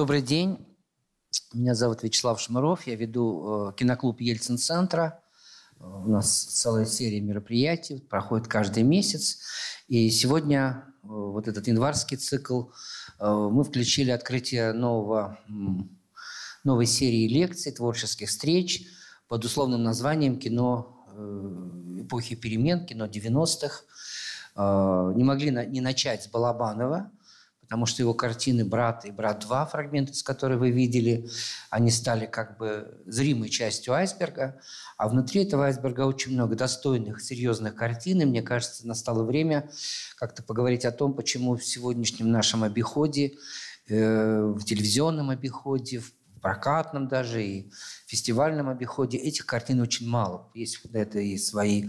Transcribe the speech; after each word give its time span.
Добрый 0.00 0.22
день. 0.22 0.56
Меня 1.52 1.74
зовут 1.74 2.02
Вячеслав 2.02 2.40
Шмаров. 2.40 2.86
Я 2.86 2.96
веду 2.96 3.68
э, 3.68 3.72
киноклуб 3.76 4.18
Ельцин-центра. 4.22 5.20
У 5.78 6.08
нас 6.08 6.42
целая 6.42 6.86
серия 6.86 7.20
мероприятий, 7.20 7.98
проходит 8.08 8.48
каждый 8.48 8.82
месяц. 8.82 9.40
И 9.88 10.08
сегодня 10.08 10.86
э, 11.02 11.06
вот 11.06 11.48
этот 11.48 11.66
январский 11.68 12.16
цикл 12.16 12.62
э, 13.18 13.30
мы 13.30 13.62
включили 13.62 14.10
открытие 14.10 14.72
нового, 14.72 15.38
новой 16.64 16.86
серии 16.86 17.28
лекций, 17.28 17.70
творческих 17.70 18.30
встреч 18.30 18.86
под 19.28 19.44
условным 19.44 19.82
названием 19.82 20.38
«Кино 20.38 21.04
эпохи 21.98 22.36
перемен», 22.36 22.86
«Кино 22.86 23.04
90-х». 23.04 23.82
Не 25.14 25.24
могли 25.24 25.50
не 25.50 25.82
начать 25.82 26.22
с 26.22 26.28
Балабанова– 26.28 27.10
потому 27.70 27.86
что 27.86 28.02
его 28.02 28.14
картины 28.14 28.64
«Брат» 28.64 29.04
и 29.04 29.12
«Брат 29.12 29.46
2», 29.48 29.70
фрагменты, 29.70 30.12
с 30.12 30.24
которой 30.24 30.58
вы 30.58 30.72
видели, 30.72 31.28
они 31.70 31.92
стали 31.92 32.26
как 32.26 32.58
бы 32.58 33.00
зримой 33.06 33.48
частью 33.48 33.94
айсберга, 33.94 34.60
а 34.96 35.08
внутри 35.08 35.44
этого 35.44 35.66
айсберга 35.66 36.00
очень 36.00 36.32
много 36.32 36.56
достойных, 36.56 37.22
серьезных 37.22 37.76
картин, 37.76 38.22
и 38.22 38.24
мне 38.24 38.42
кажется, 38.42 38.88
настало 38.88 39.22
время 39.22 39.70
как-то 40.16 40.42
поговорить 40.42 40.84
о 40.84 40.90
том, 40.90 41.14
почему 41.14 41.54
в 41.54 41.64
сегодняшнем 41.64 42.32
нашем 42.32 42.64
обиходе, 42.64 43.34
э, 43.88 44.42
в 44.42 44.64
телевизионном 44.64 45.30
обиходе, 45.30 46.00
в 46.00 46.12
прокатном 46.40 47.08
даже 47.08 47.44
и 47.44 47.70
фестивальном 48.06 48.68
обиходе 48.68 49.18
этих 49.18 49.46
картин 49.46 49.80
очень 49.80 50.08
мало. 50.08 50.50
Есть 50.54 50.80
это 50.92 51.18
и 51.18 51.38
свои 51.38 51.88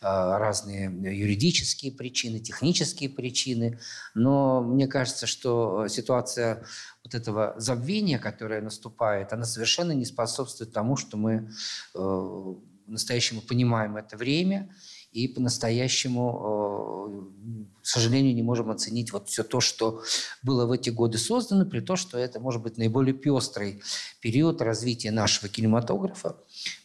а, 0.00 0.38
разные 0.38 0.86
юридические 0.86 1.92
причины, 1.92 2.40
технические 2.40 3.10
причины. 3.10 3.78
Но 4.14 4.62
мне 4.62 4.86
кажется, 4.86 5.26
что 5.26 5.88
ситуация 5.88 6.64
вот 7.04 7.14
этого 7.14 7.54
забвения, 7.58 8.18
которое 8.18 8.60
наступает, 8.60 9.32
она 9.32 9.44
совершенно 9.44 9.92
не 9.92 10.04
способствует 10.04 10.72
тому, 10.72 10.96
что 10.96 11.16
мы 11.16 11.50
э, 11.94 12.54
по-настоящему 12.86 13.40
понимаем 13.40 13.96
это 13.96 14.16
время 14.16 14.74
и 15.12 15.26
по-настоящему, 15.28 17.26
э, 17.46 17.82
к 17.82 17.86
сожалению, 17.86 18.34
не 18.34 18.42
можем 18.42 18.70
оценить 18.70 19.12
вот 19.12 19.28
все 19.28 19.42
то, 19.42 19.60
что 19.60 20.02
было 20.42 20.66
в 20.66 20.72
эти 20.72 20.90
годы 20.90 21.18
создано, 21.18 21.64
при 21.64 21.80
том, 21.80 21.96
что 21.96 22.18
это 22.18 22.38
может 22.38 22.62
быть 22.62 22.76
наиболее 22.76 23.14
пестрый 23.14 23.82
период 24.20 24.62
развития 24.62 25.10
нашего 25.10 25.48
кинематографа, 25.48 26.36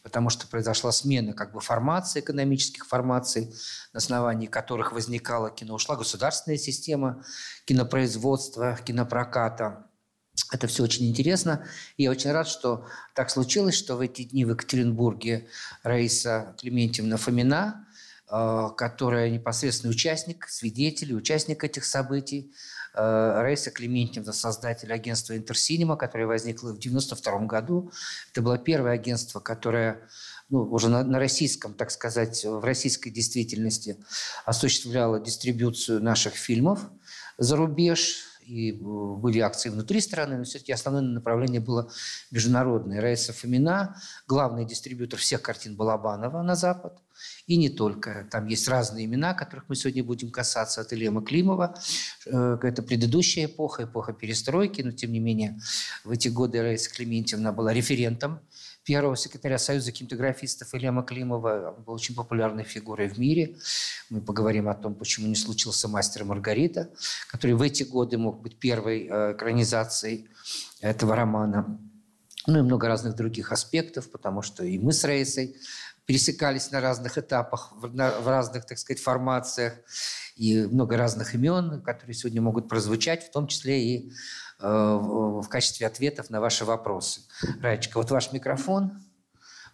потому 0.02 0.30
что 0.30 0.48
произошла 0.48 0.90
смена 0.90 1.34
как 1.34 1.52
бы 1.52 1.60
формации, 1.60 2.20
экономических 2.20 2.86
формаций, 2.86 3.54
на 3.92 3.98
основании 3.98 4.46
которых 4.46 4.92
возникало 4.92 5.50
кино, 5.50 5.74
ушла 5.74 5.96
государственная 5.96 6.58
система 6.58 7.24
кинопроизводства, 7.66 8.78
кинопроката– 8.84 9.86
это 10.52 10.66
все 10.66 10.84
очень 10.84 11.08
интересно. 11.08 11.66
Я 11.96 12.10
очень 12.10 12.30
рад, 12.30 12.46
что 12.46 12.86
так 13.14 13.30
случилось, 13.30 13.74
что 13.74 13.96
в 13.96 14.00
эти 14.00 14.22
дни 14.22 14.44
в 14.44 14.50
Екатеринбурге 14.50 15.48
Раиса 15.82 16.54
Клементьевна 16.60 17.16
Фомина 17.16 17.85
которая 18.28 19.30
непосредственный 19.30 19.92
участник, 19.92 20.48
свидетель, 20.48 21.14
участник 21.14 21.62
этих 21.62 21.84
событий. 21.84 22.52
Э, 22.96 23.42
Раиса 23.42 23.70
Клементьевна, 23.70 24.32
создатель 24.32 24.92
агентства 24.92 25.36
«Интерсинема», 25.36 25.96
которое 25.96 26.26
возникло 26.26 26.68
в 26.68 26.78
1992 26.78 27.46
году. 27.46 27.92
Это 28.32 28.40
было 28.40 28.56
первое 28.56 28.92
агентство, 28.92 29.38
которое 29.38 30.08
ну, 30.48 30.62
уже 30.62 30.88
на, 30.88 31.04
на 31.04 31.18
российском, 31.18 31.74
так 31.74 31.90
сказать, 31.90 32.44
в 32.44 32.64
российской 32.64 33.10
действительности 33.10 33.98
осуществляло 34.46 35.20
дистрибуцию 35.20 36.02
наших 36.02 36.34
фильмов 36.34 36.80
за 37.36 37.56
рубеж. 37.56 38.24
И 38.46 38.72
э, 38.72 38.76
были 38.80 39.40
акции 39.40 39.68
внутри 39.68 40.00
страны, 40.00 40.38
но 40.38 40.44
все-таки 40.44 40.72
основное 40.72 41.02
направление 41.02 41.60
было 41.60 41.90
международное. 42.30 43.02
Раиса 43.02 43.34
Фомина, 43.34 44.00
главный 44.26 44.64
дистрибьютор 44.64 45.20
всех 45.20 45.42
картин 45.42 45.76
Балабанова 45.76 46.40
на 46.40 46.54
Запад. 46.54 46.98
И 47.46 47.56
не 47.56 47.68
только. 47.68 48.26
Там 48.30 48.46
есть 48.46 48.68
разные 48.68 49.06
имена, 49.06 49.34
которых 49.34 49.68
мы 49.68 49.76
сегодня 49.76 50.02
будем 50.02 50.30
касаться, 50.30 50.80
от 50.80 50.92
Илья 50.92 51.12
Климова. 51.20 51.78
Э, 52.26 52.58
это 52.62 52.82
предыдущая 52.82 53.46
эпоха, 53.46 53.84
эпоха 53.84 54.12
перестройки, 54.12 54.82
но 54.82 54.92
тем 54.92 55.12
не 55.12 55.20
менее 55.20 55.58
в 56.04 56.10
эти 56.10 56.28
годы 56.28 56.60
Раиса 56.62 56.90
Клементьевна 56.90 57.52
была 57.52 57.72
референтом 57.72 58.40
первого 58.86 59.16
секретаря 59.16 59.58
Союза 59.58 59.90
кинематографистов 59.92 60.72
Илья 60.74 60.92
Маклимова. 60.92 61.74
Он 61.76 61.82
был 61.82 61.94
очень 61.94 62.14
популярной 62.14 62.62
фигурой 62.62 63.08
в 63.08 63.18
мире. 63.18 63.56
Мы 64.10 64.20
поговорим 64.20 64.68
о 64.68 64.74
том, 64.74 64.94
почему 64.94 65.26
не 65.26 65.34
случился 65.34 65.88
«Мастер 65.88 66.24
Маргарита», 66.24 66.90
который 67.28 67.52
в 67.52 67.62
эти 67.62 67.82
годы 67.82 68.16
мог 68.16 68.40
быть 68.40 68.58
первой 68.58 69.08
э, 69.08 69.32
экранизацией 69.32 70.28
этого 70.80 71.16
романа. 71.16 71.78
Ну 72.46 72.60
и 72.60 72.62
много 72.62 72.86
разных 72.86 73.16
других 73.16 73.50
аспектов, 73.50 74.08
потому 74.08 74.40
что 74.40 74.64
и 74.64 74.78
мы 74.78 74.92
с 74.92 75.02
Рейсой 75.02 75.56
пересекались 76.06 76.70
на 76.70 76.80
разных 76.80 77.18
этапах, 77.18 77.72
в, 77.72 77.94
на, 77.94 78.10
в 78.20 78.28
разных, 78.28 78.64
так 78.64 78.78
сказать, 78.78 79.02
формациях, 79.02 79.74
и 80.36 80.62
много 80.66 80.96
разных 80.96 81.34
имен, 81.34 81.82
которые 81.82 82.14
сегодня 82.14 82.40
могут 82.40 82.68
прозвучать, 82.68 83.26
в 83.26 83.30
том 83.30 83.46
числе 83.46 83.82
и 83.82 84.12
э, 84.60 84.66
в, 84.68 85.48
качестве 85.48 85.86
ответов 85.86 86.30
на 86.30 86.40
ваши 86.40 86.64
вопросы. 86.64 87.22
Раечка, 87.60 87.96
вот 87.96 88.10
ваш 88.10 88.32
микрофон. 88.32 89.02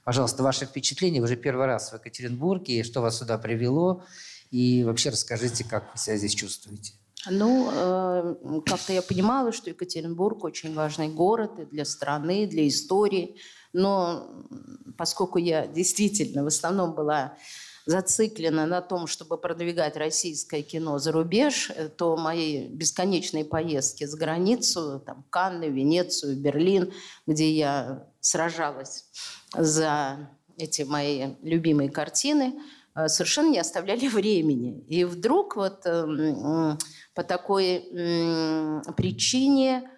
Пожалуйста, 0.05 0.43
ваши 0.43 0.65
впечатления. 0.67 1.21
Вы 1.21 1.25
уже 1.25 1.37
первый 1.37 1.67
раз 1.67 1.91
в 1.91 1.95
Екатеринбурге. 1.95 2.85
Что 2.85 3.01
вас 3.01 3.19
сюда 3.19 3.39
привело? 3.39 4.05
И 4.51 4.85
вообще 4.85 5.11
расскажите, 5.11 5.65
как 5.65 5.93
вы 5.93 5.99
себя 5.99 6.17
здесь 6.17 6.35
чувствуете. 6.35 6.95
Ну, 7.31 7.71
э, 7.73 8.35
как-то 8.67 8.93
я 8.93 9.03
понимала, 9.03 9.53
что 9.53 9.71
Екатеринбург 9.71 10.43
очень 10.45 10.75
важный 10.75 11.09
город 11.09 11.59
и 11.59 11.65
для 11.65 11.85
страны, 11.85 12.47
для 12.47 12.67
истории. 12.67 13.37
Но 13.73 14.29
поскольку 14.97 15.39
я 15.39 15.67
действительно 15.67 16.45
в 16.45 16.49
основном 16.49 16.95
была 16.95 17.37
зациклена 17.87 18.67
на 18.67 18.81
том, 18.81 19.07
чтобы 19.07 19.39
продвигать 19.39 19.97
российское 19.97 20.63
кино 20.63 20.99
за 20.99 21.13
рубеж, 21.13 21.71
э, 21.71 21.89
то 21.89 22.17
мои 22.17 22.69
бесконечные 22.69 23.45
поездки 23.45 24.05
за 24.05 24.17
границу, 24.17 25.03
там, 25.05 25.25
Канны, 25.31 25.65
Венецию, 25.65 26.37
Берлин, 26.37 26.93
где 27.27 27.51
я 27.51 28.07
сражалась 28.21 29.07
за 29.57 30.31
эти 30.57 30.83
мои 30.83 31.35
любимые 31.43 31.91
картины, 31.91 32.55
э, 32.95 33.09
совершенно 33.09 33.51
не 33.51 33.59
оставляли 33.59 34.07
времени. 34.13 34.85
И 34.89 35.05
вдруг 35.05 35.57
вот 35.57 35.83
э, 35.85 36.77
по 37.15 37.25
такой 37.25 37.81
причине 38.97 39.91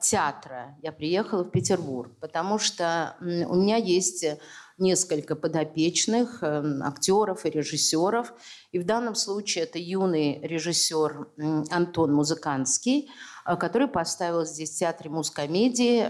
театра 0.00 0.76
я 0.82 0.92
приехала 0.92 1.42
в 1.42 1.50
Петербург, 1.50 2.12
потому 2.20 2.58
что 2.58 3.16
у 3.20 3.54
меня 3.54 3.76
есть 3.76 4.24
несколько 4.78 5.36
подопечных 5.36 6.42
э, 6.42 6.80
актеров 6.82 7.46
и 7.46 7.50
режиссеров. 7.50 8.32
И 8.72 8.78
в 8.78 8.84
данном 8.84 9.14
случае 9.14 9.64
это 9.64 9.78
юный 9.78 10.40
режиссер 10.42 11.28
Антон 11.70 12.12
Музыканский, 12.12 13.08
э, 13.46 13.56
который 13.56 13.86
поставил 13.86 14.44
здесь 14.44 14.72
в 14.72 14.78
театре 14.78 15.10
мускомедии 15.10 16.08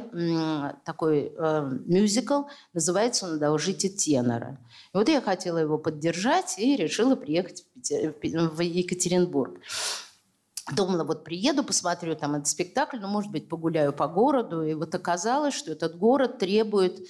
такой 0.84 1.32
э, 1.36 1.78
мюзикл, 1.84 2.44
называется 2.72 3.26
он 3.26 3.34
«Одолжите 3.34 3.88
тенора». 3.88 4.58
И 4.94 4.96
вот 4.96 5.08
я 5.08 5.20
хотела 5.20 5.58
его 5.58 5.76
поддержать 5.76 6.58
и 6.58 6.76
решила 6.76 7.16
приехать 7.16 7.66
в 7.74 8.60
Екатеринбург. 8.60 9.60
Думала, 10.72 11.04
вот 11.04 11.24
приеду, 11.24 11.62
посмотрю 11.62 12.16
там 12.16 12.36
этот 12.36 12.48
спектакль, 12.48 12.98
ну, 12.98 13.06
может 13.08 13.30
быть, 13.30 13.50
погуляю 13.50 13.92
по 13.92 14.08
городу. 14.08 14.62
И 14.62 14.72
вот 14.72 14.94
оказалось, 14.94 15.52
что 15.52 15.72
этот 15.72 15.98
город 15.98 16.38
требует 16.38 17.00
э, 17.00 17.04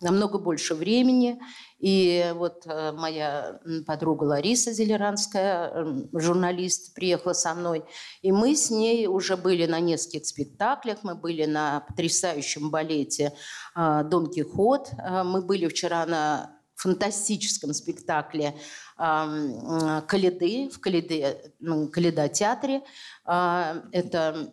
намного 0.00 0.38
больше 0.38 0.74
времени. 0.74 1.38
И 1.80 2.32
вот 2.34 2.62
э, 2.64 2.92
моя 2.92 3.60
подруга 3.86 4.24
Лариса 4.24 4.72
Зелеранская, 4.72 5.86
журналист, 6.14 6.94
приехала 6.94 7.34
со 7.34 7.52
мной. 7.52 7.84
И 8.22 8.32
мы 8.32 8.56
с 8.56 8.70
ней 8.70 9.06
уже 9.06 9.36
были 9.36 9.66
на 9.66 9.78
нескольких 9.78 10.24
спектаклях. 10.24 11.00
Мы 11.02 11.14
были 11.14 11.44
на 11.44 11.80
потрясающем 11.80 12.70
балете 12.70 13.34
э, 13.76 14.02
«Дон 14.04 14.30
Кихот». 14.30 14.92
Мы 15.24 15.42
были 15.42 15.68
вчера 15.68 16.06
на 16.06 16.56
фантастическом 16.82 17.74
спектакле 17.74 18.56
«Каледы» 19.02 20.68
в 20.68 20.78
Каледы, 20.78 21.52
Каледа 21.92 22.28
театре. 22.28 22.82
А, 23.24 23.82
это 23.90 24.52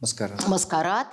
«Маскарад». 0.00 0.46
«Маскарад» 0.46 1.08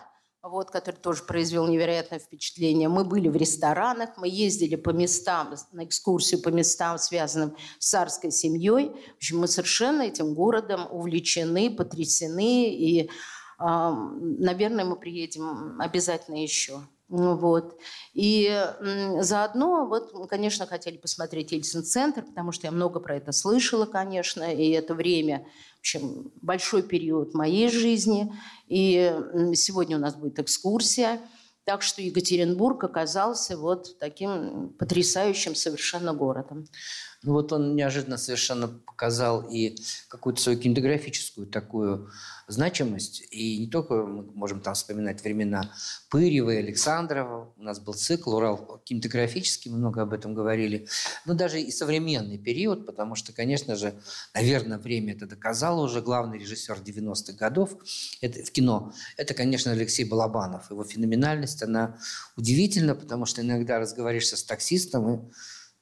вот, 0.48 0.70
который 0.70 0.98
тоже 0.98 1.24
произвел 1.24 1.68
невероятное 1.68 2.20
впечатление. 2.20 2.88
Мы 2.88 3.04
были 3.04 3.30
в 3.30 3.36
ресторанах, 3.36 4.12
мы 4.18 4.28
ездили 4.28 4.76
по 4.76 4.92
местам, 4.92 5.56
на 5.72 5.86
экскурсию 5.86 6.42
по 6.42 6.50
местам, 6.50 7.00
связанным 7.00 7.56
с 7.80 7.90
царской 7.90 8.30
семьей. 8.30 8.92
В 9.14 9.16
общем, 9.16 9.40
мы 9.40 9.48
совершенно 9.48 10.04
этим 10.04 10.36
городом 10.36 10.88
увлечены, 10.92 11.76
потрясены, 11.76 12.70
и, 12.76 13.10
наверное, 13.58 14.86
мы 14.86 14.98
приедем 14.98 15.82
обязательно 15.82 16.44
еще. 16.44 16.80
Вот. 17.08 17.78
И 18.14 18.50
заодно, 19.20 19.86
вот, 19.86 20.12
конечно, 20.28 20.66
хотели 20.66 20.98
посмотреть 20.98 21.52
Ельцин-центр, 21.52 22.24
потому 22.24 22.52
что 22.52 22.68
я 22.68 22.72
много 22.72 23.00
про 23.00 23.18
это 23.18 23.32
слышала, 23.32 23.86
конечно, 23.86 24.44
и 24.44 24.72
это 24.72 24.96
время, 24.96 25.46
в 25.78 25.80
общем, 25.82 26.32
большой 26.42 26.82
период 26.82 27.36
моей 27.36 27.70
жизни. 27.70 28.34
И 28.68 29.16
сегодня 29.54 29.98
у 29.98 30.00
нас 30.00 30.16
будет 30.16 30.40
экскурсия. 30.40 31.22
Так 31.64 31.82
что 31.82 32.02
Екатеринбург 32.02 32.84
оказался 32.84 33.58
вот 33.58 33.98
таким 34.00 34.70
потрясающим 34.78 35.56
совершенно 35.56 36.14
городом. 36.14 36.68
Ну 37.26 37.34
вот 37.34 37.52
он 37.52 37.76
неожиданно 37.76 38.18
совершенно 38.18 38.68
показал 38.68 39.50
и 39.50 39.76
какую-то 40.10 40.40
свою 40.40 40.60
кинематографическую 40.60 41.48
такую 41.48 42.12
значимость. 42.48 43.24
И 43.32 43.58
не 43.58 43.68
только 43.68 43.96
мы 43.96 44.24
можем 44.34 44.62
там 44.62 44.76
вспоминать 44.76 45.24
времена 45.24 45.72
Пырева 46.12 46.52
и 46.52 46.58
Александрова. 46.58 47.52
У 47.58 47.64
нас 47.64 47.80
был 47.80 47.96
цикл 47.96 48.36
«Урал 48.36 48.80
кинематографический», 48.86 49.72
мы 49.72 49.80
много 49.80 50.04
об 50.04 50.14
этом 50.14 50.36
говорили. 50.36 50.88
Но 51.26 51.34
даже 51.34 51.60
и 51.60 51.72
современный 51.72 52.38
период, 52.38 52.86
потому 52.86 53.16
что, 53.16 53.34
конечно 53.34 53.76
же, 53.76 53.96
наверное, 54.36 54.78
время 54.78 55.14
это 55.14 55.26
доказало 55.26 55.84
уже. 55.84 56.02
Главный 56.02 56.38
режиссер 56.38 56.78
90-х 56.78 57.34
годов 57.34 57.76
это, 58.22 58.44
в 58.44 58.52
кино– 58.52 58.94
это, 59.18 59.34
конечно, 59.34 59.72
Алексей 59.72 60.06
Балабанов. 60.06 60.70
Его 60.70 60.84
феноменальность, 60.84 61.64
она 61.64 61.98
удивительна, 62.38 62.94
потому 62.94 63.26
что 63.26 63.42
иногда 63.42 63.80
разговариваешься 63.80 64.38
с 64.38 64.44
таксистом 64.44 65.12
и 65.12 65.32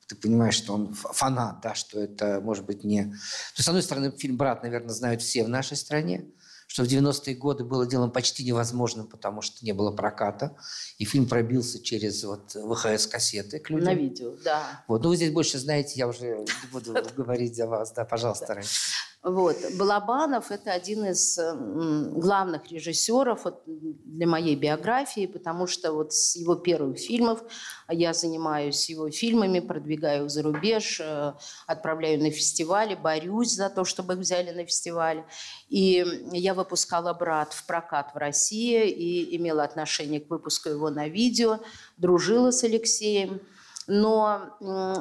ты 0.07 0.15
понимаешь, 0.15 0.55
что 0.55 0.73
он 0.73 0.93
фанат, 0.93 1.61
да, 1.61 1.75
что 1.75 1.99
это, 1.99 2.41
может 2.41 2.65
быть, 2.65 2.83
не... 2.83 3.03
То 3.03 3.09
есть, 3.57 3.63
с 3.63 3.67
одной 3.67 3.83
стороны, 3.83 4.11
фильм 4.11 4.37
«Брат», 4.37 4.63
наверное, 4.63 4.93
знают 4.93 5.21
все 5.21 5.43
в 5.43 5.49
нашей 5.49 5.77
стране, 5.77 6.25
что 6.67 6.83
в 6.83 6.87
90-е 6.87 7.35
годы 7.35 7.63
было 7.63 7.85
делом 7.85 8.11
почти 8.11 8.43
невозможным, 8.43 9.07
потому 9.07 9.41
что 9.41 9.63
не 9.63 9.73
было 9.73 9.91
проката, 9.91 10.55
и 10.97 11.05
фильм 11.05 11.27
пробился 11.27 11.81
через 11.81 12.23
вот 12.23 12.55
ВХС-кассеты 12.55 13.59
к 13.59 13.69
людям. 13.69 13.85
На 13.85 13.93
видео, 13.93 14.35
да. 14.43 14.83
Вот. 14.87 15.03
Ну, 15.03 15.09
вы 15.09 15.15
здесь 15.15 15.31
больше 15.31 15.59
знаете, 15.59 15.93
я 15.95 16.07
уже 16.07 16.39
не 16.39 16.71
буду 16.71 16.95
говорить 17.15 17.55
за 17.55 17.67
вас. 17.67 17.91
Да, 17.91 18.05
пожалуйста, 18.05 18.55
раньше. 18.55 18.79
Вот. 19.23 19.55
Балабанов– 19.77 20.47
это 20.51 20.73
один 20.73 21.05
из 21.05 21.39
главных 21.39 22.69
режиссеров 22.69 23.45
для 23.65 24.27
моей 24.27 24.57
биографии, 24.57 25.27
потому 25.27 25.65
что 25.65 25.93
вот 25.93 26.13
с 26.13 26.35
его 26.35 26.55
первых 26.55 26.97
фильмов 26.97 27.41
я 27.87 28.13
занимаюсь 28.13 28.89
его 28.89 29.09
фильмами, 29.11 29.61
продвигаю 29.61 30.25
их 30.25 30.29
за 30.29 30.43
рубеж, 30.43 30.99
э, 30.99 31.33
отправляю 31.67 32.19
на 32.21 32.31
фестивали, 32.31 32.95
борюсь 32.95 33.53
за 33.53 33.69
то, 33.69 33.85
чтобы 33.85 34.13
их 34.13 34.19
взяли 34.19 34.51
на 34.51 34.65
фестивале. 34.65 35.25
И 35.69 36.05
я 36.33 36.53
выпускала 36.53 37.13
«Брат» 37.13 37.53
в 37.53 37.65
прокат 37.65 38.13
в 38.13 38.17
России 38.17 38.89
и 38.89 39.37
имела 39.37 39.63
отношение 39.63 40.19
к 40.19 40.29
выпуску 40.29 40.67
его 40.67 40.89
на 40.89 41.07
видео, 41.07 41.59
дружила 41.95 42.51
с 42.51 42.65
Алексеем. 42.65 43.39
Но 43.87 44.57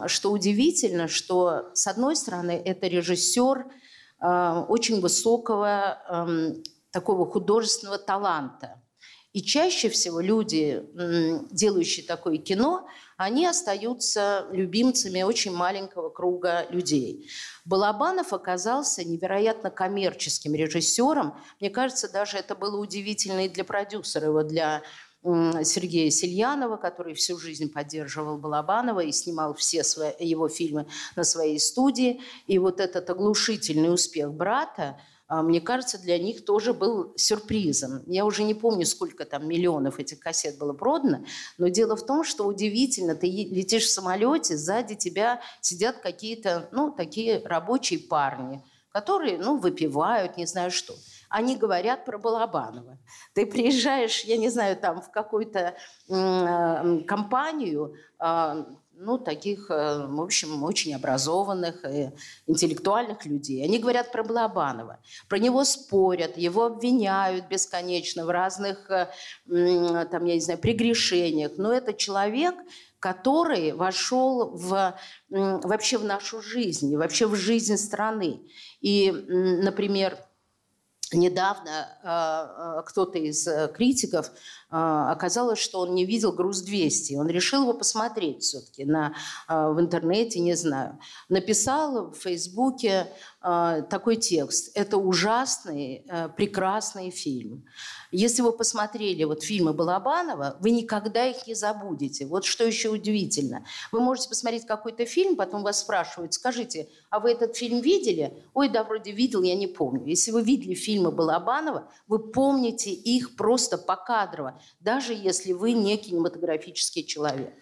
что 0.07 0.31
удивительно, 0.31 1.09
что 1.09 1.71
с 1.75 1.89
одной 1.89 2.15
стороны 2.15 2.63
это 2.65 2.87
режиссер– 2.87 3.67
очень 4.23 5.01
высокого 5.01 5.99
эм, 6.09 6.63
такого 6.91 7.27
художественного 7.27 7.99
таланта. 7.99 8.81
И 9.33 9.41
чаще 9.41 9.89
всего 9.89 10.21
люди, 10.21 10.85
делающие 11.51 12.05
такое 12.07 12.37
кино, 12.37 12.87
они 13.17 13.47
остаются 13.47 14.47
любимцами 14.53 15.23
очень 15.23 15.53
маленького 15.53 16.11
круга 16.11 16.67
людей. 16.69 17.31
Балабанов 17.65 18.35
оказался 18.35 19.05
невероятно 19.05 19.71
коммерческим 19.71 20.55
режиссером. 20.55 21.35
Мне 21.61 21.71
кажется, 21.71 22.13
даже 22.13 22.37
это 22.37 22.55
было 22.55 22.79
удивительно 22.79 23.47
и 23.47 23.49
для 23.49 23.65
продюсера 23.65 24.27
его, 24.27 24.43
для 24.43 24.83
Сергея 25.23 26.11
Сильянова, 26.11 26.77
который 26.77 27.15
всю 27.15 27.39
жизнь 27.39 27.73
поддерживал 27.73 28.39
Балабанова 28.39 29.01
и 29.01 29.13
снимал 29.13 29.55
все 29.55 29.85
свои, 29.85 30.13
его 30.19 30.49
фильмы 30.49 30.87
на 31.15 31.25
своей 31.25 31.61
студии. 31.61 32.21
И 32.47 32.59
вот 32.59 32.81
этот 32.81 33.09
оглушительный 33.09 33.95
успех 33.95 34.33
брата, 34.33 34.99
а, 35.33 35.43
мне 35.43 35.61
кажется, 35.61 35.99
для 35.99 36.19
них 36.19 36.45
тоже 36.45 36.75
был 36.75 37.15
сюрпризом. 37.17 38.03
Я 38.07 38.27
уже 38.27 38.43
не 38.43 38.53
помню, 38.53 38.85
сколько 38.85 39.25
там 39.25 39.49
миллионов 39.49 39.99
этих 39.99 40.19
кассет 40.19 40.59
было 40.59 40.75
продано, 40.75 41.25
но 41.57 41.69
дело 41.69 41.97
в 41.97 42.05
том, 42.05 42.23
что 42.25 42.45
удивительно, 42.45 43.15
ты 43.15 43.29
летишь 43.29 43.85
в 43.85 43.91
самолете, 43.91 44.57
сзади 44.57 44.95
тебя 44.95 45.41
сидят 45.61 45.99
какие-то, 45.99 46.69
ну, 46.73 46.91
такие 46.91 47.41
рабочие 47.47 48.01
парни, 48.01 48.63
которые, 48.93 49.39
ну, 49.39 49.57
выпивают, 49.57 50.37
не 50.37 50.47
знаю 50.47 50.71
что– 50.71 50.95
они 51.33 51.57
говорят 51.57 52.05
про 52.05 52.19
Балабанова. 52.19 52.99
Ты 53.33 53.47
приезжаешь, 53.47 54.23
я 54.25 54.37
не 54.37 54.51
знаю, 54.51 54.77
там 54.77 55.01
в 55.01 55.11
какую-то 55.11 55.75
э, 56.09 57.01
компанию, 57.07 57.95
э, 58.21 58.65
ну, 58.93 59.19
таких, 59.19 59.71
э, 59.71 60.07
в 60.09 60.21
общем, 60.21 60.63
очень 60.63 60.95
образованных, 60.95 61.85
э, 61.85 62.13
интеллектуальных 62.47 63.25
людей. 63.25 63.65
Они 63.65 63.79
говорят 63.79 64.13
про 64.13 64.23
Балабанова. 64.23 65.01
Про 65.27 65.39
него 65.39 65.65
спорят, 65.65 66.37
его 66.37 66.67
обвиняют 66.67 67.49
бесконечно 67.49 68.27
в 68.27 68.31
разных, 68.31 68.91
э, 68.91 69.09
там, 69.47 70.25
я 70.27 70.35
не 70.35 70.41
знаю, 70.41 70.61
прегрешениях. 70.61 71.53
Но 71.57 71.73
это 71.73 71.95
человек, 71.95 72.55
который 73.03 73.73
вошел 73.73 74.57
в, 74.57 74.97
вообще 75.29 75.99
в 75.99 76.05
нашу 76.05 76.41
жизнь, 76.41 76.97
вообще 76.97 77.27
в 77.27 77.35
жизнь 77.35 77.77
страны. 77.77 78.43
И, 78.81 79.11
например, 79.11 80.17
Недавно 81.15 81.89
э, 82.03 82.83
кто-то 82.87 83.19
из 83.19 83.47
э, 83.47 83.71
критиков 83.75 84.31
оказалось, 84.73 85.59
что 85.59 85.81
он 85.81 85.95
не 85.95 86.07
видел 86.07 86.33
«Груз-200». 86.33 87.17
Он 87.17 87.29
решил 87.29 87.63
его 87.63 87.75
посмотреть 87.75 88.43
все-таки 88.43 88.85
на, 88.85 89.15
в 89.47 89.79
интернете, 89.79 90.41
не 90.41 90.55
знаю. 90.55 90.99
Написал 91.29 92.11
в 92.11 92.15
Фейсбуке 92.15 93.07
такой 93.41 94.17
текст. 94.17 94.71
Это 94.75 94.97
ужасный, 94.97 96.07
прекрасный 96.37 97.11
фильм. 97.11 97.65
Если 98.11 98.43
вы 98.43 98.53
посмотрели 98.53 99.25
вот 99.25 99.43
фильмы 99.43 99.73
Балабанова, 99.73 100.57
вы 100.61 100.71
никогда 100.71 101.27
их 101.27 101.47
не 101.47 101.55
забудете. 101.55 102.27
Вот 102.27 102.45
что 102.45 102.65
еще 102.65 102.91
удивительно. 102.91 103.65
Вы 103.91 104.01
можете 104.01 104.29
посмотреть 104.29 104.67
какой-то 104.67 105.05
фильм, 105.07 105.37
потом 105.37 105.63
вас 105.63 105.81
спрашивают, 105.81 106.35
скажите, 106.35 106.89
а 107.11 107.21
вы 107.21 107.33
этот 107.33 107.57
фильм 107.57 107.81
видели? 107.81 108.43
Ой, 108.55 108.69
да, 108.69 108.85
вроде 108.85 109.13
видел, 109.13 109.43
я 109.43 109.55
не 109.55 109.67
помню. 109.67 110.07
Если 110.07 110.31
вы 110.31 110.43
видели 110.43 110.75
фильмы 110.75 111.11
Балабанова, 111.11 111.89
вы 112.07 112.19
помните 112.19 112.91
их 112.91 113.37
просто 113.37 113.77
покадрово, 113.79 114.61
даже 114.81 115.15
если 115.15 115.53
вы 115.53 115.73
не 115.73 115.97
кинематографический 115.97 117.05
человек. 117.05 117.53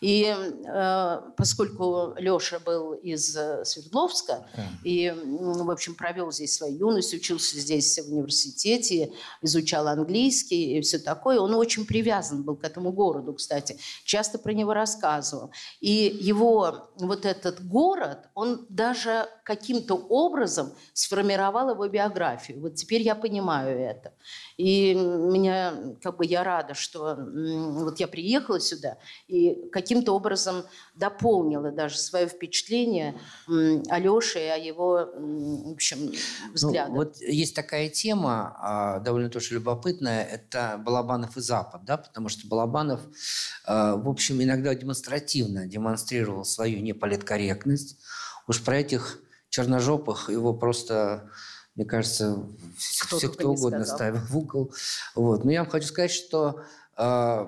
И 0.00 0.24
э, 0.24 1.20
поскольку 1.36 2.14
Леша 2.16 2.58
был 2.58 2.94
из 2.94 3.36
э, 3.36 3.64
Свердловска 3.64 4.46
и, 4.82 5.12
в 5.14 5.70
общем, 5.70 5.94
провел 5.94 6.32
здесь 6.32 6.54
свою 6.54 6.78
юность, 6.78 7.12
учился 7.12 7.58
здесь 7.58 7.98
в 7.98 8.12
университете, 8.12 9.12
изучал 9.42 9.88
английский 9.88 10.78
и 10.78 10.80
все 10.80 10.98
такое, 10.98 11.38
он 11.38 11.54
очень 11.54 11.84
привязан 11.84 12.42
был 12.42 12.56
к 12.56 12.64
этому 12.64 12.92
городу, 12.92 13.34
кстати, 13.34 13.78
часто 14.04 14.38
про 14.38 14.52
него 14.52 14.72
рассказывал. 14.72 15.50
И 15.80 16.18
его 16.20 16.90
вот 16.96 17.26
этот 17.26 17.66
город, 17.66 18.28
он 18.34 18.66
даже 18.68 19.28
каким-то 19.44 19.94
образом 19.94 20.72
сформировал 20.92 21.70
его 21.70 21.86
биографию. 21.88 22.60
Вот 22.60 22.76
теперь 22.76 23.02
я 23.02 23.14
понимаю 23.14 23.78
это. 23.78 24.12
И 24.60 24.94
меня, 24.94 25.74
как 26.02 26.18
бы 26.18 26.26
я 26.26 26.44
рада, 26.44 26.74
что 26.74 27.16
вот 27.16 27.98
я 27.98 28.06
приехала 28.06 28.60
сюда 28.60 28.98
и 29.26 29.70
каким-то 29.72 30.12
образом 30.12 30.64
дополнила 30.94 31.70
даже 31.70 31.96
свое 31.96 32.28
впечатление 32.28 33.18
Алеши 33.88 34.38
о 34.38 34.58
его, 34.58 35.08
в 35.14 35.72
общем, 35.72 36.12
взглядах. 36.52 36.90
Ну, 36.90 36.94
вот 36.96 37.16
есть 37.22 37.56
такая 37.56 37.88
тема, 37.88 38.54
а, 38.58 38.98
довольно 38.98 39.30
тоже 39.30 39.54
любопытная, 39.54 40.24
это 40.24 40.78
Балабанов 40.84 41.38
и 41.38 41.40
Запад, 41.40 41.86
да, 41.86 41.96
потому 41.96 42.28
что 42.28 42.46
Балабанов, 42.46 43.00
а, 43.64 43.96
в 43.96 44.10
общем, 44.10 44.42
иногда 44.42 44.74
демонстративно 44.74 45.66
демонстрировал 45.66 46.44
свою 46.44 46.80
неполиткорректность. 46.80 47.96
Уж 48.46 48.62
про 48.62 48.76
этих 48.76 49.20
черножопых 49.48 50.28
его 50.28 50.52
просто 50.52 51.30
мне 51.80 51.88
кажется, 51.88 52.44
кто 53.06 53.16
все 53.16 53.30
кто 53.30 53.52
угодно 53.52 53.84
сказал. 53.84 53.96
ставил 53.96 54.20
в 54.20 54.36
угол. 54.36 54.70
Вот. 55.14 55.46
Но 55.46 55.50
я 55.50 55.62
вам 55.62 55.70
хочу 55.70 55.86
сказать, 55.86 56.10
что 56.10 56.62
э, 56.98 57.46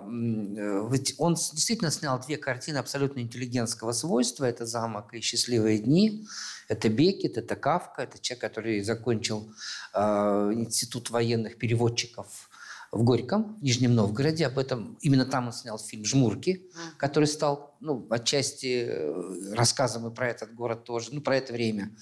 ведь 0.90 1.16
он 1.18 1.34
действительно 1.34 1.90
снял 1.90 2.18
две 2.18 2.38
картины 2.38 2.78
абсолютно 2.78 3.20
интеллигентского 3.20 3.92
свойства. 3.92 4.46
Это 4.46 4.64
«Замок» 4.64 5.12
и 5.12 5.20
«Счастливые 5.20 5.80
дни». 5.80 6.26
Это 6.68 6.88
Бекет, 6.88 7.36
это 7.36 7.56
Кавка, 7.56 8.04
это 8.04 8.18
человек, 8.20 8.40
который 8.40 8.82
закончил 8.82 9.52
э, 9.92 10.00
Институт 10.54 11.10
военных 11.10 11.58
переводчиков 11.58 12.48
в 12.90 13.02
Горьком, 13.02 13.58
в 13.58 13.62
Нижнем 13.62 13.94
Новгороде. 13.94 14.46
Об 14.46 14.58
этом 14.58 14.96
именно 15.02 15.26
там 15.26 15.48
он 15.48 15.52
снял 15.52 15.78
фильм 15.78 16.06
«Жмурки», 16.06 16.70
который 16.96 17.26
стал 17.26 17.71
ну, 17.82 18.06
отчасти 18.10 18.86
э, 18.88 19.54
рассказом 19.54 20.06
и 20.06 20.14
про 20.14 20.28
этот 20.28 20.54
город 20.54 20.84
тоже, 20.84 21.08
ну, 21.12 21.20
про 21.20 21.36
это 21.36 21.52
время. 21.52 21.94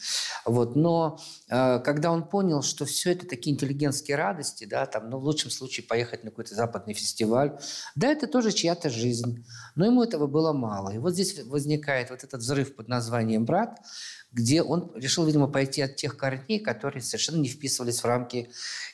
Вот. 0.45 0.77
Но 0.77 1.19
э, 1.49 1.81
когда 1.81 2.13
он 2.13 2.29
понял, 2.29 2.63
что 2.63 2.85
все 2.85 3.13
это 3.13 3.27
такие 3.27 3.55
интеллигентские 3.55 4.17
радости, 4.17 4.67
да, 4.67 4.85
там, 4.87 5.09
ну, 5.09 5.19
в 5.19 5.25
лучшем 5.25 5.51
случае 5.51 5.87
поехать 5.87 6.23
на 6.23 6.31
какой-то 6.31 6.55
западный 6.55 6.93
фестиваль, 6.93 7.59
да, 7.95 8.09
это 8.09 8.27
тоже 8.27 8.53
чья-то 8.53 8.91
жизнь, 8.91 9.45
но 9.75 9.87
ему 9.87 10.03
этого 10.03 10.27
было 10.27 10.53
мало. 10.53 10.91
И 10.91 10.99
вот 10.99 11.15
здесь 11.15 11.43
возникает 11.45 12.11
вот 12.11 12.25
этот 12.25 12.41
взрыв 12.43 12.77
под 12.77 12.89
названием 12.89 13.47
«Брат», 13.47 13.81
где 14.33 14.63
он 14.63 14.93
решил, 14.95 15.27
видимо, 15.27 15.49
пойти 15.49 15.83
от 15.83 15.97
тех 15.97 16.17
корней, 16.17 16.61
которые 16.61 17.03
совершенно 17.03 17.41
не 17.41 17.49
вписывались 17.49 18.01
в 18.01 18.05
рамки 18.05 18.51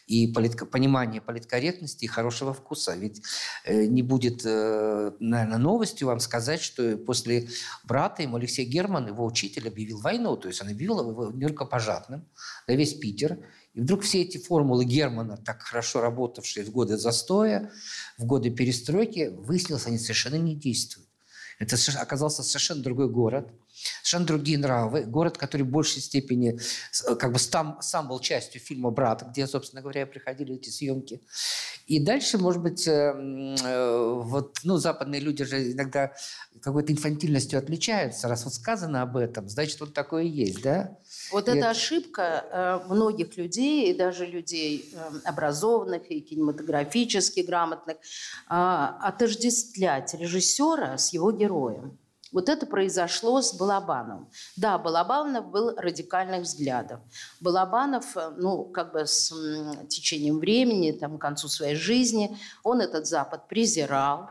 и 0.07 0.29
политко, 0.29 0.65
понимания 0.65 1.21
политкорректности 1.21 2.05
и 2.05 2.09
хорошего 2.09 2.55
вкуса. 2.55 2.95
Ведь 2.95 3.23
э, 3.65 3.85
не 3.87 4.03
будет, 4.03 4.43
э, 4.45 5.13
наверное, 5.21 5.59
новостью 5.59 6.07
вам 6.07 6.21
сказать, 6.21 6.63
что 6.63 6.76
после 7.07 7.49
брата 7.85 8.23
ему 8.23 8.37
Алексей 8.37 8.65
Герман, 8.65 9.09
его 9.09 9.25
учитель, 9.25 9.69
объявил 9.69 10.01
войну. 10.01 10.37
То 10.37 10.49
есть 10.49 10.61
он 10.63 10.69
объявил 10.69 11.11
его 11.11 11.31
нерукопожатным 11.31 12.29
на 12.67 12.73
весь 12.73 12.95
Питер. 12.95 13.39
И 13.75 13.81
вдруг 13.81 14.03
все 14.03 14.23
эти 14.23 14.39
формулы 14.39 14.85
Германа, 14.85 15.37
так 15.37 15.63
хорошо 15.63 16.01
работавшие 16.01 16.65
в 16.65 16.71
годы 16.71 16.97
застоя, 16.97 17.71
в 18.19 18.25
годы 18.25 18.51
перестройки, 18.51 19.29
выяснилось, 19.33 19.87
они 19.87 19.99
совершенно 19.99 20.37
не 20.37 20.55
действуют. 20.55 21.09
Это 21.59 21.77
оказался 21.99 22.43
совершенно 22.43 22.83
другой 22.83 23.09
город– 23.09 23.51
Совершенно 24.03 24.27
другие 24.27 24.59
нравы. 24.59 25.03
Город, 25.03 25.39
который 25.39 25.63
в 25.63 25.69
большей 25.69 26.01
степени 26.01 26.59
э, 27.09 27.15
как 27.17 27.33
бы 27.33 27.39
сам, 27.39 27.79
сам 27.81 28.09
был 28.09 28.21
частью 28.21 28.61
фильма 28.61 28.91
«Брат», 28.91 29.25
где, 29.31 29.47
собственно 29.47 29.83
говоря, 29.83 30.07
приходили 30.07 30.55
эти 30.55 30.71
съемки. 30.71 31.21
И 31.87 32.01
дальше, 32.01 32.39
может 32.39 32.63
быть, 32.63 32.87
э, 32.87 32.93
э, 32.93 34.21
вот, 34.23 34.59
ну, 34.65 34.77
западные 34.77 35.21
люди 35.21 35.45
же 35.45 35.73
иногда 35.73 36.13
какой-то 36.61 36.93
инфантильностью 36.93 37.59
отличаются. 37.59 38.29
Раз 38.29 38.45
вот 38.45 38.55
сказано 38.55 39.03
об 39.03 39.17
этом, 39.17 39.49
значит, 39.49 39.81
вот 39.81 39.95
такое 39.95 40.25
есть, 40.25 40.63
да? 40.63 40.97
Вот 41.31 41.49
и 41.49 41.53
эта 41.53 41.71
ошибка 41.71 42.83
многих 42.89 43.37
людей, 43.37 43.91
и 43.91 43.97
даже 43.97 44.27
людей 44.27 44.93
образованных 45.25 46.11
и 46.11 46.21
кинематографически 46.21 47.41
грамотных, 47.41 47.99
отождествлять 48.49 50.15
режиссера 50.15 50.99
с 50.99 51.13
его 51.13 51.31
героем. 51.33 51.99
Вот 52.33 52.49
это 52.49 52.67
произошло 52.67 53.41
с 53.41 53.55
Балабановым. 53.55 54.29
Да, 54.57 54.79
Балабанов 54.79 55.51
был 55.51 55.75
радикальных 55.77 56.43
взглядов. 56.43 57.01
Балабанов, 57.41 58.17
э, 58.17 58.31
ну, 58.37 58.65
как 58.65 58.93
бы 58.93 59.07
с 59.07 59.33
течением 59.89 60.39
времени, 60.39 60.93
там, 60.93 61.19
к 61.19 61.21
концу 61.21 61.49
своей 61.49 61.77
жизни, 61.77 62.37
он 62.65 62.81
этот 62.81 63.07
Запад 63.07 63.49
презирал, 63.49 64.31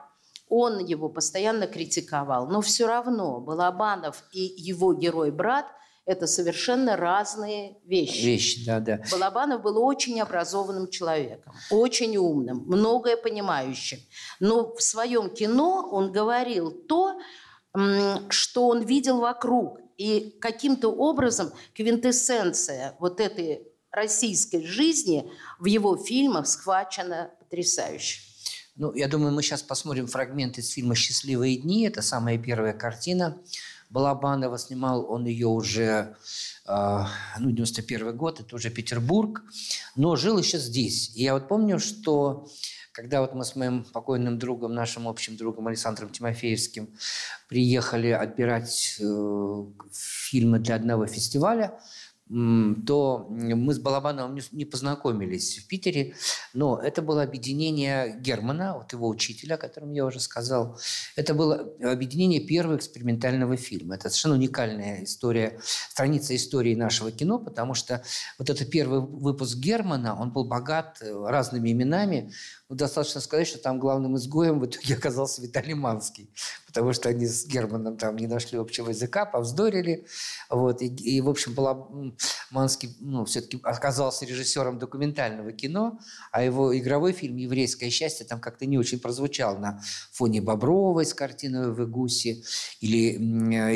он 0.50 0.80
его 0.80 1.10
постоянно 1.10 1.68
критиковал. 1.68 2.48
Но 2.48 2.62
все 2.62 2.86
равно 2.88 3.40
Балабанов 3.40 4.24
и 4.32 4.42
его 4.42 4.94
герой-брат– 4.94 5.66
это 6.06 6.28
совершенно 6.28 6.96
разные 6.96 7.78
вещи. 7.84 8.26
Вещи, 8.26 8.66
да, 8.66 8.80
да. 8.80 9.02
Балабанов 9.12 9.62
был 9.64 9.84
очень 9.84 10.22
образованным 10.22 10.90
человеком, 10.90 11.54
очень 11.72 12.16
умным, 12.18 12.64
многое 12.68 13.18
понимающим. 13.18 14.00
Но 14.40 14.76
в 14.76 14.82
своем 14.82 15.30
кино 15.32 15.90
он 15.92 16.12
говорил 16.12 16.72
то, 16.72 17.20
что 18.30 18.68
он 18.68 18.84
видел 18.84 19.20
вокруг. 19.20 19.80
И 19.98 20.36
каким-то 20.42 20.90
образом 20.90 21.52
квинтэссенция 21.74 22.96
вот 23.00 23.20
этой 23.20 23.68
российской 23.92 24.66
жизни 24.66 25.32
в 25.60 25.66
его 25.66 25.96
фильмах 25.96 26.48
схвачена 26.48 27.32
потрясающе. 27.40 28.22
Ну, 28.76 28.94
я 28.94 29.08
думаю, 29.08 29.34
мы 29.34 29.42
сейчас 29.42 29.64
посмотрим 29.64 30.06
фрагмент 30.08 30.58
из 30.58 30.70
фильма 30.72 30.96
«Счастливые 30.96 31.56
дни». 31.56 31.88
Это 31.88 32.02
самая 32.02 32.38
первая 32.38 32.74
картина 32.74 33.38
Балабанова. 33.90 34.58
Снимал 34.58 35.10
он 35.10 35.26
ее 35.26 35.48
уже, 35.48 36.18
э, 36.68 37.00
ну, 37.40 37.52
91 37.52 38.18
год, 38.18 38.42
это 38.42 38.54
уже 38.54 38.70
Петербург, 38.70 39.44
но 39.96 40.18
жил 40.18 40.38
еще 40.38 40.58
здесь. 40.58 41.16
И 41.16 41.24
я 41.24 41.36
вот 41.36 41.48
помню, 41.48 41.80
что 41.80 42.50
когда 42.96 43.20
вот 43.20 43.36
мы 43.36 43.44
с 43.44 43.56
моим 43.58 43.84
покойным 43.84 44.40
другом, 44.40 44.74
нашим 44.74 45.08
общим 45.08 45.36
другом 45.36 45.68
Александром 45.68 46.10
Тимофеевским 46.10 46.88
приехали 47.50 48.10
отбирать 48.10 48.98
э, 49.02 49.66
фильмы 49.92 50.60
для 50.60 50.76
одного 50.76 51.06
фестиваля– 51.06 51.78
то 52.28 53.28
мы 53.30 53.74
с 53.74 53.80
Балабановым 53.80 54.40
не 54.52 54.66
познакомились 54.66 55.60
в 55.60 55.68
Питере, 55.68 56.16
но 56.56 56.80
это 56.80 57.04
было 57.04 57.22
объединение 57.22 58.18
Германа, 58.20 58.78
вот 58.80 58.92
его 58.94 59.08
учителя, 59.08 59.56
о 59.56 59.58
котором 59.60 59.94
я 59.94 60.06
уже 60.06 60.20
сказал. 60.20 60.80
Это 61.16 61.36
было 61.36 61.72
объединение 61.84 62.40
первого 62.42 62.78
экспериментального 62.78 63.58
фильма. 63.58 63.94
Это 63.94 64.10
совершенно 64.10 64.36
уникальная 64.36 65.04
история, 65.04 65.60
страница 65.62 66.36
истории 66.36 66.74
нашего 66.74 67.12
кино, 67.12 67.38
потому 67.38 67.76
что 67.76 68.04
вот 68.40 68.50
этот 68.50 68.72
первый 68.72 69.02
выпуск 69.02 69.58
Германа, 69.58 70.20
он 70.20 70.32
был 70.32 70.46
богат 70.46 70.98
э, 71.02 71.26
разными 71.28 71.72
именами. 71.72 72.32
Ну, 72.68 72.76
достаточно 72.76 73.22
сказать, 73.22 73.48
что 73.48 73.60
там 73.60 73.78
главным 73.78 74.18
изгоем 74.18 74.60
в 74.60 74.66
итоге 74.66 74.96
оказался 74.98 75.40
Виталий 75.40 75.76
Манский, 75.76 76.32
потому 76.66 76.94
что 76.94 77.10
они 77.10 77.28
с 77.28 77.46
Германом 77.46 77.96
там 77.96 78.16
не 78.16 78.26
нашли 78.26 78.58
общего 78.58 78.90
языка, 78.90 79.26
повздорили. 79.26 80.08
Вот, 80.50 80.82
и, 80.82 80.88
и 80.88 81.22
в 81.22 81.30
общем, 81.30 81.54
была, 81.54 81.88
Манский 82.50 82.96
ну, 83.00 83.24
все-таки 83.26 83.60
оказался 83.62 84.26
режиссером 84.26 84.80
документального 84.80 85.52
кино, 85.52 86.00
а 86.32 86.42
его 86.42 86.76
игровой 86.76 87.14
фильм 87.14 87.36
«Еврейское 87.36 87.92
счастье» 87.92 88.26
там 88.26 88.40
как-то 88.40 88.66
не 88.66 88.80
очень 88.80 89.00
прозвучал 89.00 89.60
на 89.60 89.80
фоне 90.12 90.42
Бобровой 90.42 91.06
с 91.06 91.14
картиной 91.14 91.72
в 91.72 91.84
Игусе 91.84 92.42
или 92.82 93.14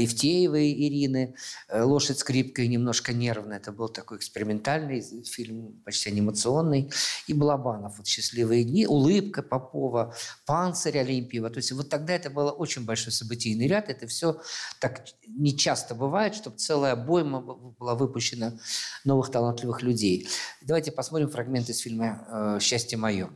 Евтеевой 0.02 0.72
Ирины 0.72 1.36
«Лошадь 1.72 2.18
скрипкой 2.18 2.68
немножко 2.68 3.14
нервно». 3.14 3.54
Это 3.54 3.72
был 3.72 3.90
такой 3.90 4.18
экспериментальный 4.18 5.02
фильм, 5.26 5.80
почти 5.86 6.10
анимационный. 6.10 6.92
И 7.28 7.34
Балабанов, 7.34 8.00
вот 8.00 8.08
«Счастливые 8.08 8.64
дни», 8.64 8.79
«Улыбка» 8.86 9.42
Попова, 9.42 10.16
«Панцирь» 10.46 11.00
Олимпиева. 11.00 11.50
То 11.50 11.58
есть 11.58 11.72
вот 11.72 11.90
тогда 11.90 12.14
это 12.14 12.30
было 12.30 12.52
очень 12.52 12.86
большой 12.86 13.12
событийный 13.14 13.68
ряд. 13.68 13.90
Это 13.90 14.08
все 14.08 14.42
так 14.80 15.06
не 15.28 15.58
часто 15.58 15.96
бывает, 15.96 16.36
чтобы 16.36 16.58
целая 16.58 16.96
бойма 16.96 17.42
была 17.42 17.96
выпущена 17.96 18.58
новых 19.06 19.32
талантливых 19.32 19.82
людей. 19.82 20.28
Давайте 20.62 20.92
посмотрим 20.92 21.30
фрагмент 21.30 21.70
из 21.70 21.80
фильма 21.80 22.26
э, 22.30 22.60
«Счастье 22.62 22.98
мое». 22.98 23.30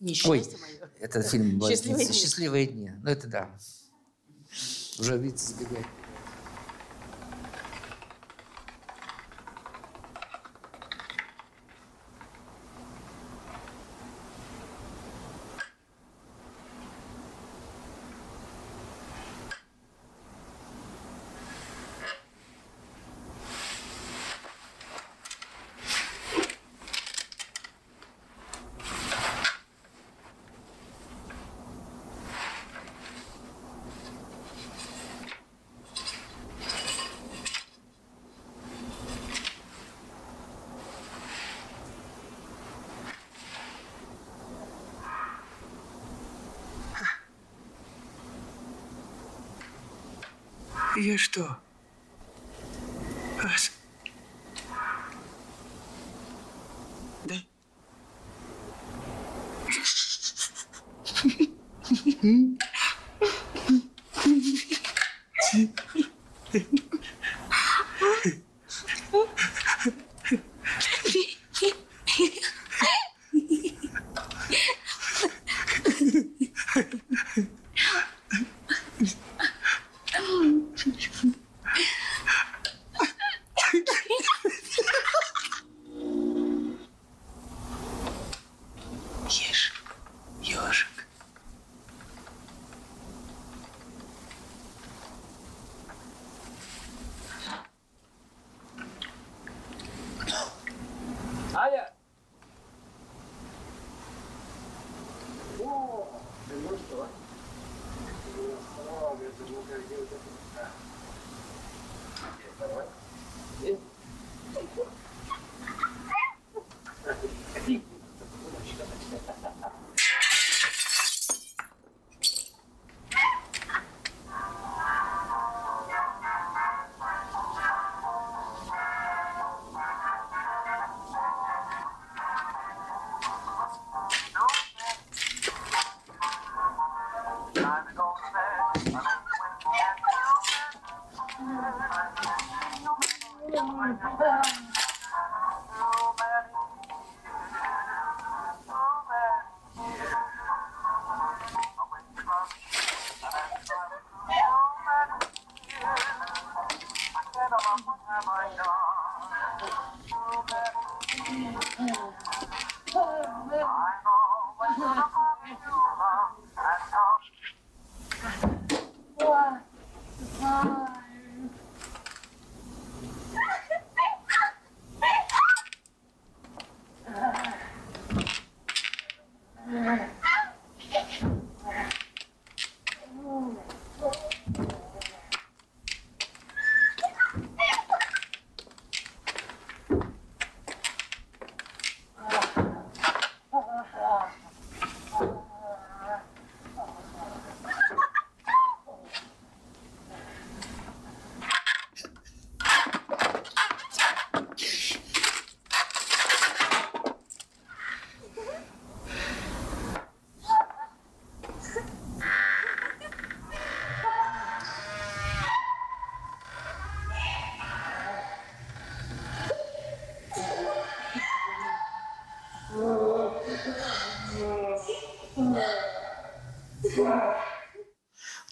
Не 0.00 0.14
счастье 0.14 0.30
Ой, 0.30 0.60
мое. 0.60 0.90
Это 1.00 1.22
фильм 1.22 1.60
«Счастливые, 1.62 2.12
«Счастливые 2.12 2.66
дни». 2.66 2.92
Ну, 3.02 3.10
это 3.10 3.26
да. 3.28 3.50
Уже, 4.98 5.18
видите, 5.18 5.44
сбегает. 5.44 5.86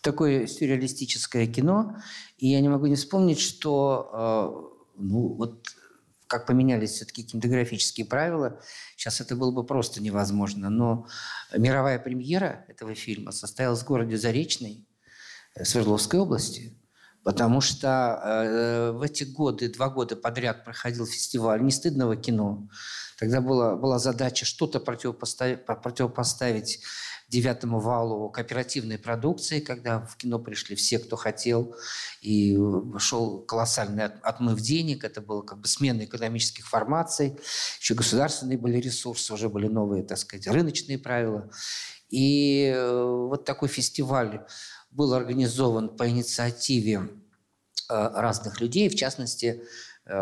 Такое 0.05 0.47
сюрреалистическое 0.47 1.47
кино, 1.47 1.97
и 2.37 2.49
я 2.49 2.61
не 2.61 2.69
могу 2.69 2.87
не 2.87 2.95
вспомнить, 2.95 3.41
что 3.41 4.11
э, 4.13 5.01
ну 5.03 5.35
вот 5.35 5.67
как 6.27 6.47
поменялись 6.47 6.91
все-таки 6.91 7.23
кинематографические 7.23 8.07
правила, 8.07 8.61
сейчас 8.97 9.21
это 9.21 9.35
было 9.35 9.51
бы 9.51 9.65
просто 9.65 10.03
невозможно. 10.03 10.69
Но 10.69 11.07
мировая 11.57 11.99
премьера 11.99 12.65
этого 12.69 12.95
фильма 12.95 13.33
состоялась 13.33 13.81
в 13.81 13.87
городе 13.87 14.19
Заречный, 14.19 14.87
э, 15.55 15.65
Свердловской 15.65 16.21
области, 16.21 16.79
потому 17.23 17.63
что 17.63 18.21
э, 18.23 18.91
в 18.93 19.03
эти 19.03 19.25
годы, 19.25 19.73
два 19.73 19.89
года 19.89 20.17
подряд 20.17 20.65
проходил 20.65 21.07
фестиваль 21.07 21.63
нестыдного 21.63 22.17
кино. 22.17 22.69
Тогда 23.19 23.41
была, 23.41 23.77
была 23.77 23.99
задача 23.99 24.45
что-то 24.45 24.81
противопоставить, 24.81 25.65
противопоставить 25.65 26.81
девятому 27.35 27.81
валу 27.81 28.31
кооперативной 28.31 28.97
продукции, 28.97 29.59
когда 29.59 30.01
в 30.07 30.17
кино 30.17 30.39
пришли 30.39 30.77
все, 30.77 31.01
кто 31.01 31.17
хотел, 31.17 31.75
и 32.21 32.57
шел 32.99 33.41
колоссальный 33.41 34.05
отмыв 34.05 34.61
денег, 34.61 35.03
это 35.03 35.21
было 35.21 35.43
как 35.43 35.59
бы 35.59 35.67
смена 35.67 36.05
экономических 36.05 36.67
формаций, 36.69 37.37
еще 37.81 37.95
государственные 37.95 38.57
были 38.57 38.79
ресурсы, 38.79 39.35
уже 39.35 39.49
были 39.49 39.67
новые, 39.67 40.05
так 40.05 40.19
сказать, 40.19 40.47
рыночные 40.47 40.97
правила. 40.97 41.51
И 42.09 42.73
э, 42.73 43.03
вот 43.03 43.45
такой 43.45 43.69
фестиваль 43.69 44.47
был 44.93 45.13
организован 45.13 45.97
по 45.97 46.09
инициативе 46.09 47.09
э, 47.91 48.09
разных 48.15 48.61
людей, 48.61 48.89
в 48.89 48.95
частности, 48.95 49.65
э, 50.07 50.13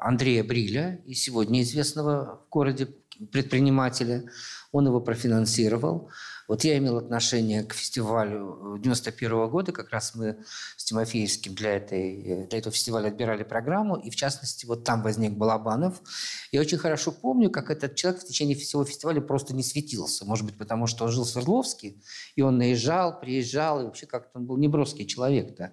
Андрея 0.00 0.42
Бриля, 0.42 1.02
и 1.04 1.12
сегодня 1.12 1.60
известного 1.60 2.42
в 2.46 2.48
городе 2.48 2.88
предпринимателя. 3.30 4.24
Он 4.72 4.86
его 4.86 5.00
профинансировал. 5.00 6.10
Вот 6.48 6.64
я 6.64 6.76
имел 6.78 6.98
отношение 6.98 7.62
к 7.62 7.72
фестивалю 7.72 8.76
91 8.78 9.32
-го 9.32 9.48
года, 9.48 9.72
как 9.72 9.90
раз 9.90 10.14
мы 10.14 10.38
с 10.76 10.84
Тимофеевским 10.84 11.54
для, 11.54 11.76
этой, 11.76 12.46
для 12.46 12.58
этого 12.58 12.72
фестиваля 12.72 13.08
отбирали 13.08 13.42
программу, 13.42 13.96
и 13.96 14.10
в 14.10 14.16
частности 14.16 14.66
вот 14.66 14.84
там 14.84 15.02
возник 15.02 15.32
Балабанов. 15.32 16.02
Я 16.50 16.60
очень 16.60 16.78
хорошо 16.78 17.12
помню, 17.12 17.50
как 17.50 17.70
этот 17.70 17.94
человек 17.94 18.22
в 18.22 18.26
течение 18.26 18.56
всего 18.56 18.84
фестиваля 18.84 19.20
просто 19.20 19.54
не 19.54 19.62
светился. 19.62 20.24
Может 20.24 20.44
быть, 20.46 20.58
потому 20.58 20.86
что 20.86 21.04
он 21.04 21.10
жил 21.10 21.24
в 21.24 21.28
Свердловске, 21.28 21.96
и 22.34 22.42
он 22.42 22.58
наезжал, 22.58 23.20
приезжал, 23.20 23.80
и 23.80 23.84
вообще 23.84 24.06
как-то 24.06 24.38
он 24.38 24.46
был 24.46 24.56
неброский 24.56 25.06
человек-то. 25.06 25.72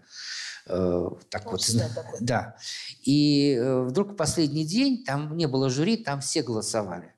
Э, 0.68 1.10
так 1.30 1.52
вот, 1.52 1.62
да. 2.20 2.56
И 3.04 3.56
э, 3.60 3.82
вдруг 3.84 4.12
в 4.12 4.16
последний 4.16 4.66
день 4.66 5.04
там 5.04 5.36
не 5.36 5.48
было 5.48 5.70
жюри, 5.70 5.98
там 5.98 6.22
все 6.22 6.44
голосовали 6.44 7.14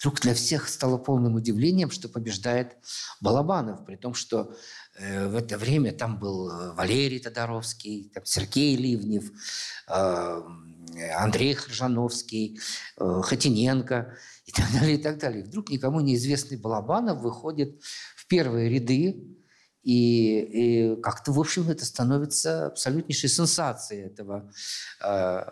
вдруг 0.00 0.20
для 0.20 0.34
всех 0.34 0.68
стало 0.68 0.96
полным 0.96 1.34
удивлением, 1.34 1.90
что 1.90 2.08
побеждает 2.08 2.76
Балабанов, 3.20 3.84
при 3.84 3.96
том, 3.96 4.14
что 4.14 4.54
э, 4.98 5.28
в 5.28 5.36
это 5.36 5.58
время 5.58 5.92
там 5.92 6.18
был 6.18 6.50
э, 6.50 6.72
Валерий 6.72 7.20
Тодоровский, 7.20 8.10
там 8.14 8.24
Сергей 8.24 8.76
Ливнев, 8.76 9.30
э, 9.86 10.42
Андрей 11.16 11.54
Хржановский, 11.54 12.58
Хотиненко 12.96 14.16
и 14.46 14.52
так 14.52 14.72
далее, 14.72 14.96
и 14.96 15.02
так 15.02 15.18
далее. 15.18 15.44
Вдруг 15.44 15.68
никому 15.68 16.00
неизвестный 16.00 16.56
Балабанов 16.56 17.20
выходит 17.20 17.78
в 18.16 18.26
первые 18.26 18.70
ряды 18.70 19.39
и, 19.82 20.92
и 20.94 21.00
как-то, 21.00 21.32
в 21.32 21.40
общем, 21.40 21.70
это 21.70 21.84
становится 21.84 22.66
абсолютнейшей 22.66 23.30
сенсацией 23.30 24.06
этого 24.06 24.52
э, 25.02 25.42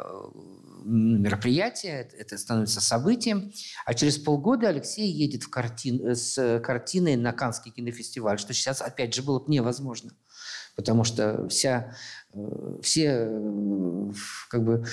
мероприятия, 0.85 2.09
это 2.12 2.37
становится 2.37 2.81
событием. 2.81 3.53
А 3.87 3.95
через 3.95 4.19
полгода 4.19 4.69
Алексей 4.69 5.11
едет 5.11 5.45
в 5.45 5.51
картин, 5.51 6.14
с 6.14 6.61
картиной 6.61 7.17
на 7.17 7.33
Каннский 7.33 7.73
кинофестиваль, 7.73 8.38
что 8.38 8.53
сейчас, 8.53 8.83
опять 8.83 9.14
же, 9.14 9.23
было 9.23 9.38
бы 9.38 9.51
невозможно. 9.51 10.12
Потому 10.77 11.05
что 11.05 11.49
вся, 11.49 11.95
э, 12.35 12.79
все 12.83 13.29
э, 13.31 14.12
как 14.51 14.64
бы 14.64 14.85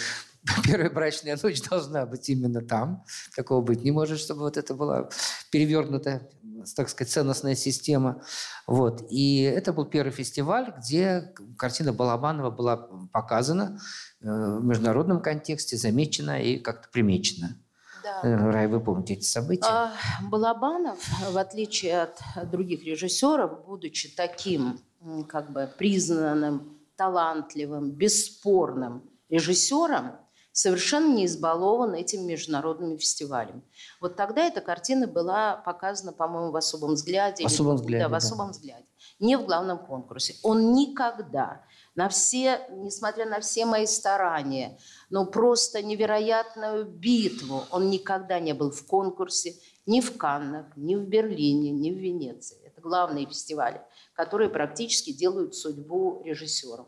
первая 0.63 0.89
брачная 0.89 1.38
ночь 1.41 1.62
должна 1.62 2.05
быть 2.05 2.29
именно 2.29 2.62
там. 2.62 3.03
Такого 3.36 3.62
быть 3.62 3.84
не 3.84 3.91
может, 3.91 4.19
чтобы 4.19 4.41
вот 4.41 4.58
это 4.58 4.73
была 4.73 5.10
перевернута 5.51 6.29
так 6.75 6.89
сказать, 6.89 7.12
ценностная 7.12 7.55
система. 7.55 8.23
Вот. 8.65 9.05
И 9.10 9.41
это 9.41 9.73
был 9.73 9.86
первый 9.86 10.12
фестиваль, 10.12 10.73
где 10.77 11.34
картина 11.58 11.93
Балабанова 11.93 12.49
была 12.49 12.77
показана 13.12 13.79
э, 14.21 14.25
в 14.25 14.63
международном 14.63 15.21
контексте, 15.21 15.77
замечена 15.77 16.41
и 16.41 16.58
как-то 16.58 16.89
примечена. 16.89 17.58
Да. 18.03 18.21
Э, 18.23 18.36
Рай, 18.51 18.67
вы 18.67 18.79
помните 18.79 19.13
эти 19.13 19.25
события? 19.25 19.67
А, 19.67 19.93
Балабанов, 20.23 20.97
в 21.29 21.38
отличие 21.38 22.01
от 22.01 22.19
других 22.49 22.84
режиссеров, 22.84 23.65
будучи 23.65 24.15
таким 24.15 24.79
как 25.27 25.51
бы 25.51 25.69
признанным, 25.77 26.79
талантливым, 26.95 27.91
бесспорным 27.91 29.03
режиссером, 29.29 30.13
совершенно 30.56 31.13
не 31.13 31.26
избалован 31.26 31.94
этими 31.96 32.22
международными 32.22 32.96
фестивалями. 32.96 33.62
Вот 34.00 34.15
тогда 34.15 34.48
эта 34.48 34.62
картина 34.62 35.06
была 35.06 35.58
показана, 35.58 36.13
по-моему, 36.13 36.52
в 36.52 36.56
особом 36.56 36.94
взгляде. 36.94 37.44
В 37.44 37.48
особом 37.48 37.76
взгляде. 37.76 38.06
Да, 38.06 38.10
в 38.10 38.13
особом 38.13 38.48
да. 38.48 38.52
взгляде. 38.54 38.86
Не 39.20 39.38
в 39.38 39.46
главном 39.46 39.86
конкурсе. 39.86 40.36
Он 40.44 40.72
никогда, 40.72 41.62
на 41.94 42.08
все, 42.08 42.62
несмотря 42.70 43.26
на 43.26 43.41
все 43.41 43.65
мои 43.65 43.86
старания, 43.86 44.80
ну 45.10 45.26
просто 45.26 45.84
невероятную 45.84 46.86
битву, 46.86 47.65
он 47.70 47.89
никогда 47.89 48.39
не 48.39 48.54
был 48.54 48.72
в 48.72 48.86
конкурсе 48.86 49.56
ни 49.86 50.00
в 50.00 50.18
Каннах, 50.18 50.68
ни 50.78 50.96
в 50.96 51.06
Берлине, 51.06 51.72
ни 51.72 51.91
в 51.91 51.98
Венеции 51.98 52.65
главные 52.86 53.26
фестивали, 53.26 53.82
которые 54.13 54.50
практически 54.50 55.12
делают 55.12 55.56
судьбу 55.56 56.22
режиссерам. 56.24 56.88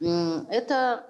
Это 0.00 1.06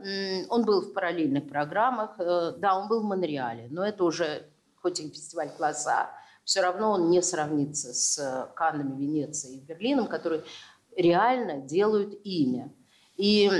он 0.48 0.64
был 0.64 0.80
в 0.80 0.92
параллельных 0.92 1.48
программах, 1.48 2.18
э, 2.18 2.54
да, 2.58 2.76
он 2.76 2.88
был 2.88 3.02
в 3.02 3.04
Монреале, 3.04 3.68
но 3.70 3.86
это 3.86 4.02
уже 4.02 4.50
хоть 4.82 4.98
и 4.98 5.08
фестиваль 5.08 5.50
класса, 5.50 6.10
все 6.44 6.60
равно 6.60 6.92
он 6.92 7.10
не 7.10 7.22
сравнится 7.22 7.94
с 7.94 8.50
Каннами, 8.56 9.00
Венецией 9.00 9.58
и 9.58 9.60
Берлином, 9.60 10.08
которые 10.08 10.42
реально 10.96 11.58
делают 11.58 12.18
имя. 12.24 12.72
И 13.16 13.50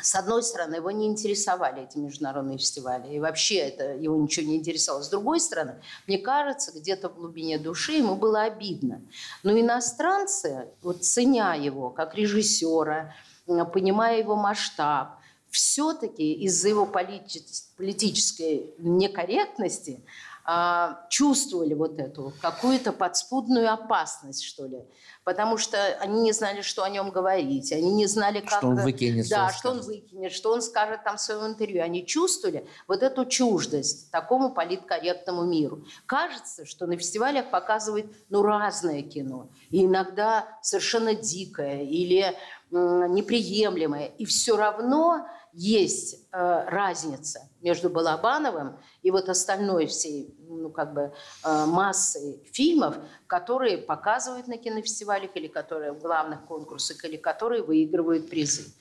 с 0.00 0.14
одной 0.14 0.42
стороны, 0.42 0.76
его 0.76 0.90
не 0.90 1.06
интересовали 1.06 1.82
эти 1.82 1.98
международные 1.98 2.58
фестивали, 2.58 3.12
и 3.14 3.18
вообще 3.18 3.56
это 3.56 3.94
его 3.94 4.16
ничего 4.16 4.46
не 4.46 4.56
интересовало. 4.56 5.02
С 5.02 5.08
другой 5.08 5.40
стороны, 5.40 5.82
мне 6.06 6.18
кажется, 6.18 6.72
где-то 6.78 7.08
в 7.08 7.16
глубине 7.16 7.58
души 7.58 7.92
ему 7.92 8.14
было 8.16 8.42
обидно. 8.42 9.02
Но 9.42 9.58
иностранцы, 9.58 10.68
вот 10.82 11.04
ценя 11.04 11.54
его 11.54 11.90
как 11.90 12.14
режиссера, 12.14 13.14
понимая 13.72 14.18
его 14.18 14.36
масштаб, 14.36 15.18
все-таки 15.50 16.32
из-за 16.44 16.68
его 16.68 16.86
политической 16.86 18.74
некорректности 18.78 20.04
чувствовали 21.08 21.74
вот 21.74 21.98
эту 21.98 22.32
какую-то 22.40 22.92
подспудную 22.92 23.72
опасность, 23.72 24.44
что 24.44 24.66
ли. 24.66 24.78
Потому 25.22 25.58
что 25.58 25.78
они 26.00 26.22
не 26.22 26.32
знали, 26.32 26.62
что 26.62 26.82
о 26.82 26.88
нем 26.88 27.10
говорить, 27.10 27.72
они 27.72 27.92
не 27.92 28.06
знали, 28.06 28.40
как... 28.40 28.58
Что 28.58 28.68
он 28.68 28.76
выкинет. 28.76 29.28
Да, 29.28 29.50
что 29.52 29.70
он 29.70 29.80
выкинет, 29.80 30.32
что 30.32 30.50
он 30.50 30.62
скажет 30.62 31.04
там 31.04 31.18
в 31.18 31.20
своем 31.20 31.46
интервью. 31.46 31.82
Они 31.82 32.06
чувствовали 32.06 32.66
вот 32.88 33.02
эту 33.02 33.26
чуждость 33.26 34.10
такому 34.10 34.50
политкорректному 34.50 35.44
миру. 35.44 35.84
Кажется, 36.06 36.64
что 36.64 36.86
на 36.86 36.96
фестивалях 36.96 37.50
показывают 37.50 38.06
ну, 38.30 38.42
разное 38.42 39.02
кино. 39.02 39.48
И 39.70 39.84
иногда 39.84 40.58
совершенно 40.62 41.14
дикое 41.14 41.82
или 41.82 42.34
неприемлемое. 42.70 44.06
И 44.18 44.24
все 44.24 44.56
равно 44.56 45.26
есть 45.52 46.28
э, 46.32 46.64
разница 46.68 47.48
между 47.60 47.90
Балабановым 47.90 48.78
и 49.02 49.10
вот 49.10 49.28
остальной 49.28 49.86
всей 49.86 50.34
ну, 50.48 50.70
как 50.70 50.94
бы, 50.94 51.12
э, 51.44 51.64
массой 51.66 52.42
фильмов, 52.52 52.96
которые 53.26 53.78
показывают 53.78 54.48
на 54.48 54.56
кинофестивалях 54.56 55.30
или 55.34 55.46
которые 55.46 55.92
в 55.92 56.00
главных 56.00 56.44
конкурсах, 56.46 57.04
или 57.04 57.16
которые 57.16 57.62
выигрывают 57.62 58.28
призы. 58.30 58.72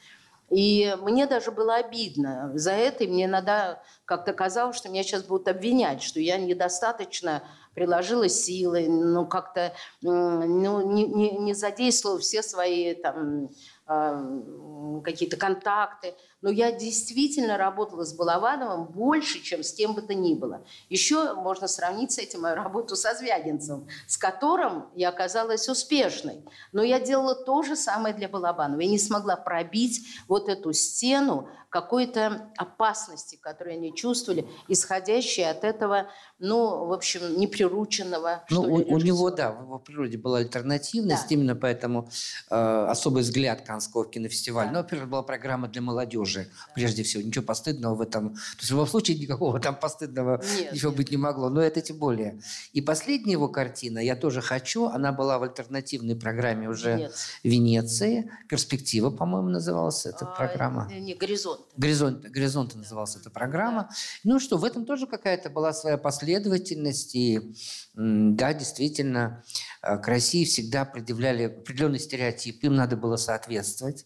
И 0.50 0.96
мне 1.02 1.28
даже 1.28 1.52
было 1.52 1.76
обидно 1.76 2.52
за 2.56 2.72
это, 2.72 3.04
и 3.04 3.08
мне 3.08 3.26
иногда 3.26 3.84
как-то 4.06 4.34
казалось, 4.34 4.78
что 4.78 4.90
меня 4.90 5.04
сейчас 5.04 5.24
будут 5.24 5.48
обвинять, 5.48 6.02
что 6.02 6.20
я 6.20 6.38
недостаточно 6.38 7.44
приложила 7.76 8.28
силы, 8.28 8.88
ну, 8.90 9.28
как-то 9.28 9.74
ну, 10.02 10.44
не, 10.44 11.06
не, 11.06 11.32
не 11.38 11.54
задействовала 11.54 12.20
все 12.20 12.42
свои 12.42 12.96
там, 12.96 13.50
э, 13.88 15.02
какие-то 15.04 15.38
контакты 15.38 16.16
но 16.42 16.50
я 16.50 16.72
действительно 16.72 17.58
работала 17.58 18.04
с 18.06 18.14
Балавановым 18.14 18.86
больше, 18.86 19.42
чем 19.42 19.64
с 19.64 19.74
кем 19.74 19.94
бы 19.94 20.02
то 20.02 20.14
ни 20.14 20.34
было. 20.34 20.66
Еще 20.90 21.34
можно 21.34 21.68
сравнить 21.68 22.12
с 22.12 22.18
этим 22.18 22.42
мою 22.42 22.56
работу 22.56 22.96
со 22.96 23.14
Звягинцевым, 23.14 23.88
с 24.08 24.18
которым 24.18 24.86
я 24.96 25.10
оказалась 25.10 25.68
успешной. 25.68 26.44
Но 26.72 26.84
я 26.84 27.00
делала 27.00 27.36
то 27.36 27.64
же 27.64 27.76
самое 27.76 28.16
для 28.16 28.30
Балабанова. 28.30 28.80
Я 28.80 28.90
не 28.90 29.00
смогла 29.00 29.36
пробить 29.36 30.02
вот 30.28 30.50
эту 30.50 30.74
стену 30.74 31.50
какой-то 31.70 32.50
опасности, 32.58 33.38
которую 33.40 33.76
они 33.76 33.94
чувствовали, 33.94 34.48
исходящей 34.68 35.48
от 35.48 35.64
этого, 35.64 36.10
ну, 36.40 36.86
в 36.86 36.94
общем, 36.94 37.40
неприрученного. 37.40 38.44
Ну, 38.50 38.62
у, 38.62 38.96
у 38.96 38.98
него, 38.98 39.30
да, 39.30 39.52
в 39.52 39.62
его 39.64 39.78
природе 39.78 40.18
была 40.18 40.40
альтернативность, 40.40 41.30
да. 41.30 41.36
именно 41.36 41.56
поэтому 41.56 42.10
э, 42.50 42.56
особый 42.56 43.22
взгляд 43.22 43.62
Канского 43.62 44.06
кинофестиваля. 44.06 44.70
Да. 44.70 44.74
Ну, 44.74 44.82
во-первых, 44.82 45.10
была 45.10 45.22
программа 45.22 45.68
для 45.68 45.82
молодежи 45.82 46.29
уже, 46.30 46.48
прежде 46.76 47.04
всего. 47.04 47.24
Ничего 47.24 47.44
постыдного 47.44 47.96
в 47.96 48.02
этом. 48.02 48.36
То 48.36 48.60
есть 48.60 48.70
в 48.70 48.72
любом 48.72 48.88
случае 48.88 49.18
никакого 49.18 49.60
там 49.60 49.76
постыдного 49.76 50.42
нет, 50.58 50.74
ничего 50.74 50.92
нет. 50.92 50.98
быть 50.98 51.12
не 51.12 51.18
могло. 51.18 51.50
Но 51.50 51.62
это 51.62 51.82
тем 51.82 51.98
более. 51.98 52.40
И 52.74 52.82
последняя 52.82 53.34
его 53.34 53.50
картина 53.50 54.00
«Я 54.00 54.16
тоже 54.16 54.42
хочу», 54.42 54.86
она 54.86 55.12
была 55.12 55.40
в 55.40 55.44
альтернативной 55.44 56.16
программе 56.16 56.70
уже 56.70 56.96
нет. 56.96 57.16
Венеции. 57.44 58.32
«Перспектива», 58.48 59.10
по-моему, 59.10 59.50
называлась 59.50 60.06
эта 60.06 60.26
а, 60.26 60.36
программа. 60.36 60.92
Не, 60.92 61.16
«Горизонт». 61.16 61.62
«Горизонт», 61.78 62.22
«Горизонт» 62.22 62.76
называлась 62.76 63.16
да. 63.16 63.22
эта 63.22 63.30
программа. 63.30 63.84
Да. 63.84 63.96
Ну 64.24 64.40
что, 64.40 64.58
в 64.58 64.64
этом 64.64 64.86
тоже 64.86 65.08
какая-то 65.08 65.50
была 65.50 65.74
своя 65.74 65.98
последовательность. 65.98 67.16
И 67.16 67.54
да, 67.96 68.54
действительно, 68.54 69.44
э, 69.82 69.98
к 69.98 70.08
России 70.08 70.46
всегда 70.46 70.86
предъявляли 70.86 71.44
определенный 71.44 72.00
стереотип. 72.00 72.64
Им 72.64 72.76
надо 72.76 72.96
было 72.96 73.16
соответствовать. 73.18 74.06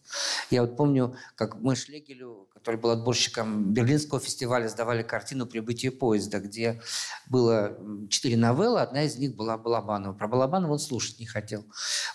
Я 0.49 0.62
вот 0.62 0.77
помню, 0.77 1.15
как 1.36 1.59
мы 1.59 1.75
шли 1.75 1.99
Шlegелю, 2.13 2.47
который 2.54 2.80
был 2.80 2.91
отборщиком 2.91 3.73
Берлинского 3.73 4.19
фестиваля, 4.19 4.67
сдавали 4.67 5.04
картину 5.04 5.45
«Прибытие 5.45 5.91
поезда», 5.91 6.39
где 6.39 6.82
было 7.30 7.78
четыре 8.10 8.38
новеллы, 8.38 8.82
одна 8.82 9.04
из 9.04 9.17
них 9.17 9.36
была 9.36 9.58
Балабанова. 9.58 10.13
Про 10.13 10.28
Балабанова 10.28 10.73
он 10.73 10.80
слушать 10.80 11.19
не 11.19 11.26
хотел. 11.26 11.65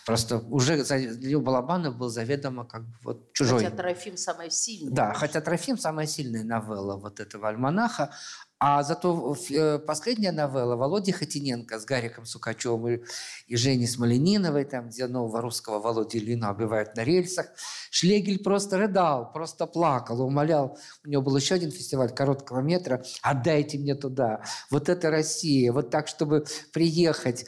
Просто 0.06 0.38
уже 0.38 0.84
для 0.84 1.38
Балабанов 1.38 1.96
был 1.96 2.08
заведомо 2.08 2.64
как 2.64 2.84
бы 2.84 2.94
вот 3.02 3.32
чужой. 3.32 3.64
Хотя 3.64 3.76
Трофим 3.76 4.16
самая 4.16 4.50
сильная. 4.50 4.92
Да, 4.92 5.14
хотя 5.14 5.40
Трофим 5.40 5.78
самая 5.78 6.06
сильная 6.06 6.44
новелла 6.44 6.96
вот 6.96 7.20
этого 7.20 7.48
альманаха, 7.48 8.10
а 8.60 8.82
зато 8.82 9.36
э, 9.50 9.78
последняя 9.78 10.32
новелла 10.32 10.74
Володи 10.74 11.12
Хотиненко 11.12 11.78
с 11.78 11.84
Гариком 11.84 12.26
Сукачевым 12.26 13.02
и, 13.46 13.56
Женей 13.56 13.86
Смолениновой, 13.86 14.64
там, 14.64 14.88
где 14.88 15.06
нового 15.06 15.40
русского 15.40 15.78
Володя 15.78 16.18
Ильина 16.18 16.52
убивают 16.52 16.96
на 16.96 17.04
рельсах. 17.04 17.46
Шлегель 17.90 18.42
просто 18.42 18.78
рыдал, 18.78 19.32
просто 19.32 19.66
плакал, 19.66 20.20
умолял. 20.22 20.76
У 21.04 21.08
него 21.08 21.22
был 21.22 21.36
еще 21.36 21.54
один 21.54 21.70
фестиваль 21.70 22.10
короткого 22.10 22.60
метра. 22.60 23.04
Отдайте 23.22 23.78
мне 23.78 23.94
туда. 23.94 24.42
Вот 24.70 24.88
это 24.88 25.10
Россия. 25.10 25.72
Вот 25.72 25.90
так, 25.90 26.08
чтобы 26.08 26.44
приехать, 26.72 27.46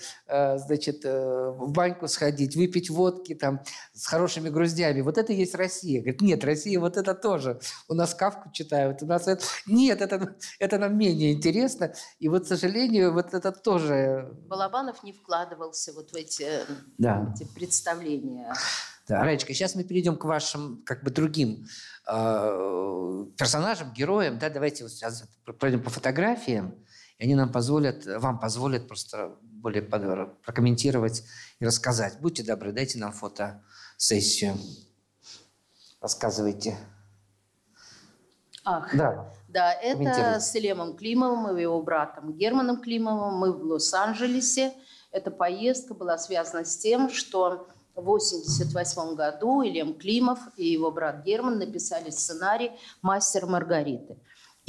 значит, 0.58 1.04
э, 1.04 1.50
в 1.50 1.72
баньку 1.72 2.08
сходить, 2.08 2.56
выпить 2.56 2.90
водки 2.90 3.34
там 3.34 3.62
с 3.92 4.06
хорошими 4.06 4.48
груздями. 4.48 5.00
Вот 5.00 5.18
это 5.18 5.32
есть 5.32 5.54
Россия. 5.54 6.00
Говорит, 6.00 6.20
нет, 6.20 6.44
Россия 6.44 6.78
вот 6.78 6.96
это 6.96 7.14
тоже. 7.14 7.60
У 7.88 7.94
нас 7.94 8.14
Кавку 8.14 8.50
читают, 8.52 9.02
у 9.02 9.06
нас 9.06 9.26
это... 9.26 9.42
Нет, 9.66 10.00
это, 10.00 10.36
это 10.58 10.78
нам 10.78 10.96
менее 10.96 11.32
интересно. 11.32 11.92
И 12.18 12.28
вот, 12.28 12.44
к 12.44 12.48
сожалению, 12.48 13.12
вот 13.12 13.34
это 13.34 13.52
тоже... 13.52 14.36
Балабанов 14.46 15.02
не 15.02 15.12
вкладывался 15.12 15.92
вот 15.92 16.12
в 16.12 16.14
эти, 16.14 16.46
да. 16.98 17.32
эти 17.34 17.44
представления. 17.44 18.54
Да, 19.08 19.24
Раечка, 19.24 19.52
сейчас 19.54 19.74
мы 19.74 19.82
перейдем 19.82 20.16
к 20.16 20.24
вашим 20.24 20.82
как 20.86 21.02
бы 21.02 21.10
другим 21.10 21.66
э, 22.06 23.26
персонажам, 23.36 23.92
героям. 23.92 24.38
Да, 24.38 24.50
давайте 24.50 24.84
вот 24.84 24.92
сейчас 24.92 25.24
пройдем 25.58 25.82
по 25.82 25.90
фотографиям, 25.90 26.76
и 27.20 27.24
они 27.24 27.34
нам 27.34 27.52
позволят, 27.52 28.06
вам 28.06 28.40
позволят 28.40 28.88
просто 28.88 29.36
более 29.42 29.82
прокомментировать 29.82 31.22
и 31.58 31.66
рассказать. 31.66 32.18
Будьте 32.20 32.42
добры, 32.42 32.72
дайте 32.72 32.98
нам 32.98 33.12
фотосессию. 33.12 34.56
Рассказывайте. 36.00 36.78
Ах, 38.64 38.96
да. 38.96 39.30
Да, 39.48 39.72
это 39.74 40.40
с 40.40 40.54
Лемом 40.54 40.96
Климовым 40.96 41.58
и 41.58 41.60
его 41.60 41.82
братом 41.82 42.32
Германом 42.32 42.80
Климовым. 42.80 43.34
Мы 43.34 43.52
в 43.52 43.64
Лос-Анджелесе. 43.64 44.72
Эта 45.12 45.30
поездка 45.30 45.92
была 45.92 46.16
связана 46.16 46.64
с 46.64 46.78
тем, 46.78 47.10
что 47.10 47.68
в 47.94 48.00
1988 48.00 49.14
году 49.14 49.60
Ильям 49.62 49.92
Климов 49.92 50.38
и 50.56 50.68
его 50.68 50.90
брат 50.90 51.22
Герман 51.22 51.58
написали 51.58 52.08
сценарий 52.08 52.70
«Мастер 53.02 53.44
Маргариты». 53.44 54.16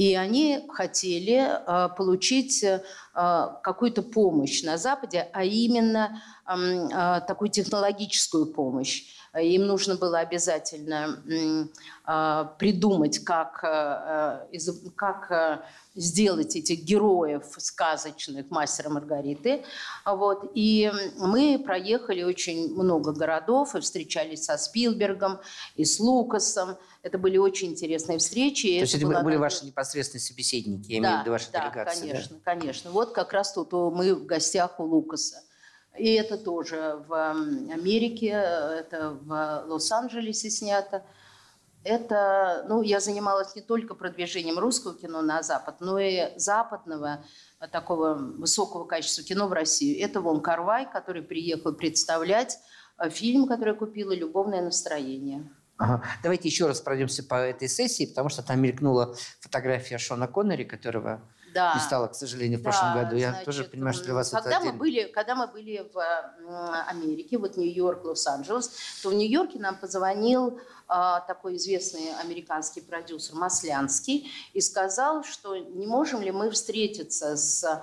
И 0.02 0.16
они 0.16 0.66
хотели 0.68 1.38
э, 1.38 1.90
получить 1.96 2.64
э, 2.64 2.82
какую-то 3.14 4.02
помощь 4.02 4.64
на 4.64 4.78
Западе, 4.80 5.30
а 5.32 5.44
именно 5.44 6.24
э, 6.48 7.22
такую 7.28 7.52
технологическую 7.52 8.48
помощь. 8.48 9.04
Им 9.40 9.66
нужно 9.66 9.96
было 9.96 10.20
обязательно 10.20 11.24
э, 11.26 12.46
придумать, 12.58 13.20
как, 13.20 13.64
э, 13.64 14.48
э, 14.52 14.72
как 14.96 15.64
сделать 15.96 16.56
этих 16.58 16.84
героев 16.84 17.46
сказочных 17.58 18.50
мастера 18.50 18.90
Маргариты. 18.90 19.64
Вот. 20.06 20.52
И 20.54 20.92
мы 21.18 21.62
проехали 21.66 22.24
очень 22.24 22.74
много 22.74 23.14
городов 23.14 23.74
и 23.76 23.80
встречались 23.80 24.46
со 24.46 24.58
Спилбергом 24.58 25.40
и 25.76 25.86
с 25.86 26.00
Лукасом. 26.00 26.78
Это 27.02 27.18
были 27.18 27.38
очень 27.38 27.70
интересные 27.70 28.18
встречи. 28.18 28.68
То 28.68 28.82
есть 28.82 28.96
это 28.96 29.06
были 29.06 29.16
такая... 29.16 29.40
ваши 29.40 29.66
непосредственные 29.66 30.22
собеседники, 30.22 30.92
я 30.92 31.02
да, 31.02 31.08
имею 31.08 31.18
в 31.18 31.22
виду 31.22 31.32
ваши 31.32 31.52
да, 31.52 31.62
делегации? 31.62 32.02
конечно, 32.02 32.36
да? 32.36 32.42
конечно. 32.44 32.92
Вот 32.92 33.14
как 33.14 33.32
раз 33.32 33.54
тут 33.54 33.72
мы 33.72 34.14
в 34.14 34.26
гостях 34.26 34.78
у 34.80 34.84
Лукаса. 34.84 35.42
И 35.98 36.14
это 36.14 36.38
тоже 36.38 37.04
в 37.08 37.14
Америке, 37.14 38.28
это 38.30 39.18
в 39.22 39.66
Лос-Анджелесе 39.68 40.50
снято. 40.50 41.04
Это, 41.84 42.64
ну, 42.70 42.82
я 42.84 43.00
занималась 43.00 43.56
не 43.56 43.62
только 43.62 43.96
продвижением 43.96 44.60
русского 44.60 44.96
кино 44.96 45.22
на 45.22 45.42
Запад, 45.42 45.78
но 45.80 45.98
и 45.98 46.38
западного 46.38 47.26
э, 47.60 47.68
такого 47.68 48.14
высокого 48.14 48.86
качества 48.86 49.24
кино 49.24 49.48
в 49.48 49.54
Россию. 49.54 50.00
Это 50.00 50.22
Вон 50.22 50.42
Карвай, 50.42 50.88
который 50.92 51.24
приехал 51.24 51.74
представлять 51.74 52.60
э, 53.00 53.10
фильм, 53.10 53.48
который 53.48 53.74
купила 53.74 54.12
«Любовное 54.12 54.62
настроение». 54.62 55.50
Ага. 55.78 56.04
Давайте 56.22 56.48
еще 56.48 56.68
раз 56.68 56.80
пройдемся 56.82 57.24
по 57.24 57.34
этой 57.34 57.68
сессии, 57.68 58.06
потому 58.06 58.30
что 58.30 58.44
там 58.44 58.62
мелькнула 58.62 59.16
фотография 59.40 59.98
Шона 59.98 60.28
Коннери, 60.28 60.64
которого 60.64 61.24
да. 61.54 61.74
не 61.76 61.80
стало, 61.82 62.08
к 62.08 62.16
сожалению, 62.16 62.60
в 62.60 62.64
да, 62.64 62.70
прошлом 62.70 62.94
году. 62.94 63.16
Я 63.16 63.30
значит, 63.30 63.46
тоже 63.46 63.64
понимаю, 63.64 63.94
что 63.94 64.06
для 64.06 64.14
вас 64.14 64.30
когда 64.30 64.58
это 64.58 64.66
мы 64.66 64.74
были, 64.74 65.04
Когда 65.04 65.36
мы 65.36 65.48
были 65.48 65.90
в 65.94 66.88
Америке, 66.88 67.38
вот 67.38 67.58
Нью-Йорк, 67.58 68.06
Лос-Анджелес, 68.06 68.72
то 69.04 69.10
в 69.10 69.14
Нью-Йорке 69.14 69.60
нам 69.60 69.78
позвонил 69.78 70.60
а, 70.88 71.22
такой 71.22 71.56
известный 71.56 72.14
американский 72.20 72.82
продюсер 72.82 73.36
Маслянский 73.36 74.30
и 74.54 74.60
сказал, 74.60 75.24
что 75.24 75.56
не 75.56 75.88
можем 75.88 76.22
ли 76.22 76.32
мы 76.32 76.52
встретиться 76.52 77.38
с 77.38 77.82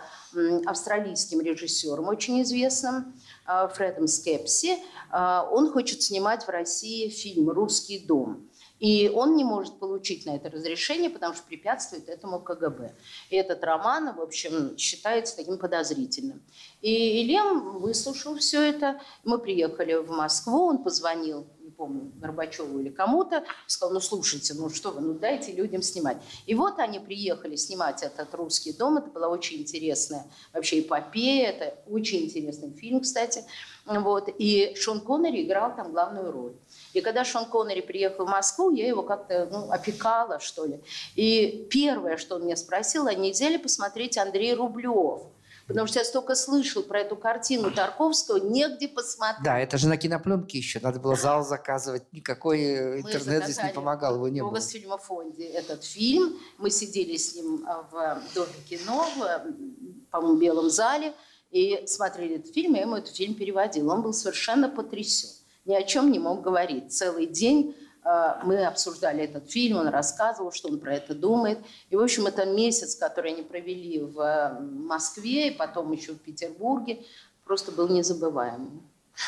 австралийским 0.66 1.40
режиссером, 1.40 2.08
очень 2.08 2.42
известным, 2.42 3.14
а, 3.46 3.68
Фредом 3.68 4.08
Скепси. 4.08 4.78
А, 5.10 5.48
он 5.50 5.72
хочет 5.72 6.02
снимать 6.02 6.44
в 6.44 6.50
России 6.50 7.08
фильм 7.08 7.48
«Русский 7.48 7.98
дом». 7.98 8.47
И 8.78 9.08
он 9.08 9.36
не 9.36 9.44
может 9.44 9.78
получить 9.78 10.24
на 10.26 10.36
это 10.36 10.50
разрешение, 10.50 11.10
потому 11.10 11.34
что 11.34 11.42
препятствует 11.44 12.08
этому 12.08 12.40
КГБ. 12.40 12.94
И 13.30 13.36
этот 13.36 13.64
роман, 13.64 14.14
в 14.14 14.20
общем, 14.20 14.76
считается 14.78 15.36
таким 15.36 15.58
подозрительным. 15.58 16.42
И 16.80 17.22
Лем 17.24 17.78
выслушал 17.78 18.36
все 18.36 18.62
это. 18.62 19.00
Мы 19.24 19.38
приехали 19.38 19.94
в 19.94 20.10
Москву, 20.10 20.66
он 20.66 20.82
позвонил, 20.82 21.46
не 21.68 21.72
помню, 21.72 22.10
Горбачеву 22.14 22.80
или 22.80 22.88
кому-то, 22.88 23.44
сказал, 23.66 23.92
ну 23.92 24.00
слушайте, 24.00 24.54
ну 24.54 24.70
что 24.70 24.90
вы, 24.90 25.02
ну 25.02 25.12
дайте 25.12 25.52
людям 25.52 25.82
снимать. 25.82 26.16
И 26.46 26.54
вот 26.54 26.78
они 26.78 26.98
приехали 26.98 27.56
снимать 27.56 28.02
этот 28.02 28.34
«Русский 28.34 28.72
дом». 28.72 28.96
Это 28.96 29.10
была 29.10 29.28
очень 29.28 29.58
интересная 29.58 30.24
вообще 30.54 30.80
эпопея, 30.80 31.50
это 31.50 31.78
очень 31.86 32.24
интересный 32.24 32.70
фильм, 32.70 33.02
кстати. 33.02 33.44
Вот. 33.84 34.30
И 34.38 34.74
Шон 34.76 35.00
Коннери 35.00 35.42
играл 35.42 35.76
там 35.76 35.92
главную 35.92 36.32
роль. 36.32 36.54
И 36.94 37.02
когда 37.02 37.22
Шон 37.22 37.44
Коннери 37.44 37.82
приехал 37.82 38.24
в 38.24 38.30
Москву, 38.30 38.70
я 38.70 38.88
его 38.88 39.02
как-то 39.02 39.46
ну, 39.52 39.70
опекала, 39.70 40.40
что 40.40 40.64
ли. 40.64 40.80
И 41.16 41.68
первое, 41.70 42.16
что 42.16 42.36
он 42.36 42.44
меня 42.44 42.56
спросил, 42.56 43.06
а 43.06 43.14
нельзя 43.14 43.50
ли 43.50 43.58
посмотреть 43.58 44.16
Андрей 44.16 44.54
Рублев? 44.54 45.20
Потому 45.68 45.86
что 45.86 45.98
я 45.98 46.04
столько 46.04 46.34
слышал 46.34 46.82
про 46.82 47.00
эту 47.00 47.14
картину 47.14 47.70
Тарковского, 47.70 48.38
негде 48.38 48.88
посмотреть. 48.88 49.44
Да, 49.44 49.58
это 49.58 49.76
же 49.76 49.86
на 49.86 49.98
кинопленке 49.98 50.58
еще. 50.58 50.80
Надо 50.80 50.98
было 50.98 51.14
зал 51.14 51.44
заказывать. 51.44 52.10
Никакой 52.12 52.60
э, 52.62 53.00
интернет 53.00 53.44
здесь 53.44 53.62
не 53.62 53.72
помогал, 53.74 54.14
его 54.14 54.28
не 54.28 54.40
было. 54.40 54.58
в 54.58 54.62
фильмофонде 54.62 55.44
этот 55.44 55.84
фильм. 55.84 56.38
Мы 56.56 56.70
сидели 56.70 57.16
с 57.16 57.34
ним 57.34 57.66
а, 57.68 57.82
в 57.90 58.34
Доме 58.34 58.48
кино, 58.68 59.06
в, 59.14 60.10
по-моему, 60.10 60.38
Белом 60.38 60.70
зале, 60.70 61.12
и 61.50 61.84
смотрели 61.86 62.36
этот 62.36 62.54
фильм, 62.54 62.74
я 62.74 62.82
ему 62.82 62.96
этот 62.96 63.14
фильм 63.14 63.34
переводил. 63.34 63.90
Он 63.90 64.02
был 64.02 64.14
совершенно 64.14 64.68
потрясен 64.68 65.28
ни 65.68 65.74
о 65.74 65.82
чем 65.82 66.10
не 66.10 66.18
мог 66.18 66.42
говорить. 66.42 66.92
Целый 66.92 67.26
день 67.26 67.74
э, 67.76 67.87
мы 68.04 68.64
обсуждали 68.64 69.24
этот 69.24 69.50
фильм, 69.50 69.78
он 69.78 69.88
рассказывал, 69.88 70.52
что 70.52 70.68
он 70.68 70.80
про 70.80 70.94
это 70.94 71.14
думает. 71.14 71.58
И, 71.90 71.96
в 71.96 72.00
общем, 72.00 72.26
это 72.26 72.46
месяц, 72.46 72.94
который 72.94 73.32
они 73.32 73.42
провели 73.42 74.00
в 74.00 74.20
э, 74.20 74.60
Москве 74.60 75.48
и 75.48 75.50
потом 75.54 75.92
еще 75.92 76.12
в 76.12 76.18
Петербурге, 76.18 77.04
просто 77.44 77.72
был 77.72 77.88
незабываемым. 77.88 78.82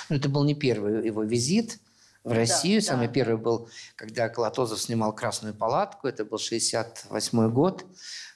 Но 0.09 0.16
это 0.16 0.28
был 0.28 0.44
не 0.44 0.54
первый 0.54 1.04
его 1.04 1.22
визит 1.22 1.78
в 2.24 2.33
Россию. 2.33 2.80
Да, 2.80 2.87
Самый 2.87 3.09
да. 3.09 3.12
первый 3.12 3.37
был, 3.37 3.68
когда 3.96 4.28
Колотозов 4.28 4.80
снимал 4.80 5.14
«Красную 5.14 5.54
палатку». 5.54 6.06
Это 6.06 6.24
был 6.24 6.38
68 6.38 7.50
год. 7.50 7.85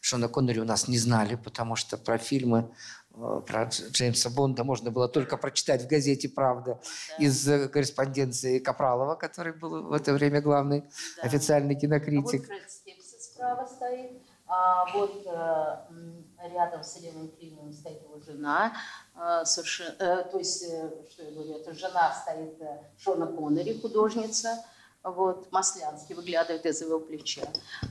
Шона 0.00 0.28
Коннери 0.28 0.60
у 0.60 0.64
нас 0.64 0.88
не 0.88 0.98
знали, 0.98 1.36
потому 1.36 1.76
что 1.76 1.96
про 1.96 2.18
фильмы 2.18 2.70
Э, 3.03 3.03
про 3.46 3.64
Джеймса 3.64 4.30
Бонда 4.30 4.64
можно 4.64 4.90
было 4.90 5.08
только 5.08 5.36
прочитать 5.36 5.82
в 5.82 5.86
газете 5.86 6.28
«Правда» 6.28 6.80
да. 7.18 7.24
из 7.24 7.48
э, 7.48 7.68
корреспонденции 7.68 8.58
Капралова, 8.58 9.14
который 9.14 9.52
был 9.52 9.84
в 9.84 9.92
это 9.92 10.12
время 10.12 10.40
главный 10.40 10.84
да. 11.16 11.22
официальный 11.22 11.74
кинокритик. 11.74 12.44
А 12.50 12.52
вот 12.52 12.60
Фред 12.60 12.70
Скепсис 12.70 13.32
справа 13.32 13.66
стоит, 13.66 14.20
а 14.46 14.86
вот 14.92 15.26
э, 15.26 16.48
рядом 16.52 16.82
с 16.82 16.96
Еленой 16.96 17.28
Климовым 17.28 17.72
стоит 17.72 18.02
его 18.02 18.20
жена, 18.20 18.72
э, 19.16 19.44
совершенно, 19.44 19.94
э, 19.98 20.24
то 20.30 20.38
есть, 20.38 20.64
э, 20.64 20.90
что 21.10 21.22
я 21.22 21.30
говорю, 21.30 21.54
это 21.54 21.72
жена 21.72 22.12
стоит 22.12 22.60
э, 22.60 22.82
Шона 22.98 23.26
Коннери, 23.26 23.80
художница, 23.80 24.64
вот, 25.04 25.52
Маслянский 25.52 26.14
выглядывает 26.14 26.64
из 26.64 26.80
его 26.80 26.98
плеча. 26.98 27.42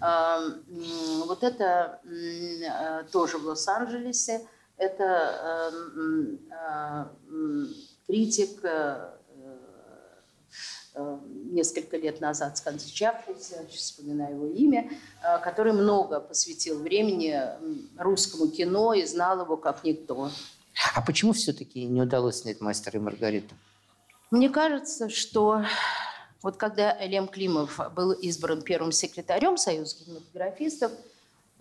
Э, 0.01 0.39
э, 0.67 1.23
вот 1.25 1.43
это 1.43 2.01
э, 2.05 3.03
тоже 3.11 3.37
в 3.37 3.45
Лос-Анджелесе 3.45 4.47
это 4.77 5.71
эм, 5.95 6.39
э, 6.51 7.65
критик, 8.07 8.59
э, 8.63 9.09
э, 10.95 11.17
несколько 11.51 11.97
лет 11.97 12.21
назад 12.21 12.57
скончавшийся, 12.57 13.65
сейчас 13.69 13.81
вспоминаю 13.81 14.35
его 14.35 14.47
имя, 14.47 14.89
который 15.43 15.73
много 15.73 16.19
посвятил 16.19 16.79
времени 16.79 17.39
русскому 17.97 18.47
кино 18.49 18.93
и 18.93 19.05
знал 19.05 19.41
его 19.41 19.57
как 19.57 19.83
никто. 19.83 20.29
А 20.95 21.01
почему 21.01 21.33
все-таки 21.33 21.85
не 21.85 22.01
удалось 22.01 22.41
снять 22.41 22.61
«Мастера 22.61 22.99
и 22.99 23.01
Маргариту»? 23.01 23.55
Мне 24.31 24.49
кажется, 24.49 25.09
что 25.09 25.63
вот 26.41 26.57
когда 26.57 26.97
Лем 27.05 27.27
Климов 27.27 27.79
был 27.95 28.11
избран 28.11 28.63
первым 28.63 28.91
секретарем 28.91 29.57
Союза 29.57 29.97
кинематографистов, 29.97 30.91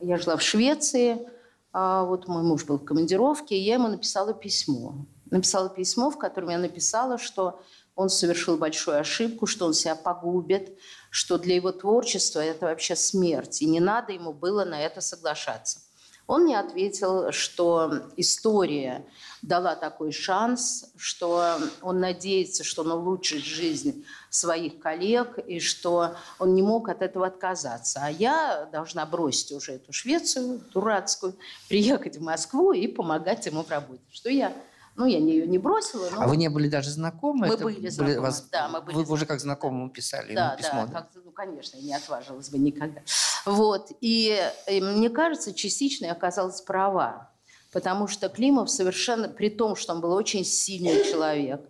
я 0.00 0.16
жила 0.16 0.36
в 0.36 0.42
Швеции– 0.42 1.18
а 1.72 2.04
вот 2.04 2.28
мой 2.28 2.42
муж 2.42 2.64
был 2.64 2.78
в 2.78 2.84
командировке, 2.84 3.56
и 3.56 3.62
я 3.62 3.74
ему 3.74 3.88
написала 3.88 4.34
письмо. 4.34 5.06
Написала 5.30 5.68
письмо, 5.68 6.10
в 6.10 6.18
котором 6.18 6.50
я 6.50 6.58
написала, 6.58 7.18
что 7.18 7.60
он 7.94 8.08
совершил 8.08 8.56
большую 8.56 8.98
ошибку, 8.98 9.46
что 9.46 9.66
он 9.66 9.74
себя 9.74 9.94
погубит, 9.94 10.78
что 11.10 11.38
для 11.38 11.56
его 11.56 11.72
творчества 11.72 12.40
это 12.40 12.66
вообще 12.66 12.96
смерть, 12.96 13.62
и 13.62 13.66
не 13.66 13.80
надо 13.80 14.12
ему 14.12 14.32
было 14.32 14.64
на 14.64 14.80
это 14.80 15.00
соглашаться. 15.00 15.80
Он 16.26 16.44
мне 16.44 16.58
ответил, 16.58 17.32
что 17.32 17.92
история 18.16 19.04
дала 19.42 19.74
такой 19.74 20.12
шанс, 20.12 20.92
что 20.96 21.58
он 21.82 22.00
надеется, 22.00 22.64
что 22.64 22.82
он 22.82 22.92
улучшит 22.92 23.42
жизнь 23.42 24.04
своих 24.30 24.78
коллег 24.78 25.38
и 25.38 25.58
что 25.58 26.14
он 26.38 26.54
не 26.54 26.62
мог 26.62 26.88
от 26.88 27.02
этого 27.02 27.26
отказаться. 27.26 28.00
А 28.04 28.10
я 28.10 28.68
должна 28.70 29.04
бросить 29.04 29.52
уже 29.52 29.72
эту 29.72 29.92
Швецию 29.92 30.60
дурацкую, 30.72 31.36
приехать 31.68 32.16
в 32.16 32.22
Москву 32.22 32.72
и 32.72 32.86
помогать 32.86 33.44
ему 33.46 33.64
в 33.64 33.70
работе. 33.70 34.02
Что 34.10 34.30
я 34.30 34.54
ну, 34.94 35.06
я 35.06 35.18
ее 35.18 35.46
не 35.46 35.58
бросила. 35.58 36.08
Но... 36.10 36.22
А 36.22 36.26
вы 36.26 36.36
не 36.36 36.48
были 36.48 36.68
даже 36.68 36.90
знакомы? 36.90 37.46
Мы 37.48 37.54
Это 37.54 37.64
были 37.64 37.88
знакомы, 37.88 38.20
вас... 38.20 38.48
да. 38.50 38.68
Мы 38.68 38.80
были 38.80 38.94
вы 38.94 39.00
знакомы. 39.00 39.14
уже 39.14 39.26
как 39.26 39.40
знакомому 39.40 39.90
писали 39.90 40.34
да, 40.34 40.56
письмо? 40.56 40.86
Да, 40.86 41.08
да, 41.14 41.20
ну, 41.24 41.30
конечно, 41.30 41.76
я 41.78 41.82
не 41.82 41.94
отважилась 41.94 42.50
бы 42.50 42.58
никогда. 42.58 43.00
Вот. 43.46 43.90
И, 44.00 44.38
и 44.68 44.80
мне 44.80 45.08
кажется, 45.08 45.54
частично 45.54 46.06
я 46.06 46.12
оказалась 46.12 46.60
права. 46.60 47.30
Потому 47.72 48.06
что 48.06 48.28
Климов 48.28 48.70
совершенно, 48.70 49.28
при 49.28 49.48
том, 49.48 49.76
что 49.76 49.94
он 49.94 50.02
был 50.02 50.12
очень 50.12 50.44
сильный 50.44 51.04
человек, 51.10 51.62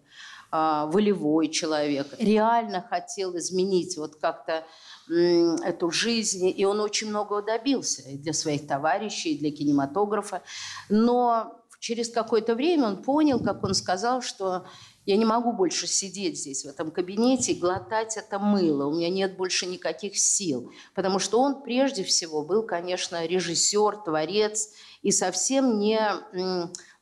а, 0.50 0.86
волевой 0.86 1.48
человек, 1.48 2.08
реально 2.18 2.84
хотел 2.88 3.36
изменить 3.38 3.96
вот 3.96 4.16
как-то 4.16 4.64
эту 5.08 5.90
жизнь, 5.90 6.52
и 6.54 6.64
он 6.64 6.80
очень 6.80 7.08
многого 7.08 7.42
добился 7.42 8.02
и 8.02 8.16
для 8.16 8.32
своих 8.32 8.66
товарищей, 8.66 9.34
и 9.34 9.38
для 9.38 9.50
кинематографа. 9.50 10.42
Но 10.88 11.61
через 11.82 12.10
какое-то 12.10 12.54
время 12.54 12.86
он 12.86 13.02
понял, 13.02 13.40
как 13.40 13.64
он 13.64 13.74
сказал, 13.74 14.22
что 14.22 14.64
я 15.04 15.16
не 15.16 15.24
могу 15.24 15.52
больше 15.52 15.88
сидеть 15.88 16.38
здесь, 16.38 16.64
в 16.64 16.68
этом 16.68 16.92
кабинете, 16.92 17.52
и 17.52 17.58
глотать 17.58 18.16
это 18.16 18.38
мыло. 18.38 18.86
У 18.86 18.94
меня 18.94 19.10
нет 19.10 19.36
больше 19.36 19.66
никаких 19.66 20.16
сил. 20.16 20.70
Потому 20.94 21.18
что 21.18 21.40
он 21.40 21.60
прежде 21.64 22.04
всего 22.04 22.44
был, 22.44 22.62
конечно, 22.62 23.26
режиссер, 23.26 23.96
творец 24.04 24.70
и 25.02 25.10
совсем 25.10 25.80
не, 25.80 26.00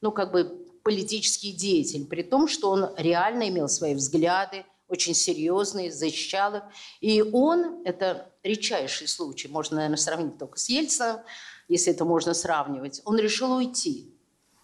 ну, 0.01 0.13
как 0.13 0.33
бы 0.33 0.67
политический 0.83 1.53
деятель, 1.53 2.07
при 2.07 2.23
том, 2.23 2.49
что 2.49 2.71
он 2.71 2.89
реально 2.97 3.51
имел 3.51 3.69
свои 3.69 3.95
взгляды, 3.95 4.65
очень 4.89 5.13
серьезные, 5.13 5.93
защищал 5.93 6.55
их. 6.57 6.63
И 7.03 7.21
он, 7.21 7.83
это 7.85 8.33
редчайший 8.43 9.09
случай, 9.09 9.49
можно, 9.49 9.77
наверное, 9.77 9.99
сравнить 9.99 10.39
только 10.39 10.59
с 10.59 10.71
Ельцином, 10.71 11.21
если 11.69 11.93
это 11.93 12.07
можно 12.07 12.33
сравнивать, 12.33 13.03
он 13.05 13.19
решил 13.19 13.53
уйти. 13.53 14.17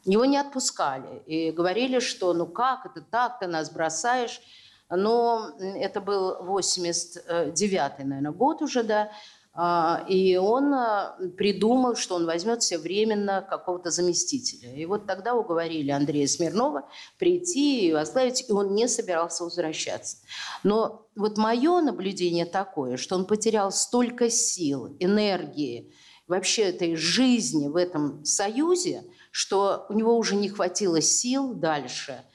Его 0.07 0.25
не 0.25 0.39
отпускали 0.39 1.23
и 1.27 1.51
говорили, 1.51 1.99
что 1.99 2.33
ну 2.33 2.47
как 2.47 2.87
это 2.87 3.03
так, 3.03 3.41
ты 3.41 3.47
нас 3.47 3.71
бросаешь. 3.71 4.41
Но 4.89 5.51
это 5.59 6.01
был 6.01 6.37
89-й, 6.43 8.05
наверное, 8.05 8.31
год 8.31 8.63
уже, 8.63 8.85
да. 8.85 9.11
А, 9.59 10.05
и 10.07 10.37
он 10.37 10.73
а, 10.75 11.17
придумал, 11.37 11.97
что 11.97 12.15
он 12.15 12.27
возьмет 12.27 12.63
себе 12.63 12.79
временно 12.79 13.41
какого-то 13.41 13.91
заместителя. 13.91 14.73
И 14.75 14.85
вот 14.85 15.07
тогда 15.07 15.35
уговорили 15.35 15.91
Андрея 15.91 16.27
Смирнова 16.27 16.87
прийти 17.19 17.89
и 17.89 17.93
возглавить, 17.93 18.45
и 18.49 18.53
он 18.53 18.75
не 18.75 18.87
собирался 18.87 19.45
возвращаться. 19.45 20.19
Но 20.63 21.09
вот 21.17 21.39
мое 21.39 21.81
наблюдение 21.81 22.45
такое, 22.45 22.99
что 22.99 23.17
он 23.17 23.25
потерял 23.25 23.73
столько 23.73 24.29
сил, 24.29 24.95
энергии, 25.01 25.91
вообще 26.29 26.65
этой 26.65 26.95
жизни 26.95 27.69
в 27.69 27.77
этом 27.77 28.25
союзе, 28.27 29.05
что 29.37 29.85
у 29.91 29.93
него 29.93 30.17
уже 30.17 30.35
не 30.35 30.49
хватило 30.49 31.03
сил 31.03 31.53
дальше– 31.53 32.25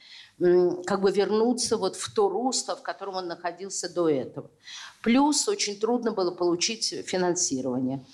как 0.86 1.02
бы 1.02 1.12
вернуться 1.12 1.76
вот 1.76 1.94
в 1.96 2.12
то 2.12 2.28
русло, 2.28 2.74
в 2.74 2.82
котором 2.82 3.16
он 3.16 3.28
находился 3.28 3.88
до 3.88 4.08
этого. 4.08 4.50
Плюс 5.02 5.46
очень 5.48 5.78
трудно 5.78 6.10
было 6.10 6.32
получить 6.32 6.86
финансирование. 7.06 8.04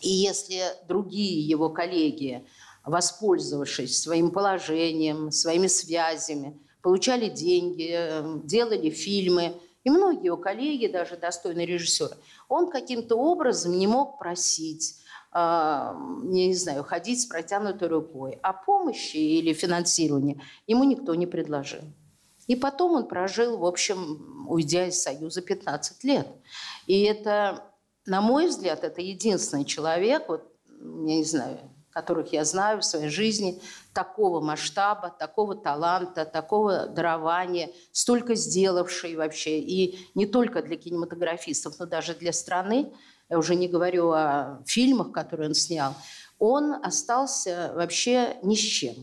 И 0.00 0.10
если 0.10 0.62
другие 0.86 1.40
его 1.40 1.70
коллеги, 1.70 2.46
воспользовавшись 2.84 4.02
своим 4.02 4.32
положением, 4.32 5.30
своими 5.30 5.66
связями, 5.66 6.58
получали 6.82 7.30
деньги, 7.30 7.90
эм, 7.90 8.46
делали 8.46 8.90
фильмы, 8.90 9.58
и 9.84 9.90
многие 9.90 10.26
его 10.26 10.36
коллеги, 10.36 10.88
даже 10.88 11.16
достойные 11.16 11.66
режиссеры, 11.66 12.16
он 12.48 12.70
каким-то 12.70 13.16
образом 13.16 13.78
не 13.78 13.86
мог 13.86 14.18
просить, 14.18 14.96
не 15.32 16.54
знаю, 16.54 16.82
ходить 16.82 17.22
с 17.22 17.26
протянутой 17.26 17.88
рукой. 17.88 18.38
А 18.42 18.52
помощи 18.52 19.16
или 19.16 19.52
финансирования 19.52 20.40
ему 20.66 20.84
никто 20.84 21.14
не 21.14 21.26
предложил. 21.26 21.82
И 22.46 22.56
потом 22.56 22.92
он 22.92 23.06
прожил, 23.06 23.58
в 23.58 23.64
общем, 23.64 24.46
уйдя 24.48 24.88
из 24.88 25.00
Союза 25.00 25.40
15 25.40 26.02
лет. 26.02 26.26
И 26.86 27.02
это, 27.02 27.62
на 28.06 28.20
мой 28.20 28.48
взгляд, 28.48 28.82
это 28.82 29.00
единственный 29.00 29.64
человек, 29.64 30.28
вот, 30.28 30.52
я 30.66 31.16
не 31.16 31.24
знаю, 31.24 31.60
которых 31.90 32.32
я 32.32 32.44
знаю 32.44 32.80
в 32.80 32.84
своей 32.84 33.08
жизни, 33.08 33.60
такого 33.92 34.40
масштаба, 34.40 35.14
такого 35.16 35.54
таланта, 35.54 36.24
такого 36.24 36.86
дарования, 36.86 37.70
столько 37.92 38.34
сделавший 38.34 39.16
вообще, 39.16 39.60
и 39.60 39.98
не 40.14 40.26
только 40.26 40.62
для 40.62 40.76
кинематографистов, 40.76 41.78
но 41.78 41.86
даже 41.86 42.14
для 42.14 42.32
страны, 42.32 42.92
я 43.30 43.38
уже 43.38 43.54
не 43.54 43.68
говорю 43.68 44.10
о 44.10 44.62
фильмах, 44.66 45.12
которые 45.12 45.48
он 45.48 45.54
снял, 45.54 45.94
он 46.38 46.74
остался 46.84 47.72
вообще 47.74 48.36
ни 48.42 48.56
с 48.56 48.58
чем. 48.58 48.94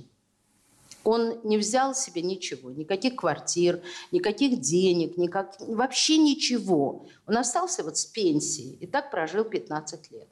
Он 1.04 1.40
не 1.46 1.58
взял 1.58 1.96
себе 1.96 2.22
ничего, 2.22 2.70
никаких 2.70 3.16
квартир, 3.16 3.82
никаких 4.12 4.60
денег, 4.60 5.16
никак, 5.16 5.56
вообще 5.62 6.18
ничего. 6.18 7.06
Он 7.26 7.38
остался 7.38 7.84
вот 7.84 7.98
с 7.98 8.06
пенсией 8.06 8.76
и 8.82 8.88
так 8.88 9.10
прожил 9.10 9.46
15 9.46 10.12
лет. 10.12 10.28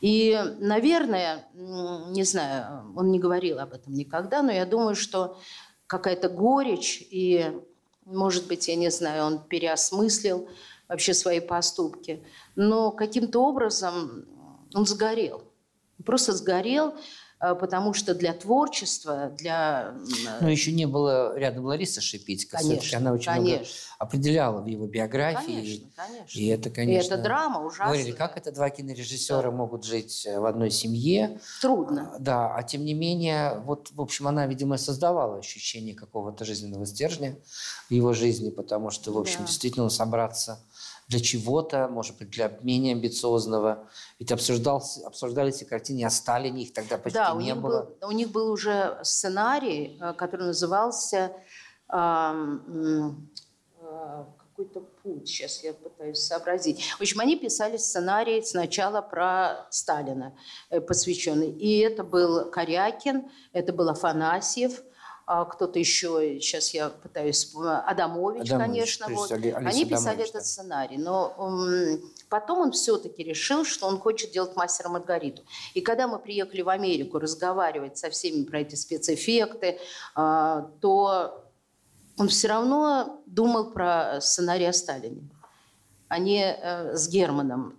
И, 0.00 0.36
наверное, 0.58 1.46
не 1.54 2.24
знаю, 2.24 2.92
он 2.96 3.12
не 3.12 3.20
говорил 3.20 3.60
об 3.60 3.72
этом 3.72 3.94
никогда, 3.94 4.42
но 4.42 4.50
я 4.50 4.66
думаю, 4.66 4.96
что 4.96 5.38
какая-то 5.86 6.28
горечь 6.28 7.06
и, 7.10 7.52
может 8.04 8.48
быть, 8.48 8.66
я 8.66 8.74
не 8.74 8.90
знаю, 8.90 9.24
он 9.24 9.38
переосмыслил 9.44 10.48
вообще 10.88 11.14
свои 11.14 11.40
поступки. 11.40 12.22
Но 12.56 12.90
каким-то 12.90 13.44
образом 13.44 14.24
он 14.74 14.86
сгорел. 14.86 15.42
Просто 16.04 16.32
сгорел, 16.32 16.94
э, 17.40 17.54
потому 17.54 17.92
что 17.92 18.14
для 18.14 18.32
творчества, 18.32 19.32
для... 19.36 19.94
Но 20.40 20.48
еще 20.48 20.72
не 20.72 20.86
было 20.86 21.36
рядом 21.36 21.64
Лариса 21.64 22.00
Шипитько. 22.00 22.56
Конечно, 22.58 22.98
Она 22.98 23.12
очень 23.12 23.26
конечно. 23.26 23.56
много 23.56 23.66
определяла 23.98 24.60
в 24.60 24.66
его 24.66 24.86
биографии. 24.86 25.44
Конечно, 25.44 25.88
конечно. 25.96 26.38
И 26.38 26.46
это, 26.46 26.70
конечно... 26.70 27.02
И 27.02 27.06
это 27.14 27.22
драма 27.22 27.64
ужасная. 27.64 27.86
Говорили, 27.88 28.12
как 28.12 28.36
это 28.36 28.52
два 28.52 28.70
кинорежиссера 28.70 29.42
да. 29.42 29.50
могут 29.50 29.84
жить 29.84 30.24
э, 30.24 30.38
в 30.38 30.44
одной 30.44 30.70
семье. 30.70 31.40
Трудно. 31.60 32.14
Да, 32.20 32.54
а 32.54 32.62
тем 32.62 32.84
не 32.84 32.94
менее, 32.94 33.60
вот, 33.64 33.90
в 33.90 34.00
общем, 34.00 34.28
она, 34.28 34.46
видимо, 34.46 34.78
создавала 34.78 35.38
ощущение 35.38 35.94
какого-то 35.94 36.44
жизненного 36.44 36.86
стержня 36.86 37.36
в 37.88 37.92
его 37.92 38.12
жизни, 38.12 38.50
потому 38.50 38.90
что, 38.90 39.12
в 39.12 39.18
общем, 39.18 39.40
да. 39.40 39.46
действительно 39.46 39.88
собраться 39.88 40.64
для 41.08 41.20
чего-то, 41.20 41.88
может 41.88 42.18
быть, 42.18 42.30
для 42.30 42.58
менее 42.62 42.92
амбициозного. 42.92 43.88
Ведь 44.18 44.30
обсуждался, 44.30 45.06
обсуждались 45.06 45.56
эти 45.56 45.64
картины 45.64 46.04
о 46.04 46.10
Сталине, 46.10 46.64
их 46.64 46.74
тогда 46.74 46.98
почти 46.98 47.18
да, 47.18 47.32
не 47.34 47.54
было. 47.54 47.84
Был, 48.00 48.08
у 48.08 48.12
них 48.12 48.30
был 48.30 48.52
уже 48.52 48.98
сценарий, 49.02 49.98
э, 50.00 50.12
который 50.12 50.46
назывался 50.46 51.32
э, 51.90 52.58
какой-то 54.36 54.80
путь, 55.02 55.28
сейчас 55.28 55.62
я 55.62 55.72
пытаюсь 55.72 56.18
сообразить. 56.18 56.82
В 56.90 57.00
общем, 57.00 57.20
они 57.20 57.36
писали 57.36 57.78
сценарий 57.78 58.42
сначала 58.42 59.00
про 59.00 59.66
Сталина, 59.70 60.36
э, 60.68 60.82
посвященный. 60.82 61.50
И 61.50 61.78
это 61.78 62.04
был 62.04 62.50
Корякин, 62.50 63.30
это 63.52 63.72
был 63.72 63.88
Афанасьев– 63.88 64.82
кто-то 65.28 65.78
еще, 65.78 66.38
сейчас 66.40 66.72
я 66.72 66.88
пытаюсь, 66.88 67.52
Адамович, 67.54 68.50
Адамович 68.50 68.98
конечно, 68.98 69.08
вот. 69.10 69.30
Али, 69.30 69.50
они 69.50 69.84
писали 69.84 70.14
Адамович, 70.14 70.30
этот 70.30 70.40
да. 70.40 70.40
сценарий, 70.40 70.96
но 70.96 71.34
um, 71.38 72.02
потом 72.30 72.60
он 72.60 72.72
все-таки 72.72 73.22
решил, 73.22 73.66
что 73.66 73.86
он 73.86 73.98
хочет 73.98 74.32
делать 74.32 74.56
мастера 74.56 74.88
Маргариту. 74.88 75.42
И 75.74 75.82
когда 75.82 76.08
мы 76.08 76.18
приехали 76.18 76.62
в 76.62 76.70
Америку 76.70 77.18
разговаривать 77.18 77.98
со 77.98 78.08
всеми 78.08 78.44
про 78.44 78.60
эти 78.60 78.74
спецэффекты, 78.74 79.78
uh, 80.16 80.66
то 80.80 81.44
он 82.16 82.28
все 82.28 82.48
равно 82.48 83.22
думал 83.26 83.72
про 83.72 84.20
сценарий 84.22 84.64
о 84.64 84.72
Сталине. 84.72 85.28
Они 86.08 86.40
uh, 86.40 86.94
с 86.94 87.06
Германом, 87.06 87.78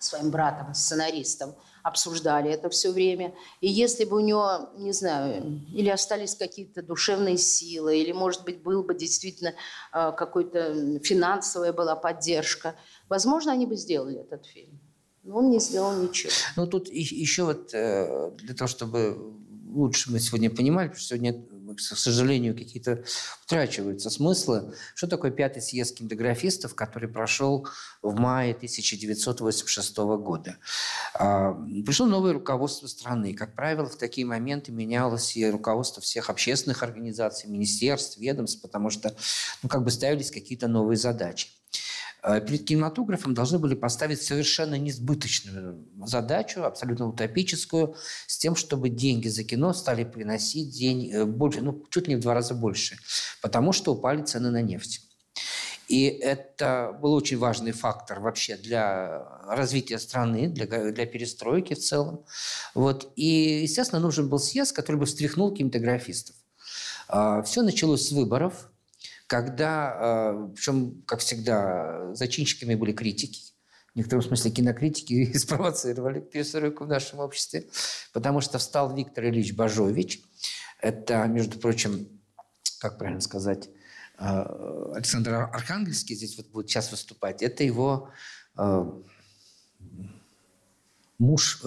своим 0.00 0.30
братом, 0.30 0.74
сценаристом, 0.74 1.54
обсуждали 1.82 2.50
это 2.50 2.68
все 2.68 2.90
время. 2.90 3.34
И 3.60 3.68
если 3.68 4.04
бы 4.04 4.16
у 4.16 4.20
него, 4.20 4.70
не 4.76 4.92
знаю, 4.92 5.60
или 5.74 5.88
остались 5.88 6.34
какие-то 6.34 6.82
душевные 6.82 7.36
силы, 7.36 7.98
или, 7.98 8.12
может 8.12 8.44
быть, 8.44 8.62
был 8.62 8.82
бы 8.82 8.94
действительно 8.94 9.54
э, 9.92 10.12
какой-то 10.16 10.98
финансовая 11.00 11.72
была 11.72 11.96
поддержка, 11.96 12.74
возможно, 13.08 13.52
они 13.52 13.66
бы 13.66 13.76
сделали 13.76 14.20
этот 14.20 14.46
фильм. 14.46 14.78
Но 15.24 15.38
он 15.38 15.50
не 15.50 15.60
сделал 15.60 15.94
ничего. 15.94 16.32
Ну, 16.56 16.66
тут 16.66 16.88
еще 16.88 17.44
вот 17.44 17.70
э, 17.72 18.32
для 18.38 18.54
того, 18.54 18.68
чтобы 18.68 19.16
лучше 19.72 20.10
мы 20.10 20.20
сегодня 20.20 20.50
понимали, 20.50 20.88
потому 20.88 21.00
что 21.00 21.08
сегодня 21.16 21.44
к 21.74 21.80
сожалению, 21.80 22.56
какие-то 22.56 23.04
утрачиваются 23.44 24.10
смыслы. 24.10 24.74
Что 24.94 25.06
такое 25.06 25.30
пятый 25.30 25.62
съезд 25.62 25.96
кинематографистов, 25.96 26.74
который 26.74 27.08
прошел 27.08 27.66
в 28.02 28.18
мае 28.18 28.54
1986 28.54 29.96
года? 29.96 30.56
А, 31.14 31.52
пришло 31.84 32.06
новое 32.06 32.32
руководство 32.32 32.86
страны. 32.86 33.34
Как 33.34 33.54
правило, 33.54 33.88
в 33.88 33.96
такие 33.96 34.26
моменты 34.26 34.72
менялось 34.72 35.36
и 35.36 35.50
руководство 35.50 36.02
всех 36.02 36.30
общественных 36.30 36.82
организаций, 36.82 37.48
министерств, 37.50 38.18
ведомств, 38.18 38.62
потому 38.62 38.90
что 38.90 39.14
ну, 39.62 39.68
как 39.68 39.84
бы 39.84 39.90
ставились 39.90 40.30
какие-то 40.30 40.68
новые 40.68 40.96
задачи. 40.96 41.48
Э, 42.22 42.40
перед 42.40 42.64
кинематографом 42.64 43.34
должны 43.34 43.58
были 43.58 43.74
поставить 43.74 44.22
совершенно 44.22 44.76
несбыточную 44.76 45.84
задачу, 46.04 46.62
абсолютно 46.62 47.08
утопическую, 47.08 47.96
с 48.26 48.38
тем, 48.38 48.54
чтобы 48.54 48.90
деньги 48.90 49.28
за 49.28 49.42
кино 49.44 49.72
стали 49.72 50.04
приносить 50.04 50.70
день 50.70 51.12
э, 51.12 51.24
больше, 51.24 51.62
ну, 51.62 51.84
чуть 51.90 52.08
не 52.08 52.16
в 52.16 52.20
два 52.20 52.34
раза 52.34 52.54
больше, 52.54 52.96
потому 53.40 53.72
что 53.72 53.92
упали 53.92 54.22
цены 54.22 54.50
на 54.50 54.62
нефть. 54.62 55.00
И 55.88 56.04
это 56.06 56.96
был 57.02 57.12
очень 57.12 57.38
важный 57.38 57.72
фактор 57.72 58.20
вообще 58.20 58.56
для 58.56 59.26
развития 59.46 59.98
страны, 59.98 60.48
для, 60.48 60.66
для 60.66 61.06
перестройки 61.06 61.74
в 61.74 61.80
целом. 61.80 62.24
Вот. 62.74 63.12
И, 63.16 63.62
естественно, 63.62 64.00
нужен 64.00 64.28
был 64.28 64.38
съезд, 64.38 64.74
который 64.74 64.96
бы 64.96 65.06
встряхнул 65.06 65.52
кинематографистов. 65.52 66.36
А, 67.08 67.42
Все 67.42 67.62
началось 67.62 68.06
с 68.06 68.12
выборов– 68.12 68.68
когда, 69.32 69.96
э, 69.98 70.48
причем, 70.54 71.02
как 71.06 71.20
всегда, 71.20 72.14
зачинщиками 72.14 72.74
были 72.74 72.92
критики, 72.92 73.54
в 73.94 73.96
некотором 73.96 74.22
смысле 74.22 74.50
кинокритики 74.50 75.32
спровоцировали 75.38 76.20
перестройку 76.20 76.84
в 76.84 76.88
нашем 76.88 77.20
обществе, 77.20 77.66
потому 78.12 78.42
что 78.42 78.58
встал 78.58 78.94
Виктор 78.94 79.24
Ильич 79.24 79.54
Бажович. 79.54 80.20
Это, 80.82 81.24
между 81.28 81.58
прочим, 81.58 82.20
как 82.78 82.98
правильно 82.98 83.22
сказать, 83.22 83.70
э, 84.18 84.92
Александр 84.96 85.48
Архангельский 85.50 86.14
здесь 86.14 86.36
вот 86.36 86.48
будет 86.48 86.68
сейчас 86.68 86.90
выступать. 86.90 87.42
Это 87.42 87.64
его 87.64 88.10
э, 88.58 88.84
муж, 91.16 91.62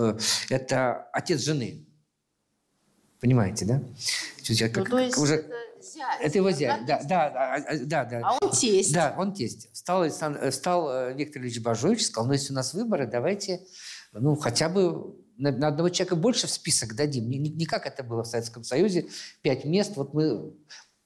это 0.49 1.09
отец 1.13 1.41
жены. 1.41 1.83
Понимаете, 3.19 3.65
да? 3.65 3.81
Как, 4.69 4.77
ну, 4.77 4.85
то 4.85 4.99
есть 4.99 5.17
уже... 5.17 5.33
это 5.37 5.64
зять. 6.11 6.27
Это 6.27 6.37
его 6.37 6.51
зять, 6.51 6.85
да, 6.85 7.01
да, 7.03 7.29
да, 7.29 7.75
да, 7.85 8.05
да. 8.05 8.21
А 8.23 8.37
он 8.41 8.51
тесть. 8.51 8.93
Да, 8.93 9.15
он 9.17 9.33
тесть. 9.33 9.71
Встал, 9.73 10.03
э, 10.03 10.51
встал 10.51 10.89
э, 10.91 11.13
Виктор 11.13 11.41
Ильич 11.41 11.61
Бажович, 11.61 12.05
сказал, 12.05 12.27
ну, 12.27 12.33
если 12.33 12.53
у 12.53 12.55
нас 12.55 12.73
выборы, 12.73 13.07
давайте, 13.07 13.61
ну, 14.13 14.35
хотя 14.35 14.69
бы 14.69 15.15
на, 15.37 15.51
на 15.51 15.67
одного 15.67 15.89
человека 15.89 16.15
больше 16.15 16.47
в 16.47 16.51
список 16.51 16.95
дадим. 16.95 17.29
Не, 17.29 17.37
не, 17.37 17.49
не 17.49 17.65
как 17.65 17.85
это 17.85 18.03
было 18.03 18.23
в 18.23 18.27
Советском 18.27 18.63
Союзе, 18.63 19.07
пять 19.41 19.65
мест, 19.65 19.95
вот 19.95 20.13
мы 20.13 20.53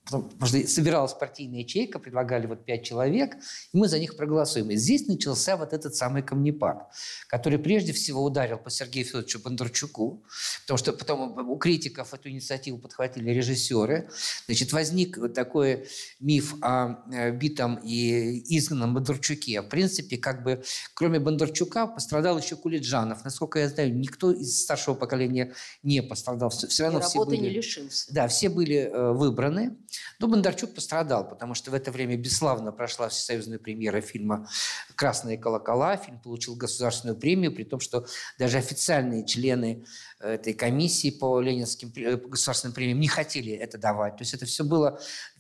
потому 0.10 0.45
что 0.45 0.68
собиралась 0.68 1.14
партийная 1.14 1.60
ячейка, 1.60 1.99
предлагали 1.99 2.47
вот 2.47 2.66
пять 2.66 2.84
человек, 2.84 3.36
и 3.74 3.78
мы 3.78 3.88
за 3.88 3.99
них 3.99 4.18
проголосуем. 4.18 4.70
И 4.72 4.76
здесь 4.76 5.07
начался 5.07 5.57
вот 5.57 5.74
этот 5.74 5.95
самый 5.95 6.24
камнепад, 6.24 6.89
который 7.28 7.60
прежде 7.60 7.93
всего 7.93 8.24
ударил 8.24 8.57
по 8.57 8.70
Сергею 8.70 9.05
Федоровичу 9.05 9.39
Бондарчуку, 9.39 10.24
потому 10.62 10.78
что 10.78 10.93
потом 10.93 11.49
у 11.49 11.57
критиков 11.57 12.14
эту 12.14 12.30
инициативу 12.30 12.80
подхватили 12.80 13.30
режиссеры. 13.32 14.10
Значит, 14.45 14.74
возник 14.74 15.18
вот 15.18 15.34
такой 15.34 15.88
миф 16.20 16.55
о 16.62 17.03
э, 17.12 17.32
битом 17.32 17.80
и 17.84 18.57
изгнанном 18.57 18.93
Бондарчуке. 18.93 19.62
В 19.62 19.70
принципе, 19.70 20.18
как 20.18 20.43
бы 20.43 20.64
кроме 20.93 21.20
Бондарчука 21.20 21.88
пострадал 21.88 22.38
еще 22.39 22.55
Кулиджанов. 22.55 23.24
Насколько 23.24 23.60
я 23.60 23.70
знаю, 23.70 23.95
никто 23.95 24.32
из 24.32 24.64
старшего 24.64 24.95
поколения 24.95 25.53
не 25.84 26.01
пострадал. 26.01 26.49
Все 26.49 26.84
равно 26.84 26.99
и 26.99 27.03
все 27.03 27.26
были... 27.26 27.38
не 27.38 27.49
лишился. 27.49 28.14
Да, 28.14 28.28
все 28.28 28.49
были 28.49 28.78
э, 28.78 29.12
выбраны. 29.12 29.78
Но 30.20 30.28
Бондарчук 30.28 30.74
пострадал, 30.74 31.28
потому 31.28 31.54
что 31.54 31.72
в 31.72 31.74
это 31.74 31.91
время 31.91 32.18
бесславно 32.18 32.72
прошла 32.72 33.10
всесоюзная 33.10 33.60
премьера 33.60 34.02
фильма 34.02 34.47
«Красные 34.95 35.38
колокола». 35.38 35.97
Фильм 35.97 36.20
получил 36.20 36.56
государственную 36.56 37.18
премию, 37.18 37.54
при 37.54 37.64
том, 37.64 37.80
что 37.80 38.06
даже 38.38 38.58
официальные 38.58 39.26
члены 39.26 39.86
э, 40.20 40.34
этой 40.34 40.54
комиссии 40.54 41.10
по 41.10 41.39
ленинским 41.39 41.91
э, 41.95 42.18
государственным 42.18 42.74
премиям 42.74 43.00
не 43.00 43.08
хотели 43.08 43.54
это 43.54 43.78
давать. 43.78 44.18
То 44.18 44.22
есть 44.24 44.34
это 44.34 44.45
все 44.45 44.64
было 44.64 45.00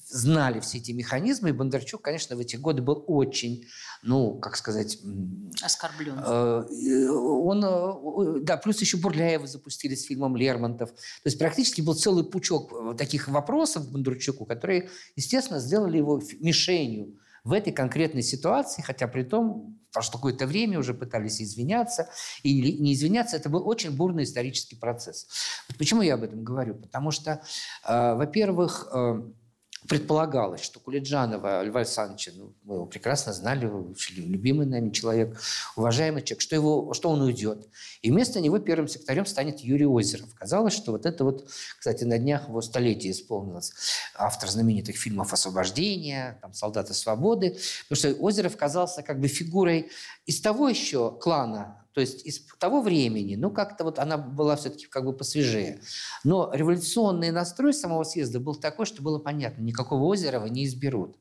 знали 0.09 0.59
все 0.59 0.79
эти 0.79 0.91
механизмы, 0.91 1.49
и 1.49 1.51
Бондарчук, 1.51 2.01
конечно, 2.01 2.35
в 2.35 2.39
эти 2.39 2.55
годы 2.55 2.81
был 2.81 3.03
очень, 3.07 3.65
ну, 4.01 4.37
как 4.39 4.55
сказать... 4.55 4.97
Оскорблен. 5.61 6.19
Э, 6.19 7.09
он, 7.09 7.63
э, 7.63 8.39
да, 8.41 8.57
плюс 8.57 8.81
еще 8.81 8.97
Бурляева 8.97 9.47
запустили 9.47 9.95
с 9.95 10.05
фильмом 10.05 10.35
«Лермонтов». 10.35 10.91
То 10.91 11.25
есть 11.25 11.37
практически 11.37 11.81
был 11.81 11.93
целый 11.93 12.23
пучок 12.23 12.73
э, 12.73 12.95
таких 12.97 13.27
вопросов 13.27 13.87
к 13.87 13.91
Бондарчуку, 13.91 14.45
которые, 14.45 14.89
естественно, 15.15 15.59
сделали 15.59 15.97
его 15.97 16.21
мишенью 16.39 17.17
в 17.43 17.53
этой 17.53 17.71
конкретной 17.71 18.23
ситуации, 18.23 18.81
хотя 18.81 19.07
при 19.07 19.23
том 19.23 19.79
прошло 19.91 20.17
какое-то 20.17 20.45
время, 20.45 20.79
уже 20.79 20.93
пытались 20.93 21.41
извиняться. 21.41 22.09
И 22.43 22.79
не 22.79 22.93
извиняться, 22.93 23.37
это 23.37 23.49
был 23.49 23.67
очень 23.67 23.95
бурный 23.95 24.23
исторический 24.23 24.75
процесс. 24.75 25.27
Вот 25.67 25.77
почему 25.77 26.01
я 26.01 26.15
об 26.15 26.23
этом 26.23 26.43
говорю? 26.43 26.75
Потому 26.75 27.11
что, 27.11 27.41
э, 27.87 28.13
во-первых, 28.15 28.87
э, 28.93 29.21
предполагалось, 29.89 30.61
что 30.61 30.79
Кулиджанова 30.79 31.63
Льва 31.63 31.79
Александровича, 31.79 32.31
ну, 32.35 32.53
мы 32.63 32.75
его 32.75 32.85
прекрасно 32.85 33.33
знали, 33.33 33.69
любимый 34.15 34.67
нами 34.67 34.91
человек, 34.91 35.37
уважаемый 35.75 36.21
человек, 36.21 36.41
что, 36.41 36.55
его, 36.55 36.93
что 36.93 37.09
он 37.09 37.21
уйдет. 37.21 37.67
И 38.03 38.11
вместо 38.11 38.39
него 38.39 38.59
первым 38.59 38.87
секретарем 38.87 39.25
станет 39.25 39.59
Юрий 39.61 39.87
Озеров. 39.87 40.33
Казалось, 40.35 40.73
что 40.73 40.91
вот 40.91 41.07
это 41.07 41.23
вот, 41.23 41.49
кстати, 41.79 42.03
на 42.03 42.19
днях 42.19 42.47
его 42.47 42.61
столетие 42.61 43.11
исполнилось. 43.11 43.73
Автор 44.15 44.47
знаменитых 44.47 44.95
фильмов 44.95 45.33
«Освобождение», 45.33 46.37
там, 46.41 46.53
«Солдаты 46.53 46.93
свободы». 46.93 47.57
Потому 47.89 47.97
что 47.97 48.23
Озеров 48.23 48.55
казался 48.55 49.01
как 49.01 49.19
бы 49.19 49.27
фигурой 49.27 49.89
из 50.29 50.41
того 50.41 50.69
еще 50.69 51.17
клана 51.19 51.79
то 51.99 52.01
есть 52.01 52.25
из 52.25 52.45
того 52.59 52.81
времени, 52.81 53.35
ну, 53.35 53.51
как-то 53.51 53.83
вот 53.83 53.99
она 53.99 54.17
была 54.17 54.55
все-таки 54.55 54.85
как 54.85 55.03
бы 55.03 55.11
посвежее. 55.11 55.81
Но 56.23 56.49
революционный 56.53 57.31
настрой 57.31 57.73
самого 57.73 58.03
съезда 58.03 58.39
был 58.39 58.55
такой, 58.55 58.85
что 58.85 59.01
было 59.01 59.19
понятно, 59.19 59.63
никакого 59.63 60.05
Озерова 60.13 60.45
не 60.45 60.65
изберут. 60.65 61.17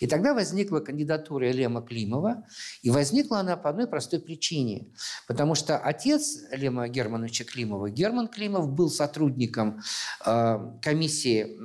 И 0.00 0.06
тогда 0.06 0.32
возникла 0.32 0.78
кандидатура 0.78 1.50
Лема 1.50 1.82
Климова, 1.82 2.46
и 2.82 2.90
возникла 2.90 3.40
она 3.40 3.58
по 3.58 3.68
одной 3.68 3.86
простой 3.86 4.20
причине. 4.20 4.86
Потому 5.26 5.54
что 5.54 5.76
отец 5.76 6.38
Лема 6.52 6.88
Германовича 6.88 7.44
Климова, 7.44 7.90
Герман 7.90 8.28
Климов, 8.28 8.70
был 8.70 8.88
сотрудником 8.88 9.82
э, 10.24 10.78
комиссии 10.80 11.58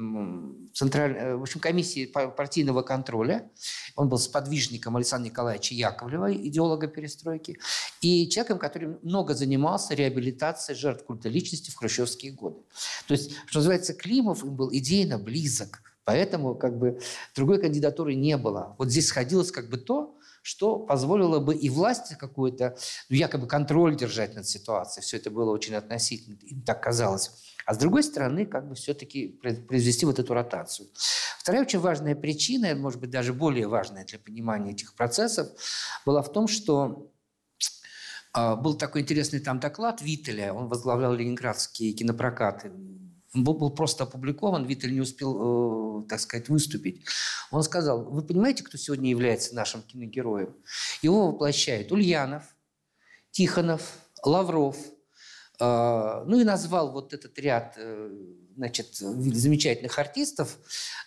централь... 0.78 1.18
Э, 1.18 1.36
в 1.36 1.42
общем, 1.42 1.60
комиссии 1.60 2.06
партийного 2.06 2.84
контроля. 2.84 3.50
Он 3.96 4.10
был 4.10 4.20
сподвижником 4.20 4.96
Александра 4.96 5.30
Николаевича 5.30 5.74
Яковлева, 5.74 6.34
идеолога 6.34 6.88
перестройки, 6.88 7.58
и 8.02 8.30
человеком, 8.30 8.60
который 8.60 8.98
много 9.02 9.34
занимался 9.34 9.96
реабилитацией 9.96 10.78
жертв 10.78 11.04
культа 11.06 11.30
личности 11.30 11.72
в 11.72 11.76
хрущевские 11.76 12.32
годы. 12.32 12.62
То 13.08 13.14
есть, 13.14 13.32
что 13.48 13.60
называется, 13.60 13.94
Климов 13.94 14.44
им 14.44 14.56
был 14.56 14.70
идейно 14.72 15.18
близок, 15.18 15.82
поэтому 16.06 16.54
как 16.54 16.78
бы 16.78 17.00
другой 17.36 17.60
кандидатуры 17.60 18.14
не 18.14 18.38
было. 18.38 18.76
Вот 18.78 18.92
здесь 18.92 19.08
сходилось 19.08 19.52
как 19.52 19.70
бы 19.70 19.78
то, 19.78 20.16
что 20.44 20.78
позволило 20.78 21.40
бы 21.40 21.56
и 21.56 21.70
власти 21.70 22.16
какую-то, 22.18 22.78
ну, 23.10 23.16
якобы 23.18 23.48
контроль 23.48 23.98
держать 23.98 24.36
над 24.36 24.48
ситуацией. 24.48 25.04
Все 25.04 25.18
это 25.18 25.32
было 25.32 25.52
очень 25.52 25.76
относительно, 25.76 26.38
им 26.44 26.62
так 26.62 26.82
казалось. 26.82 27.32
А 27.68 27.74
с 27.74 27.78
другой 27.78 28.02
стороны, 28.02 28.46
как 28.46 28.70
бы 28.70 28.76
все-таки 28.76 29.28
произвести 29.28 30.06
вот 30.06 30.20
эту 30.20 30.34
ротацию. 30.34 30.88
Вторая 31.38 31.64
очень 31.64 31.80
важная 31.80 32.16
причина, 32.16 32.74
может 32.76 33.02
быть, 33.02 33.10
даже 33.10 33.34
более 33.34 33.68
важная 33.68 34.06
для 34.06 34.20
понимания 34.20 34.72
этих 34.72 34.96
процессов, 34.96 35.50
была 36.06 36.22
в 36.22 36.32
том, 36.32 36.48
что 36.48 37.12
а, 38.32 38.56
был 38.56 38.76
такой 38.76 39.02
интересный 39.02 39.42
там 39.42 39.60
доклад 39.60 40.02
Виттеля, 40.02 40.54
он 40.54 40.70
возглавлял 40.70 41.14
ленинградские 41.14 41.92
кинопрокаты. 41.92 42.72
Был, 43.34 43.54
был 43.56 43.72
просто 43.72 44.06
опубликован, 44.06 44.64
Виттель 44.64 44.94
не 44.94 45.02
успел, 45.02 46.04
э, 46.04 46.08
так 46.08 46.22
сказать, 46.22 46.48
выступить. 46.48 47.04
Он 47.52 47.64
сказал, 47.64 48.06
вы 48.06 48.22
понимаете, 48.22 48.64
кто 48.64 48.78
сегодня 48.78 49.10
является 49.10 49.54
нашим 49.54 49.82
киногероем? 49.82 50.56
Его 51.02 51.32
воплощают 51.32 51.92
Ульянов, 51.92 52.44
Тихонов, 53.32 53.82
Лавров– 54.24 54.78
ну 55.60 56.40
и 56.40 56.44
назвал 56.44 56.92
вот 56.92 57.14
этот 57.14 57.38
ряд 57.40 57.74
э, 57.78 58.12
значит, 58.56 58.96
замечательных 58.96 59.98
артистов 59.98 60.58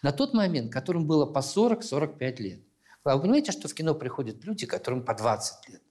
на 0.02 0.12
тот 0.12 0.34
момент, 0.34 0.72
которым 0.72 1.06
было 1.06 1.26
по 1.26 1.38
40-45 1.38 2.36
лет. 2.38 2.60
А 3.04 3.16
вы 3.16 3.22
понимаете, 3.22 3.52
что 3.52 3.68
в 3.68 3.74
кино 3.74 3.94
приходят 3.94 4.44
люди, 4.44 4.66
которым 4.66 5.04
по 5.04 5.14
20 5.14 5.68
лет? 5.68 5.82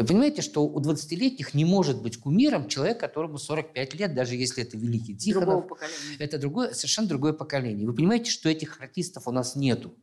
Вы 0.00 0.06
понимаете, 0.06 0.40
что 0.40 0.64
у 0.64 0.80
20-летних 0.80 1.52
не 1.52 1.66
может 1.66 2.00
быть 2.00 2.16
кумиром 2.16 2.68
человек, 2.68 2.98
которому 2.98 3.36
45 3.36 3.94
лет, 3.94 4.14
даже 4.14 4.34
если 4.34 4.62
это 4.62 4.78
великий 4.78 5.14
Тихонов. 5.14 5.66
Это 6.18 6.38
другое, 6.38 6.72
совершенно 6.72 7.06
другое 7.06 7.34
поколение. 7.34 7.86
Вы 7.86 7.94
понимаете, 7.94 8.30
что 8.30 8.48
этих 8.48 8.80
артистов 8.80 9.28
у 9.28 9.30
нас 9.30 9.56
нету. 9.56 9.94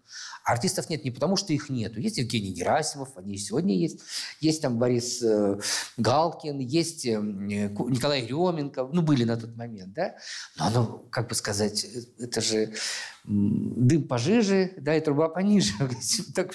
артистов 0.43 0.91
нет 0.91 1.03
не 1.03 1.09
потому, 1.09 1.35
что 1.35 1.51
их 1.51 1.69
нету. 1.69 1.99
Есть 1.99 2.19
Евгений 2.19 2.51
Герасимов, 2.51 3.17
они 3.17 3.33
и 3.33 3.37
сегодня 3.37 3.75
есть. 3.75 4.01
Есть 4.39 4.61
там 4.61 4.77
Борис 4.77 5.23
э, 5.23 5.59
Галкин, 5.97 6.59
есть 6.59 7.05
э, 7.07 7.19
Николай 7.19 8.21
Ременко. 8.21 8.87
Ну, 8.93 9.01
были 9.01 9.23
на 9.23 9.35
тот 9.35 9.55
момент, 9.55 9.93
да? 9.93 10.15
Но 10.57 10.67
оно, 10.67 10.85
как 11.09 11.27
бы 11.27 11.33
сказать, 11.33 11.85
э, 11.85 12.23
это 12.23 12.39
же 12.39 12.75
дым 13.27 14.07
пожиже, 14.07 14.73
да, 14.77 14.95
и 14.95 15.01
труба 15.01 15.27
пониже. 15.27 15.73
так 16.35 16.53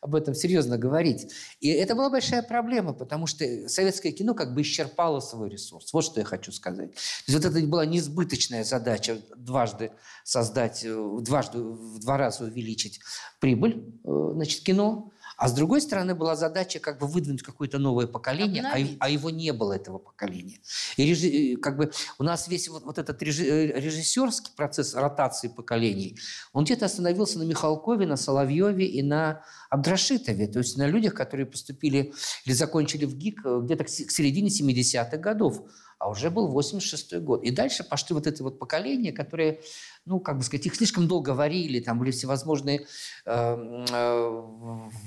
об 0.00 0.14
этом 0.14 0.34
серьезно 0.34 0.78
говорить. 0.78 1.32
И 1.60 1.68
это 1.68 1.94
была 1.94 2.10
большая 2.10 2.42
проблема, 2.42 2.92
потому 2.92 3.26
что 3.26 3.44
советское 3.68 4.12
кино 4.12 4.34
как 4.34 4.54
бы 4.54 4.62
исчерпало 4.62 5.20
свой 5.20 5.50
ресурс. 5.50 5.92
Вот 5.92 6.04
что 6.04 6.20
я 6.20 6.24
хочу 6.24 6.52
сказать. 6.52 6.92
То 6.94 7.32
есть 7.32 7.44
вот 7.44 7.44
это 7.44 7.66
была 7.66 7.84
несбыточная 7.86 8.64
задача 8.64 9.18
дважды 9.36 9.90
создать, 10.24 10.84
э, 10.84 11.18
дважды, 11.20 11.58
в 11.58 11.98
два 11.98 12.16
раза 12.16 12.44
увеличить 12.44 13.00
прибыль 13.40 13.84
э, 14.04 14.30
значит, 14.34 14.62
кино, 14.62 15.12
а 15.42 15.48
с 15.48 15.52
другой 15.54 15.80
стороны 15.80 16.14
была 16.14 16.36
задача 16.36 16.78
как 16.78 17.00
бы 17.00 17.08
выдвинуть 17.08 17.42
какое-то 17.42 17.80
новое 17.80 18.06
поколение, 18.06 18.62
а, 18.62 18.76
а 19.00 19.10
его 19.10 19.28
не 19.28 19.52
было, 19.52 19.72
этого 19.72 19.98
поколения. 19.98 20.60
И 20.96 21.04
режи, 21.04 21.56
как 21.56 21.76
бы 21.76 21.90
у 22.20 22.22
нас 22.22 22.46
весь 22.46 22.68
вот, 22.68 22.84
вот 22.84 22.96
этот 22.96 23.20
режиссерский 23.20 24.52
процесс 24.54 24.94
ротации 24.94 25.48
поколений, 25.48 26.16
он 26.52 26.62
где-то 26.62 26.84
остановился 26.84 27.40
на 27.40 27.42
Михалкове, 27.42 28.06
на 28.06 28.16
Соловьеве 28.16 28.86
и 28.86 29.02
на 29.02 29.42
Абдрашитове, 29.68 30.46
то 30.46 30.60
есть 30.60 30.76
на 30.76 30.86
людях, 30.86 31.14
которые 31.14 31.46
поступили 31.46 32.14
или 32.44 32.54
закончили 32.54 33.04
в 33.04 33.16
ГИК 33.16 33.40
э, 33.44 33.60
где-то 33.64 33.82
к 33.82 33.88
середине 33.88 34.48
70-х 34.48 35.16
годов 35.16 35.62
а 36.02 36.08
уже 36.08 36.30
был 36.30 36.48
86 36.48 37.20
год. 37.20 37.44
И 37.44 37.52
дальше 37.52 37.84
пошли 37.84 38.14
вот 38.14 38.26
это 38.26 38.42
вот 38.42 38.58
поколение, 38.58 39.12
которые, 39.12 39.60
ну, 40.04 40.18
как 40.18 40.36
бы 40.36 40.42
сказать, 40.42 40.66
их 40.66 40.74
слишком 40.74 41.06
долго 41.06 41.30
варили, 41.30 41.78
там 41.78 42.00
были 42.00 42.10
всевозможные, 42.10 42.88
э, 43.24 43.84
э, 43.92 44.40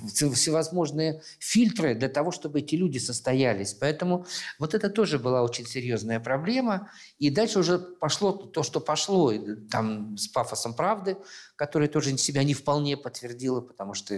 всевозможные 0.07 1.21
фильтры 1.37 1.95
для 1.95 2.07
того, 2.07 2.31
чтобы 2.31 2.59
эти 2.59 2.75
люди 2.75 2.97
состоялись. 2.97 3.73
Поэтому 3.73 4.25
вот 4.57 4.73
это 4.73 4.89
тоже 4.89 5.19
была 5.19 5.43
очень 5.43 5.65
серьезная 5.65 6.21
проблема. 6.21 6.89
И 7.19 7.29
дальше 7.29 7.59
уже 7.59 7.77
пошло 7.77 8.31
то, 8.31 8.63
что 8.63 8.79
пошло, 8.79 9.33
там 9.69 10.15
с 10.17 10.29
пафосом 10.29 10.73
правды, 10.73 11.17
которая 11.57 11.89
тоже 11.89 12.17
себя 12.17 12.45
не 12.45 12.53
вполне 12.53 12.95
подтвердила, 12.95 13.59
потому 13.59 13.95
что 13.95 14.15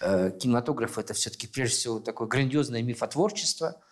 э, 0.00 0.32
кинематограф– 0.40 0.98
это 0.98 1.14
все-таки 1.14 1.46
прежде 1.46 1.76
всего 1.76 2.00
такое 2.00 2.26
грандиозное 2.26 2.82
мифотворчество– 2.82 3.80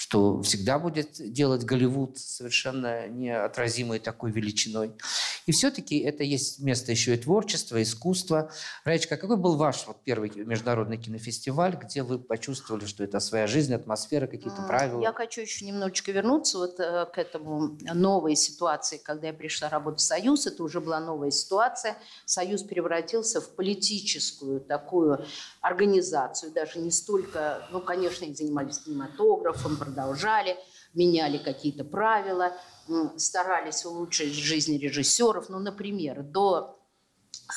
что 0.00 0.40
всегда 0.40 0.78
будет 0.78 1.10
делать 1.30 1.64
Голливуд 1.64 2.18
совершенно 2.18 3.06
неотразимой 3.06 3.98
такой 3.98 4.32
величиной. 4.32 4.92
И 5.44 5.52
все-таки 5.52 5.98
это 5.98 6.24
есть 6.24 6.58
место 6.60 6.90
еще 6.90 7.14
и 7.14 7.18
творчества, 7.18 7.82
искусства. 7.82 8.50
Раечка, 8.84 9.18
какой 9.18 9.36
был 9.36 9.56
ваш 9.56 9.86
вот 9.86 9.98
первый 10.02 10.32
международный 10.34 10.96
кинофестиваль, 10.96 11.76
где 11.76 12.02
вы 12.02 12.18
почувствовали, 12.18 12.86
что 12.86 13.04
это 13.04 13.20
своя 13.20 13.46
жизнь, 13.46 13.74
атмосфера, 13.74 14.26
какие-то 14.26 14.62
правила? 14.62 15.02
Я 15.02 15.12
хочу 15.12 15.42
еще 15.42 15.66
немножечко 15.66 16.12
вернуться 16.12 16.56
вот 16.56 16.80
э, 16.80 17.04
к 17.12 17.18
этому 17.18 17.76
новой 17.92 18.36
ситуации, 18.36 18.96
когда 18.96 19.26
я 19.26 19.34
пришла 19.34 19.68
работать 19.68 20.00
в 20.00 20.04
Союз. 20.04 20.46
Это 20.46 20.62
уже 20.62 20.80
была 20.80 21.00
новая 21.00 21.30
ситуация. 21.30 21.98
Союз 22.24 22.62
превратился 22.62 23.42
в 23.42 23.50
политическую 23.50 24.60
такую 24.60 25.26
организацию, 25.60 26.52
даже 26.52 26.78
не 26.78 26.90
столько, 26.90 27.68
ну, 27.70 27.82
конечно, 27.82 28.24
они 28.24 28.34
занимались 28.34 28.78
кинематографом, 28.78 29.76
продолжали, 29.90 30.56
меняли 30.94 31.38
какие-то 31.38 31.84
правила, 31.84 32.52
старались 33.16 33.84
улучшить 33.84 34.32
жизнь 34.32 34.78
режиссеров. 34.78 35.48
Ну, 35.48 35.58
например, 35.58 36.22
до 36.22 36.78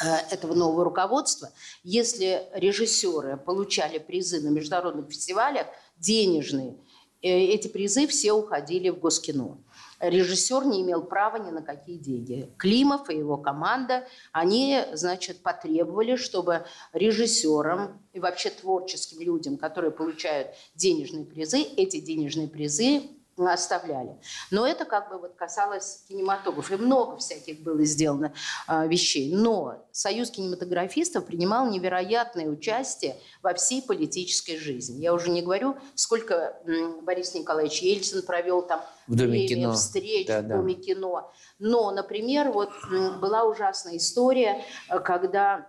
э, 0.04 0.08
этого 0.32 0.54
нового 0.54 0.84
руководства, 0.84 1.52
если 1.84 2.48
режиссеры 2.54 3.38
получали 3.38 4.00
призы 4.00 4.42
на 4.42 4.50
международных 4.50 5.10
фестивалях, 5.10 5.68
денежные, 5.98 6.78
э, 7.22 7.30
эти 7.30 7.68
призы 7.68 8.08
все 8.08 8.34
уходили 8.34 8.90
в 8.90 9.00
Госкино. 9.00 9.58
Режиссер 10.04 10.66
не 10.66 10.82
имел 10.82 11.02
права 11.02 11.38
ни 11.38 11.50
на 11.50 11.62
какие 11.62 11.98
деньги. 11.98 12.50
Климов 12.58 13.10
и 13.10 13.16
его 13.16 13.38
команда, 13.38 14.06
они, 14.34 14.82
значит, 14.92 15.42
потребовали, 15.42 16.18
чтобы 16.18 16.66
режиссерам 16.92 18.02
и 18.12 18.20
вообще 18.20 18.50
творческим 18.50 19.22
людям, 19.22 19.58
которые 19.58 19.92
получают 19.92 20.50
денежные 20.76 21.24
призы, 21.24 21.62
эти 21.62 22.02
денежные 22.02 22.50
призы 22.50 23.04
оставляли. 23.38 24.20
Но 24.52 24.68
это 24.68 24.86
как 24.86 25.10
бы 25.10 25.18
вот 25.18 25.34
касалось 25.36 26.04
кинематографа. 26.08 26.76
И 26.76 26.78
много 26.78 27.18
всяких 27.18 27.62
было 27.62 27.84
сделано 27.84 28.34
э, 28.68 28.88
вещей. 28.88 29.34
Но 29.34 29.86
Союз 29.92 30.30
кинематографистов 30.32 31.26
принимал 31.26 31.70
невероятное 31.70 32.48
участие 32.48 33.16
во 33.42 33.54
всей 33.54 33.82
политической 33.82 34.58
жизни. 34.58 35.02
Я 35.02 35.14
уже 35.14 35.30
не 35.30 35.42
говорю, 35.42 35.78
сколько 35.96 36.58
м, 36.66 37.04
Борис 37.04 37.34
Николаевич 37.34 37.82
Ельцин 37.82 38.22
провел 38.24 38.62
там 38.62 38.82
в 39.08 39.16
Доме 39.16 39.48
кино. 39.48 39.74
встреч 39.74 40.28
да, 40.28 40.42
в 40.42 40.48
Доме 40.48 40.76
да. 40.76 40.82
кино. 40.82 41.32
Но, 41.60 41.92
например, 41.92 42.52
вот 42.52 42.70
м, 42.92 43.20
была 43.20 43.44
ужасная 43.44 43.98
история, 43.98 44.64
э, 44.90 45.00
когда 45.00 45.68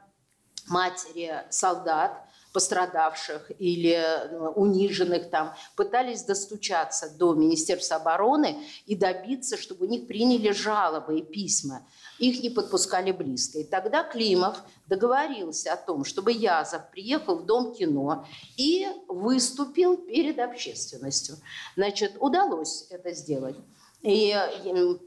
матери 0.68 1.32
солдат 1.50 2.24
пострадавших 2.54 3.50
или 3.58 4.00
ну, 4.30 4.50
униженных 4.52 5.28
там, 5.28 5.54
пытались 5.74 6.22
достучаться 6.22 7.10
до 7.10 7.34
Министерства 7.34 7.96
обороны 7.96 8.56
и 8.86 8.94
добиться, 8.94 9.56
чтобы 9.56 9.86
у 9.86 9.88
них 9.88 10.06
приняли 10.06 10.52
жалобы 10.52 11.18
и 11.18 11.22
письма. 11.22 11.82
Их 12.20 12.44
не 12.44 12.50
подпускали 12.50 13.10
близко. 13.10 13.58
И 13.58 13.64
тогда 13.64 14.04
Климов 14.04 14.56
договорился 14.86 15.72
о 15.72 15.76
том, 15.76 16.04
чтобы 16.04 16.30
Язов 16.30 16.90
приехал 16.92 17.38
в 17.38 17.44
Дом 17.44 17.74
кино 17.74 18.24
и 18.56 18.86
выступил 19.08 19.96
перед 19.96 20.38
общественностью. 20.38 21.36
Значит, 21.74 22.12
удалось 22.20 22.86
это 22.88 23.12
сделать. 23.12 23.56
И 24.04 24.36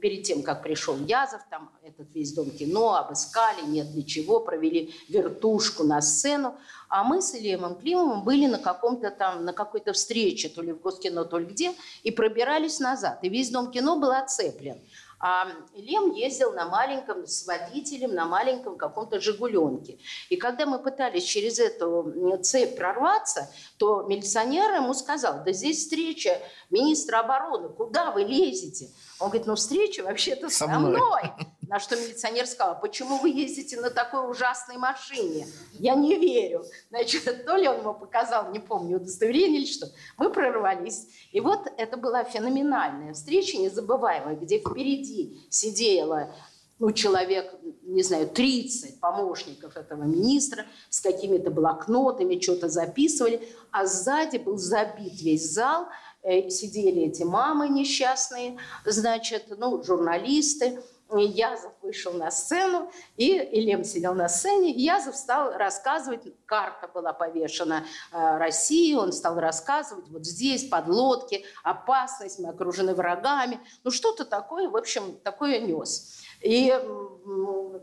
перед 0.01 0.23
тем, 0.23 0.41
как 0.41 0.63
пришел 0.63 0.97
Язов, 0.97 1.41
там 1.51 1.69
этот 1.83 2.15
весь 2.15 2.33
дом 2.33 2.49
кино 2.49 2.95
обыскали, 2.95 3.63
нет 3.67 3.91
для 3.91 4.01
чего, 4.01 4.39
провели 4.39 4.91
вертушку 5.07 5.83
на 5.83 6.01
сцену. 6.01 6.55
А 6.89 7.03
мы 7.03 7.21
с 7.21 7.35
Ильемом 7.35 7.75
Климовым 7.75 8.23
были 8.23 8.47
на 8.47 8.57
каком-то 8.57 9.11
там, 9.11 9.45
на 9.45 9.53
какой-то 9.53 9.93
встрече, 9.93 10.49
то 10.49 10.63
ли 10.63 10.71
в 10.71 10.81
Госкино, 10.81 11.25
то 11.25 11.37
ли 11.37 11.45
где, 11.45 11.73
и 12.01 12.09
пробирались 12.09 12.79
назад. 12.79 13.19
И 13.21 13.29
весь 13.29 13.51
дом 13.51 13.69
кино 13.69 13.99
был 13.99 14.11
оцеплен. 14.11 14.81
А 15.19 15.47
Лем 15.73 16.11
ездил 16.11 16.53
на 16.53 16.67
маленьком, 16.67 17.25
с 17.25 17.47
водителем 17.47 18.13
на 18.13 18.25
маленьком 18.25 18.77
каком-то 18.77 19.19
«Жигуленке». 19.19 19.97
И 20.29 20.35
когда 20.35 20.65
мы 20.65 20.77
пытались 20.77 21.23
через 21.23 21.57
эту 21.59 22.39
цепь 22.43 22.77
прорваться, 22.77 23.49
то 23.77 24.03
милиционер 24.03 24.75
ему 24.75 24.93
сказал, 24.93 25.43
да 25.43 25.51
здесь 25.51 25.79
встреча 25.79 26.39
министра 26.69 27.19
обороны, 27.19 27.69
куда 27.69 28.11
вы 28.11 28.23
лезете? 28.23 28.89
Он 29.19 29.29
говорит, 29.29 29.47
ну 29.47 29.55
встреча 29.55 30.03
вообще-то 30.03 30.49
со, 30.49 30.65
со 30.65 30.67
мной. 30.67 31.01
мной. 31.01 31.31
На 31.67 31.79
что 31.79 31.95
милиционер 31.95 32.47
сказал, 32.47 32.79
почему 32.79 33.17
вы 33.17 33.29
ездите 33.29 33.79
на 33.79 33.89
такой 33.89 34.29
ужасной 34.29 34.77
машине? 34.77 35.47
Я 35.73 35.95
не 35.95 36.15
верю. 36.15 36.63
Значит, 36.89 37.45
то 37.45 37.55
ли 37.55 37.67
он 37.67 37.79
ему 37.79 37.93
показал, 37.93 38.51
не 38.51 38.59
помню, 38.59 38.97
удостоверение 38.97 39.61
или 39.61 39.67
что. 39.67 39.87
Мы 40.17 40.29
прорвались. 40.29 41.07
И 41.31 41.39
вот 41.41 41.67
это 41.77 41.97
была 41.97 42.23
феноменальная 42.23 43.13
встреча, 43.13 43.57
незабываемая, 43.57 44.35
где 44.35 44.59
впереди 44.59 45.41
сидела 45.49 46.33
ну, 46.79 46.91
человек, 46.91 47.55
не 47.81 48.03
знаю, 48.03 48.27
30 48.29 48.99
помощников 48.99 49.77
этого 49.77 50.03
министра 50.03 50.63
с 50.91 51.01
какими-то 51.01 51.49
блокнотами, 51.49 52.39
что-то 52.39 52.69
записывали, 52.69 53.41
а 53.71 53.87
сзади 53.87 54.37
был 54.37 54.57
забит 54.57 55.19
весь 55.21 55.51
зал– 55.51 55.87
Э, 56.29 56.49
сидели 56.49 57.03
эти 57.03 57.23
мамы 57.23 57.69
несчастные, 57.69 58.57
значит, 58.85 59.45
ну, 59.57 59.81
журналисты. 59.81 60.81
Язов 61.15 61.71
вышел 61.81 62.13
на 62.13 62.31
сцену, 62.31 62.91
и 63.15 63.37
Илем 63.37 63.83
сидел 63.83 64.13
на 64.13 64.27
сцене, 64.27 64.73
и 64.73 64.81
Язов 64.81 65.15
стал 65.15 65.53
рассказывать, 65.53 66.33
карта 66.45 66.87
была 66.87 67.13
повешена 67.13 67.85
э, 68.11 68.37
России, 68.37 68.93
он 68.93 69.11
стал 69.11 69.39
рассказывать, 69.39 70.09
вот 70.09 70.25
здесь 70.25 70.67
подлодки, 70.67 71.45
опасность, 71.63 72.39
мы 72.39 72.49
окружены 72.49 72.93
врагами, 72.93 73.59
ну 73.83 73.91
что-то 73.91 74.25
такое, 74.25 74.69
в 74.69 74.75
общем, 74.75 75.17
такое 75.23 75.59
нес. 75.59 76.21
И 76.41 76.69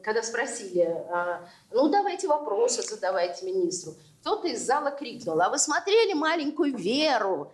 когда 0.02 0.22
спросили, 0.22 0.82
а, 1.10 1.48
ну 1.70 1.88
давайте 1.88 2.28
вопросы 2.28 2.82
задавайте 2.82 3.46
министру, 3.46 3.94
кто-то 4.20 4.48
из 4.48 4.64
зала 4.64 4.90
крикнул, 4.90 5.40
а 5.40 5.48
вы 5.48 5.58
смотрели 5.58 6.12
маленькую 6.12 6.76
Веру? 6.76 7.52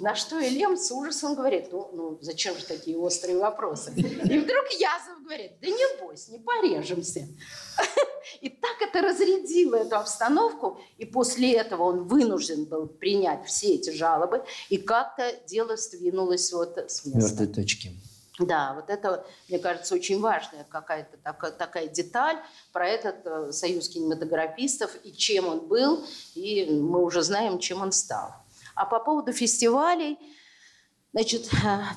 На 0.00 0.14
что 0.16 0.40
Элем 0.40 0.76
с 0.76 0.90
ужасом 0.90 1.34
говорит, 1.34 1.68
ну, 1.70 1.90
ну 1.92 2.18
зачем 2.20 2.56
же 2.58 2.64
такие 2.64 2.98
острые 2.98 3.38
вопросы? 3.38 3.92
И 3.96 4.38
вдруг 4.38 4.66
Язов 4.72 5.22
говорит, 5.22 5.52
да 5.60 5.68
не 5.68 6.00
бойся, 6.00 6.32
не 6.32 6.38
порежемся. 6.38 7.28
И 8.40 8.48
так 8.48 8.80
это 8.80 9.00
разрядило 9.00 9.76
эту 9.76 9.96
обстановку, 9.96 10.80
и 10.98 11.04
после 11.04 11.54
этого 11.54 11.84
он 11.84 12.06
вынужден 12.06 12.64
был 12.64 12.86
принять 12.86 13.46
все 13.46 13.74
эти 13.74 13.90
жалобы, 13.90 14.44
и 14.68 14.76
как-то 14.76 15.32
дело 15.46 15.76
сдвинулось 15.76 16.52
вот 16.52 16.76
с 16.76 17.04
места. 17.06 17.18
Мертвой 17.18 17.46
точки. 17.46 17.92
Да, 18.38 18.74
вот 18.74 18.88
это, 18.88 19.26
мне 19.48 19.58
кажется, 19.58 19.94
очень 19.94 20.20
важная 20.20 20.64
какая-то 20.64 21.16
такая, 21.18 21.50
такая 21.52 21.88
деталь 21.88 22.38
про 22.72 22.88
этот 22.88 23.26
э, 23.26 23.52
союз 23.52 23.88
кинематографистов 23.88 24.96
и 25.04 25.12
чем 25.12 25.46
он 25.46 25.66
был, 25.66 26.04
и 26.34 26.66
мы 26.70 27.04
уже 27.04 27.22
знаем, 27.22 27.58
чем 27.58 27.82
он 27.82 27.92
стал. 27.92 28.32
А 28.80 28.86
по 28.86 28.98
поводу 28.98 29.30
фестивалей, 29.34 30.18
значит, 31.12 31.50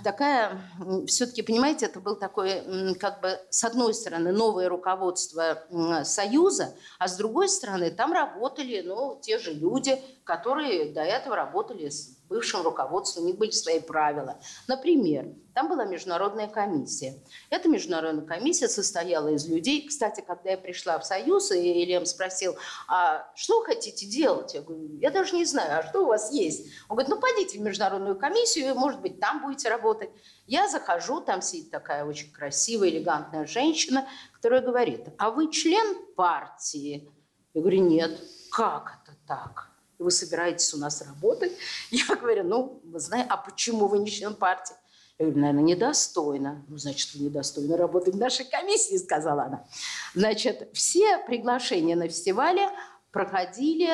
такая, 0.04 0.60
все-таки, 1.08 1.42
понимаете, 1.42 1.86
это 1.86 2.02
был 2.02 2.18
такой, 2.18 2.96
как 2.96 3.22
бы, 3.22 3.40
с 3.50 3.64
одной 3.64 3.94
стороны, 3.94 4.34
новое 4.34 4.68
руководство 4.68 5.64
Союза, 6.04 6.76
а 7.00 7.08
с 7.08 7.16
другой 7.16 7.48
стороны, 7.48 7.90
там 7.90 8.12
работали, 8.12 8.82
ну, 8.82 9.18
те 9.22 9.40
же 9.40 9.54
люди, 9.54 9.98
которые 10.26 10.92
до 10.92 11.04
этого 11.04 11.38
работали 11.38 11.88
с 11.88 12.13
бывшим 12.30 12.62
руководством, 12.64 13.24
у 13.24 13.28
них 13.28 13.38
были 13.38 13.52
свои 13.52 13.80
правила. 13.80 14.40
Например, 14.68 15.28
там 15.54 15.70
была 15.70 15.86
международная 15.86 16.48
комиссия. 16.48 17.22
Эта 17.50 17.70
международная 17.70 18.26
комиссия 18.26 18.68
состояла 18.68 19.30
из 19.30 19.48
людей. 19.48 19.88
Кстати, 19.88 20.22
когда 20.26 20.52
я 20.52 20.58
пришла 20.58 20.98
в 20.98 21.06
Союз, 21.06 21.52
и 21.52 21.84
Ильям 21.84 22.06
спросил, 22.06 22.56
а 22.88 23.32
что 23.36 23.60
вы 23.60 23.66
хотите 23.66 24.06
делать? 24.06 24.54
Я 24.54 24.62
говорю, 24.62 24.98
я 25.00 25.12
даже 25.12 25.36
не 25.36 25.46
знаю, 25.46 25.80
а 25.80 25.84
что 25.88 26.02
у 26.04 26.08
вас 26.08 26.32
есть? 26.32 26.72
Он 26.90 26.96
говорит, 26.96 27.10
ну, 27.10 27.20
пойдите 27.20 27.60
в 27.60 27.62
международную 27.62 28.18
комиссию, 28.18 28.76
может 28.76 29.02
быть, 29.02 29.20
там 29.20 29.44
будете 29.44 29.70
работать. 29.70 30.10
Я 30.48 30.68
захожу, 30.68 31.22
там 31.22 31.42
сидит 31.42 31.70
такая 31.70 32.06
очень 32.06 32.32
красивая, 32.32 32.90
элегантная 32.90 33.46
женщина, 33.46 34.08
которая 34.34 34.62
говорит, 34.62 35.08
а 35.18 35.30
вы 35.30 35.52
член 35.52 36.14
партии? 36.16 37.10
Я 37.54 37.62
говорю, 37.62 37.84
нет. 37.84 38.20
Как 38.52 39.00
это 39.04 39.16
так? 39.28 39.73
Вы 40.04 40.12
собираетесь 40.12 40.74
у 40.74 40.78
нас 40.78 41.02
работать? 41.02 41.54
Я 41.92 42.16
говорю, 42.16 42.44
ну, 42.44 42.82
вы 42.84 43.00
знаете, 43.00 43.28
а 43.30 43.38
почему 43.38 43.88
вы 43.88 44.00
не 44.00 44.12
член 44.12 44.36
партии? 44.36 44.76
Я 45.18 45.26
говорю, 45.26 45.42
наверное, 45.42 45.64
недостойно. 45.64 46.66
Ну, 46.68 46.78
значит, 46.78 47.14
вы 47.14 47.26
недостойно 47.26 47.78
работать 47.78 48.16
в 48.16 48.18
нашей 48.18 48.46
комиссии, 48.46 48.98
сказала 49.04 49.44
она. 49.44 49.66
Значит, 50.14 50.70
все 50.74 51.20
приглашения 51.20 51.96
на 51.96 52.08
фестивале 52.08 52.70
проходили 53.12 53.90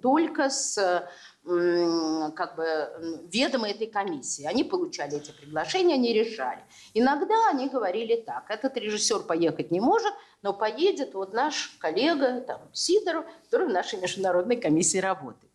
только 0.00 0.48
с 0.48 1.06
как 1.46 2.56
бы 2.56 3.22
ведомо 3.32 3.70
этой 3.70 3.86
комиссии. 3.86 4.44
Они 4.44 4.64
получали 4.64 5.18
эти 5.18 5.30
приглашения, 5.30 5.94
они 5.94 6.12
решали. 6.12 6.58
Иногда 6.92 7.34
они 7.50 7.68
говорили 7.68 8.16
так, 8.16 8.50
этот 8.50 8.76
режиссер 8.76 9.20
поехать 9.20 9.70
не 9.70 9.80
может, 9.80 10.12
но 10.42 10.52
поедет 10.52 11.14
вот 11.14 11.32
наш 11.32 11.76
коллега 11.78 12.40
там, 12.40 12.60
Сидоров, 12.72 13.26
который 13.44 13.68
в 13.68 13.72
нашей 13.72 14.00
международной 14.00 14.56
комиссии 14.56 14.98
работает. 14.98 15.52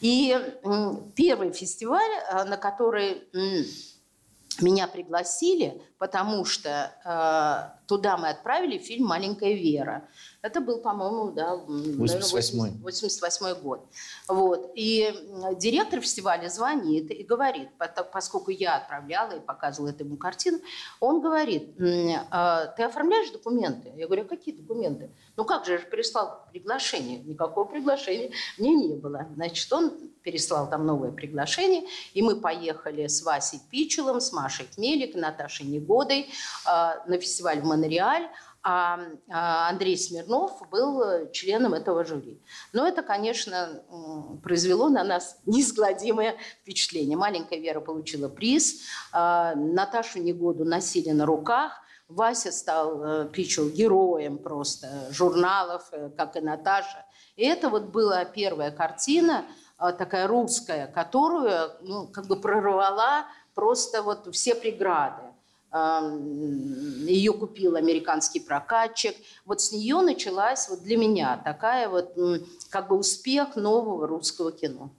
И 0.00 0.36
первый 1.14 1.52
фестиваль, 1.52 2.10
э, 2.10 2.44
на 2.44 2.56
который 2.56 3.28
меня 4.60 4.88
пригласили, 4.88 5.80
потому 6.00 6.46
что 6.46 6.90
э, 7.04 7.86
туда 7.86 8.16
мы 8.16 8.30
отправили 8.30 8.78
фильм 8.78 9.06
«Маленькая 9.06 9.52
Вера». 9.52 10.08
Это 10.40 10.62
был, 10.62 10.78
по-моему, 10.78 11.32
да, 11.32 11.56
88 11.56 12.80
88 12.80 13.60
год. 13.62 13.86
Вот. 14.26 14.72
И 14.74 15.14
директор 15.58 16.00
фестиваля 16.00 16.48
звонит 16.48 17.10
и 17.10 17.22
говорит, 17.22 17.68
поскольку 18.12 18.50
я 18.50 18.76
отправляла 18.76 19.32
и 19.32 19.40
показывала 19.40 19.90
этому 19.90 20.16
картину, 20.16 20.60
он 21.00 21.20
говорит, 21.20 21.76
«А, 22.30 22.68
ты 22.68 22.84
оформляешь 22.84 23.30
документы? 23.30 23.92
Я 23.94 24.06
говорю, 24.06 24.22
а 24.22 24.28
какие 24.28 24.54
документы? 24.54 25.10
Ну 25.36 25.44
как 25.44 25.66
же, 25.66 25.72
я 25.72 25.78
же 25.78 25.84
прислал 25.84 26.46
приглашение. 26.50 27.18
Никакого 27.18 27.66
приглашения 27.66 28.30
мне 28.56 28.74
не 28.74 28.94
было. 28.94 29.26
Значит, 29.34 29.70
он 29.70 29.92
переслал 30.22 30.70
там 30.70 30.86
новое 30.86 31.12
приглашение, 31.12 31.82
и 32.14 32.22
мы 32.22 32.36
поехали 32.36 33.06
с 33.06 33.22
Васей 33.22 33.60
Пичелом, 33.70 34.20
с 34.20 34.32
Машей 34.32 34.66
Кмелик, 34.74 35.14
Наташей 35.14 35.66
Негодой 35.66 35.89
э, 35.92 36.26
на 36.66 37.18
фестиваль 37.18 37.60
в 37.60 37.64
Монреаль, 37.64 38.28
а, 38.62 39.00
а 39.30 39.70
Андрей 39.70 39.96
Смирнов 39.96 40.62
был 40.70 41.30
членом 41.32 41.72
этого 41.72 42.04
жюри. 42.04 42.42
Но 42.74 42.86
это, 42.86 43.02
конечно, 43.02 43.82
произвело 44.42 44.90
на 44.90 45.02
нас 45.02 45.38
неизгладимое 45.46 46.36
впечатление. 46.62 47.16
Маленькая 47.16 47.58
Вера 47.58 47.80
получила 47.80 48.28
приз, 48.28 48.82
а, 49.12 49.54
Наташу 49.54 50.20
Негоду 50.20 50.64
носили 50.64 51.10
на 51.10 51.24
руках, 51.24 51.80
Вася 52.10 52.50
стал, 52.50 53.04
э, 53.04 53.28
Пичел, 53.32 53.70
героем 53.70 54.38
просто 54.38 55.06
журналов, 55.10 55.88
э, 55.92 56.10
как 56.16 56.36
и 56.36 56.40
Наташа. 56.40 57.06
И 57.36 57.44
это 57.46 57.68
вот 57.68 57.84
была 57.84 58.24
первая 58.24 58.72
картина, 58.72 59.44
а, 59.78 59.92
такая 59.92 60.26
русская, 60.26 60.88
которую 60.88 61.70
ну, 61.82 62.08
как 62.08 62.26
бы 62.26 62.36
прорвала 62.36 63.26
просто 63.54 64.02
вот 64.02 64.34
все 64.34 64.54
преграды. 64.54 65.22
Ее 65.72 67.32
купил 67.32 67.76
американский 67.76 68.40
прокатчик. 68.40 69.14
Вот 69.44 69.60
с 69.60 69.72
нее 69.72 70.00
началась 70.00 70.68
вот 70.68 70.82
для 70.82 70.96
меня 70.96 71.40
такая 71.44 71.88
вот 71.88 72.16
как 72.70 72.88
бы 72.88 72.96
успех 72.96 73.56
нового 73.56 74.06
русского 74.06 74.50
кино. 74.52 74.92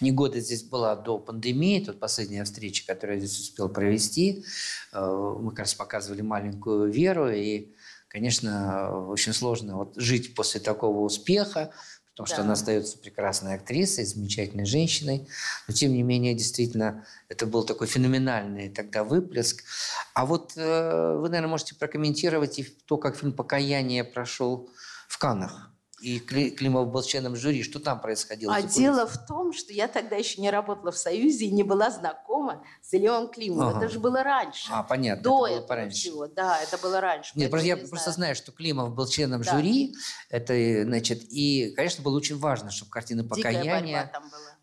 Негода 0.00 0.40
здесь 0.40 0.62
была 0.62 0.96
до 0.96 1.18
пандемии, 1.18 1.84
тут 1.84 1.98
последняя 1.98 2.44
встреча, 2.44 2.86
которую 2.86 3.18
я 3.18 3.26
здесь 3.26 3.40
успел 3.40 3.68
провести. 3.68 4.44
Э, 4.92 5.36
мы 5.40 5.50
как 5.50 5.60
раз 5.60 5.74
показывали 5.74 6.20
маленькую 6.20 6.90
Веру, 6.90 7.30
и, 7.30 7.72
конечно, 8.08 9.08
очень 9.08 9.32
сложно 9.32 9.76
вот 9.76 9.94
жить 9.96 10.34
после 10.34 10.60
такого 10.60 11.00
успеха, 11.00 11.72
потому 12.14 12.28
да. 12.28 12.34
что 12.34 12.42
она 12.42 12.52
остается 12.52 12.96
прекрасной 12.98 13.56
актрисой, 13.56 14.04
замечательной 14.04 14.66
женщиной. 14.66 15.28
Но, 15.66 15.74
тем 15.74 15.92
не 15.92 16.04
менее, 16.04 16.34
действительно, 16.34 17.04
это 17.28 17.44
был 17.44 17.64
такой 17.64 17.88
феноменальный 17.88 18.68
тогда 18.68 19.02
выплеск. 19.02 19.64
А 20.14 20.24
вот 20.24 20.52
э, 20.56 21.16
вы, 21.18 21.28
наверное, 21.28 21.50
можете 21.50 21.74
прокомментировать 21.74 22.60
и 22.60 22.64
то, 22.86 22.98
как 22.98 23.16
фильм 23.16 23.32
«Покаяние» 23.32 24.04
прошел 24.04 24.70
в 25.08 25.18
Каннах 25.18 25.73
и 26.04 26.20
Климов 26.50 26.90
был 26.90 27.02
членом 27.02 27.34
жюри. 27.34 27.62
Что 27.62 27.80
там 27.80 28.00
происходило? 28.00 28.54
А 28.54 28.60
дело 28.62 29.06
в 29.06 29.26
том, 29.26 29.52
что 29.52 29.72
я 29.72 29.88
тогда 29.88 30.16
еще 30.16 30.40
не 30.40 30.50
работала 30.50 30.92
в 30.92 30.98
Союзе 30.98 31.46
и 31.46 31.50
не 31.50 31.62
была 31.62 31.90
знакома 31.90 32.62
с 32.82 32.92
Леоном 32.92 33.28
Климовым. 33.28 33.68
Ага. 33.68 33.84
Это 33.84 33.92
же 33.92 33.98
было 33.98 34.22
раньше. 34.22 34.68
А, 34.70 34.82
понятно. 34.82 35.22
До 35.22 35.46
это 35.46 35.56
было 35.56 35.66
пораньше. 35.66 35.96
Всего. 35.96 36.26
Да, 36.26 36.60
это 36.60 36.76
было 36.78 37.00
раньше. 37.00 37.32
Нет, 37.34 37.50
просто 37.50 37.66
я 37.66 37.76
не 37.76 37.86
просто 37.86 38.12
знаю, 38.12 38.36
что 38.36 38.52
Климов 38.52 38.94
был 38.94 39.06
членом 39.06 39.42
да. 39.42 39.56
жюри. 39.56 39.94
Это, 40.28 40.54
значит, 40.84 41.22
и, 41.30 41.72
конечно, 41.74 42.04
было 42.04 42.16
очень 42.16 42.38
важно, 42.38 42.70
чтобы 42.70 42.90
картина 42.90 43.24
«Покаяние» 43.24 44.10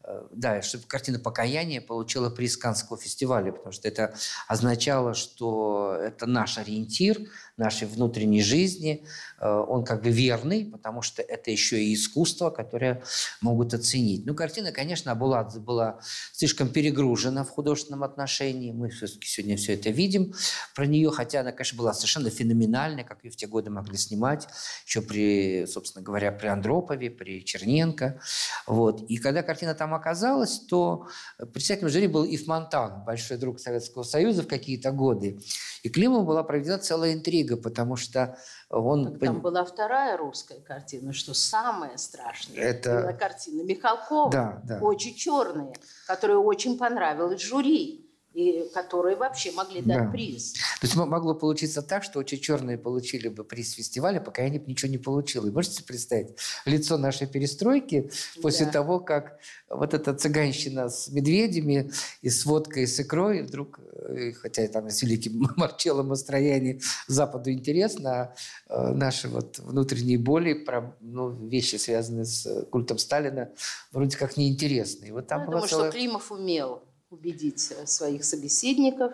Э, 0.04 0.28
да, 0.32 0.62
чтобы 0.62 0.86
картина 0.86 1.20
«Покаяние» 1.20 1.80
получила 1.80 2.30
приз 2.30 2.58
Каннского 2.58 2.98
фестиваля, 2.98 3.52
потому 3.52 3.72
что 3.72 3.88
это 3.88 4.16
означало, 4.48 5.14
что 5.14 5.96
это 6.00 6.26
наш 6.26 6.58
ориентир 6.58 7.20
нашей 7.58 7.88
внутренней 7.88 8.42
жизни. 8.42 9.04
Э, 9.40 9.64
он 9.68 9.84
как 9.84 10.04
бы 10.04 10.10
верный, 10.10 10.66
потому 10.66 11.02
что 11.02 11.22
это 11.22 11.52
еще 11.52 11.84
и 11.84 11.94
искусство, 11.94 12.50
которое 12.50 13.04
могут 13.42 13.74
оценить. 13.74 14.26
Ну, 14.26 14.36
картина, 14.36 14.72
конечно, 14.72 15.14
была, 15.16 15.44
была 15.44 16.00
слишком 16.32 16.70
перегружена 16.70 17.44
в 17.44 17.50
художественном 17.50 18.04
отношении. 18.04 18.72
Мы 18.72 18.90
все-таки 18.90 19.28
сегодня 19.28 19.58
все 19.58 19.74
это 19.74 19.90
видим 19.90 20.34
про 20.76 20.86
нее, 20.86 21.12
хотя 21.12 21.42
она, 21.42 21.52
конечно, 21.52 21.78
была 21.78 21.94
совершенно 21.94 22.30
феноменальной, 22.30 23.04
как 23.04 23.24
ее 23.24 23.32
в 23.32 23.36
те 23.36 23.48
годы 23.48 23.70
могли 23.70 23.98
снимать, 23.98 24.48
еще 24.86 25.02
при, 25.02 25.66
собственно 25.68 26.04
говоря, 26.04 26.32
при 26.32 26.48
Андропове, 26.48 27.10
при 27.10 27.44
Черненко. 27.44 28.20
Вот. 28.68 29.02
И 29.10 29.18
когда 29.18 29.44
картина 29.44 29.74
там 29.74 29.94
оказалась, 29.94 30.60
то 30.60 31.08
председателем 31.54 31.90
жюри 31.90 32.08
был 32.08 32.24
Ив 32.24 32.48
Монтан, 32.48 33.04
большой 33.06 33.38
друг 33.38 33.60
Советского 33.60 34.04
Союза 34.04 34.44
в 34.44 34.48
какие-то 34.48 34.92
годы. 34.92 35.40
И 35.84 35.90
Климову 35.90 36.24
была 36.24 36.44
проведена 36.44 36.78
целая 36.78 37.14
интрига, 37.14 37.41
потому 37.58 37.96
что 37.96 38.38
он... 38.70 39.14
Так 39.14 39.20
там 39.20 39.42
была 39.42 39.66
вторая 39.66 40.18
русская 40.18 40.60
картина, 40.60 41.14
что 41.14 41.34
самое 41.34 41.98
страшное. 41.98 42.58
Это 42.58 43.02
была 43.02 43.14
картина 43.14 43.64
Михалкова, 43.64 44.32
да, 44.32 44.62
да. 44.64 44.80
очень 44.80 45.16
черная, 45.16 45.74
которая 46.08 46.38
очень 46.38 46.78
понравилась 46.78 47.42
жюри 47.42 48.11
и 48.34 48.70
которые 48.74 49.18
вообще 49.18 49.52
могли 49.52 49.82
дать 49.82 50.06
да. 50.06 50.10
приз. 50.10 50.54
То 50.54 50.60
есть 50.84 50.96
могло 50.96 51.36
получиться 51.36 51.82
так, 51.82 52.04
что 52.04 52.20
очень 52.20 52.40
черные 52.40 52.78
получили 52.78 53.28
бы 53.28 53.44
приз 53.44 53.74
фестиваля, 53.74 54.22
пока 54.22 54.44
я 54.44 54.50
ничего 54.50 54.90
не 54.90 54.98
получил. 54.98 55.46
И 55.46 55.52
можете 55.52 55.84
представить 55.84 56.36
лицо 56.66 56.98
нашей 56.98 57.28
перестройки 57.28 58.10
после 58.42 58.66
да. 58.68 58.72
того, 58.72 59.00
как 59.00 59.40
вот 59.70 59.94
эта 59.94 60.14
цыганщина 60.14 60.90
с 60.90 61.10
медведями 61.10 61.92
и 62.22 62.30
с 62.30 62.46
водкой, 62.46 62.84
и 62.84 62.88
с 62.88 63.00
икрой 63.00 63.42
вдруг, 63.42 63.80
э, 63.80 64.32
хотя 64.32 64.66
там 64.68 64.90
с 64.90 65.02
великим 65.02 65.50
Марчеллом 65.58 66.08
настроение 66.08 66.80
Западу 67.08 67.52
интересно, 67.52 68.34
а 68.70 68.90
э, 68.90 68.94
наши 68.94 69.28
вот 69.28 69.60
внутренние 69.60 70.18
боли, 70.18 70.54
про, 70.54 70.96
ну, 71.02 71.30
вещи, 71.30 71.76
связанные 71.76 72.26
с 72.26 72.66
культом 72.72 72.98
Сталина, 72.98 73.50
вроде 73.92 74.18
как 74.18 74.38
неинтересны. 74.38 75.08
И 75.08 75.12
вот 75.12 75.28
там 75.28 75.42
я 75.42 75.46
думаю, 75.48 75.68
целая... 75.68 75.90
что 75.90 75.98
Климов 75.98 76.32
умел 76.32 76.84
убедить 77.12 77.72
э, 77.72 77.86
своих 77.86 78.24
собеседников 78.24 79.14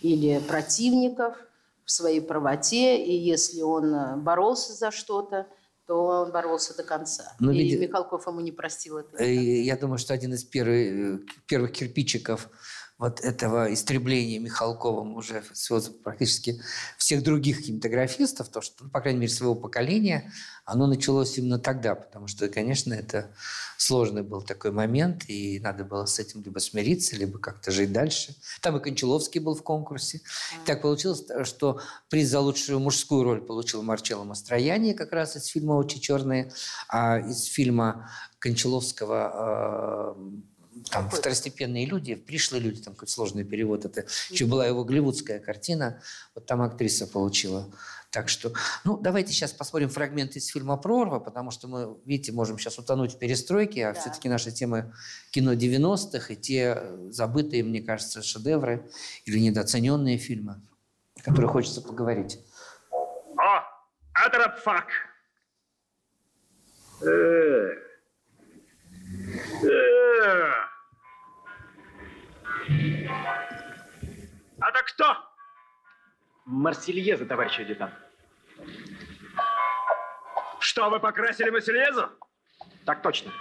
или 0.00 0.38
противников 0.46 1.36
в 1.84 1.90
своей 1.90 2.20
правоте, 2.20 3.02
и 3.02 3.16
если 3.16 3.62
он 3.62 3.94
э, 3.94 4.16
боролся 4.16 4.74
за 4.74 4.90
что-то, 4.90 5.46
то 5.86 6.04
он 6.04 6.32
боролся 6.32 6.76
до 6.76 6.82
конца. 6.82 7.34
Но 7.40 7.50
и 7.50 7.70
ведь... 7.70 7.80
Михалков 7.80 8.26
ему 8.26 8.40
не 8.40 8.52
простил 8.52 8.98
это. 8.98 9.16
Э, 9.16 9.34
я 9.34 9.76
думаю, 9.76 9.98
что 9.98 10.12
один 10.12 10.34
из 10.34 10.44
первых, 10.44 11.22
первых 11.46 11.72
кирпичиков 11.72 12.50
вот 12.98 13.20
этого 13.20 13.72
истребления 13.72 14.40
Михалковым 14.40 15.14
уже 15.14 15.44
практически 16.02 16.60
всех 16.96 17.22
других 17.22 17.64
кинематографистов, 17.64 18.48
то, 18.48 18.60
что, 18.60 18.84
ну, 18.84 18.90
по 18.90 19.00
крайней 19.00 19.20
мере, 19.20 19.32
своего 19.32 19.54
поколения, 19.54 20.32
оно 20.64 20.88
началось 20.88 21.38
именно 21.38 21.60
тогда, 21.60 21.94
потому 21.94 22.26
что, 22.26 22.48
конечно, 22.48 22.92
это 22.92 23.32
сложный 23.76 24.22
был 24.22 24.42
такой 24.42 24.72
момент, 24.72 25.24
и 25.28 25.60
надо 25.60 25.84
было 25.84 26.06
с 26.06 26.18
этим 26.18 26.42
либо 26.42 26.58
смириться, 26.58 27.14
либо 27.14 27.38
как-то 27.38 27.70
жить 27.70 27.92
дальше. 27.92 28.34
Там 28.60 28.76
и 28.76 28.80
Кончаловский 28.80 29.40
был 29.40 29.54
в 29.54 29.62
конкурсе. 29.62 30.18
Mm. 30.18 30.64
Так 30.66 30.82
получилось, 30.82 31.24
что 31.44 31.80
приз 32.10 32.28
за 32.28 32.40
лучшую 32.40 32.80
мужскую 32.80 33.22
роль 33.22 33.40
получил 33.40 33.82
Марчелло 33.82 34.24
Мастрояни 34.24 34.92
как 34.92 35.12
раз 35.12 35.36
из 35.36 35.46
фильма 35.46 35.74
«Очи 35.74 36.00
черные», 36.00 36.52
а 36.88 37.18
из 37.18 37.44
фильма 37.44 38.10
Кончаловского 38.40 40.16
э, 40.16 40.57
там 40.88 41.04
Какой? 41.04 41.20
второстепенные 41.20 41.86
люди, 41.86 42.14
пришлые 42.14 42.62
люди, 42.62 42.82
там 42.82 42.94
какой 42.94 43.08
сложный 43.08 43.44
перевод, 43.44 43.84
это 43.84 44.06
еще 44.30 44.46
была 44.46 44.66
его 44.66 44.84
голливудская 44.84 45.38
картина, 45.38 46.00
вот 46.34 46.46
там 46.46 46.62
актриса 46.62 47.06
получила. 47.06 47.70
Так 48.10 48.30
что, 48.30 48.52
ну, 48.84 48.96
давайте 48.96 49.32
сейчас 49.32 49.52
посмотрим 49.52 49.90
фрагмент 49.90 50.34
из 50.36 50.46
фильма 50.46 50.78
«Прорва», 50.78 51.18
потому 51.18 51.50
что 51.50 51.68
мы, 51.68 51.98
видите, 52.06 52.32
можем 52.32 52.58
сейчас 52.58 52.78
утонуть 52.78 53.14
в 53.14 53.18
перестройке, 53.18 53.86
а 53.86 53.92
да. 53.92 54.00
все-таки 54.00 54.30
наша 54.30 54.50
тема 54.50 54.94
кино 55.30 55.52
90-х 55.52 56.32
и 56.32 56.36
те 56.36 56.82
забытые, 57.10 57.62
мне 57.64 57.82
кажется, 57.82 58.22
шедевры 58.22 58.90
или 59.26 59.38
недооцененные 59.38 60.16
фильмы, 60.16 60.62
о 61.18 61.22
которых 61.22 61.52
хочется 61.52 61.82
поговорить. 61.82 62.40
О, 62.90 63.62
атрапфак! 64.14 64.86
Э, 67.02 67.74
э. 72.68 73.08
Это 74.60 74.82
кто? 74.86 75.16
Марсельеза, 76.44 77.26
товарищ 77.26 77.60
адъютант. 77.60 77.94
Что, 80.60 80.90
вы 80.90 81.00
покрасили 81.00 81.50
Марсельезу? 81.50 82.10
Так 82.84 83.02
точно. 83.02 83.32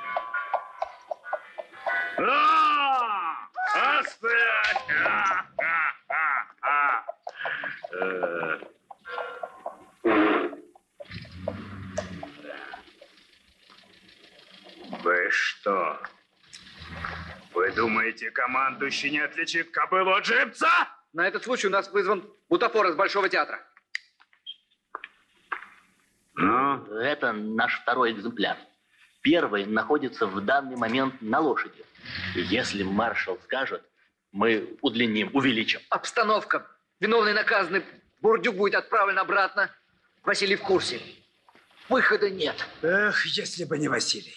А! 2.19 3.47
Оставь! 3.99 4.87
Э. 7.99 8.59
Вы 15.03 15.29
что, 15.31 15.99
Думаете, 17.75 18.31
командующий 18.31 19.09
не 19.11 19.19
отличит 19.19 19.71
кобылу 19.71 20.13
от 20.13 20.25
жеребца? 20.25 20.69
На 21.13 21.27
этот 21.27 21.43
случай 21.43 21.67
у 21.67 21.69
нас 21.71 21.91
вызван 21.91 22.23
бутафор 22.49 22.87
из 22.87 22.95
Большого 22.95 23.29
театра. 23.29 23.59
Ну, 26.35 26.85
Это 26.97 27.33
наш 27.33 27.79
второй 27.81 28.11
экземпляр. 28.11 28.57
Первый 29.21 29.65
находится 29.65 30.27
в 30.27 30.39
данный 30.41 30.75
момент 30.75 31.21
на 31.21 31.39
лошади. 31.39 31.83
Если 32.35 32.83
маршал 32.83 33.39
скажет, 33.43 33.83
мы 34.31 34.77
удлиним, 34.81 35.31
увеличим. 35.33 35.81
Обстановка. 35.89 36.65
Виновный 36.99 37.33
наказанный. 37.33 37.83
Бурдюк 38.21 38.55
будет 38.55 38.75
отправлен 38.75 39.17
обратно. 39.17 39.71
Василий 40.23 40.55
в 40.55 40.61
курсе. 40.61 41.01
Выхода 41.89 42.29
нет. 42.29 42.55
Эх, 42.81 43.25
если 43.25 43.63
бы 43.63 43.77
не 43.77 43.87
Василий. 43.87 44.35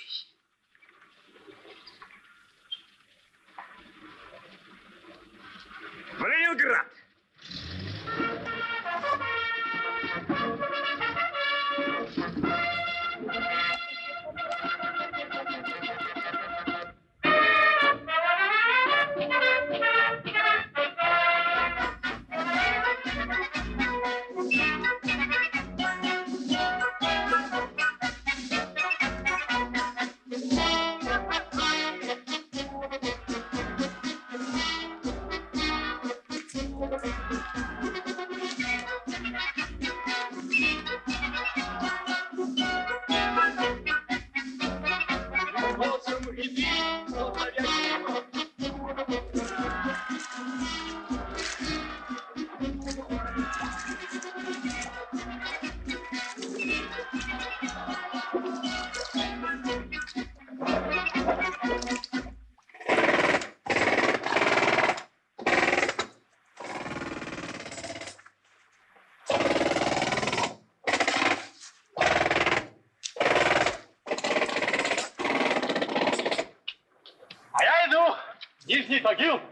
В 79.11 79.19
Нижний 79.19 79.50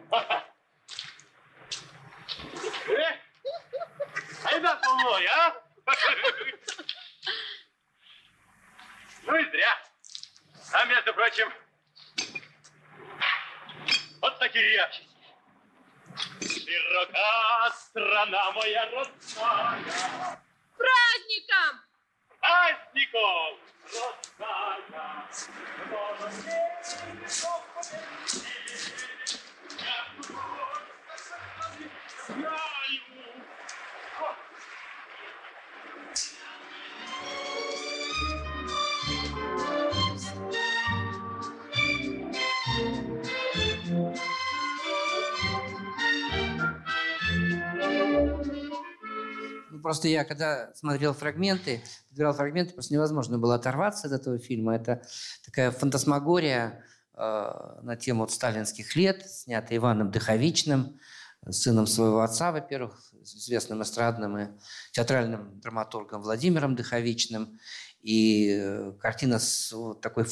просто 49.88 50.08
я, 50.08 50.24
когда 50.24 50.70
смотрел 50.74 51.14
фрагменты, 51.14 51.82
подбирал 52.10 52.34
фрагменты, 52.34 52.74
просто 52.74 52.92
невозможно 52.92 53.38
было 53.38 53.54
оторваться 53.54 54.06
от 54.06 54.12
этого 54.12 54.38
фильма. 54.38 54.76
Это 54.76 55.00
такая 55.46 55.70
фантасмагория 55.70 56.84
э, 57.14 57.78
на 57.80 57.96
тему 57.96 58.20
вот 58.20 58.30
сталинских 58.30 58.96
лет, 58.96 59.26
снятая 59.26 59.78
Иваном 59.78 60.10
Дыховичным, 60.10 61.00
сыном 61.48 61.86
своего 61.86 62.20
отца, 62.20 62.52
во-первых, 62.52 63.00
известным 63.22 63.82
эстрадным 63.82 64.36
и 64.36 64.48
театральным 64.92 65.58
драматургом 65.58 66.20
Владимиром 66.20 66.76
Дыховичным. 66.76 67.58
И 68.02 68.60
э, 68.60 68.92
картина 69.00 69.38
с 69.38 69.72
вот 69.72 70.02
такой 70.02 70.26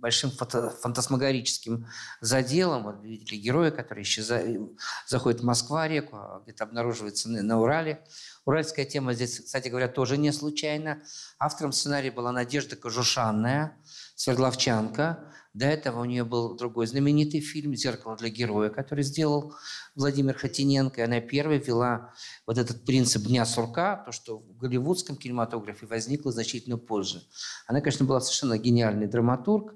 большим 0.00 0.30
фото- 0.30 0.70
фантасмагорическим 0.70 1.86
заделом. 2.20 2.84
Вот 2.84 3.02
видите 3.02 3.36
героя, 3.36 3.70
который 3.70 4.02
исчезает, 4.02 4.60
заходит 5.06 5.40
в 5.40 5.44
Москва-реку, 5.44 6.16
а 6.16 6.40
где-то 6.42 6.64
обнаруживается 6.64 7.28
на, 7.30 7.42
на 7.42 7.60
Урале. 7.60 8.02
Уральская 8.44 8.84
тема 8.84 9.14
здесь, 9.14 9.40
кстати 9.40 9.68
говоря, 9.68 9.88
тоже 9.88 10.16
не 10.16 10.32
случайно. 10.32 11.02
Автором 11.38 11.72
сценария 11.72 12.10
была 12.10 12.32
Надежда 12.32 12.76
Кожушанная, 12.76 13.76
свердловчанка. 14.16 15.32
До 15.52 15.66
этого 15.66 16.00
у 16.00 16.04
нее 16.04 16.24
был 16.24 16.54
другой 16.56 16.86
знаменитый 16.86 17.40
фильм 17.40 17.74
«Зеркало 17.74 18.16
для 18.16 18.28
героя», 18.28 18.70
который 18.70 19.02
сделал 19.02 19.54
Владимир 19.96 20.34
Хотиненко. 20.34 21.00
И 21.00 21.04
она 21.04 21.20
первой 21.20 21.58
ввела 21.58 22.14
вот 22.46 22.56
этот 22.56 22.84
принцип 22.84 23.22
дня 23.22 23.44
сурка, 23.44 23.96
то, 23.96 24.12
что 24.12 24.38
в 24.38 24.56
голливудском 24.58 25.16
кинематографе 25.16 25.86
возникло 25.86 26.30
значительно 26.30 26.78
позже. 26.78 27.22
Она, 27.66 27.80
конечно, 27.80 28.06
была 28.06 28.20
совершенно 28.20 28.58
гениальный 28.58 29.08
драматург, 29.08 29.74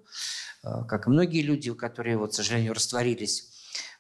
э, 0.63 0.85
как 0.87 1.09
и 1.09 1.11
многие 1.11 1.43
люди, 1.43 1.73
которые, 1.75 2.19
вот, 2.19 2.31
к 2.31 2.35
сожалению, 2.35 2.75
растворились 2.75 3.51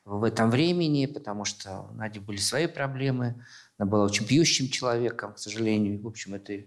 в 0.04 0.22
этом 0.22 0.50
времени, 0.50 1.06
потому 1.06 1.44
что 1.44 1.88
у 1.90 1.94
Нади 1.94 2.20
были 2.20 2.36
свои 2.36 2.66
проблемы. 2.66 3.42
Она 3.78 3.90
была 3.90 4.04
очень 4.04 4.26
пьющим 4.26 4.68
человеком, 4.68 5.32
к 5.32 5.38
сожалению. 5.38 6.00
В 6.00 6.06
общем, 6.06 6.34
это 6.34 6.64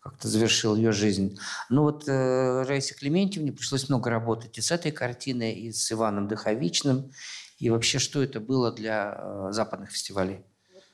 как-то 0.00 0.28
завершил 0.28 0.76
ее 0.76 0.92
жизнь. 0.92 1.38
Но 1.68 1.82
вот 1.82 2.08
э, 2.08 2.62
Раисе 2.62 2.94
Клементьевне 2.94 3.52
пришлось 3.52 3.88
много 3.88 4.10
работать 4.10 4.56
и 4.58 4.60
с 4.60 4.70
этой 4.70 4.92
картиной, 4.92 5.52
и 5.54 5.72
с 5.72 5.90
Иваном 5.92 6.28
Дыховичным. 6.28 7.10
И 7.58 7.70
вообще, 7.70 7.98
что 7.98 8.22
это 8.22 8.40
было 8.40 8.72
для 8.72 9.16
э, 9.18 9.48
западных 9.50 9.90
фестивалей? 9.90 10.44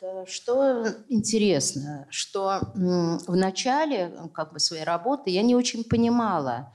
Э, 0.01 0.25
Что 0.27 0.87
интересно, 1.09 2.07
что 2.11 2.61
в 2.75 3.37
начале 3.37 3.97
э, 3.97 4.29
как 4.33 4.53
бы, 4.53 4.59
своей 4.59 4.85
работы 4.85 5.31
я 5.31 5.43
не 5.43 5.55
очень 5.55 5.85
понимала 5.85 6.73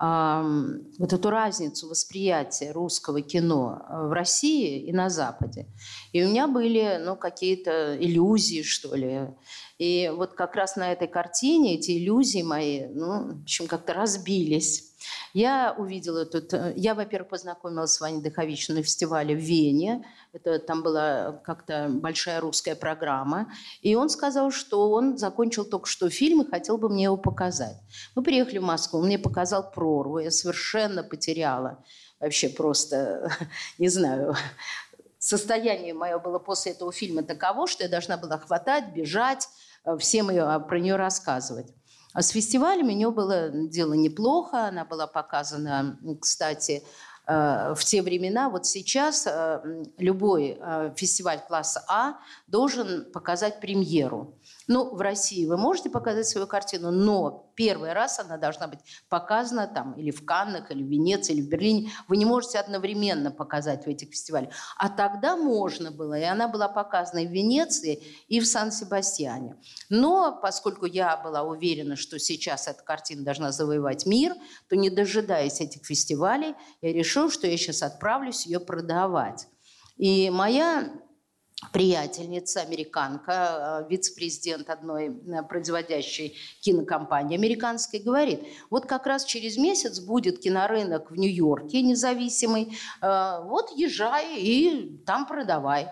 вот 0.00 1.12
эту 1.12 1.28
разницу 1.28 1.86
восприятия 1.86 2.72
русского 2.72 3.20
кино 3.20 3.82
э, 3.82 4.06
в 4.06 4.12
России 4.12 4.80
и 4.80 4.92
на 4.92 5.10
Западе. 5.10 5.66
И 6.12 6.24
у 6.24 6.28
меня 6.28 6.48
были 6.48 6.98
ну, 7.04 7.16
какие-то 7.16 7.98
иллюзии, 8.02 8.62
что 8.62 8.94
ли. 8.94 9.28
И 9.78 10.10
вот 10.14 10.32
как 10.32 10.56
раз 10.56 10.76
на 10.76 10.90
этой 10.90 11.06
картине 11.06 11.74
эти 11.74 11.98
иллюзии 11.98 12.40
мои, 12.40 12.86
ну, 12.86 13.40
в 13.40 13.42
общем, 13.42 13.66
как-то 13.66 13.92
разбились. 13.92 14.89
Я 15.32 15.74
увидела 15.76 16.26
тут... 16.26 16.52
э, 16.52 16.72
Я, 16.76 16.94
во-первых, 16.94 17.30
познакомилась 17.30 17.92
с 17.92 18.00
Ваней 18.00 18.22
Дыховичем 18.22 18.74
на 18.74 18.82
фестивале 18.82 19.34
в 19.34 19.38
Вене. 19.38 20.04
Это 20.32 20.58
там 20.58 20.82
была 20.82 21.40
как-то 21.44 21.88
большая 21.88 22.40
русская 22.40 22.74
программа. 22.74 23.52
И 23.82 23.94
он 23.94 24.08
сказал, 24.10 24.50
что 24.50 24.90
он 24.90 25.18
закончил 25.18 25.64
только 25.64 25.86
что 25.86 26.10
фильм 26.10 26.42
и 26.42 26.50
хотел 26.50 26.78
бы 26.78 26.88
мне 26.88 27.04
его 27.04 27.16
показать. 27.16 27.76
Мы 28.14 28.22
приехали 28.22 28.58
в 28.58 28.64
Москву, 28.64 29.00
он 29.00 29.06
мне 29.06 29.18
показал 29.18 29.70
прорву. 29.70 30.18
Я 30.18 30.30
совершенно 30.30 31.02
потеряла 31.02 31.82
вообще 32.20 32.48
просто, 32.48 33.30
не 33.78 33.88
знаю, 33.88 34.34
состояние 35.18 35.94
мое 35.94 36.18
было 36.18 36.38
после 36.38 36.72
этого 36.72 36.92
фильма 36.92 37.22
таково, 37.22 37.66
что 37.66 37.84
я 37.84 37.88
должна 37.88 38.16
была 38.16 38.38
хватать, 38.38 38.92
бежать, 38.94 39.48
э, 39.84 39.96
всем 39.98 40.30
ее, 40.30 40.64
про 40.68 40.78
нее 40.78 40.96
рассказывать. 40.96 41.74
А 42.12 42.22
с 42.22 42.30
фестивалем 42.30 42.88
у 42.88 42.90
нее 42.90 43.10
было 43.10 43.50
дело 43.50 43.94
неплохо. 43.94 44.66
Она 44.66 44.84
была 44.84 45.06
показана, 45.06 45.98
кстати, 46.20 46.82
э, 47.26 47.74
в 47.74 47.84
те 47.84 48.02
времена. 48.02 48.50
Вот 48.50 48.66
сейчас 48.66 49.26
э, 49.26 49.84
любой 49.96 50.58
э, 50.60 50.92
фестиваль 50.96 51.40
класса 51.46 51.84
А 51.88 52.14
должен 52.48 53.10
показать 53.12 53.60
премьеру. 53.60 54.34
Ну, 54.72 54.94
в 54.94 55.00
России 55.00 55.46
вы 55.46 55.56
можете 55.56 55.90
показать 55.90 56.28
свою 56.28 56.46
картину, 56.46 56.92
но 56.92 57.50
первый 57.56 57.92
раз 57.92 58.20
она 58.20 58.36
должна 58.36 58.68
быть 58.68 58.78
показана 59.08 59.66
там 59.66 59.94
или 59.94 60.12
в 60.12 60.24
Каннах, 60.24 60.70
или 60.70 60.80
в 60.80 60.86
Венеции, 60.86 61.32
или 61.32 61.42
в 61.42 61.48
Берлине. 61.48 61.90
Вы 62.06 62.16
не 62.16 62.24
можете 62.24 62.60
одновременно 62.60 63.32
показать 63.32 63.84
в 63.84 63.88
этих 63.88 64.10
фестивалях. 64.10 64.54
А 64.76 64.88
тогда 64.88 65.36
можно 65.36 65.90
было, 65.90 66.16
и 66.16 66.22
она 66.22 66.46
была 66.46 66.68
показана 66.68 67.24
и 67.24 67.26
в 67.26 67.32
Венеции, 67.32 68.00
и 68.28 68.38
в 68.38 68.46
Сан-Себастьяне. 68.46 69.56
Но 69.88 70.38
поскольку 70.40 70.86
я 70.86 71.16
была 71.16 71.42
уверена, 71.42 71.96
что 71.96 72.20
сейчас 72.20 72.68
эта 72.68 72.84
картина 72.84 73.24
должна 73.24 73.50
завоевать 73.50 74.06
мир, 74.06 74.34
то 74.68 74.76
не 74.76 74.88
дожидаясь 74.88 75.60
этих 75.60 75.84
фестивалей, 75.84 76.54
я 76.80 76.92
решила, 76.92 77.28
что 77.28 77.48
я 77.48 77.56
сейчас 77.56 77.82
отправлюсь 77.82 78.46
ее 78.46 78.60
продавать. 78.60 79.48
И 79.96 80.30
моя 80.30 80.92
приятельница, 81.72 82.62
американка, 82.62 83.84
э, 83.84 83.90
вице-президент 83.90 84.70
одной 84.70 85.08
э, 85.08 85.42
производящей 85.42 86.36
кинокомпании 86.60 87.36
американской, 87.36 88.00
говорит, 88.00 88.40
вот 88.70 88.86
как 88.86 89.06
раз 89.06 89.24
через 89.24 89.56
месяц 89.56 90.00
будет 90.00 90.40
кинорынок 90.40 91.10
в 91.10 91.16
Нью-Йорке 91.16 91.82
независимый, 91.82 92.76
э, 93.02 93.40
вот 93.44 93.70
езжай 93.76 94.38
и 94.38 95.02
там 95.06 95.26
продавай. 95.26 95.88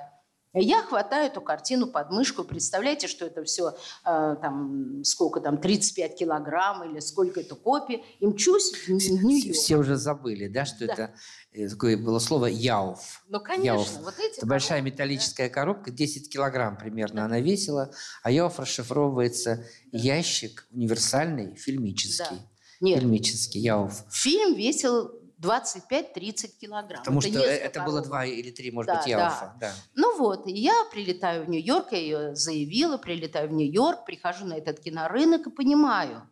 Я 0.55 0.83
хватаю 0.83 1.27
эту 1.27 1.41
картину 1.41 1.87
под 1.87 2.11
мышку. 2.11 2.43
Представляете, 2.43 3.07
что 3.07 3.27
это 3.27 3.45
все, 3.45 3.71
э, 4.05 4.37
там, 4.41 5.05
сколько 5.05 5.41
там, 5.41 5.59
35 5.59 6.17
килограмм 6.19 6.91
или 6.91 7.01
сколько 7.01 7.41
это 7.41 7.55
копий. 7.55 8.03
И 8.19 8.27
мчусь 8.27 8.73
в 8.73 8.89
Нью-Йорк. 8.89 9.55
Все 9.55 9.77
уже 9.77 9.97
забыли, 9.97 10.49
да, 10.49 10.65
что 10.65 10.87
Да. 10.87 10.93
это 10.93 11.15
э, 11.53 11.69
такое 11.69 11.97
было 11.99 12.19
слово 12.19 12.47
«яуф». 12.47 13.23
Ну, 13.29 13.41
конечно. 13.41 13.65
Яуф. 13.67 13.91
Вот 14.03 14.19
эти 14.19 14.39
Это 14.39 14.47
большая 14.47 14.79
коробки, 14.81 14.95
металлическая 14.95 15.49
коробка, 15.51 15.91
10 15.91 16.33
килограмм 16.33 16.77
примерно 16.79 17.25
она 17.25 17.41
весила, 17.41 17.91
а 18.23 18.31
яуф 18.31 18.59
расшифровывается 18.59 19.65
ящик 19.93 20.67
универсальный, 20.71 21.55
фильмический. 21.57 22.37
Да. 22.37 22.43
Нет, 22.81 23.01
Фильмический, 23.01 23.61
яуф. 23.61 24.05
фильм 24.11 24.55
весил 24.55 25.11
25-30 25.41 26.59
килограмм. 26.61 27.03
Потому 27.03 27.21
Это 27.21 27.29
что 27.29 27.39
несколько 27.39 27.65
это 27.65 27.85
было 27.85 28.01
два 28.03 28.25
или 28.25 28.51
три, 28.51 28.71
может 28.71 28.89
Да, 28.89 28.97
быть, 28.99 29.07
яуфа. 29.07 29.57
Да. 29.61 29.73
Ну 29.95 30.19
вот, 30.19 30.47
и 30.47 30.53
я 30.53 30.75
прилетаю 30.91 31.45
в 31.45 31.49
Нью-Йорк, 31.49 31.93
я 31.93 31.99
ее 31.99 32.35
заявила, 32.35 32.99
прилетаю 32.99 33.49
в 33.49 33.53
Нью-Йорк, 33.53 34.05
прихожу 34.05 34.47
на 34.47 34.55
этот 34.55 34.81
кинорынок 34.81 35.47
и 35.47 35.51
понимаю, 35.51 36.29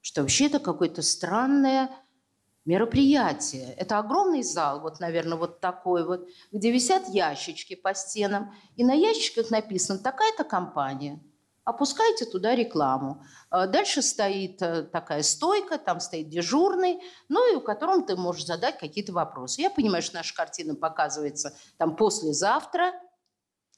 что 0.00 0.22
вообще 0.22 0.46
это 0.46 0.58
какое-то 0.58 1.02
странное 1.02 1.90
мероприятие. 2.64 3.72
Это 3.74 3.98
огромный 3.98 4.42
зал, 4.42 4.80
вот, 4.80 5.00
наверное, 5.00 5.38
вот 5.38 5.60
такой 5.60 6.04
вот, 6.04 6.28
где 6.52 6.70
висят 6.70 7.08
ящички 7.08 7.74
по 7.76 7.94
стенам, 7.94 8.54
и 8.74 8.84
на 8.84 8.92
ящичках 8.92 9.50
написано 9.50 9.98
«такая-то 9.98 10.44
компания». 10.44 11.20
Опускайте 11.66 12.26
туда 12.26 12.54
рекламу. 12.54 13.24
А 13.50 13.66
Дальше 13.66 14.00
стоит 14.00 14.62
э, 14.62 14.84
такая 14.84 15.24
стойка, 15.24 15.78
там 15.78 15.98
стоит 15.98 16.28
дежурный, 16.28 17.00
ну 17.28 17.52
и 17.52 17.56
у 17.56 17.60
которого 17.60 18.02
ты 18.02 18.14
можешь 18.14 18.46
задать 18.46 18.78
какие-то 18.78 19.12
вопросы. 19.12 19.62
Я 19.62 19.70
понимаю, 19.70 20.00
что 20.00 20.14
наша 20.14 20.32
картина 20.32 20.76
показывается 20.76 21.58
там 21.76 21.96
послезавтра, 21.96 22.92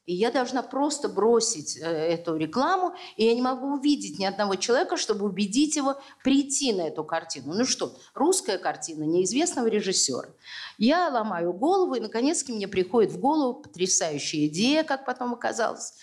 и 0.05 0.15
я 0.15 0.31
должна 0.31 0.63
просто 0.63 1.09
бросить 1.09 1.79
э, 1.79 1.81
эту 1.83 2.37
рекламу, 2.37 2.95
и 3.17 3.25
я 3.25 3.35
не 3.35 3.41
могу 3.41 3.75
увидеть 3.79 4.19
ни 4.19 4.27
одного 4.27 4.57
человека, 4.57 4.99
чтобы 4.99 5.25
убедить 5.25 5.77
его 5.77 5.97
прийти 6.23 6.75
на 6.75 6.89
эту 6.89 7.05
картину. 7.05 7.55
Ну 7.55 7.65
что, 7.65 7.97
русская 8.13 8.59
картина 8.59 9.05
неизвестного 9.05 9.67
режиссера. 9.67 10.29
Я 10.77 11.09
ломаю 11.09 11.55
голову, 11.55 11.95
и 11.95 12.01
наконец-то 12.01 12.53
мне 12.53 12.69
приходит 12.69 13.13
в 13.13 13.19
голову 13.19 13.63
потрясающая 13.63 14.47
идея, 14.47 14.85
как 14.85 15.07
потом 15.07 15.33
оказалось, 15.33 15.95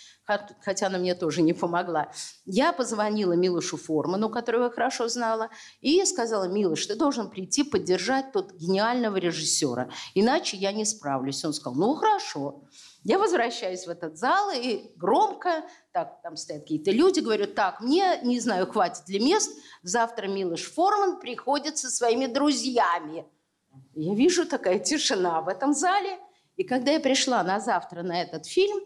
хотя 0.62 0.88
она 0.88 0.98
мне 0.98 1.16
тоже 1.16 1.42
не 1.42 1.54
помогла. 1.54 2.12
Я 2.46 2.74
позвонила 2.74 3.34
Милошу 3.34 3.78
Форману, 3.78 4.30
которого 4.30 4.66
я 4.66 4.70
хорошо 4.70 5.08
знала, 5.08 5.50
и 5.82 6.04
сказала, 6.06 6.46
Милош, 6.46 6.86
ты 6.86 6.96
должен 6.96 7.30
прийти 7.30 7.64
поддержать 7.64 8.32
тут 8.32 8.54
гениального 8.54 9.18
режиссера, 9.18 9.90
иначе 10.14 10.58
я 10.58 10.72
не 10.72 10.86
справлюсь. 10.86 11.44
Он 11.46 11.54
сказал, 11.54 11.76
ну 11.76 11.96
хорошо. 11.96 12.64
Я 13.04 13.20
возвращаюсь 13.20 13.86
в 13.86 13.90
этот 13.90 14.18
зал 14.18 14.50
и 14.50 14.92
громко, 14.96 15.64
так, 15.92 16.22
там 16.24 16.36
стоят 16.36 16.64
какие-то 16.64 16.90
люди, 16.90 17.20
говорю, 17.20 17.46
так, 17.46 17.80
мне, 17.82 18.20
не 18.24 18.40
знаю, 18.40 18.66
хватит 18.66 19.08
ли 19.10 19.20
мест, 19.20 19.52
завтра 19.84 20.28
Милош 20.28 20.64
Форман 20.64 21.20
приходит 21.20 21.78
со 21.78 21.92
своими 21.92 22.26
друзьями. 22.26 23.26
Я 23.94 24.16
вижу 24.16 24.48
такая 24.48 24.80
тишина 24.80 25.42
в 25.42 25.50
этом 25.50 25.74
зале, 25.74 26.18
и 26.56 26.64
когда 26.64 26.92
я 26.92 27.00
пришла 27.00 27.44
на 27.44 27.60
завтра 27.60 28.02
на 28.02 28.22
этот 28.22 28.48
фильм, 28.48 28.80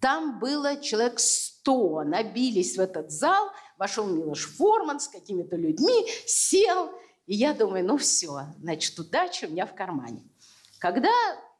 там 0.00 0.38
было 0.38 0.80
человек 0.80 1.20
сто, 1.20 2.02
набились 2.02 2.76
в 2.76 2.80
этот 2.80 3.10
зал, 3.10 3.50
вошел 3.78 4.06
Милош 4.06 4.46
Форман 4.46 4.98
с 4.98 5.08
какими-то 5.08 5.56
людьми, 5.56 6.06
сел, 6.26 6.90
и 7.26 7.34
я 7.34 7.54
думаю, 7.54 7.86
ну 7.86 7.96
все, 7.98 8.46
значит, 8.58 8.98
удача 8.98 9.46
у 9.46 9.50
меня 9.50 9.66
в 9.66 9.74
кармане. 9.74 10.22
Когда 10.78 11.12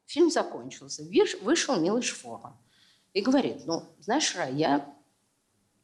фильм 0.06 0.30
закончился, 0.30 1.04
вышел 1.42 1.78
Милош 1.78 2.12
Форман 2.12 2.56
и 3.12 3.20
говорит, 3.20 3.66
ну, 3.66 3.84
знаешь, 4.00 4.34
Рай, 4.34 4.54
я 4.54 4.92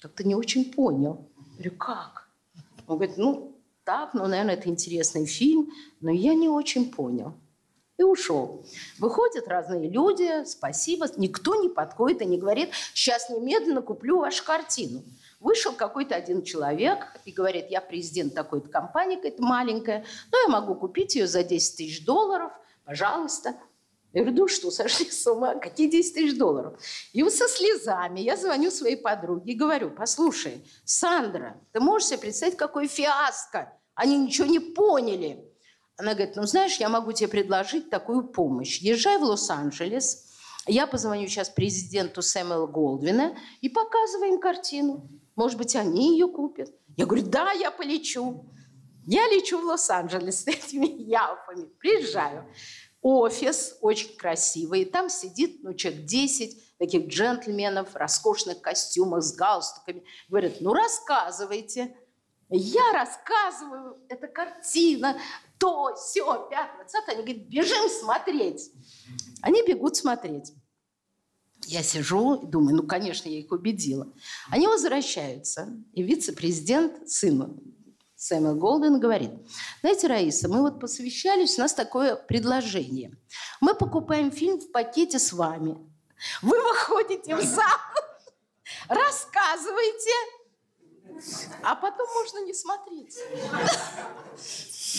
как-то 0.01 0.25
не 0.25 0.35
очень 0.35 0.73
понял. 0.73 1.29
Я 1.37 1.53
говорю, 1.53 1.77
как? 1.77 2.29
Он 2.87 2.97
говорит, 2.97 3.17
ну, 3.19 3.57
так, 3.85 4.15
ну, 4.15 4.27
наверное, 4.27 4.55
это 4.55 4.69
интересный 4.69 5.27
фильм, 5.27 5.71
но 6.01 6.11
я 6.11 6.35
не 6.35 6.49
очень 6.49 6.91
понял. 6.91 7.35
И 7.99 8.03
ушел. 8.03 8.67
Выходят 8.99 9.49
разные 9.49 9.89
люди, 9.89 10.45
спасибо, 10.45 11.07
никто 11.17 11.55
не 11.55 11.71
подходит 11.71 12.21
и 12.21 12.27
не 12.27 12.37
говорит, 12.37 12.71
сейчас 12.93 13.31
немедленно 13.31 13.81
куплю 13.81 14.19
вашу 14.19 14.45
картину. 14.45 15.03
Вышел 15.41 15.73
какой-то 15.73 16.15
один 16.15 16.43
человек 16.43 16.99
и 17.25 17.33
говорит, 17.33 17.67
я 17.71 17.81
президент 17.81 18.35
такой-то 18.35 18.69
компании, 18.69 19.17
какая-то 19.17 19.43
маленькая, 19.43 20.05
но 20.31 20.39
я 20.39 20.49
могу 20.49 20.75
купить 20.75 21.15
ее 21.15 21.27
за 21.27 21.43
10 21.43 21.77
тысяч 21.77 22.05
долларов, 22.05 22.53
пожалуйста. 22.85 23.55
Я 24.13 24.25
говорю, 24.25 24.49
что, 24.49 24.71
сошли 24.71 25.11
с 25.11 25.27
ума, 25.27 25.57
какие 25.57 25.91
10 25.91 26.15
тысяч 26.15 26.39
долларов? 26.39 26.79
И 27.13 27.23
вот 27.23 27.35
со 27.35 27.49
слезами 27.49 28.21
я 28.21 28.37
звоню 28.37 28.71
своей 28.71 28.97
подруге 28.97 29.53
и 29.53 29.57
говорю, 29.57 29.91
послушай, 29.91 30.67
Сандра, 30.85 31.61
ты 31.73 31.81
можешь 31.81 32.09
себе 32.09 32.19
представить, 32.21 32.57
какое 32.57 32.89
фиаско? 32.89 33.73
Они 33.95 34.17
ничего 34.17 34.47
не 34.47 34.59
поняли. 34.59 35.46
Она 35.99 36.15
говорит, 36.15 36.37
ну 36.37 36.45
знаешь, 36.45 36.77
я 36.77 36.89
могу 36.89 37.13
тебе 37.13 37.29
предложить 37.29 37.89
такую 37.91 38.25
помощь. 38.25 38.79
Езжай 38.79 39.19
в 39.19 39.23
Лос-Анджелес, 39.23 40.27
я 40.67 40.87
позвоню 40.87 41.27
сейчас 41.29 41.49
президенту 41.49 42.23
Сэмюэла 42.23 42.67
Голдвина 42.67 43.37
и 43.61 43.69
показываю 43.69 44.33
им 44.33 44.41
картину. 44.41 45.09
Может 45.37 45.59
быть, 45.59 45.77
они 45.77 46.13
ее 46.13 46.29
купят. 46.29 46.71
Я 46.97 47.07
говорю, 47.07 47.25
да, 47.27 47.53
я 47.53 47.71
полечу. 47.71 48.45
Я 49.07 49.29
лечу 49.29 49.61
в 49.61 49.65
Лос-Анджелес 49.65 50.43
с 50.43 50.47
этими 50.49 50.87
яфами. 50.87 51.67
Приезжаю. 51.79 52.47
Офис 53.01 53.77
очень 53.81 54.17
красивый. 54.17 54.85
Там 54.85 55.09
сидит, 55.09 55.63
ну, 55.63 55.75
человек 55.75 56.07
10 56.07 56.79
таких 56.79 57.07
джентльменов 57.07 57.91
в 57.91 57.97
роскошных 57.97 58.61
костюмах 58.61 59.23
с 59.23 59.35
галстуками. 59.35 60.03
Говорят, 60.29 60.55
ну, 60.61 60.73
рассказывайте. 60.75 61.97
Я 62.49 62.93
рассказываю, 62.93 63.99
это 64.09 64.29
картина, 64.29 65.17
то, 65.59 65.95
все, 65.97 66.49
пятое, 66.51 66.77
двадцатое. 66.77 67.17
Они 67.17 67.25
говорят, 67.25 67.49
бежим 67.49 67.89
смотреть. 67.89 68.71
Они 69.43 69.63
бегут 69.67 69.97
смотреть. 69.97 70.53
Я 71.67 71.83
сижу 71.83 72.35
и 72.43 72.47
думаю, 72.47 72.77
ну, 72.77 72.87
конечно, 72.87 73.29
я 73.29 73.39
их 73.39 73.51
убедила. 73.51 74.13
Они 74.51 74.67
возвращаются, 74.67 75.69
и 75.93 76.03
вице-президент, 76.03 77.09
сын 77.09 77.61
Сэмюэл 78.17 78.57
Голден, 78.57 78.99
говорит, 78.99 79.31
знаете, 79.81 80.07
Раиса, 80.07 80.49
мы 80.49 80.63
вот 80.63 80.81
посвящались, 80.81 81.59
у 81.59 81.63
нас 81.63 81.75
такое 81.75 82.17
предложение. 82.17 83.13
Мы 83.61 83.75
покупаем 83.75 84.31
фильм 84.31 84.59
в 84.59 84.73
пакете 84.73 85.19
с 85.19 85.33
вами. 85.33 85.77
Вы 86.41 86.59
выходите 86.63 87.37
в 87.37 87.43
зал, 87.43 87.79
рассказываете, 88.89 90.11
а 91.63 91.75
потом 91.75 92.07
можно 92.15 92.45
не 92.45 92.55
смотреть. 92.55 93.17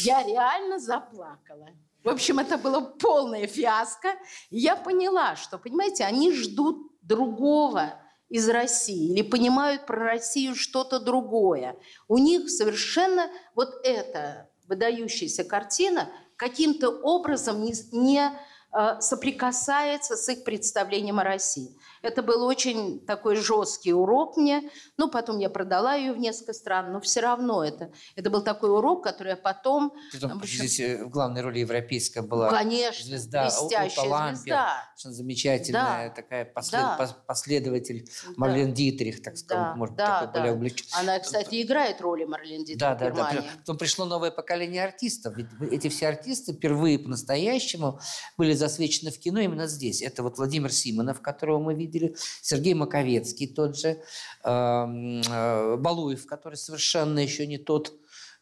Я 0.03 0.23
реально 0.23 0.79
заплакала. 0.79 1.69
В 2.03 2.09
общем, 2.09 2.39
это 2.39 2.57
было 2.57 2.79
полное 2.79 3.47
фиаско. 3.47 4.15
Я 4.49 4.75
поняла, 4.75 5.35
что, 5.35 5.57
понимаете, 5.57 6.05
они 6.05 6.31
ждут 6.31 6.91
другого 7.01 8.01
из 8.29 8.47
России 8.49 9.13
или 9.13 9.21
понимают 9.21 9.85
про 9.85 9.97
Россию 9.97 10.55
что-то 10.55 10.99
другое. 10.99 11.77
У 12.07 12.17
них 12.17 12.49
совершенно 12.49 13.29
вот 13.55 13.73
эта 13.83 14.49
выдающаяся 14.67 15.43
картина 15.43 16.09
каким-то 16.35 16.89
образом 16.89 17.63
не, 17.63 17.73
не 17.91 18.31
соприкасается 18.99 20.15
с 20.15 20.29
их 20.29 20.43
представлением 20.43 21.19
о 21.19 21.23
России. 21.23 21.75
Это 22.03 22.21
был 22.21 22.43
очень 22.45 22.99
такой 23.05 23.35
жесткий 23.35 23.91
урок 23.93 24.37
мне. 24.37 24.69
Ну, 24.97 25.09
потом 25.09 25.39
я 25.39 25.49
продала 25.49 25.95
ее 25.95 26.13
в 26.13 26.17
несколько 26.19 26.53
стран, 26.53 26.91
но 26.93 27.01
все 27.01 27.21
равно 27.21 27.63
это, 27.63 27.91
это 28.15 28.29
был 28.29 28.41
такой 28.43 28.69
урок, 28.69 29.03
который 29.03 29.29
я 29.29 29.35
потом... 29.35 29.93
Притом, 30.11 30.37
общем, 30.37 30.59
здесь 30.59 30.79
э, 30.79 31.03
в 31.03 31.09
главной 31.09 31.41
роли 31.41 31.59
европейская 31.59 32.21
была 32.21 32.49
Конечно, 32.49 33.03
звезда 33.05 33.43
блестящая 33.45 34.05
Ута 34.05 34.35
звезда. 34.35 34.83
совершенно 34.95 35.13
замечательная 35.15 36.09
Да. 36.09 36.15
такая 36.15 36.45
послед- 36.45 36.71
Да. 36.71 36.97
пос- 36.99 37.15
последователь 37.25 38.05
Да. 38.27 38.33
Марлен 38.37 38.73
Дитрих, 38.73 39.23
так 39.23 39.37
сказать, 39.37 39.63
Да, 39.71 39.75
может 39.75 39.95
быть, 39.95 40.05
да, 40.05 40.19
такой 40.21 40.33
более 40.33 40.51
да. 40.51 40.57
увлечен. 40.57 40.85
Она, 40.93 41.19
кстати, 41.19 41.61
играет 41.61 41.99
роли 42.01 42.25
Марлен 42.25 42.59
Дитрих 42.63 42.77
Да, 42.79 42.95
в 42.95 42.99
да, 42.99 43.05
да. 43.05 43.11
Германии. 43.11 43.49
Потом 43.59 43.77
пришло 43.77 44.05
новое 44.05 44.31
поколение 44.31 44.83
артистов. 44.83 45.35
Ведь 45.35 45.47
эти 45.71 45.87
все 45.89 46.07
артисты 46.09 46.53
впервые 46.53 46.99
по-настоящему 46.99 47.99
были 48.37 48.53
засвечены 48.57 49.11
в 49.11 49.19
кино 49.19 49.39
именно 49.39 49.67
здесь. 49.67 50.01
Это 50.01 50.23
вот 50.23 50.37
Владимир 50.37 50.71
Симонов, 50.71 51.21
которого 51.21 51.59
мы 51.59 51.75
видели, 51.75 52.15
Сергей 52.41 52.73
Маковецкий 52.73 53.47
тот 53.47 53.77
же, 53.77 54.01
эм, 54.43 55.21
э, 55.21 55.77
Балуев, 55.77 56.25
который 56.25 56.55
совершенно 56.55 57.19
еще 57.19 57.47
не 57.47 57.57
тот 57.57 57.93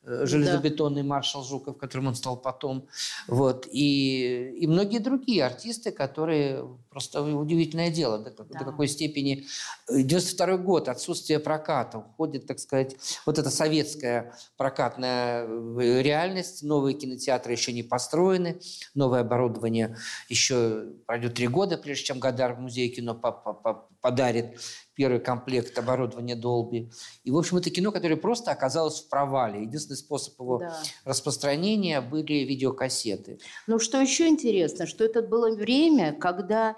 э, 0.06 0.26
железобетонный 0.26 1.04
маршал 1.04 1.44
Жуков, 1.44 1.78
которым 1.78 2.08
он 2.08 2.16
стал 2.16 2.38
потом. 2.38 2.88
Вот. 3.28 3.68
И, 3.72 4.56
и 4.60 4.68
многие 4.68 5.00
другие 5.00 5.46
артисты, 5.46 5.92
которые 5.92 6.64
просто 6.90 7.22
удивительное 7.22 7.90
дело, 7.90 8.18
до, 8.20 8.32
Да. 8.32 8.60
до 8.60 8.66
какой 8.66 8.88
степени 8.88 9.46
92 9.90 10.58
год, 10.58 10.88
отсутствие 10.88 11.40
проката, 11.40 11.98
уходит, 12.00 12.48
так 12.48 12.60
сказать, 12.60 12.96
вот 13.26 13.38
эта 13.38 13.50
советская 13.50 14.34
прокатная 14.58 15.46
э, 15.48 16.02
реальность, 16.02 16.64
новые 16.64 16.96
кинотеатры 16.96 17.52
еще 17.52 17.74
не 17.74 17.84
построены, 17.84 18.60
новое 18.94 19.22
оборудование 19.22 19.98
еще 20.30 20.86
пройдет 21.06 21.34
три 21.34 21.48
года, 21.48 21.78
прежде 21.78 22.06
чем 22.06 22.20
Гадар 22.20 22.54
в 22.54 22.60
музее 22.60 22.90
кино 22.90 23.14
по- 23.16 23.32
по- 23.32 23.54
по- 23.54 23.88
подарит 24.02 24.58
первый 24.96 25.20
комплект 25.20 25.78
оборудования 25.78 26.36
Долби. 26.36 26.90
И, 27.24 27.32
в 27.32 27.38
общем, 27.38 27.58
это 27.58 27.70
кино, 27.70 27.92
которое 27.92 28.16
просто 28.16 28.52
оказалось 28.52 29.02
в 29.02 29.10
провале. 29.10 29.64
Единственный 29.64 29.98
способ 29.98 30.40
его 30.40 30.60
Да. 30.60 30.74
распространения 31.04 32.02
были 32.02 32.46
видеокассеты. 32.46 33.40
Но 33.68 33.78
что 33.78 34.00
еще 34.00 34.28
интересно, 34.28 34.88
что 34.88 35.04
это 35.04 35.22
было 35.22 35.54
время, 35.56 36.14
когда 36.14 36.72
э, 36.72 36.76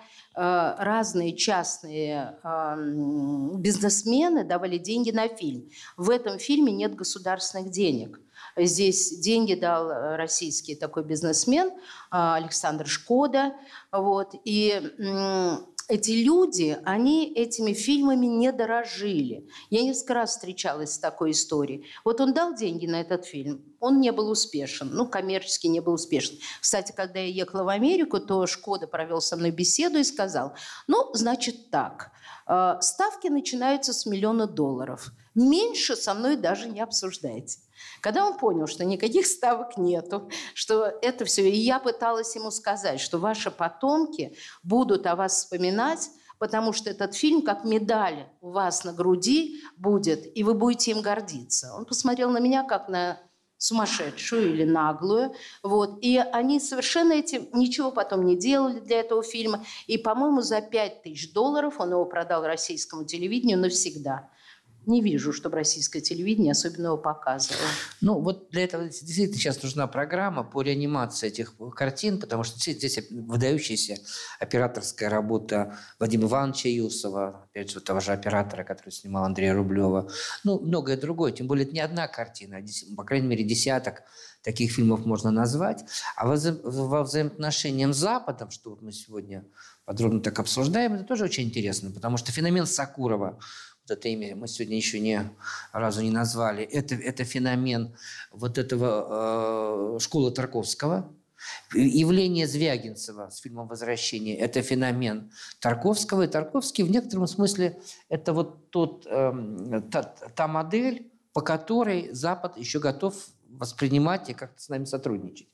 разные 0.79 1.35
частные 1.35 2.37
э, 2.43 2.75
бизнесмены 3.57 4.43
давали 4.43 4.77
деньги 4.77 5.11
на 5.11 5.27
фильм. 5.27 5.69
В 5.95 6.09
этом 6.09 6.39
фильме 6.39 6.71
нет 6.73 6.95
государственных 6.95 7.69
денег. 7.69 8.19
Здесь 8.55 9.19
деньги 9.19 9.53
дал 9.53 9.89
э, 9.89 10.15
российский 10.15 10.75
такой 10.75 11.03
бизнесмен 11.03 11.67
э, 11.67 11.71
Александр 12.11 12.87
Шкода. 12.87 13.53
Вот. 13.91 14.33
И 14.45 14.81
эти 15.87 16.11
люди, 16.11 16.77
они 16.83 17.31
этими 17.33 17.71
фильмами 17.71 18.25
не 18.25 18.51
дорожили. 18.51 19.47
Я 19.69 19.83
несколько 19.83 20.15
раз 20.15 20.31
встречалась 20.31 20.93
с 20.93 20.99
такой 20.99 21.31
историей. 21.31 21.85
Вот 22.03 22.19
он 22.19 22.33
дал 22.33 22.53
деньги 22.53 22.85
на 22.85 22.99
этот 22.99 23.25
фильм, 23.25 23.63
он 23.79 24.01
не 24.01 24.11
был 24.11 24.29
успешен, 24.29 24.89
ну, 24.91 25.07
коммерчески 25.07 25.67
не 25.67 25.79
был 25.79 25.93
успешен. 25.93 26.37
Кстати, 26.59 26.91
когда 26.91 27.19
я 27.19 27.27
ехала 27.27 27.63
в 27.63 27.69
Америку, 27.69 28.19
то 28.19 28.45
Шкода 28.47 28.87
провел 28.87 29.21
со 29.21 29.37
мной 29.37 29.51
беседу 29.51 29.99
и 29.99 30.03
сказал, 30.03 30.55
ну, 30.87 31.09
значит 31.13 31.69
так, 31.69 32.11
э, 32.47 32.77
ставки 32.81 33.27
начинаются 33.27 33.93
с 33.93 34.05
миллиона 34.05 34.45
долларов. 34.45 35.11
Меньше 35.35 35.95
со 35.95 36.13
мной 36.13 36.35
даже 36.35 36.67
не 36.67 36.81
обсуждайте. 36.81 37.59
Когда 38.01 38.25
он 38.25 38.37
понял, 38.37 38.67
что 38.67 38.85
никаких 38.85 39.27
ставок 39.27 39.77
нету, 39.77 40.29
что 40.53 40.85
это 41.01 41.25
все, 41.25 41.49
и 41.49 41.55
я 41.55 41.79
пыталась 41.79 42.35
ему 42.35 42.51
сказать, 42.51 42.99
что 42.99 43.17
ваши 43.17 43.51
потомки 43.51 44.35
будут 44.63 45.05
о 45.07 45.15
вас 45.15 45.39
вспоминать, 45.39 46.09
потому 46.39 46.73
что 46.73 46.89
этот 46.89 47.15
фильм 47.15 47.41
как 47.41 47.63
медаль 47.63 48.27
у 48.41 48.51
вас 48.51 48.83
на 48.83 48.93
груди 48.93 49.61
будет, 49.77 50.37
и 50.37 50.43
вы 50.43 50.53
будете 50.53 50.91
им 50.91 51.01
гордиться. 51.01 51.73
Он 51.73 51.85
посмотрел 51.85 52.29
на 52.29 52.39
меня 52.39 52.63
как 52.63 52.89
на 52.89 53.19
сумасшедшую 53.57 54.53
или 54.53 54.63
наглую. 54.63 55.33
Вот. 55.63 55.97
И 56.01 56.17
они 56.17 56.59
совершенно 56.59 57.13
этим 57.13 57.47
ничего 57.53 57.91
потом 57.91 58.25
не 58.25 58.37
делали 58.37 58.79
для 58.79 58.99
этого 58.99 59.23
фильма. 59.23 59.65
И, 59.87 59.97
по-моему, 59.97 60.41
за 60.41 60.61
5 60.61 61.03
тысяч 61.03 61.33
долларов 61.33 61.79
он 61.79 61.91
его 61.91 62.05
продал 62.05 62.45
российскому 62.45 63.05
телевидению 63.05 63.59
навсегда. 63.59 64.29
Не 64.87 65.01
вижу, 65.01 65.33
чтобы 65.33 65.57
российское 65.57 65.99
телевидение 65.99 66.53
особенно 66.53 66.87
его 66.87 66.97
показывало. 66.97 67.67
Ну, 67.99 68.21
вот 68.21 68.49
для 68.51 68.63
этого 68.63 68.85
действительно 68.85 69.37
сейчас 69.37 69.61
нужна 69.61 69.85
программа 69.85 70.45
по 70.45 70.61
реанимации 70.61 71.27
этих 71.27 71.55
картин, 71.75 72.21
потому 72.21 72.43
что 72.43 72.57
здесь 72.57 72.97
выдающаяся 73.11 73.97
операторская 74.39 75.09
работа 75.09 75.77
Вадима 75.99 76.27
Ивановича 76.27 76.69
Юсова, 76.69 77.43
опять 77.49 77.69
же, 77.69 77.81
того 77.81 77.99
же 77.99 78.13
оператора, 78.13 78.63
который 78.63 78.91
снимал 78.91 79.25
Андрея 79.25 79.53
Рублева, 79.53 80.09
ну, 80.45 80.57
многое 80.61 80.95
другое. 80.95 81.33
Тем 81.33 81.47
более, 81.47 81.65
это 81.65 81.73
не 81.73 81.81
одна 81.81 82.07
картина, 82.07 82.57
а, 82.57 82.95
по 82.95 83.03
крайней 83.03 83.27
мере, 83.27 83.43
десяток 83.43 84.03
таких 84.41 84.71
фильмов 84.71 85.05
можно 85.05 85.31
назвать. 85.31 85.83
А 86.15 86.25
во, 86.25 86.35
вза- 86.35 86.61
во 86.63 87.03
взаимоотношениях 87.03 87.93
с 87.93 87.97
Западом, 87.97 88.51
что 88.51 88.69
вот 88.69 88.81
мы 88.81 88.93
сегодня 88.93 89.43
подробно 89.83 90.21
так 90.21 90.39
обсуждаем, 90.39 90.93
это 90.93 91.03
тоже 91.03 91.25
очень 91.25 91.43
интересно, 91.43 91.91
потому 91.91 92.15
что 92.15 92.31
феномен 92.31 92.65
Сакурова, 92.65 93.39
это 93.91 94.07
имя 94.09 94.35
мы 94.35 94.47
сегодня 94.47 94.75
еще 94.77 94.99
ни 94.99 95.19
разу 95.71 96.01
не 96.01 96.11
назвали, 96.11 96.63
это, 96.63 96.95
это 96.95 97.23
феномен 97.23 97.95
вот 98.31 98.57
этого 98.57 99.95
э, 99.95 99.99
школы 99.99 100.31
Тарковского. 100.31 101.13
Явление 101.73 102.47
Звягинцева 102.47 103.29
с 103.29 103.39
фильмом 103.39 103.67
«Возвращение»– 103.67 104.35
это 104.39 104.61
феномен 104.61 105.31
Тарковского. 105.59 106.23
И 106.23 106.27
Тарковский 106.27 106.83
в 106.83 106.89
некотором 106.89 107.27
смысле 107.27 107.79
это 108.09 108.33
вот 108.33 108.71
тот, 108.71 109.05
эм, 109.05 109.89
та, 109.91 110.03
та 110.03 110.47
модель, 110.47 111.11
по 111.33 111.41
которой 111.41 112.11
Запад 112.11 112.57
еще 112.57 112.79
готов 112.79 113.13
воспринимать 113.57 114.29
и 114.29 114.33
как-то 114.33 114.61
с 114.61 114.69
нами 114.69 114.85
сотрудничать. 114.85 115.47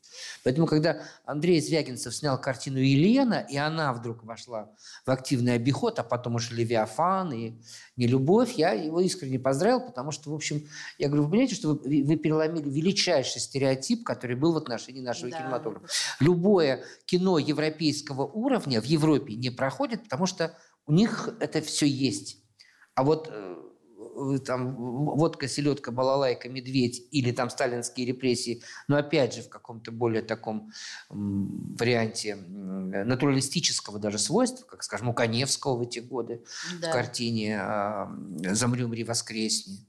Поэтому, 0.43 0.68
когда 0.68 1.01
Андрей 1.26 1.60
Звягинцев 1.60 2.16
снял 2.16 2.39
картину 2.39 2.78
«Елена», 2.78 3.45
и 3.49 3.58
она 3.58 3.93
вдруг 3.93 4.24
вошла 4.24 4.70
в 5.06 5.10
активный 5.10 5.56
обиход, 5.56 5.99
а 5.99 6.04
потом 6.04 6.36
уж 6.36 6.51
«Левиафан» 6.51 7.34
и 7.34 7.54
«Нелюбовь», 7.95 8.54
я 8.54 8.74
его 8.74 8.99
искренне 8.99 9.39
поздравил, 9.39 9.82
потому 9.82 10.12
что, 10.12 10.30
в 10.30 10.34
общем, 10.36 10.68
я 10.97 11.08
говорю, 11.08 11.24
вы 11.24 11.30
понимаете, 11.32 11.56
что 11.56 11.70
вы, 11.70 12.04
вы 12.04 12.16
переломили 12.16 12.70
величайший 12.70 13.41
стереотип, 13.41 14.04
который 14.04 14.36
был 14.36 14.54
в 14.54 14.58
отношении 14.58 15.01
нашего 15.01 15.32
Да. 15.32 15.38
кинематографа. 15.39 15.88
Любое 16.20 16.84
кино 17.06 17.39
европейского 17.39 18.24
уровня 18.26 18.82
в 18.82 18.86
Европе 18.86 19.34
не 19.36 19.49
проходит, 19.49 20.04
потому 20.04 20.26
что 20.26 20.56
у 20.86 20.93
них 20.93 21.30
это 21.39 21.62
все 21.62 21.88
есть. 21.88 22.38
А 22.95 23.04
вот 23.04 23.30
э, 23.32 23.56
там 24.45 24.76
водка, 24.76 25.47
селедка, 25.47 25.91
балалайка, 25.91 26.49
медведь 26.49 27.07
или 27.11 27.32
там 27.32 27.49
сталинские 27.49 28.05
репрессии, 28.05 28.61
но 28.88 28.97
опять 28.97 29.34
же 29.36 29.41
в 29.41 29.49
каком-то 29.49 29.91
более 29.91 30.22
таком 30.22 30.72
варианте 31.09 32.36
натуралистического 32.36 33.99
даже 33.99 34.20
свойства, 34.20 34.66
как, 34.66 34.84
скажем, 34.84 35.09
у 35.09 35.14
Коневского 35.14 35.78
в 35.78 35.82
эти 35.82 35.99
годы 35.99 36.43
Да. 36.82 36.89
в 36.89 36.93
картине 36.93 37.59
а, 37.59 38.11
«Замри, 38.51 38.84
умри, 38.84 39.03
воскресни». 39.03 39.86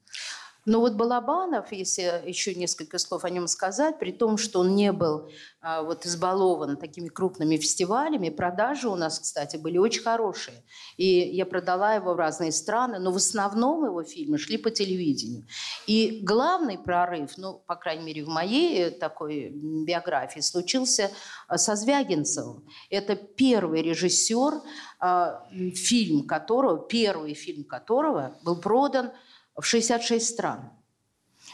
Но 0.67 0.81
вот 0.81 0.95
Балабанов, 0.95 1.73
если 1.73 2.23
еще 2.27 2.55
несколько 2.55 2.99
слов 2.99 3.25
о 3.25 3.31
нем 3.31 3.47
сказать, 3.49 3.99
при 3.99 4.12
том, 4.12 4.39
что 4.39 4.61
он 4.61 4.75
не 4.75 4.93
был 4.93 5.29
а, 5.61 5.83
вот 5.83 6.07
избалован 6.07 6.77
такими 6.77 7.09
крупными 7.09 7.57
фестивалями, 7.57 8.31
продажи 8.31 8.89
у 8.89 8.97
нас, 8.97 9.19
кстати, 9.19 9.57
были 9.57 9.77
очень 9.77 10.03
хорошие. 10.03 10.62
И 10.97 11.07
я 11.07 11.45
продала 11.45 11.95
его 11.95 12.15
в 12.15 12.17
разные 12.17 12.51
страны, 12.53 12.99
но 12.99 13.12
в 13.12 13.17
основном 13.17 13.85
его 13.85 14.03
фильмы 14.03 14.39
шли 14.39 14.57
по 14.57 14.71
телевидению. 14.71 15.47
И 15.87 16.21
главный 16.23 16.79
прорыв, 16.79 17.37
ну, 17.37 17.62
по 17.67 17.77
крайней 17.77 18.05
мере, 18.05 18.25
в 18.25 18.29
моей 18.29 18.85
э, 18.85 18.91
такой 18.91 19.51
биографии, 19.51 20.41
случился 20.41 21.11
а, 21.47 21.59
со 21.59 21.77
Звягинцевым. 21.77 22.67
Это 22.89 23.17
первый 23.17 23.83
режиссер, 23.83 24.62
а, 24.99 25.47
фильм 25.75 26.27
которого, 26.27 26.79
первый 26.79 27.35
фильм 27.35 27.65
которого 27.65 28.39
был 28.43 28.57
продан 28.57 29.12
в 29.57 29.64
66 29.64 30.26
стран. 30.26 30.70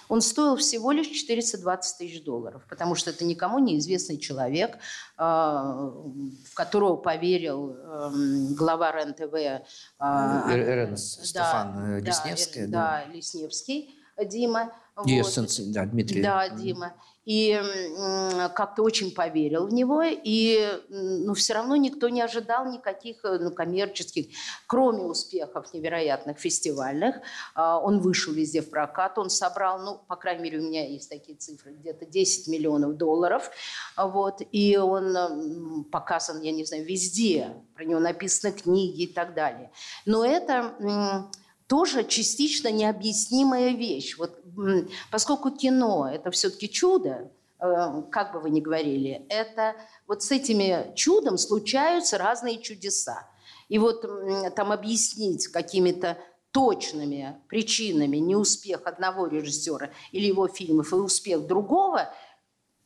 Он 0.08 0.20
стоил 0.22 0.56
всего 0.56 0.90
лишь 0.90 1.06
420 1.08 1.98
тысяч 1.98 2.24
долларов, 2.24 2.64
потому 2.68 2.96
что 2.96 3.10
это 3.10 3.24
никому 3.24 3.60
неизвестный 3.60 4.18
человек, 4.18 4.78
а, 5.16 5.92
в 6.50 6.54
которого 6.54 6.96
поверил 6.96 7.76
эм, 7.76 8.54
глава 8.54 8.90
РЕН-ТВ. 8.90 9.64
а, 9.98 10.48
да, 10.48 10.96
Стефан 10.96 11.74
да, 11.74 11.98
Лесневская. 12.00 12.64
Эр- 12.64 12.70
да. 12.70 13.04
да, 13.06 13.12
Лесневский 13.12 13.94
Дима. 14.24 14.72
Ее 15.06 15.22
Вот. 15.22 15.32
сын, 15.32 15.72
да, 15.72 15.86
Дмитрий. 15.86 16.22
Да. 16.22 16.48
Дима. 16.48 16.94
И 17.24 17.60
как-то 18.54 18.82
очень 18.82 19.14
поверил 19.14 19.66
в 19.66 19.72
него, 19.72 20.02
и 20.02 20.66
ну, 20.88 21.34
все 21.34 21.54
равно 21.54 21.76
никто 21.76 22.08
не 22.08 22.22
ожидал 22.22 22.72
никаких 22.72 23.24
э, 23.24 23.38
ну, 23.38 23.50
коммерческих, 23.50 24.34
кроме 24.66 25.02
успехов 25.02 25.72
невероятных 25.74 26.38
фестивальных. 26.38 27.16
А, 27.54 27.78
Он 27.78 28.00
вышел 28.00 28.32
везде 28.32 28.62
в 28.62 28.70
прокат, 28.70 29.18
он 29.18 29.28
собрал, 29.28 29.80
ну, 29.80 30.00
по 30.08 30.16
крайней 30.16 30.44
мере, 30.44 30.58
у 30.60 30.62
меня 30.62 30.88
есть 30.88 31.10
такие 31.10 31.36
цифры, 31.36 31.72
где-то 31.72 32.06
10 32.06 32.48
миллионов 32.48 32.96
долларов. 32.96 33.50
Вот, 33.96 34.40
и 34.50 34.76
он 34.76 35.84
показан, 35.90 36.40
я 36.40 36.52
не 36.52 36.64
знаю, 36.64 36.86
везде, 36.86 37.54
про 37.74 37.84
него 37.84 38.00
написаны 38.00 38.52
книги 38.52 39.02
и 39.02 39.12
так 39.12 39.34
далее. 39.34 39.70
Но 40.06 40.24
это 40.24 41.28
тоже 41.70 42.02
частично 42.02 42.68
необъяснимая 42.72 43.70
вещь. 43.76 44.18
Вот, 44.18 44.39
поскольку 45.10 45.50
кино– 45.50 46.08
это 46.12 46.30
все-таки 46.30 46.68
чудо, 46.68 47.30
э, 47.58 48.02
как 48.10 48.32
бы 48.32 48.40
вы 48.40 48.50
ни 48.50 48.60
говорили, 48.60 49.24
это 49.28 49.74
вот 50.06 50.22
с 50.22 50.30
этими 50.30 50.94
чудом 50.94 51.38
случаются 51.38 52.18
разные 52.18 52.58
чудеса. 52.58 53.28
И 53.68 53.78
вот 53.78 54.04
там 54.56 54.72
объяснить 54.72 55.46
какими-то 55.48 56.18
точными 56.52 57.40
причинами 57.48 58.16
неуспех 58.16 58.80
одного 58.84 59.26
режиссера 59.26 59.90
или 60.10 60.26
его 60.26 60.48
фильмов 60.48 60.92
и 60.92 60.96
успех 60.96 61.46
другого 61.46 62.12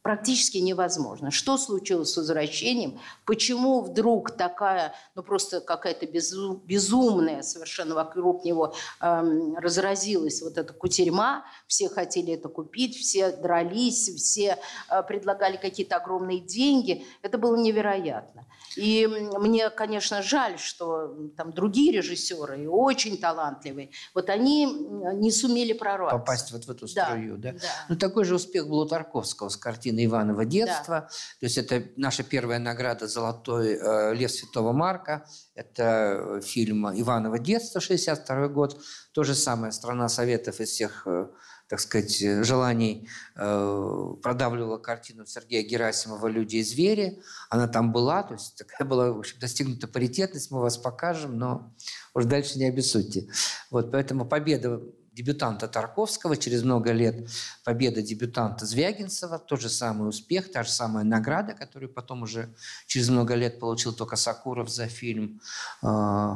практически 0.04 0.58
невозможно. 0.58 1.30
Что 1.30 1.56
случилось 1.56 2.12
с 2.12 2.16
возвращением? 2.18 3.00
Почему 3.24 3.80
вдруг 3.80 4.32
такая, 4.32 4.92
ну 5.14 5.22
просто 5.22 5.62
какая-то 5.62 6.04
безу- 6.04 6.60
безумная 6.62 7.40
совершенно 7.40 7.94
вокруг 7.94 8.44
него 8.44 8.74
эм, 9.00 9.56
разразилась 9.56 10.42
вот 10.42 10.58
эта 10.58 10.74
кутерьма, 10.74 11.46
все 11.66 11.88
хотели 11.88 12.34
это 12.34 12.50
купить, 12.50 12.98
все 12.98 13.34
дрались, 13.34 14.10
все 14.14 14.58
э, 14.90 15.02
предлагали 15.04 15.56
какие-то 15.56 15.96
огромные 15.96 16.40
деньги. 16.40 17.06
Это 17.22 17.38
было 17.38 17.56
невероятно. 17.56 18.46
И 18.76 19.06
мне, 19.06 19.70
конечно, 19.70 20.20
жаль, 20.20 20.58
что 20.58 21.14
там 21.36 21.52
другие 21.52 21.92
режиссеры, 21.92 22.64
и 22.64 22.66
очень 22.66 23.16
талантливые, 23.18 23.90
вот 24.14 24.28
они 24.28 24.66
не 24.66 25.30
сумели 25.30 25.72
прорваться. 25.72 26.18
Попасть 26.18 26.52
вот 26.52 26.64
в 26.64 26.70
эту 26.70 26.86
Да, 26.94 27.06
струю, 27.06 27.36
да? 27.38 27.52
да. 27.52 27.58
Ну, 27.88 27.96
такой 27.96 28.24
же 28.24 28.34
успех 28.34 28.68
был 28.68 28.80
у 28.80 28.86
Тарковского 28.86 29.48
с 29.48 29.56
картины 29.94 30.04
«Иваново 30.04 30.44
детство». 30.44 31.08
То 31.40 31.46
есть 31.46 31.58
это 31.58 31.82
наша 31.96 32.22
первая 32.22 32.58
награда 32.58 33.06
«Золотой 33.06 33.78
э, 33.80 34.14
лев 34.14 34.30
Святого 34.30 34.72
Марка». 34.72 35.24
Это 35.54 35.82
э, 35.82 36.40
фильм 36.42 36.86
«Иваново 36.86 37.38
детство», 37.38 37.80
62 37.80 38.48
год. 38.48 38.80
То 39.12 39.24
же 39.24 39.34
самое 39.34 39.72
«Страна 39.72 40.08
Советов» 40.08 40.60
из 40.60 40.70
всех, 40.70 41.06
э, 41.06 41.26
так 41.68 41.80
сказать, 41.80 42.18
желаний 42.44 43.08
э, 43.36 44.14
продавливала 44.22 44.78
картину 44.78 45.26
Сергея 45.26 45.62
Герасимова 45.62 46.28
«Люди 46.28 46.56
и 46.56 46.62
звери». 46.62 47.22
Она 47.50 47.68
там 47.68 47.92
была, 47.92 48.22
то 48.22 48.34
есть 48.34 48.56
такая 48.56 48.86
была, 48.88 49.12
в 49.12 49.18
общем, 49.18 49.38
достигнута 49.40 49.88
паритетность, 49.88 50.50
мы 50.50 50.60
вас 50.60 50.76
покажем, 50.78 51.38
но 51.38 51.74
уж 52.14 52.24
дальше 52.24 52.58
не 52.58 52.68
обессудьте. 52.68 53.28
Вот, 53.70 53.90
поэтому 53.90 54.26
победа 54.26 54.80
дебютанта 55.14 55.68
Тарковского, 55.68 56.36
через 56.36 56.64
много 56.64 56.92
лет 56.92 57.28
победа 57.64 58.02
дебютанта 58.02 58.66
Звягинцева, 58.66 59.38
тот 59.38 59.60
же 59.60 59.68
самый 59.68 60.08
успех, 60.08 60.50
та 60.50 60.64
же 60.64 60.70
самая 60.70 61.04
награда, 61.04 61.54
которую 61.54 61.92
потом 61.92 62.22
уже 62.22 62.54
через 62.86 63.08
много 63.08 63.34
лет 63.34 63.60
получил 63.60 63.92
только 63.94 64.16
Сакуров 64.16 64.68
за 64.68 64.88
фильм 64.88 65.40
э, 65.82 65.86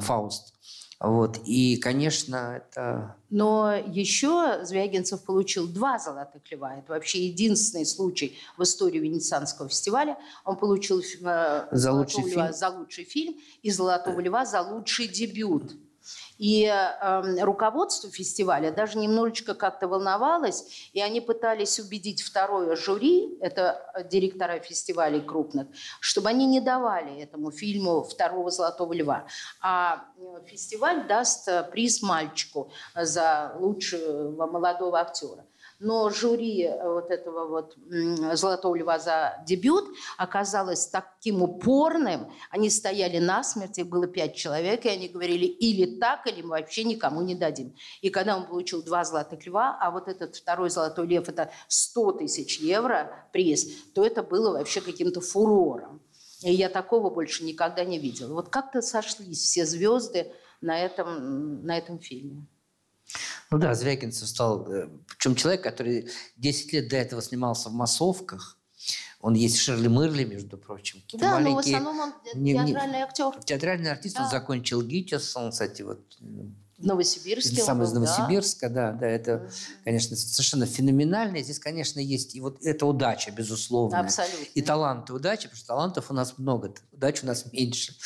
«Фауст». 0.01 0.55
Вот. 1.01 1.41
И, 1.45 1.77
конечно, 1.77 2.57
это 2.57 3.15
Но 3.31 3.73
еще 3.73 4.65
Звягинцев 4.65 5.23
получил 5.23 5.69
два 5.69 5.99
«Золотых 5.99 6.43
льва». 6.51 6.75
Это 6.75 6.93
вообще 6.93 7.27
единственный 7.27 7.87
случай 7.87 8.37
в 8.57 8.63
истории 8.65 8.99
Венецианского 8.99 9.69
фестиваля. 9.69 10.19
Он 10.45 10.57
получил 10.57 11.01
э, 11.01 11.69
За 11.71 11.93
лучший 11.93 12.25
«Золотого 12.25 12.29
льва» 12.29 12.47
фильм. 12.47 12.55
за 12.55 12.69
лучший 12.71 13.05
фильм 13.05 13.37
и 13.63 13.71
«Золотого 13.71 14.21
льва» 14.21 14.45
за 14.45 14.61
лучший 14.61 15.07
дебют. 15.07 15.73
И 16.39 16.65
э, 16.65 17.43
руководство 17.43 18.11
фестиваля 18.11 18.71
даже 18.71 18.97
немножечко 18.97 19.55
как-то 19.55 19.89
волновалось, 19.89 20.91
и 20.93 21.01
они 21.01 21.21
пытались 21.21 21.81
убедить 21.81 22.23
второе 22.23 22.77
жюри, 22.77 23.37
это 23.41 23.91
э, 23.95 24.09
директора 24.09 24.61
фестивалей 24.61 25.21
крупных, 25.21 25.67
чтобы 26.01 26.29
они 26.29 26.47
не 26.47 26.61
давали 26.61 27.21
этому 27.21 27.51
фильму 27.51 28.05
второго 28.05 28.51
«Золотого 28.51 28.93
льва». 28.93 29.27
А 29.61 30.05
э, 30.17 30.47
фестиваль 30.47 31.09
даст 31.09 31.49
э, 31.49 31.65
приз 31.65 32.03
мальчику 32.03 32.71
за 32.95 33.57
лучшего 33.59 34.47
молодого 34.47 35.01
актера. 35.01 35.45
Но 35.81 36.11
жюри 36.11 36.65
э, 36.65 36.93
вот 36.93 37.11
этого 37.11 37.47
вот 37.47 37.77
«Золотого 38.35 38.75
льва» 38.75 38.99
за 38.99 39.43
дебют 39.47 39.85
оказалось 40.17 40.89
таким 40.89 41.43
упорным. 41.43 42.33
Они 42.51 42.69
стояли 42.69 43.19
насмерть, 43.19 43.79
их 43.79 43.87
было 43.87 44.09
пять 44.09 44.35
человек, 44.35 44.85
и 44.85 44.89
они 44.89 45.09
говорили 45.09 45.47
или 45.47 45.99
так, 46.01 46.27
или 46.27 46.43
мы 46.43 46.51
вообще 46.51 46.83
никому 46.83 47.23
не 47.23 47.37
дадим. 47.37 47.77
И 48.01 48.11
когда 48.11 48.37
он 48.37 48.47
получил 48.47 48.83
два 48.83 49.05
«Золотых 49.05 49.47
льва», 49.47 49.79
а 49.81 49.93
вот 49.93 50.09
этот 50.09 50.35
второй 50.35 50.69
«Золотой 50.71 51.07
лев»– 51.07 51.29
это 51.31 51.53
100 51.69 52.13
тысяч 52.13 52.59
евро 52.59 53.29
приз, 53.33 53.93
то 53.95 54.05
это 54.05 54.25
было 54.25 54.53
вообще 54.53 54.81
каким-то 54.81 55.21
фурором. 55.21 56.03
И 56.43 56.53
я 56.53 56.69
такого 56.69 57.11
больше 57.11 57.45
никогда 57.45 57.85
не 57.85 57.99
видела. 57.99 58.35
Вот 58.35 58.49
как-то 58.49 58.83
сошлись 58.83 59.39
все 59.39 59.65
звезды 59.65 60.33
на 60.61 60.79
этом, 60.81 61.65
на 61.65 61.79
этом 61.79 62.01
фильме. 62.01 62.47
Ну 63.51 63.59
да, 63.59 63.75
Звягинцев 63.75 64.29
стал... 64.29 64.71
э, 64.71 64.89
Причем 65.09 65.35
человек, 65.35 65.63
который 65.63 66.09
10 66.37 66.73
лет 66.73 66.89
до 66.89 66.97
этого 66.97 67.23
снимался 67.23 67.69
в 67.71 67.73
массовках. 67.73 68.59
Он 69.21 69.35
есть 69.35 69.59
Шерли 69.59 69.89
Мырли, 69.89 70.25
между 70.25 70.57
прочим. 70.59 71.03
Да, 71.15 71.41
но 71.41 71.55
в 71.55 71.59
основном 71.59 71.99
он 71.99 72.13
не- 72.35 72.55
театральный 72.55 72.99
актер. 73.01 73.33
Театральный 73.45 73.91
артист, 73.91 74.17
он 74.19 74.25
Да. 74.25 74.31
закончил 74.31 74.83
ГИТИС, 74.83 75.37
он, 75.37 75.51
кстати, 75.51 75.83
вот 75.83 76.01
В 76.79 76.87
Новосибирске. 76.87 77.61
сам 77.61 77.83
из 77.83 77.93
был, 77.93 78.03
да. 78.03 78.07
Новосибирска, 78.07 78.69
да, 78.69 78.93
да, 78.93 79.07
это, 79.09 79.51
конечно, 79.83 80.17
совершенно 80.17 80.65
феноменально. 80.65 81.39
И 81.39 81.43
Здесь, 81.43 81.59
конечно, 81.59 81.99
есть 81.99 82.37
и 82.37 82.41
вот 82.41 82.59
эта 82.63 82.87
удача, 82.87 83.33
безусловно. 83.33 83.99
Абсолютно. 83.99 84.45
И 84.55 84.63
талант 84.63 85.11
и 85.11 85.13
удача, 85.13 85.49
потому 85.49 85.57
что 85.57 85.67
талантов 85.67 86.11
у 86.11 86.15
нас 86.15 86.39
много, 86.39 86.73
удачи 86.93 87.25
у 87.25 87.27
нас 87.27 87.53
меньше. 87.53 87.97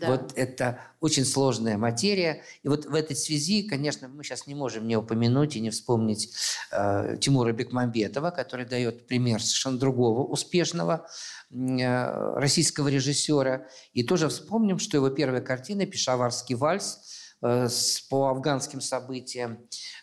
Да. 0.00 0.06
Вот 0.08 0.32
это 0.34 0.80
очень 1.00 1.26
сложная 1.26 1.76
материя. 1.76 2.42
И 2.62 2.68
вот 2.68 2.86
в 2.86 2.94
этой 2.94 3.16
связи, 3.16 3.64
конечно, 3.64 4.08
мы 4.08 4.24
сейчас 4.24 4.46
не 4.46 4.54
можем 4.54 4.88
не 4.88 4.96
упомянуть 4.96 5.56
и 5.56 5.60
не 5.60 5.68
вспомнить 5.68 6.32
э, 6.70 7.18
Тимура 7.20 7.52
Бекмамбетова, 7.52 8.30
который 8.30 8.64
дает 8.64 9.06
пример 9.06 9.42
совершенно 9.42 9.78
другого 9.78 10.24
успешного 10.24 11.06
э, 11.50 12.38
российского 12.38 12.88
режиссера. 12.88 13.66
И 13.92 14.02
тоже 14.04 14.30
вспомним, 14.30 14.78
что 14.78 14.96
его 14.96 15.10
первая 15.10 15.42
картина 15.42 15.84
«Пешаварский 15.84 16.54
вальс» 16.54 17.00
с- 17.42 18.00
по 18.08 18.28
афганским 18.28 18.80
событиям 18.80 19.58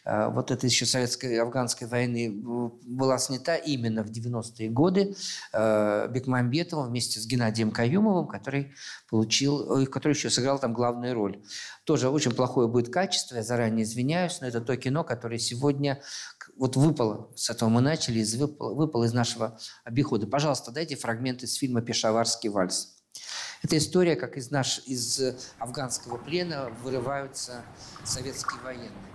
э, 0.05 0.29
вот 0.29 0.51
этой 0.51 0.65
еще 0.65 0.85
советской 0.85 1.39
афганской 1.39 1.87
войны 1.87 2.27
э, 2.27 2.69
была 2.85 3.17
снята 3.17 3.55
именно 3.55 4.03
в 4.03 4.11
90-е 4.11 4.69
годы 4.69 5.15
э, 5.53 6.07
Бекмамбетовым 6.09 6.87
вместе 6.89 7.19
с 7.19 7.25
Геннадием 7.25 7.71
Каюмовым, 7.71 8.27
который 8.27 8.73
получил, 9.09 9.81
э, 9.81 9.85
который 9.85 10.13
еще 10.13 10.29
сыграл 10.29 10.59
там 10.59 10.73
главную 10.73 11.13
роль. 11.13 11.41
Тоже 11.85 12.09
очень 12.09 12.31
плохое 12.31 12.67
будет 12.67 12.91
качество, 12.93 13.35
я 13.35 13.43
заранее 13.43 13.83
извиняюсь, 13.83 14.41
но 14.41 14.47
это 14.47 14.61
то 14.61 14.75
кино, 14.77 15.03
которое 15.03 15.39
сегодня 15.39 16.01
вот 16.57 16.75
выпало, 16.75 17.31
с 17.35 17.49
этого 17.49 17.69
мы 17.69 17.81
начали, 17.81 18.23
выпало, 18.37 18.73
выпало 18.73 19.05
из 19.05 19.13
нашего 19.13 19.57
обихода. 19.85 20.27
Пожалуйста, 20.27 20.71
дайте 20.71 20.95
фрагмент 20.95 21.41
из 21.43 21.55
фильма 21.55 21.81
«Пешаварский 21.81 22.49
вальс». 22.49 22.98
Это 23.61 23.77
история, 23.77 24.15
как 24.15 24.37
из, 24.37 24.51
наш, 24.51 24.81
из 24.85 25.21
афганского 25.57 26.17
плена 26.17 26.69
вырываются 26.83 27.63
советские 28.05 28.59
военные. 28.61 29.08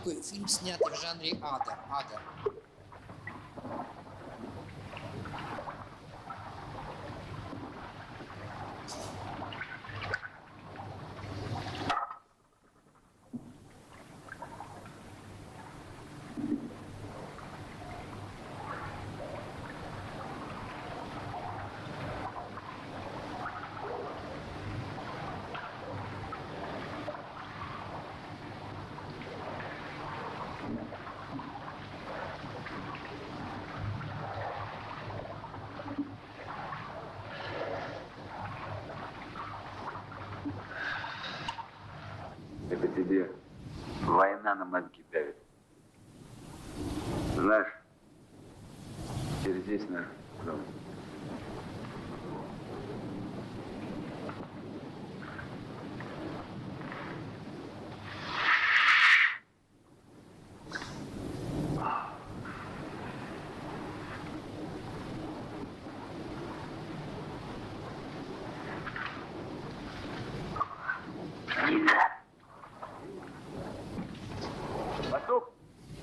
Такой 0.00 0.22
фильм, 0.22 0.48
снятый 0.48 0.90
в 0.90 0.98
жанре 0.98 1.38
ада. 1.42 1.78
ада. 1.90 2.20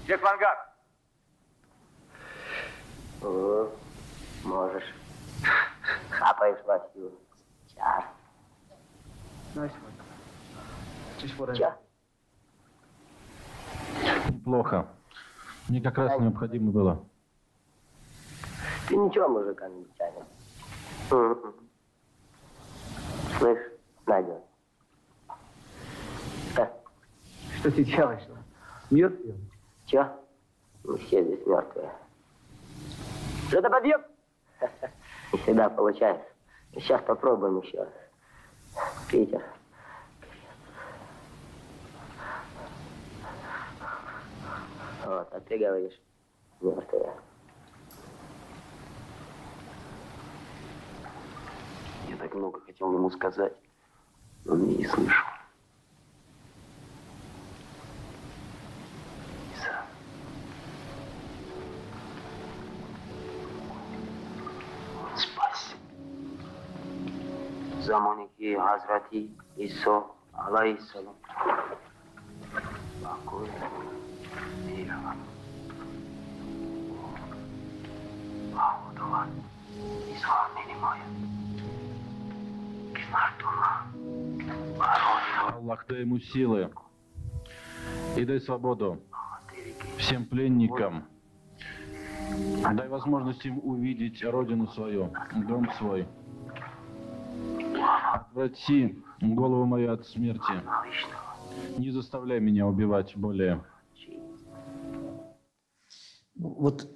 Чек 0.07 0.21
в 0.21 0.25
ангар. 0.25 0.57
О, 3.21 3.69
можешь. 4.43 4.95
Хапаешь 6.09 6.63
вовсю. 6.65 7.11
Сейчас. 7.67 8.03
Чё? 11.57 11.73
Плохо. 14.45 14.88
Мне 15.67 15.81
как 15.81 15.97
раз 15.97 16.19
необходимо 16.21 16.71
было. 16.71 17.05
Ты 18.88 18.95
ничего, 18.95 19.27
мужик 19.27 19.61
англичанин. 19.61 20.23
Мгм. 21.11 21.53
Слышь, 23.38 23.71
Надя. 24.05 24.41
Что? 26.53 26.84
Что 27.59 27.71
ты 27.71 27.84
делаешь? 27.84 28.23
Мед 28.89 29.21
пьем? 29.21 29.56
Чё? 29.88 30.05
Мы 30.84 30.97
все 30.97 31.23
здесь 31.23 31.45
мертвые. 31.47 31.89
Что-то? 33.47 33.69
Не 35.31 35.39
всегда 35.39 35.69
получается. 35.69 36.27
Сейчас 36.73 37.01
попробуем 37.03 37.61
еще. 37.61 37.88
Питер. 39.09 39.41
Вот, 45.05 45.27
а 45.31 45.39
ты 45.39 45.57
говоришь, 45.57 45.99
мертвые. 46.59 47.14
Я 52.09 52.18
так 52.18 52.34
много 52.35 52.59
хотел 52.59 52.93
ему 52.93 53.09
сказать, 53.11 53.55
но 54.43 54.53
он 54.53 54.68
не 54.68 54.85
слышал. 54.85 55.36
कि 68.47 68.53
हजरत 68.55 69.09
ईसो 69.59 69.93
अलैहिस्सलाम 70.39 71.15
कोई 73.27 73.47
नहीं 74.65 74.85
लगा 74.91 75.11
Mahmudovan, 78.57 79.29
İsa 80.13 80.37
Minimaya, 80.55 81.07
Аллах 85.53 85.85
дай 85.89 86.01
ему 86.01 86.19
силы 86.19 86.71
и 88.15 88.25
дай 88.25 88.39
свободу 88.39 89.03
всем 89.97 90.25
пленникам. 90.25 91.05
Дай 92.79 92.87
возможность 92.87 93.45
им 93.45 93.59
увидеть 93.59 94.23
родину 94.23 94.67
свою, 94.67 95.11
дом 95.49 95.69
свой. 95.77 96.07
Отврати 98.13 98.95
голову 99.21 99.65
мою 99.65 99.91
от 99.91 100.07
смерти. 100.07 100.61
Не 101.77 101.91
заставляй 101.91 102.39
меня 102.39 102.65
убивать 102.65 103.15
более. 103.15 103.63
Вот 106.35 106.87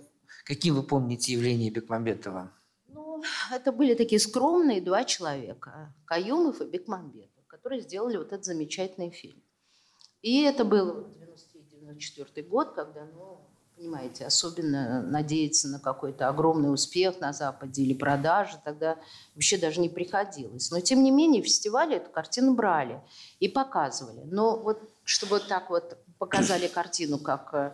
какие 0.46 0.72
вы 0.72 0.84
помните 0.84 1.34
явления 1.34 1.72
Бекмамбетова? 1.72 2.52
Ну, 2.88 3.24
это 3.52 3.72
были 3.72 3.96
такие 3.96 4.20
скромные 4.20 4.82
два 4.82 5.04
человека, 5.04 5.94
Каюмов 6.06 6.62
и 6.62 6.66
Бекмамбетов, 6.66 7.46
которые 7.48 7.82
сделали 7.82 8.18
вот 8.18 8.28
этот 8.28 8.46
замечательный 8.46 9.12
фильм. 9.12 9.42
И 10.22 10.44
это 10.44 10.64
был 10.64 11.08
93-94 11.82 12.44
год, 12.44 12.74
когда, 12.76 13.06
ну, 13.06 13.51
понимаете, 13.82 14.28
особенно 14.28 15.02
надеяться 15.02 15.68
на 15.68 15.80
какой-то 15.80 16.30
огромный 16.30 16.72
успех 16.72 17.20
на 17.20 17.34
Западе 17.34 17.82
или 17.82 17.96
продажи, 17.96 18.60
тогда 18.64 18.98
вообще 19.34 19.58
даже 19.58 19.80
не 19.80 19.90
приходилось. 19.90 20.70
Но, 20.70 20.80
тем 20.82 21.04
не 21.04 21.10
менее, 21.10 21.42
фестивали 21.42 21.96
эту 21.96 22.12
картину 22.12 22.54
брали 22.54 23.02
и 23.40 23.48
показывали. 23.48 24.22
Но 24.26 24.60
вот 24.60 24.88
чтобы 25.04 25.38
вот 25.38 25.48
так 25.48 25.72
вот 25.72 25.98
показали 26.20 26.68
картину, 26.74 27.18
как 27.18 27.54
э, 27.56 27.72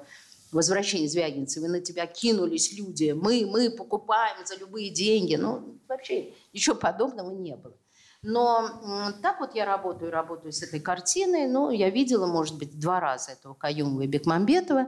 «Возвращение 0.53 1.09
Звягинцева», 1.09 1.65
и 1.65 1.67
на 1.67 1.81
тебя 1.81 2.07
кинулись 2.07 2.71
люди, 2.71 3.11
мы, 3.11 3.45
мы 3.45 3.69
покупаем 3.69 4.45
за 4.45 4.55
любые 4.55 4.89
деньги. 4.89 5.35
Ну, 5.35 5.77
вообще 5.89 6.33
ничего 6.53 6.77
подобного 6.77 7.31
не 7.31 7.57
было. 7.57 7.75
Но 8.23 9.13
так 9.21 9.41
вот 9.41 9.55
я 9.55 9.65
работаю, 9.65 10.11
работаю 10.11 10.53
с 10.53 10.63
этой 10.63 10.79
картиной. 10.79 11.47
Ну, 11.47 11.69
я 11.69 11.89
видела, 11.89 12.27
может 12.27 12.57
быть, 12.57 12.79
два 12.79 13.01
раза 13.01 13.31
этого 13.31 13.53
Каюмова 13.53 14.03
и 14.03 14.07
Бекмамбетова. 14.07 14.87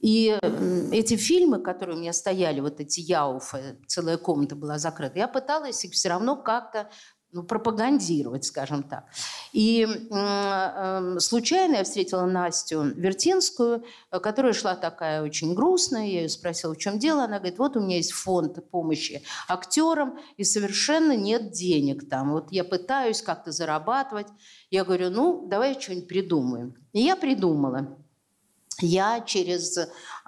И 0.00 0.38
эти 0.92 1.16
фильмы, 1.16 1.60
которые 1.60 1.96
у 1.96 2.00
меня 2.00 2.12
стояли, 2.12 2.60
вот 2.60 2.80
эти 2.80 3.00
Яуфы, 3.00 3.78
целая 3.86 4.16
комната 4.16 4.54
была 4.54 4.78
закрыта, 4.78 5.18
я 5.18 5.28
пыталась 5.28 5.84
их 5.84 5.92
все 5.92 6.08
равно 6.08 6.36
как-то 6.36 6.88
ну, 7.30 7.42
пропагандировать, 7.42 8.44
скажем 8.44 8.82
так. 8.82 9.04
И 9.52 9.82
м, 9.82 11.16
э, 11.16 11.20
случайно 11.20 11.76
я 11.76 11.84
встретила 11.84 12.24
Настю 12.24 12.84
Вертинскую, 12.84 13.84
э, 14.10 14.18
которая 14.18 14.54
шла 14.54 14.74
такая 14.74 15.22
очень 15.22 15.54
грустная. 15.54 16.06
Я 16.06 16.22
ее 16.22 16.28
спросила, 16.30 16.74
в 16.74 16.78
чем 16.78 16.98
дело. 16.98 17.24
Она 17.24 17.38
говорит, 17.38 17.58
вот 17.58 17.76
у 17.76 17.80
меня 17.80 17.96
есть 17.96 18.12
фонд 18.12 18.70
помощи 18.70 19.22
актерам, 19.46 20.18
и 20.38 20.44
совершенно 20.44 21.14
нет 21.14 21.50
денег 21.50 22.08
там. 22.08 22.32
Вот 22.32 22.50
я 22.50 22.64
пытаюсь 22.64 23.20
как-то 23.20 23.52
зарабатывать. 23.52 24.28
Я 24.70 24.84
говорю, 24.84 25.10
ну, 25.10 25.46
давай 25.48 25.78
что-нибудь 25.78 26.08
придумаем. 26.08 26.74
И 26.94 27.00
я 27.00 27.14
придумала. 27.14 27.98
Я 28.80 29.20
через 29.20 29.78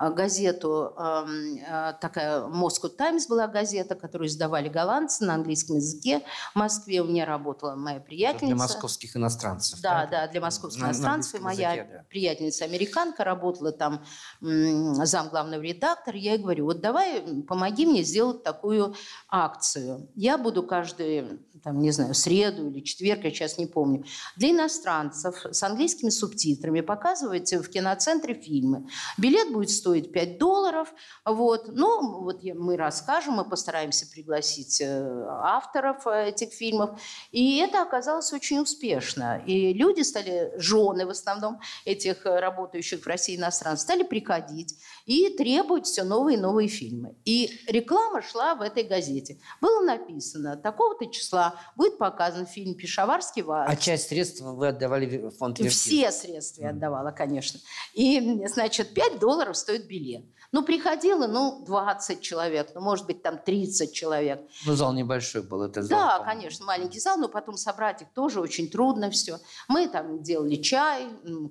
газету, 0.09 0.95
эм, 0.97 1.57
э, 1.59 1.93
такая 2.01 2.47
Moscow 2.47 2.89
Times 2.89 3.29
была 3.29 3.47
газета, 3.47 3.95
которую 3.95 4.29
издавали 4.29 4.71
голландцы 4.71 5.25
на 5.27 5.35
английском 5.35 5.77
языке. 5.77 6.23
В 6.55 6.57
Москве 6.57 7.03
у 7.03 7.05
меня 7.05 7.27
работала 7.27 7.75
моя 7.75 8.01
приятельница. 8.01 8.47
Для 8.47 8.57
московских 8.57 9.15
иностранцев. 9.17 9.79
Да, 9.83 10.07
да, 10.11 10.27
для 10.29 10.41
московских 10.41 10.81
На- 10.81 10.89
на 10.89 10.93
иностранцев. 10.93 11.35
Английском 11.35 11.67
моя 11.67 11.73
языке, 11.75 11.97
да. 11.99 12.05
приятельница 12.09 12.65
американка 12.65 13.25
работала 13.25 13.73
там 13.73 14.03
зам 14.41 15.29
главного 15.29 15.61
редактора. 15.61 16.17
Я 16.17 16.33
ей 16.33 16.39
говорю, 16.43 16.65
вот 16.65 16.81
давай 16.81 17.21
помоги 17.47 17.85
мне 17.85 18.03
сделать 18.03 18.43
такую 18.43 18.95
акцию. 19.29 20.09
Я 20.15 20.39
буду 20.39 20.63
каждую, 20.63 21.41
там, 21.63 21.79
не 21.81 21.91
знаю, 21.91 22.15
среду 22.15 22.71
или 22.71 22.81
четверг, 22.81 23.25
я 23.25 23.31
сейчас 23.31 23.59
не 23.59 23.67
помню, 23.67 24.05
для 24.37 24.53
иностранцев 24.53 25.45
с 25.51 25.63
английскими 25.63 26.09
субтитрами 26.09 26.81
показывать 26.81 27.53
в 27.53 27.69
киноцентре 27.69 28.35
фильмы. 28.35 28.89
Билет 29.19 29.53
будет 29.53 29.69
стоить 29.71 29.90
5 29.95 30.39
долларов. 30.39 30.93
Вот. 31.25 31.69
Ну, 31.69 32.21
вот 32.23 32.43
мы 32.43 32.77
расскажем, 32.77 33.35
мы 33.35 33.45
постараемся 33.45 34.07
пригласить 34.07 34.81
э, 34.81 35.27
авторов 35.43 36.07
э, 36.07 36.29
этих 36.29 36.53
фильмов. 36.53 37.01
И 37.31 37.59
это 37.59 37.83
оказалось 37.83 38.33
очень 38.33 38.59
успешно. 38.59 39.43
И 39.47 39.73
люди 39.73 40.03
стали, 40.03 40.53
жены 40.57 41.07
в 41.07 41.11
основном 41.11 41.61
этих 41.85 42.27
э, 42.27 42.41
работающих 42.41 43.03
в 43.03 43.07
России 43.07 43.37
иностранцев, 43.37 43.83
стали 43.83 44.03
приходить 44.03 44.77
и 45.07 45.31
требовать 45.31 45.87
все 45.87 46.05
новые 46.05 46.37
и 46.37 46.41
новые 46.41 46.69
фильмы. 46.69 47.17
И 47.25 47.51
реклама 47.67 48.23
шла 48.23 48.55
в 48.55 48.63
этой 48.63 48.85
газете. 48.85 49.39
Было 49.61 49.83
написано, 49.83 50.57
такого-то 50.57 51.07
числа 51.07 51.55
будет 51.77 51.99
показан 51.99 52.47
фильм 52.47 52.75
«Пешаварский 52.75 53.43
вальс». 53.43 53.71
А 53.71 53.77
часть 53.77 54.09
средств 54.09 54.41
вы 54.41 54.69
отдавали 54.69 55.19
в 55.19 55.31
фонд 55.31 55.59
Вертин? 55.59 55.71
все 55.71 56.13
средства 56.13 56.63
я 56.63 56.71
отдавала, 56.71 57.11
конечно. 57.11 57.61
И, 57.95 58.47
значит, 58.47 58.95
5 58.95 59.19
долларов 59.19 59.57
стоит 59.57 59.80
билет. 59.87 60.25
Ну, 60.53 60.63
приходило, 60.65 61.27
ну, 61.27 61.63
20 61.65 62.21
человек, 62.21 62.71
ну, 62.75 62.81
может 62.81 63.07
быть, 63.07 63.23
там 63.23 63.39
30 63.39 63.93
человек. 63.93 64.41
Ну, 64.67 64.75
зал 64.75 64.93
небольшой 64.93 65.43
был. 65.43 65.63
Это 65.63 65.83
зал, 65.83 65.89
Да, 65.99 66.19
по-моему. 66.19 66.25
конечно, 66.41 66.67
маленький 66.67 66.99
зал, 66.99 67.19
но 67.19 67.29
потом 67.29 67.57
собрать 67.57 68.03
их 68.03 68.09
тоже 68.15 68.41
очень 68.41 68.69
трудно 68.69 69.11
все. 69.11 69.39
Мы 69.69 69.87
там 69.89 70.23
делали 70.23 70.57
чай, 70.57 71.07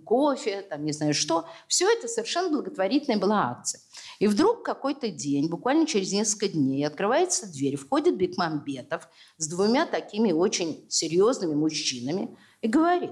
кофе, 0.06 0.62
там 0.64 0.84
не 0.84 0.92
знаю 0.92 1.14
что. 1.14 1.48
Все 1.68 1.90
это 1.90 2.08
совершенно 2.08 2.50
благотворительная 2.50 3.20
была 3.20 3.52
акция. 3.52 3.82
И 4.20 4.28
вдруг 4.28 4.64
какой-то 4.64 5.10
день, 5.10 5.48
буквально 5.50 5.86
через 5.86 6.12
несколько 6.12 6.50
дней, 6.50 6.86
открывается 6.86 7.48
дверь, 7.50 7.78
входит 7.78 8.18
Бекмамбетов 8.18 9.08
с 9.38 9.48
двумя 9.48 9.86
такими 9.86 10.32
очень 10.34 10.86
серьезными 10.90 11.56
мужчинами 11.56 12.38
и 12.62 12.68
говорит, 12.68 13.12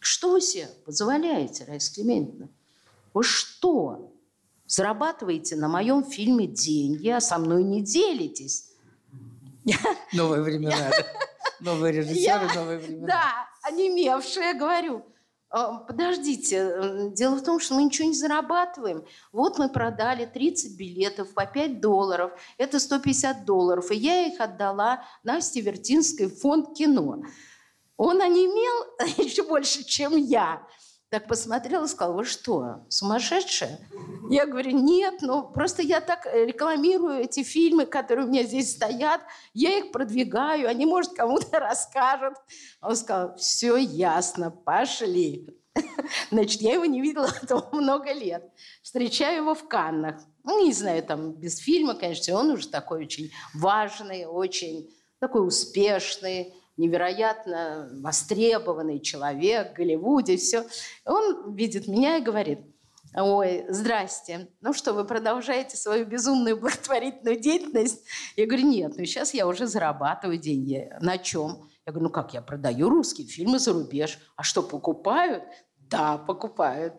Что 0.00 0.32
вы 0.32 0.40
себе 0.40 0.68
позволяете, 0.86 1.64
Раиса 1.64 1.94
Климентьевна? 1.94 2.48
Вы 3.14 3.22
что? 3.22 4.11
Зарабатываете 4.72 5.56
на 5.56 5.68
моем 5.68 6.02
фильме 6.02 6.46
деньги, 6.46 7.10
а 7.10 7.20
со 7.20 7.36
мной 7.36 7.62
не 7.62 7.82
делитесь. 7.82 8.70
Новые 10.14 10.40
времена? 10.40 10.90
Новые 11.60 11.92
режиссеры, 11.92 12.48
новые 12.54 12.78
времена. 12.78 13.06
Да, 13.06 13.68
онемевшая, 13.68 14.54
говорю. 14.54 15.04
«А, 15.50 15.74
Подождите, 15.74 17.10
дело 17.10 17.34
в 17.34 17.42
том, 17.42 17.60
что 17.60 17.74
мы 17.74 17.84
ничего 17.84 18.08
не 18.08 18.14
зарабатываем. 18.14 19.04
Вот 19.30 19.58
мы 19.58 19.68
продали 19.68 20.24
30 20.24 20.78
билетов 20.78 21.34
по 21.34 21.44
5 21.44 21.82
долларов. 21.82 22.32
Это 22.56 22.80
150 22.80 23.44
долларов. 23.44 23.90
И 23.90 23.96
я 23.96 24.26
их 24.26 24.40
отдала 24.40 25.04
Насте 25.22 25.60
Вертинской 25.60 26.28
в 26.28 26.40
фонд 26.40 26.74
кино. 26.74 27.22
Он 27.98 28.22
онемел 28.22 28.86
еще 29.22 29.42
больше, 29.42 29.84
чем 29.84 30.16
я. 30.16 30.66
Так 31.12 31.28
посмотрел 31.28 31.84
и 31.84 31.88
сказал, 31.88 32.14
вы 32.14 32.24
что, 32.24 32.86
сумасшедшая? 32.88 33.78
Я 34.30 34.46
говорю, 34.46 34.70
нет, 34.70 35.16
ну 35.20 35.42
просто 35.42 35.82
я 35.82 36.00
так 36.00 36.24
рекламирую 36.24 37.18
эти 37.18 37.42
фильмы, 37.42 37.84
которые 37.84 38.24
у 38.24 38.30
меня 38.30 38.44
здесь 38.44 38.72
стоят, 38.72 39.20
я 39.52 39.76
их 39.76 39.92
продвигаю, 39.92 40.70
они, 40.70 40.86
может, 40.86 41.12
кому-то 41.12 41.58
расскажут. 41.60 42.38
Он 42.80 42.96
сказал, 42.96 43.36
все 43.36 43.76
ясно, 43.76 44.50
пошли. 44.50 45.54
Значит, 46.30 46.62
я 46.62 46.72
его 46.72 46.86
не 46.86 47.02
видела 47.02 47.28
много 47.72 48.10
лет. 48.14 48.50
Встречаю 48.82 49.42
его 49.42 49.54
в 49.54 49.68
Каннах. 49.68 50.18
Ну, 50.44 50.64
не 50.64 50.72
знаю, 50.72 51.02
там 51.02 51.32
без 51.32 51.58
фильма, 51.58 51.94
конечно, 51.94 52.34
он 52.36 52.52
уже 52.52 52.68
такой 52.68 53.04
очень 53.04 53.30
важный, 53.52 54.24
очень 54.24 54.90
такой 55.18 55.46
успешный 55.46 56.54
невероятно 56.76 57.90
востребованный 58.02 59.00
человек 59.00 59.72
в 59.72 59.76
Голливуде, 59.76 60.36
все. 60.36 60.64
Он 61.04 61.54
видит 61.54 61.88
меня 61.88 62.18
и 62.18 62.22
говорит, 62.22 62.60
ой, 63.14 63.64
здрасте, 63.68 64.48
ну 64.60 64.72
что, 64.72 64.92
вы 64.94 65.04
продолжаете 65.04 65.76
свою 65.76 66.04
безумную 66.06 66.58
благотворительную 66.58 67.38
деятельность? 67.38 68.04
Я 68.36 68.46
говорю, 68.46 68.66
нет, 68.66 68.92
ну 68.96 69.04
сейчас 69.04 69.34
я 69.34 69.46
уже 69.46 69.66
зарабатываю 69.66 70.38
деньги. 70.38 70.90
На 71.00 71.18
чем? 71.18 71.68
Я 71.84 71.92
говорю, 71.92 72.08
ну 72.08 72.10
как, 72.10 72.32
я 72.32 72.42
продаю 72.42 72.88
русские 72.88 73.26
фильмы 73.26 73.58
за 73.58 73.72
рубеж. 73.72 74.18
А 74.36 74.42
что, 74.42 74.62
покупают? 74.62 75.44
Да, 75.90 76.16
покупают. 76.16 76.94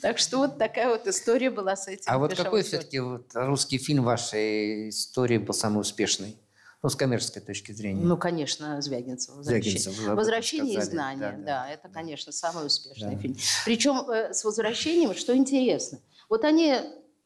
Так 0.00 0.18
что 0.18 0.38
вот 0.38 0.58
такая 0.58 0.88
вот 0.88 1.06
история 1.06 1.50
была 1.50 1.76
с 1.76 1.88
этим. 1.88 2.04
А 2.06 2.18
вот 2.18 2.34
какой 2.34 2.62
все-таки 2.62 3.00
вот 3.00 3.30
русский 3.34 3.78
фильм 3.78 4.04
вашей 4.04 4.88
истории 4.88 5.38
был 5.38 5.52
самый 5.52 5.80
успешный? 5.80 6.36
Ну, 6.80 6.88
с 6.88 6.94
коммерческой 6.94 7.40
точки 7.40 7.72
зрения. 7.72 8.04
Ну, 8.04 8.16
конечно, 8.16 8.80
Звягинцев. 8.80 9.34
Возвращение, 9.34 9.78
Звягинцев, 9.80 10.14
Возвращение 10.14 10.78
и 10.78 10.80
знания, 10.80 11.32
Да, 11.32 11.36
да, 11.38 11.44
да. 11.64 11.70
это, 11.70 11.88
конечно, 11.88 12.30
самый 12.30 12.66
успешный 12.66 13.16
Да. 13.16 13.20
фильм. 13.20 13.36
Причем 13.64 14.08
э, 14.08 14.32
с 14.32 14.44
возвращением, 14.44 15.14
что 15.14 15.36
интересно, 15.36 15.98
вот 16.28 16.44
они 16.44 16.76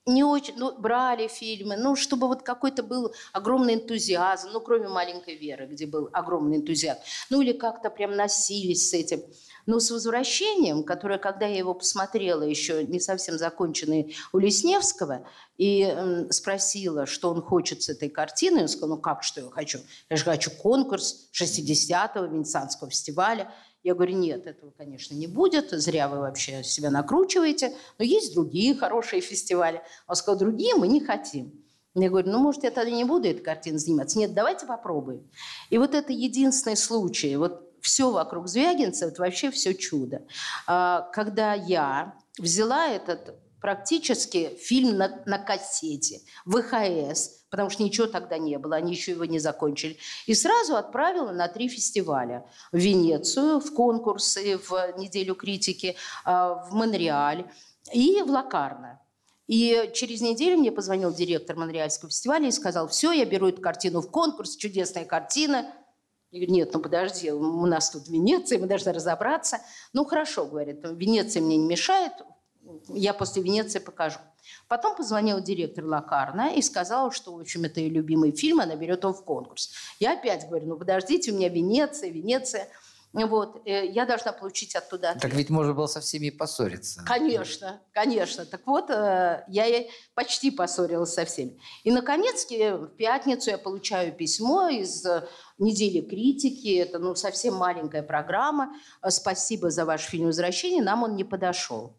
не 0.06 0.24
очень, 0.24 0.54
ну, 0.56 0.76
брали 0.78 1.28
фильмы, 1.28 1.76
ну, 1.76 1.96
чтобы 1.96 2.28
вот 2.28 2.42
какой-то 2.42 2.82
был 2.82 3.14
огромный 3.34 3.74
энтузиазм, 3.74 4.48
ну, 4.52 4.60
кроме 4.60 4.88
«Маленькой 4.88 5.36
Веры», 5.36 5.66
где 5.66 5.86
был 5.86 6.08
огромный 6.12 6.56
энтузиазм, 6.56 7.00
ну, 7.28 7.42
или 7.42 7.52
как-то 7.52 7.90
прям 7.90 8.16
носились 8.16 8.88
с 8.88 8.94
этим. 8.94 9.22
Но 9.66 9.80
с 9.80 9.90
«Возвращением», 9.90 10.84
которое, 10.84 11.18
когда 11.18 11.46
я 11.46 11.58
его 11.58 11.74
посмотрела, 11.74 12.42
еще 12.42 12.84
не 12.84 13.00
совсем 13.00 13.38
законченный 13.38 14.16
у 14.32 14.38
Лесневского, 14.38 15.26
и 15.56 16.26
спросила, 16.30 17.06
что 17.06 17.30
он 17.30 17.42
хочет 17.42 17.82
с 17.82 17.88
этой 17.88 18.08
картиной, 18.08 18.62
он 18.62 18.68
сказал, 18.68 18.96
ну 18.96 19.00
как, 19.00 19.22
что 19.22 19.40
я 19.40 19.50
хочу? 19.50 19.78
Я 20.10 20.16
же 20.16 20.24
хочу 20.24 20.50
конкурс 20.50 21.28
60-го 21.32 22.24
Венецианского 22.24 22.90
фестиваля. 22.90 23.52
Я 23.82 23.94
говорю, 23.94 24.16
нет, 24.16 24.46
этого, 24.46 24.70
конечно, 24.70 25.14
не 25.14 25.26
будет, 25.26 25.70
зря 25.70 26.08
вы 26.08 26.18
вообще 26.18 26.62
себя 26.62 26.90
накручиваете, 26.90 27.74
но 27.98 28.04
есть 28.04 28.34
другие 28.34 28.76
хорошие 28.76 29.20
фестивали. 29.20 29.82
Он 30.06 30.14
сказал, 30.14 30.38
другие 30.38 30.74
мы 30.76 30.86
не 30.86 31.00
хотим. 31.00 31.52
Я 31.94 32.08
говорю, 32.08 32.30
ну, 32.30 32.38
может, 32.38 32.62
я 32.64 32.70
тогда 32.70 32.90
не 32.90 33.04
буду 33.04 33.28
этой 33.28 33.42
картиной 33.42 33.78
заниматься. 33.78 34.18
Нет, 34.18 34.32
давайте 34.34 34.66
попробуем. 34.66 35.28
И 35.68 35.78
вот 35.78 35.94
это 35.94 36.12
единственный 36.12 36.76
случай, 36.76 37.36
вот 37.36 37.71
все 37.82 38.10
вокруг 38.10 38.48
Звягинцева, 38.48 39.10
это 39.10 39.22
вообще 39.22 39.50
все 39.50 39.74
чудо. 39.74 40.22
А, 40.66 41.02
Когда 41.12 41.52
я 41.52 42.14
взяла 42.38 42.86
этот 42.88 43.36
практически 43.60 44.56
фильм 44.56 44.96
на, 44.96 45.22
на 45.26 45.38
кассете, 45.38 46.20
ВХС, 46.46 47.44
потому 47.50 47.70
что 47.70 47.82
ничего 47.82 48.06
тогда 48.06 48.38
не 48.38 48.58
было, 48.58 48.76
они 48.76 48.92
еще 48.92 49.12
его 49.12 49.24
не 49.24 49.38
закончили, 49.38 49.98
и 50.26 50.34
сразу 50.34 50.76
отправила 50.76 51.30
на 51.32 51.48
три 51.48 51.68
фестиваля. 51.68 52.44
В 52.72 52.78
Венецию, 52.78 53.60
в 53.60 53.72
конкурсы, 53.74 54.58
в 54.58 54.94
неделю 54.96 55.34
критики, 55.34 55.96
а, 56.24 56.54
в 56.64 56.72
Монреаль 56.72 57.50
и 57.92 58.22
в 58.22 58.30
Лакарно. 58.30 59.00
И 59.46 59.90
через 59.92 60.22
неделю 60.22 60.58
мне 60.58 60.72
позвонил 60.72 61.12
директор 61.12 61.56
Монреальского 61.56 62.10
фестиваля 62.10 62.48
и 62.48 62.52
сказал, 62.52 62.88
все, 62.88 63.12
я 63.12 63.24
беру 63.24 63.48
эту 63.48 63.60
картину 63.60 64.00
в 64.00 64.10
конкурс, 64.10 64.56
чудесная 64.56 65.04
картина. 65.04 65.72
Я 66.32 66.38
говорю, 66.38 66.54
нет, 66.54 66.70
ну 66.72 66.80
подожди, 66.80 67.30
у 67.30 67.66
нас 67.66 67.90
тут 67.90 68.08
Венеция, 68.08 68.58
мы 68.58 68.66
должны 68.66 68.92
разобраться. 68.94 69.58
Ну 69.92 70.06
хорошо, 70.06 70.46
говорит, 70.46 70.80
Венеция 70.82 71.42
мне 71.42 71.58
не 71.58 71.66
мешает, 71.66 72.12
я 72.88 73.12
после 73.12 73.42
Венеции 73.42 73.80
покажу. 73.80 74.18
Потом 74.66 74.96
позвонил 74.96 75.42
директор 75.42 75.84
Лакарна 75.84 76.54
и 76.54 76.62
сказал, 76.62 77.12
что, 77.12 77.34
в 77.34 77.40
общем, 77.40 77.64
это 77.64 77.80
ее 77.80 77.90
любимый 77.90 78.32
фильм, 78.32 78.60
она 78.60 78.76
берет 78.76 79.02
его 79.02 79.12
в 79.12 79.22
конкурс. 79.24 79.72
Я 80.00 80.14
опять 80.14 80.48
говорю, 80.48 80.68
ну 80.68 80.76
подождите, 80.78 81.32
у 81.32 81.36
меня 81.36 81.50
Венеция, 81.50 82.08
Венеция. 82.08 82.66
Вот, 83.12 83.60
э, 83.66 83.86
я 83.86 84.06
должна 84.06 84.32
получить 84.32 84.74
оттуда 84.74 85.10
ответ. 85.10 85.22
Так 85.22 85.34
ведь 85.34 85.50
можно 85.50 85.74
было 85.74 85.86
со 85.86 86.00
всеми 86.00 86.30
поссориться. 86.30 87.02
Конечно, 87.04 87.82
конечно. 87.92 88.46
Так 88.46 88.66
вот, 88.66 88.88
э, 88.88 89.44
я 89.48 89.84
почти 90.14 90.50
поссорилась 90.50 91.12
со 91.12 91.26
всеми. 91.26 91.60
И, 91.84 91.90
наконец, 91.90 92.46
в 92.48 92.86
пятницу 92.96 93.50
я 93.50 93.58
получаю 93.58 94.12
письмо 94.12 94.68
из 94.68 95.04
э, 95.04 95.28
недели 95.58 96.00
критики. 96.00 96.74
Это 96.78 96.98
ну, 96.98 97.14
совсем 97.14 97.54
маленькая 97.54 98.02
программа. 98.02 98.74
Спасибо 99.08 99.70
за 99.70 99.84
ваш 99.84 100.02
фильм 100.02 100.26
«Возвращение». 100.26 100.82
Нам 100.82 101.02
он 101.02 101.14
не 101.14 101.24
подошел. 101.24 101.94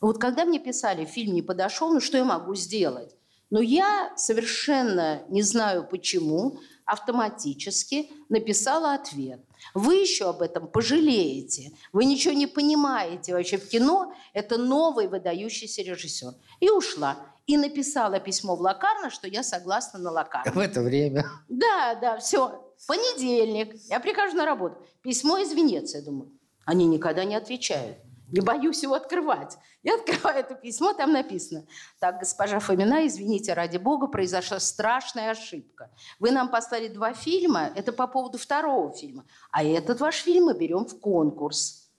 Вот 0.00 0.18
когда 0.18 0.44
мне 0.44 0.58
писали, 0.58 1.04
фильм 1.04 1.34
не 1.34 1.42
подошел, 1.42 1.92
ну 1.92 2.00
что 2.00 2.16
я 2.16 2.24
могу 2.24 2.54
сделать? 2.54 3.14
Но 3.50 3.60
я 3.60 4.12
совершенно 4.16 5.22
не 5.28 5.42
знаю 5.42 5.86
почему, 5.86 6.58
автоматически 6.84 8.10
написала 8.28 8.94
ответ. 8.94 9.40
Вы 9.74 9.96
еще 9.96 10.28
об 10.28 10.42
этом 10.42 10.66
пожалеете. 10.66 11.72
Вы 11.92 12.04
ничего 12.04 12.34
не 12.34 12.46
понимаете 12.46 13.32
вообще 13.32 13.58
в 13.58 13.68
кино. 13.68 14.12
Это 14.32 14.58
новый 14.58 15.08
выдающийся 15.08 15.82
режиссер. 15.82 16.32
И 16.60 16.70
ушла. 16.70 17.16
И 17.46 17.56
написала 17.56 18.20
письмо 18.20 18.54
в 18.56 18.60
Лакарно, 18.60 19.10
что 19.10 19.26
я 19.26 19.42
согласна 19.42 19.98
на 19.98 20.10
Лакарно. 20.10 20.52
В 20.52 20.58
это 20.58 20.82
время. 20.82 21.24
Да, 21.48 21.96
да, 22.00 22.18
все. 22.18 22.72
Понедельник. 22.86 23.74
Я 23.88 24.00
прихожу 24.00 24.36
на 24.36 24.44
работу. 24.44 24.76
Письмо 25.02 25.38
из 25.38 25.52
Венеции. 25.52 26.00
Думаю, 26.00 26.30
они 26.64 26.86
никогда 26.86 27.24
не 27.24 27.34
отвечают. 27.34 27.98
Не 28.32 28.40
боюсь 28.40 28.82
его 28.82 28.94
открывать. 28.94 29.56
Я 29.82 29.94
открываю 29.94 30.38
это 30.38 30.54
письмо, 30.54 30.92
там 30.92 31.12
написано. 31.12 31.66
Так, 31.98 32.20
госпожа 32.20 32.58
Фомина, 32.58 33.06
извините, 33.06 33.54
ради 33.54 33.76
бога, 33.76 34.06
произошла 34.06 34.60
страшная 34.60 35.30
ошибка. 35.30 35.90
Вы 36.18 36.30
нам 36.30 36.50
послали 36.50 36.88
два 36.88 37.12
фильма, 37.12 37.70
это 37.74 37.92
по 37.92 38.06
поводу 38.06 38.38
второго 38.38 38.92
фильма. 38.92 39.24
А 39.50 39.64
этот 39.64 40.00
ваш 40.00 40.16
фильм 40.16 40.44
мы 40.44 40.54
берем 40.54 40.84
в 40.84 41.00
конкурс. 41.00 41.90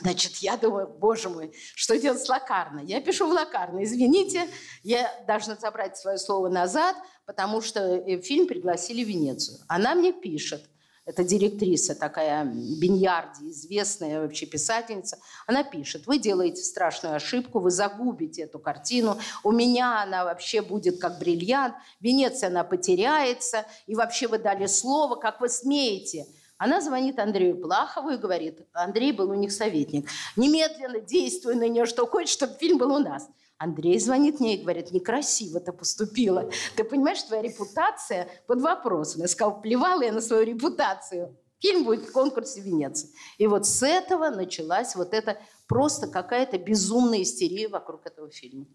Значит, 0.00 0.36
я 0.36 0.56
думаю, 0.56 0.88
боже 0.88 1.28
мой, 1.28 1.52
что 1.76 1.98
делать 1.98 2.20
с 2.20 2.28
Лакарно? 2.28 2.80
Я 2.80 3.00
пишу 3.00 3.28
в 3.28 3.30
Лакарно, 3.30 3.84
извините, 3.84 4.48
я 4.82 5.08
должна 5.26 5.54
забрать 5.56 5.96
свое 5.96 6.18
слово 6.18 6.48
назад, 6.48 6.96
потому 7.24 7.60
что 7.60 7.80
э, 7.80 8.20
фильм 8.20 8.48
пригласили 8.48 9.04
в 9.04 9.08
Венецию. 9.08 9.58
Она 9.68 9.94
мне 9.94 10.12
пишет, 10.12 10.68
это 11.12 11.24
директриса 11.24 11.94
такая, 11.94 12.44
Беньярди, 12.44 13.50
известная 13.50 14.22
вообще 14.22 14.46
писательница, 14.46 15.18
она 15.46 15.62
пишет, 15.62 16.06
вы 16.06 16.18
делаете 16.18 16.62
страшную 16.62 17.14
ошибку, 17.14 17.60
вы 17.60 17.70
загубите 17.70 18.42
эту 18.42 18.58
картину, 18.58 19.18
у 19.44 19.52
меня 19.52 20.02
она 20.02 20.24
вообще 20.24 20.62
будет 20.62 21.00
как 21.00 21.18
бриллиант, 21.18 21.74
в 22.00 22.04
Венеции 22.04 22.46
она 22.46 22.64
потеряется, 22.64 23.66
и 23.86 23.94
вообще 23.94 24.26
вы 24.26 24.38
дали 24.38 24.66
слово, 24.66 25.16
как 25.16 25.40
вы 25.40 25.48
смеете. 25.48 26.26
Она 26.62 26.80
звонит 26.80 27.18
Андрею 27.18 27.60
Плахову 27.60 28.10
и 28.10 28.16
говорит, 28.16 28.60
Андрей 28.72 29.10
был 29.10 29.30
у 29.30 29.34
них 29.34 29.50
советник, 29.50 30.08
немедленно 30.36 31.00
действуй 31.00 31.56
на 31.56 31.68
нее, 31.68 31.86
что 31.86 32.06
хочешь, 32.06 32.30
чтобы 32.30 32.54
фильм 32.54 32.78
был 32.78 32.94
у 32.94 33.00
нас. 33.00 33.28
Андрей 33.58 33.98
звонит 33.98 34.38
мне 34.38 34.54
и 34.54 34.62
говорит, 34.62 34.92
некрасиво 34.92 35.58
ты 35.58 35.72
поступила. 35.72 36.48
Ты 36.76 36.84
понимаешь, 36.84 37.20
твоя 37.24 37.42
репутация 37.42 38.28
под 38.46 38.60
вопросом. 38.60 39.22
Я 39.22 39.28
сказала, 39.28 39.58
плевала 39.58 40.02
я 40.02 40.12
на 40.12 40.20
свою 40.20 40.44
репутацию. 40.44 41.36
Фильм 41.58 41.82
будет 41.82 42.08
в 42.08 42.12
конкурсе 42.12 42.60
Венеции. 42.60 43.10
И 43.38 43.48
вот 43.48 43.66
с 43.66 43.84
этого 43.84 44.30
началась 44.30 44.94
вот 44.94 45.14
эта 45.14 45.38
просто 45.66 46.06
какая-то 46.06 46.58
безумная 46.58 47.22
истерия 47.22 47.66
вокруг 47.66 48.06
этого 48.06 48.30
фильма. 48.30 48.66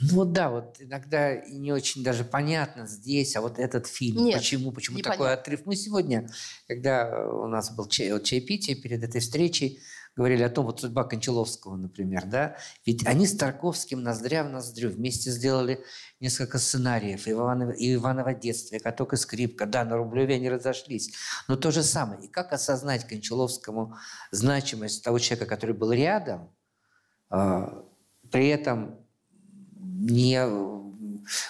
Ну 0.00 0.14
вот 0.16 0.32
да, 0.32 0.50
вот 0.50 0.76
иногда 0.80 1.36
не 1.46 1.72
очень 1.72 2.02
даже 2.02 2.24
понятно 2.24 2.86
здесь, 2.86 3.36
а 3.36 3.40
вот 3.40 3.58
этот 3.58 3.86
фильм, 3.86 4.24
Нет, 4.24 4.38
почему, 4.38 4.72
почему 4.72 4.98
такой 5.00 5.32
отрыв. 5.32 5.66
Мы 5.66 5.76
сегодня, 5.76 6.28
когда 6.66 7.28
у 7.28 7.46
нас 7.46 7.70
был 7.70 7.86
чай, 7.86 8.12
вот 8.12 8.24
чаепитие 8.24 8.76
перед 8.76 9.02
этой 9.02 9.20
встречей, 9.20 9.80
говорили 10.16 10.42
о 10.42 10.50
том, 10.50 10.66
вот 10.66 10.80
судьба 10.80 11.04
Кончаловского, 11.04 11.76
например, 11.76 12.26
да, 12.26 12.56
ведь 12.84 13.06
они 13.06 13.26
с 13.26 13.36
Тарковским 13.36 14.02
ноздря 14.02 14.44
в 14.44 14.50
ноздрю 14.50 14.90
вместе 14.90 15.30
сделали 15.30 15.84
несколько 16.18 16.58
сценариев, 16.58 17.26
и 17.26 17.30
Иванова, 17.30 17.70
и 17.70 17.94
Иванова 17.94 18.34
детство, 18.34 18.76
и 18.76 18.80
«Каток 18.80 19.12
и 19.12 19.16
скрипка», 19.16 19.66
да, 19.66 19.84
на 19.84 19.96
Рублеве 19.96 20.34
они 20.34 20.50
разошлись, 20.50 21.14
но 21.48 21.56
то 21.56 21.70
же 21.70 21.82
самое. 21.82 22.22
И 22.24 22.28
как 22.28 22.52
осознать 22.52 23.06
Кончаловскому 23.06 23.96
значимость 24.30 25.04
того 25.04 25.18
человека, 25.18 25.48
который 25.48 25.74
был 25.74 25.92
рядом, 25.92 26.52
а, 27.28 27.84
при 28.30 28.48
этом 28.48 28.99
не 30.00 30.38
э, 30.40 30.80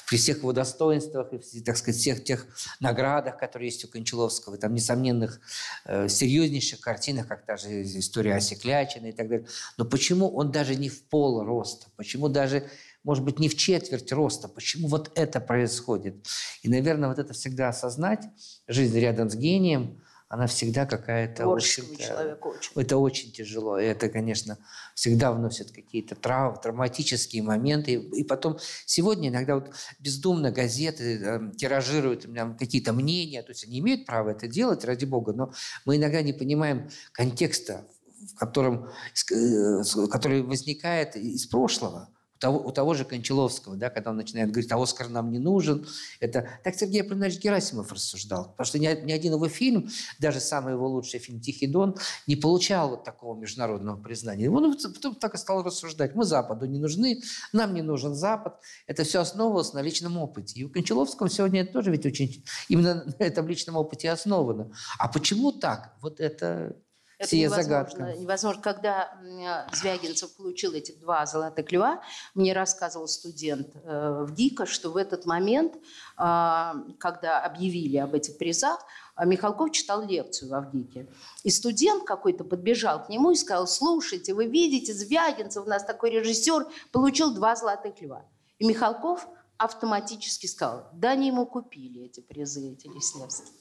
при 0.09 0.17
всех 0.17 0.39
его 0.39 0.53
достоинствах 0.53 1.33
и, 1.33 1.61
так 1.61 1.77
сказать, 1.77 2.01
всех 2.01 2.25
тех 2.25 2.47
наградах, 2.81 3.39
которые 3.39 3.69
есть 3.69 3.85
у 3.85 3.89
Кончаловского, 3.89 4.57
там 4.57 4.75
несомненных 4.75 5.41
э, 5.85 6.09
серьезнейших 6.09 6.81
картинах, 6.81 7.29
как 7.29 7.47
та 7.47 7.57
же 7.57 7.83
история 7.83 8.35
Оси 8.35 8.57
Клячиной 8.57 9.11
и 9.11 9.13
так 9.13 9.29
далее. 9.29 9.47
Но 9.77 9.85
почему 9.85 10.29
он 10.29 10.51
даже 10.51 10.75
не 10.75 10.89
в 10.89 11.05
пол 11.05 11.45
роста? 11.45 11.87
Почему 11.97 12.29
даже, 12.29 12.69
может 13.05 13.25
быть, 13.25 13.39
не 13.39 13.49
в 13.49 13.57
четверть 13.57 14.13
роста? 14.13 14.49
Почему 14.49 14.89
вот 14.89 15.13
это 15.15 15.41
происходит? 15.41 16.27
И, 16.63 16.69
наверное, 16.69 17.09
вот 17.09 17.19
это 17.19 17.33
всегда 17.33 17.69
осознать, 17.69 18.25
жизнь 18.67 18.99
рядом 18.99 19.31
с 19.31 19.35
гением, 19.37 20.03
она 20.31 20.47
всегда 20.47 20.86
какая-то... 20.86 21.43
Творческому 21.43 21.97
человеку 21.97 22.51
очень. 22.51 22.70
это 22.77 22.97
очень 22.98 23.32
тяжело. 23.32 23.81
И 23.81 23.85
это, 23.85 24.09
конечно, 24.09 24.59
всегда 24.94 25.32
вносит 25.32 25.73
какие-то 25.73 26.15
трав, 26.15 26.61
травматические 26.61 27.43
моменты. 27.43 27.94
И, 27.94 28.23
потом 28.23 28.57
сегодня 28.86 29.31
иногда 29.31 29.57
вот 29.57 29.74
бездумно 29.98 30.52
газеты 30.52 31.20
э, 31.20 31.52
тиражируют 31.57 32.28
какие-то 32.61 32.93
мнения, 32.93 33.43
то 33.43 33.51
есть 33.51 33.65
они 33.65 33.81
имеют 33.81 34.07
право 34.07 34.31
это 34.31 34.47
делать, 34.47 34.85
ради 34.85 35.05
бога, 35.05 35.32
но 35.32 35.52
мы 35.85 35.97
иногда 35.97 36.23
не 36.23 36.32
понимаем 36.32 36.89
контекста, 37.11 37.85
в 38.32 38.36
котором, 38.36 38.89
э, 39.32 39.82
который 40.12 40.43
возникает 40.43 41.16
из 41.16 41.44
прошлого. 41.47 42.09
Того, 42.41 42.59
у 42.59 42.73
того 42.73 42.95
же 42.95 43.05
Кончаловского, 43.05 43.77
да, 43.77 43.91
когда 43.91 44.11
он 44.11 44.17
начинает 44.17 44.51
говорить, 44.51 44.73
а 44.73 44.83
Оскар 44.83 45.09
нам 45.11 45.31
не 45.31 45.39
нужен. 45.39 45.87
Это... 46.21 46.49
Так 46.65 46.75
Сергей 46.75 47.03
Аполлинарович 47.03 47.39
Герасимов 47.39 47.93
рассуждал. 47.93 48.53
Потому 48.53 48.65
что 48.65 48.79
ни, 48.79 48.87
ни 49.05 49.12
один 49.12 49.35
его 49.35 49.47
фильм, 49.49 49.91
даже 50.19 50.41
самый 50.41 50.73
его 50.73 50.89
лучший 50.89 51.21
фильм 51.21 51.41
«Тихий 51.41 51.67
дон», 51.67 51.97
не 52.27 52.37
получал 52.37 52.91
вот 52.91 53.05
такого 53.05 53.39
международного 53.39 54.01
признания. 54.01 54.51
Он 54.51 54.75
потом 54.75 55.17
так 55.17 55.35
и 55.35 55.39
стал 55.39 55.62
рассуждать. 55.62 56.15
Мы 56.15 56.25
Западу 56.25 56.65
не 56.65 56.79
нужны, 56.79 57.21
нам 57.53 57.75
не 57.75 57.83
нужен 57.83 58.15
Запад. 58.15 58.55
Это 58.87 59.05
все 59.05 59.21
основывалось 59.21 59.75
на 59.75 59.83
личном 59.83 60.17
опыте. 60.17 60.61
И 60.61 60.65
у 60.65 60.71
Кончаловского 60.71 61.29
сегодня 61.29 61.61
это 61.61 61.75
тоже 61.75 61.91
ведь 61.91 62.07
очень... 62.07 62.43
Именно 62.69 63.05
на 63.19 63.23
этом 63.23 63.49
личном 63.49 63.77
опыте 63.77 64.11
основано. 64.11 64.71
А 64.99 65.09
почему 65.09 65.53
так? 65.53 65.95
Вот 66.01 66.21
это... 66.21 66.77
Это 67.21 67.29
сия 67.29 67.49
невозможно, 67.49 67.97
загадка. 67.99 68.19
невозможно. 68.19 68.63
Когда 68.63 69.13
м, 69.23 69.75
Звягинцев 69.75 70.35
получил 70.37 70.73
эти 70.73 70.93
два 70.93 71.27
золотых 71.27 71.71
льва, 71.71 72.01
мне 72.35 72.55
рассказывал 72.55 73.09
студент 73.09 73.69
э, 73.75 74.25
в 74.27 74.33
ГИКа, 74.33 74.65
что 74.65 74.91
в 74.91 74.97
этот 74.97 75.27
момент, 75.27 75.75
а, 76.17 76.77
когда 76.99 77.41
объявили 77.41 77.99
об 77.99 78.15
этих 78.15 78.39
призах, 78.39 78.81
а, 79.17 79.27
Михалков 79.27 79.71
читал 79.73 80.03
лекцию 80.03 80.49
в 80.49 80.55
Авгике. 80.55 81.09
И 81.43 81.51
студент 81.51 82.05
какой-то 82.05 82.43
подбежал 82.43 83.05
к 83.05 83.11
нему 83.11 83.33
и 83.33 83.35
сказал, 83.35 83.67
слушайте, 83.67 84.33
вы 84.33 84.47
видите, 84.47 84.95
Звягинцев, 84.95 85.67
у 85.67 85.69
нас 85.69 85.85
такой 85.85 86.09
режиссер, 86.13 86.69
получил 86.91 87.35
два 87.35 87.55
золотых 87.55 88.01
льва. 88.01 88.25
И 88.59 88.65
Михалков 88.65 89.27
автоматически 89.61 90.47
сказал, 90.47 90.89
да 90.95 91.11
они 91.11 91.27
ему 91.27 91.45
купили 91.45 92.07
эти 92.07 92.20
призы, 92.20 92.73
эти 92.73 92.89
Лесневские. 92.89 93.53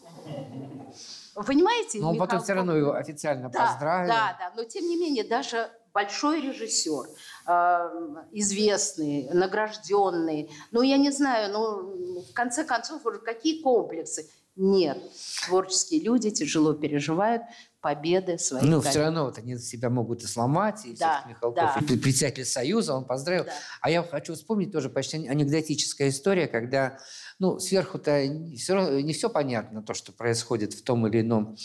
Вы 1.36 1.44
понимаете? 1.44 2.00
Но 2.00 2.12
он 2.12 2.18
потом 2.18 2.42
все 2.42 2.54
равно 2.54 2.74
его 2.74 2.94
официально 2.94 3.50
да, 3.50 3.68
поздравил. 3.68 4.08
Да, 4.08 4.38
да, 4.40 4.54
но 4.56 4.64
тем 4.64 4.88
не 4.88 4.96
менее 4.96 5.26
даже 5.26 5.70
большой 5.94 6.40
режиссер, 6.40 7.10
э, 7.48 7.90
известный, 8.32 9.30
награжденный, 9.34 10.50
ну 10.72 10.84
я 10.84 10.96
не 10.96 11.12
знаю, 11.12 11.52
ну 11.52 12.22
в 12.22 12.34
конце 12.34 12.64
концов 12.64 13.02
какие 13.26 13.62
комплексы? 13.62 14.30
Нет, 14.62 14.98
творческие 15.46 16.02
люди 16.02 16.30
тяжело 16.32 16.74
переживают 16.74 17.44
победы 17.80 18.38
своих 18.38 18.66
Ну, 18.66 18.80
коллег. 18.80 18.90
все 18.92 19.00
равно 19.04 19.24
вот 19.24 19.38
они 19.38 19.58
себя 19.58 19.90
могут 19.90 20.22
и 20.24 20.28
сломать, 20.28 20.86
и 20.86 20.94
Да, 20.98 21.24
Михалков, 21.30 21.56
да. 21.76 21.78
и 21.80 21.86
пр- 21.86 21.98
председатель 21.98 22.44
Союза, 22.44 22.94
он 22.94 23.06
поздравил. 23.06 23.46
Да. 23.46 23.54
А 23.80 23.90
я 23.90 24.04
хочу 24.04 24.34
вспомнить 24.34 24.74
тоже 24.74 24.90
почти 24.90 25.26
анекдотическая 25.30 26.10
история, 26.10 26.48
когда, 26.48 26.98
ну, 27.40 27.58
сверху-то 27.58 28.22
все, 28.58 29.00
не 29.02 29.14
все 29.14 29.30
понятно, 29.30 29.82
то, 29.82 29.94
что 29.94 30.12
происходит 30.12 30.74
в 30.74 30.84
том 30.84 31.08
или 31.08 31.22
ином, 31.22 31.56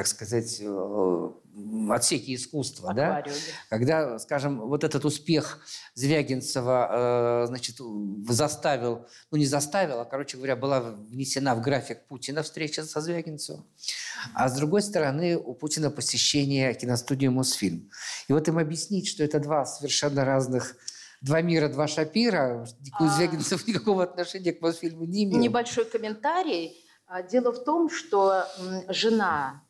так 0.00 0.06
сказать, 0.06 0.62
э, 0.62 1.30
отсеке 1.90 2.34
искусства, 2.34 2.94
да? 2.94 3.22
Когда, 3.68 4.18
скажем, 4.18 4.60
вот 4.60 4.82
этот 4.82 5.04
успех 5.04 5.58
Звягинцева, 5.92 7.42
э, 7.42 7.46
значит, 7.48 7.76
заставил, 8.26 9.06
ну 9.30 9.36
не 9.36 9.44
заставил, 9.44 10.00
а, 10.00 10.06
короче 10.06 10.38
говоря, 10.38 10.56
была 10.56 10.80
внесена 10.80 11.54
в 11.54 11.60
график 11.60 12.06
Путина 12.08 12.42
встреча 12.42 12.82
со 12.84 13.02
Звягинцевым. 13.02 13.66
А 14.32 14.48
с 14.48 14.56
другой 14.56 14.80
стороны, 14.80 15.36
у 15.36 15.52
Путина 15.52 15.90
посещение 15.90 16.72
киностудии 16.72 17.26
«Мосфильм». 17.26 17.90
И 18.28 18.32
вот 18.32 18.48
им 18.48 18.56
объяснить, 18.56 19.06
что 19.06 19.22
это 19.22 19.38
два 19.38 19.66
совершенно 19.66 20.24
разных 20.24 20.76
Два 21.20 21.42
мира, 21.42 21.68
два 21.68 21.86
Шапира. 21.86 22.66
А. 22.92 23.08
Звягинцев 23.08 23.66
никакого 23.66 24.04
отношения 24.04 24.54
к 24.54 24.62
Мосфильму 24.62 25.04
не 25.04 25.24
имел. 25.24 25.38
Небольшой 25.38 25.84
комментарий. 25.84 26.82
А, 27.12 27.22
Дело 27.24 27.52
в 27.52 27.64
том, 27.64 27.90
что 27.90 28.46
жена 28.88 29.64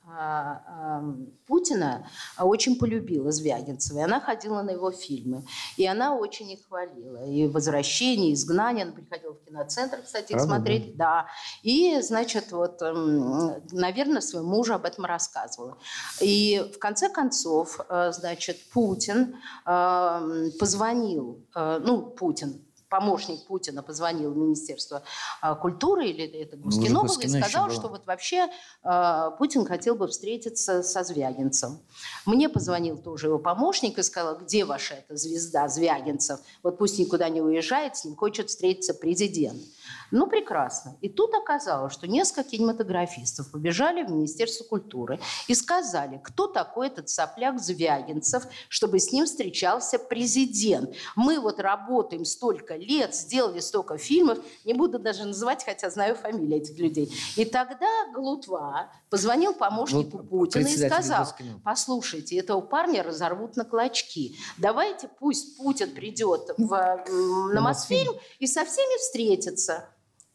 Путина 1.47 2.07
а, 2.37 2.45
очень 2.45 2.79
полюбила 2.79 3.31
Звягинцева, 3.33 3.99
и 3.99 4.03
она 4.03 4.21
ходила 4.21 4.63
на 4.63 4.71
его 4.71 4.91
фильмы. 4.91 5.45
И 5.77 5.87
она 5.87 6.15
очень 6.15 6.51
их 6.51 6.67
хвалила. 6.67 7.27
И 7.27 7.47
«Возвращение», 7.47 8.31
и 8.31 8.35
«Изгнание». 8.35 8.85
Она 8.85 8.93
приходила 8.93 9.35
в 9.35 9.45
киноцентр, 9.45 10.03
кстати, 10.03 10.33
их 10.33 10.41
смотреть. 10.41 10.97
Да. 10.97 11.27
И, 11.63 12.01
значит, 12.01 12.53
вот, 12.53 12.81
наверное, 12.81 14.21
своему 14.21 14.49
мужу 14.49 14.75
об 14.75 14.85
этом 14.85 15.05
рассказывала. 15.05 15.79
И 16.21 16.71
в 16.75 16.79
конце 16.79 17.09
концов, 17.09 17.81
э, 17.89 18.13
значит, 18.13 18.71
Путин 18.71 19.37
позвонил, 19.65 21.45
ну, 21.55 22.03
Путин, 22.03 22.65
помощник 22.91 23.47
Путина 23.47 23.83
позвонил 23.83 24.33
в 24.33 24.37
Министерство 24.37 25.03
а, 25.41 25.55
культуры 25.55 26.09
или 26.09 26.25
это 26.25 26.57
Гускино 26.57 27.03
уже 27.03 27.15
было, 27.15 27.23
и 27.23 27.29
сказал, 27.29 27.71
что 27.71 27.89
вот 27.89 28.05
вообще 28.07 28.49
а, 28.83 29.31
Путин 29.31 29.65
хотел 29.65 29.95
бы 29.95 30.09
встретиться 30.09 30.83
со 30.83 31.05
Звягинцем. 31.05 31.81
Мне 32.27 32.49
позвонил 32.49 32.99
тоже 32.99 33.29
его 33.29 33.39
помощник 33.39 33.99
и 33.99 34.03
сказал, 34.03 34.39
где 34.39 34.65
ваша 34.65 34.95
эта 34.95 35.17
звезда 35.17 35.69
Звягинцев? 35.69 36.41
Вот 36.63 36.79
пусть 36.79 36.99
никуда 36.99 37.29
не 37.29 37.41
уезжает, 37.41 37.97
с 37.97 38.05
ним 38.05 38.17
хочет 38.17 38.51
встретиться 38.51 38.93
президент. 38.93 39.63
Ну, 40.11 40.27
прекрасно. 40.27 40.97
И 41.01 41.09
тут 41.09 41.35
оказалось, 41.35 41.93
что 41.93 42.09
несколько 42.09 42.51
кинематографистов 42.51 43.51
побежали 43.51 44.03
в 44.03 44.11
Министерство 44.11 44.65
культуры 44.65 45.21
и 45.47 45.55
сказали, 45.55 46.21
кто 46.23 46.47
такой 46.47 46.89
этот 46.89 47.09
сопляк 47.09 47.61
Звягинцев, 47.61 48.45
чтобы 48.69 48.99
с 48.99 49.13
ним 49.13 49.27
встречался 49.27 49.99
президент. 49.99 50.95
Мы 51.17 51.39
вот 51.41 51.61
работаем 51.61 52.25
столько 52.25 52.77
лет, 52.77 53.15
сделали 53.15 53.61
столько 53.61 53.99
фильмов, 53.99 54.39
не 54.65 54.75
буду 54.75 54.99
даже 54.99 55.25
называть, 55.25 55.65
хотя 55.65 55.91
знаю 55.91 56.17
фамилии 56.17 56.59
этих 56.59 56.79
людей. 56.79 57.13
И 57.37 57.45
тогда 57.45 57.87
Глутва 58.15 58.91
позвонил 59.11 59.55
помощнику 59.55 60.19
Вот 60.19 60.29
Путина 60.29 60.67
и 60.67 60.77
сказал, 60.77 61.27
послушайте, 61.65 62.37
этого 62.37 62.61
парня 62.61 63.03
разорвут 63.03 63.57
на 63.57 63.65
клочки. 63.65 64.37
Давайте 64.59 65.09
пусть 65.19 65.57
Путин 65.57 65.91
придет 65.91 66.51
в, 66.57 67.05
на 67.53 67.61
Мосфильм 67.61 68.15
и 68.39 68.47
со 68.47 68.65
всеми 68.65 68.99
встретится. 68.99 69.89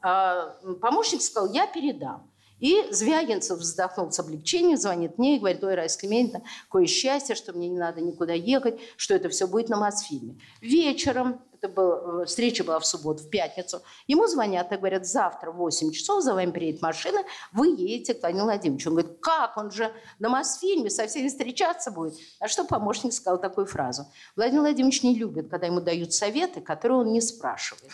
А, 0.07 0.55
Помощник 0.81 1.23
сказал, 1.23 1.51
я 1.51 1.65
передам. 1.65 2.31
И 2.59 2.85
Звягинцев 2.91 3.57
вздохнул 3.57 4.11
с 4.11 4.19
облегчением, 4.19 4.77
звонит 4.77 5.17
мне 5.17 5.35
и 5.35 5.39
говорит, 5.39 5.63
ой, 5.63 5.73
Раиса 5.73 5.99
Климентьевна, 5.99 6.45
какое 6.65 6.85
счастье, 6.85 7.33
что 7.33 7.53
мне 7.53 7.69
не 7.69 7.79
надо 7.79 8.01
никуда 8.01 8.33
ехать, 8.33 8.79
что 8.97 9.15
это 9.15 9.29
все 9.29 9.47
будет 9.47 9.67
на 9.67 9.77
Мосфильме. 9.77 10.39
Вечером, 10.61 11.41
это 11.59 11.67
был, 11.67 12.21
э, 12.21 12.25
встреча 12.25 12.63
была 12.63 12.79
в 12.79 12.85
субботу, 12.85 13.23
в 13.23 13.29
пятницу, 13.31 13.81
ему 14.05 14.27
звонят 14.27 14.71
и 14.71 14.77
говорят, 14.77 15.07
завтра 15.07 15.51
в 15.51 15.55
8 15.55 15.91
часов 15.91 16.23
за 16.23 16.35
вами 16.35 16.51
приедет 16.51 16.83
машина, 16.83 17.23
вы 17.51 17.69
едете 17.69 18.13
к 18.13 18.21
Владимиру 18.21 18.45
Владимировичу. 18.45 18.89
Он 18.91 18.97
говорит, 18.97 19.19
как, 19.21 19.57
он 19.57 19.71
же 19.71 19.91
на 20.19 20.29
Мосфильме 20.29 20.91
со 20.91 21.07
всеми 21.07 21.29
встречаться 21.29 21.89
будет. 21.89 22.13
А 22.39 22.47
что 22.47 22.63
помощник 22.63 23.11
сказал 23.11 23.41
такую 23.41 23.65
фразу? 23.65 24.05
Владимир 24.35 24.61
Владимирович 24.61 25.01
не 25.01 25.15
любит, 25.15 25.49
когда 25.49 25.65
ему 25.65 25.81
дают 25.81 26.13
советы, 26.13 26.61
которые 26.61 26.99
он 26.99 27.11
не 27.11 27.21
спрашивает. 27.21 27.91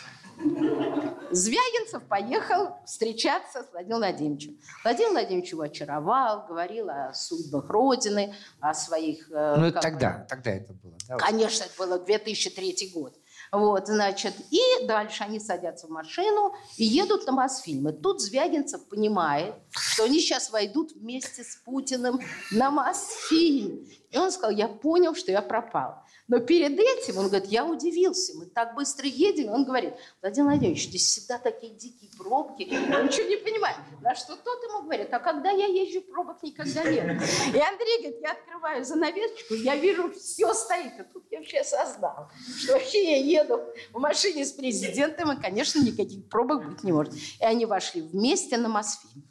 Звягинцев 1.30 2.02
поехал 2.08 2.76
встречаться 2.84 3.62
с 3.62 3.70
Владимиром 3.72 4.00
Владимировичем. 4.00 4.58
Владимир 4.84 5.10
Владимирович 5.12 5.50
его 5.52 5.62
очаровал, 5.62 6.46
говорил 6.46 6.90
о 6.90 7.12
судьбах 7.14 7.68
Родины, 7.70 8.34
о 8.60 8.74
своих... 8.74 9.30
э, 9.30 9.56
Ну, 9.56 9.66
это 9.66 9.76
бы, 9.76 9.80
тогда, 9.80 10.26
тогда 10.28 10.50
это 10.50 10.72
было. 10.74 10.94
да. 11.08 11.16
Конечно, 11.16 11.64
это 11.64 11.72
было 11.78 11.98
2003 11.98 12.90
год. 12.94 13.14
Вот, 13.50 13.86
значит, 13.86 14.34
и 14.50 14.60
дальше 14.86 15.24
они 15.24 15.38
садятся 15.38 15.86
в 15.86 15.90
машину 15.90 16.54
и 16.76 16.84
едут 16.84 17.26
на 17.26 17.32
Мосфильм. 17.32 17.88
И 17.88 17.92
тут 17.92 18.20
Звягинцев 18.22 18.86
понимает, 18.88 19.54
что 19.70 20.04
они 20.04 20.20
сейчас 20.20 20.50
войдут 20.50 20.92
вместе 20.92 21.44
с 21.44 21.56
Путиным 21.56 22.20
на 22.50 22.70
Мосфильм. 22.70 23.86
И 24.10 24.16
он 24.18 24.30
сказал, 24.32 24.50
я 24.50 24.68
понял, 24.68 25.14
что 25.14 25.32
я 25.32 25.42
пропал. 25.42 26.01
Но 26.32 26.40
перед 26.40 26.78
этим 26.78 27.18
он 27.18 27.28
говорит, 27.28 27.50
я 27.50 27.66
удивился, 27.66 28.32
мы 28.38 28.46
так 28.46 28.74
быстро 28.74 29.06
едем. 29.06 29.50
Он 29.50 29.66
говорит, 29.66 29.92
Владимир 30.22 30.48
Владимирович, 30.48 30.88
здесь 30.88 31.02
всегда 31.02 31.36
такие 31.36 31.74
дикие 31.74 32.10
пробки, 32.16 32.62
я 32.62 33.02
ничего 33.02 33.28
не 33.28 33.36
понимаю. 33.36 33.76
На 34.00 34.14
что 34.14 34.34
тот 34.36 34.62
ему 34.62 34.84
говорит, 34.84 35.12
а 35.12 35.18
когда 35.18 35.50
я 35.50 35.66
езжу, 35.66 36.00
пробок 36.00 36.42
никогда 36.42 36.84
нет. 36.84 37.20
И 37.54 37.58
Андрей 37.58 37.98
говорит, 37.98 38.22
я 38.22 38.32
открываю 38.32 38.82
занавесочку, 38.82 39.52
я 39.56 39.76
вижу, 39.76 40.10
все 40.12 40.54
стоит. 40.54 40.98
И 41.00 41.02
тут 41.12 41.26
я 41.30 41.40
вообще 41.40 41.58
осознал, 41.58 42.30
что 42.56 42.72
вообще 42.72 43.10
я 43.10 43.42
еду 43.42 43.60
в 43.92 43.98
машине 43.98 44.46
с 44.46 44.52
президентом, 44.52 45.32
и, 45.32 45.38
конечно, 45.38 45.80
никаких 45.80 46.30
пробок 46.30 46.66
быть 46.66 46.82
не 46.82 46.92
может. 46.92 47.12
И 47.12 47.44
они 47.44 47.66
вошли 47.66 48.00
вместе 48.00 48.56
на 48.56 48.70
Мосфильм. 48.70 49.28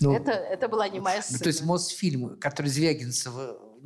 Ну, 0.00 0.12
это, 0.12 0.32
это 0.32 0.66
была 0.66 0.88
не 0.88 0.98
моя 0.98 1.22
сцена. 1.22 1.38
Ну, 1.38 1.44
то 1.44 1.48
есть 1.48 1.62
Мосфильм, 1.62 2.36
который 2.40 2.66
Звягинцев 2.66 3.32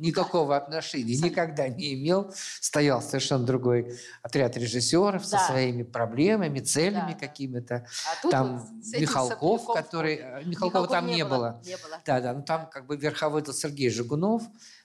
никакого 0.01 0.57
отношения 0.57 1.15
никогда 1.17 1.67
не 1.67 1.93
имел. 1.93 2.33
Стоял 2.59 3.01
совершенно 3.01 3.45
другой 3.45 3.97
отряд 4.21 4.57
режиссеров 4.57 5.21
да. 5.29 5.39
со 5.39 5.51
своими 5.51 5.83
проблемами, 5.83 6.59
целями 6.59 7.13
да. 7.13 7.27
какими-то. 7.27 7.87
А 8.23 8.29
там 8.29 8.57
вот 8.59 8.99
Михалков, 8.99 9.67
который... 9.73 10.15
Э, 10.15 10.43
Михалкова 10.43 10.87
там 10.87 11.07
не, 11.07 11.15
не 11.15 11.25
было. 11.25 11.61
Не 11.65 11.77
было. 11.77 12.01
Да, 12.05 12.19
да, 12.19 12.33
ну 12.33 12.43
там 12.43 12.69
как 12.69 12.87
бы 12.87 12.97
верховодил 12.97 13.53
Сергей 13.53 13.89
Жигунов, 13.89 14.43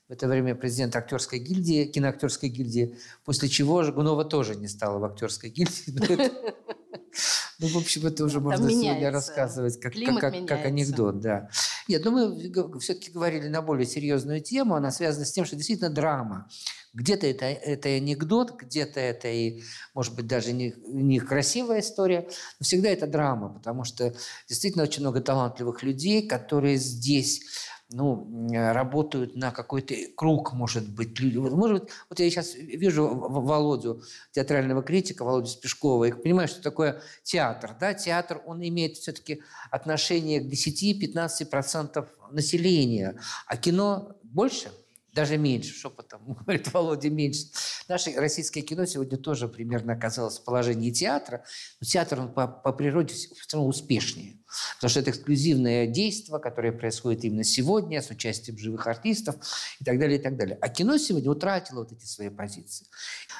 в 0.09 0.13
это 0.13 0.29
время 0.29 0.55
президент 0.55 0.95
актерской 0.95 1.41
гильдии, 1.41 1.85
киноактерской 1.87 2.49
гильдии, 2.49 2.97
после 3.25 3.49
чего 3.49 3.83
Жигунова 3.83 4.25
тоже 4.25 4.55
не 4.55 4.69
стало 4.69 4.99
в 4.99 5.05
актерской 5.05 5.51
гильдии. 5.51 6.31
Ну, 7.59 7.69
в 7.69 7.77
общем, 7.79 8.07
это 8.07 8.23
уже 8.23 8.39
можно 8.39 8.69
сегодня 8.69 9.11
рассказывать 9.11 9.81
как, 9.81 9.95
как, 9.95 10.47
как, 10.47 10.67
анекдот, 10.67 11.21
да. 11.21 11.49
Нет, 11.89 12.05
ну 12.05 12.11
мы 12.11 12.79
все-таки 12.81 13.11
говорили 13.11 13.49
на 13.49 13.63
более 13.63 13.87
серьезную 13.87 14.43
тему, 14.43 14.75
она 14.75 14.91
связана 14.91 15.25
с 15.25 15.33
тем, 15.33 15.47
что 15.47 15.57
действительно 15.57 15.89
драма. 15.89 16.51
Где-то 16.93 17.27
это, 17.27 17.47
это 17.47 17.89
анекдот, 17.89 18.61
где-то 18.61 19.01
это 19.01 19.29
и, 19.29 19.63
может 19.95 20.15
быть, 20.15 20.27
даже 20.27 20.53
не, 20.53 20.75
не 20.87 21.19
красивая 21.19 21.81
история, 21.81 22.29
но 22.61 22.65
всегда 22.65 22.91
это 22.91 23.07
драма, 23.07 23.55
потому 23.55 23.85
что 23.85 24.15
действительно 24.49 24.85
очень 24.85 25.01
много 25.01 25.21
талантливых 25.21 25.83
людей, 25.83 26.29
которые 26.29 26.77
здесь 26.77 27.41
ну, 27.91 28.49
работают 28.53 29.37
на 29.37 29.53
какой-то 29.53 29.95
круг, 30.17 30.53
может 30.53 30.89
быть. 30.89 31.21
Может 31.21 31.83
быть, 31.83 31.93
вот 32.09 32.19
я 32.19 32.29
сейчас 32.31 32.55
вижу 32.55 33.07
Володю, 33.09 34.03
театрального 34.33 34.83
критика, 34.83 35.25
Володю 35.25 35.49
Спешкова, 35.49 36.05
и 36.05 36.13
понимаю, 36.13 36.49
что 36.49 36.63
такое 36.63 37.01
театр. 37.23 37.77
Да? 37.79 37.95
Театр, 37.95 38.43
он 38.47 38.67
имеет 38.67 38.97
все-таки 38.97 39.43
отношение 39.71 40.41
к 40.41 40.53
10-15% 40.53 42.07
населения, 42.33 43.19
а 43.47 43.57
кино 43.57 44.17
больше– 44.23 44.71
даже 45.17 45.39
меньше, 45.39 45.73
шепотом 45.73 46.35
говорит 46.45 46.73
Володя, 46.73 47.09
меньше. 47.09 47.47
Наше 47.89 48.13
российское 48.13 48.61
кино 48.61 48.85
сегодня 48.85 49.17
тоже 49.17 49.49
примерно 49.49 49.95
оказалось 49.95 50.39
в 50.39 50.45
положении 50.45 50.91
театра, 50.91 51.43
но 51.81 51.87
театр 51.87 52.21
он 52.21 52.33
по, 52.33 52.47
по 52.47 52.73
природе 52.73 53.15
все 53.15 53.29
равно 53.55 53.67
успешнее, 53.67 54.37
потому 54.77 54.91
что 54.91 55.01
это 55.01 55.11
эксклюзивное 55.11 55.87
действие, 55.87 56.39
которое 56.39 56.73
происходит 56.73 57.25
именно 57.25 57.45
сегодня 57.45 58.03
с 58.03 58.11
участием 58.11 58.59
живых 58.59 58.87
артистов 58.87 59.37
и 59.81 59.85
так 59.85 59.99
далее, 59.99 60.19
и 60.19 60.23
так 60.23 60.37
далее. 60.37 60.59
А 60.61 60.69
кино 60.69 60.99
сегодня 60.99 61.31
утратило 61.31 61.81
вот 61.81 61.93
эти 61.93 62.05
свои 62.05 62.29
позиции 62.29 62.87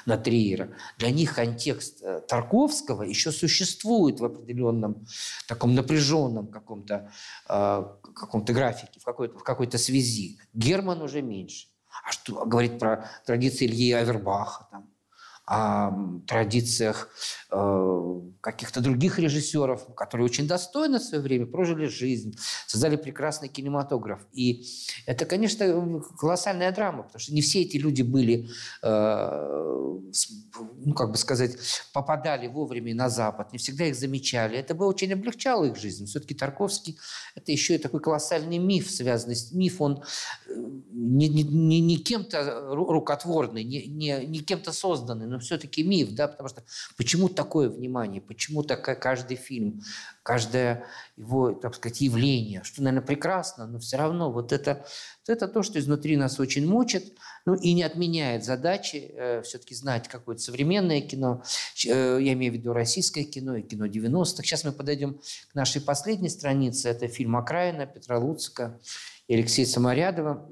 на 0.05 0.17
Триера. 0.17 0.69
Для 0.97 1.11
них 1.11 1.35
контекст 1.35 2.01
э, 2.01 2.21
Тарковского 2.27 3.03
еще 3.03 3.31
существует 3.31 4.19
в 4.19 4.25
определенном 4.25 5.05
таком 5.47 5.75
напряженном 5.75 6.47
каком-то 6.47 7.11
э, 7.49 7.83
каком-то 8.15 8.53
графике, 8.53 8.99
в 8.99 9.03
какой-то, 9.03 9.37
в 9.37 9.43
какой-то 9.43 9.77
связи. 9.77 10.39
Герман 10.53 11.01
уже 11.01 11.21
меньше. 11.21 11.67
А 12.03 12.11
что 12.11 12.45
говорит 12.45 12.79
про 12.79 13.09
традиции 13.25 13.65
Ильи 13.65 13.91
Авербаха, 13.91 14.67
там, 14.71 14.89
о 15.47 15.93
традициях 16.27 17.09
э, 17.51 18.21
каких-то 18.41 18.81
других 18.81 19.17
режиссеров, 19.17 19.95
которые 19.95 20.25
очень 20.25 20.45
достойно 20.45 20.99
в 20.99 21.03
свое 21.03 21.23
время 21.23 21.45
прожили 21.45 21.87
жизнь, 21.87 22.37
создали 22.67 22.97
прекрасный 22.97 23.47
кинематограф. 23.47 24.27
И 24.33 24.65
это, 25.05 25.25
конечно, 25.25 26.01
колоссальная 26.19 26.73
драма, 26.73 27.03
потому 27.03 27.19
что 27.21 27.33
не 27.33 27.41
все 27.41 27.61
эти 27.61 27.77
люди 27.77 28.01
были, 28.01 28.49
э, 28.83 29.99
ну, 30.85 30.93
как 30.93 31.11
бы 31.11 31.17
сказать, 31.17 31.55
попадали 31.93 32.47
вовремя 32.47 32.93
на 32.93 33.07
Запад, 33.09 33.53
не 33.53 33.57
всегда 33.57 33.85
их 33.85 33.95
замечали. 33.95 34.57
Это 34.57 34.75
бы 34.75 34.85
очень 34.85 35.13
облегчало 35.13 35.63
их 35.63 35.77
жизнь. 35.77 36.07
Все-таки 36.07 36.35
Тарковский– 36.35 36.99
это 37.35 37.53
еще 37.53 37.75
и 37.75 37.77
такой 37.77 38.01
колоссальный 38.01 38.57
миф, 38.57 38.91
связанный 38.91 39.37
с... 39.37 39.53
Миф, 39.53 39.79
он 39.79 40.03
э, 40.47 40.53
не, 40.91 41.29
не, 41.29 41.43
не, 41.43 41.79
не 41.79 41.97
кем-то 41.97 42.67
рукотворный, 42.75 43.63
не, 43.63 43.87
не, 43.87 44.25
не 44.25 44.39
кем-то 44.39 44.73
созданный, 44.73 45.36
но 45.37 45.41
все-таки 45.41 45.83
миф, 45.83 46.13
да, 46.15 46.27
потому 46.27 46.49
что 46.49 46.63
почему 46.97 47.29
такое 47.29 47.69
внимание, 47.69 48.21
почему 48.21 48.63
такая 48.63 48.95
каждый 48.95 49.37
фильм, 49.37 49.81
каждое 50.23 50.85
его, 51.15 51.51
так 51.51 51.75
сказать, 51.75 52.01
явление, 52.01 52.63
что, 52.63 52.81
наверное, 52.81 53.05
прекрасно, 53.05 53.67
но 53.67 53.77
все 53.77 53.97
равно 53.97 54.31
вот 54.31 54.51
это, 54.51 54.85
это 55.27 55.47
то, 55.47 55.61
что 55.61 55.77
изнутри 55.77 56.17
нас 56.17 56.39
очень 56.39 56.67
мучит, 56.67 57.13
ну 57.45 57.53
и 57.53 57.73
не 57.73 57.83
отменяет 57.83 58.43
задачи 58.43 59.11
э, 59.13 59.41
все-таки 59.43 59.75
знать 59.75 60.07
какое-то 60.07 60.41
современное 60.41 61.01
кино, 61.01 61.43
э, 61.85 62.17
я 62.19 62.33
имею 62.33 62.51
в 62.51 62.55
виду 62.55 62.73
российское 62.73 63.23
кино 63.23 63.57
и 63.57 63.61
кино 63.61 63.85
90-х. 63.85 64.41
Сейчас 64.41 64.63
мы 64.63 64.71
подойдем 64.71 65.19
к 65.51 65.55
нашей 65.55 65.81
последней 65.81 66.29
странице, 66.29 66.89
это 66.89 67.07
фильм 67.07 67.35
«Окраина» 67.35 67.85
Петра 67.85 68.17
Луцика 68.17 68.79
и 69.27 69.35
Алексея 69.35 69.67
Саморядова 69.67 70.49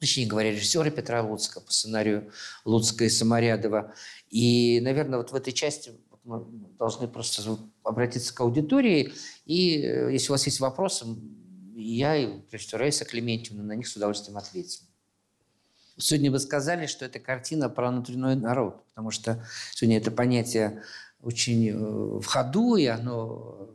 точнее 0.00 0.26
говоря, 0.26 0.50
режиссера 0.50 0.90
Петра 0.90 1.22
Луцка 1.22 1.60
по 1.60 1.72
сценарию 1.72 2.30
Луцка 2.64 3.04
и 3.04 3.08
Саморядова. 3.08 3.94
И, 4.30 4.80
наверное, 4.80 5.18
вот 5.18 5.32
в 5.32 5.34
этой 5.34 5.52
части 5.52 5.92
мы 6.24 6.44
должны 6.78 7.08
просто 7.08 7.58
обратиться 7.82 8.34
к 8.34 8.40
аудитории. 8.40 9.12
И 9.44 9.80
э, 9.80 10.12
если 10.12 10.28
у 10.30 10.32
вас 10.32 10.44
есть 10.46 10.60
вопросы, 10.60 11.06
я 11.76 12.16
и 12.16 12.40
всего 12.56 12.78
Раиса 12.78 13.04
Клементьевна 13.04 13.62
на 13.62 13.72
них 13.72 13.86
с 13.86 13.96
удовольствием 13.96 14.36
ответим. 14.36 14.86
Сегодня 15.98 16.30
вы 16.30 16.38
сказали, 16.40 16.86
что 16.86 17.04
это 17.04 17.20
картина 17.20 17.70
про 17.70 17.90
внутренний 17.90 18.34
народ, 18.34 18.84
потому 18.88 19.10
что 19.10 19.42
сегодня 19.72 19.96
это 19.96 20.10
понятие 20.10 20.82
очень 21.22 21.70
э, 21.70 21.74
в 21.74 22.24
ходу, 22.24 22.76
и 22.76 22.86
оно 22.86 23.70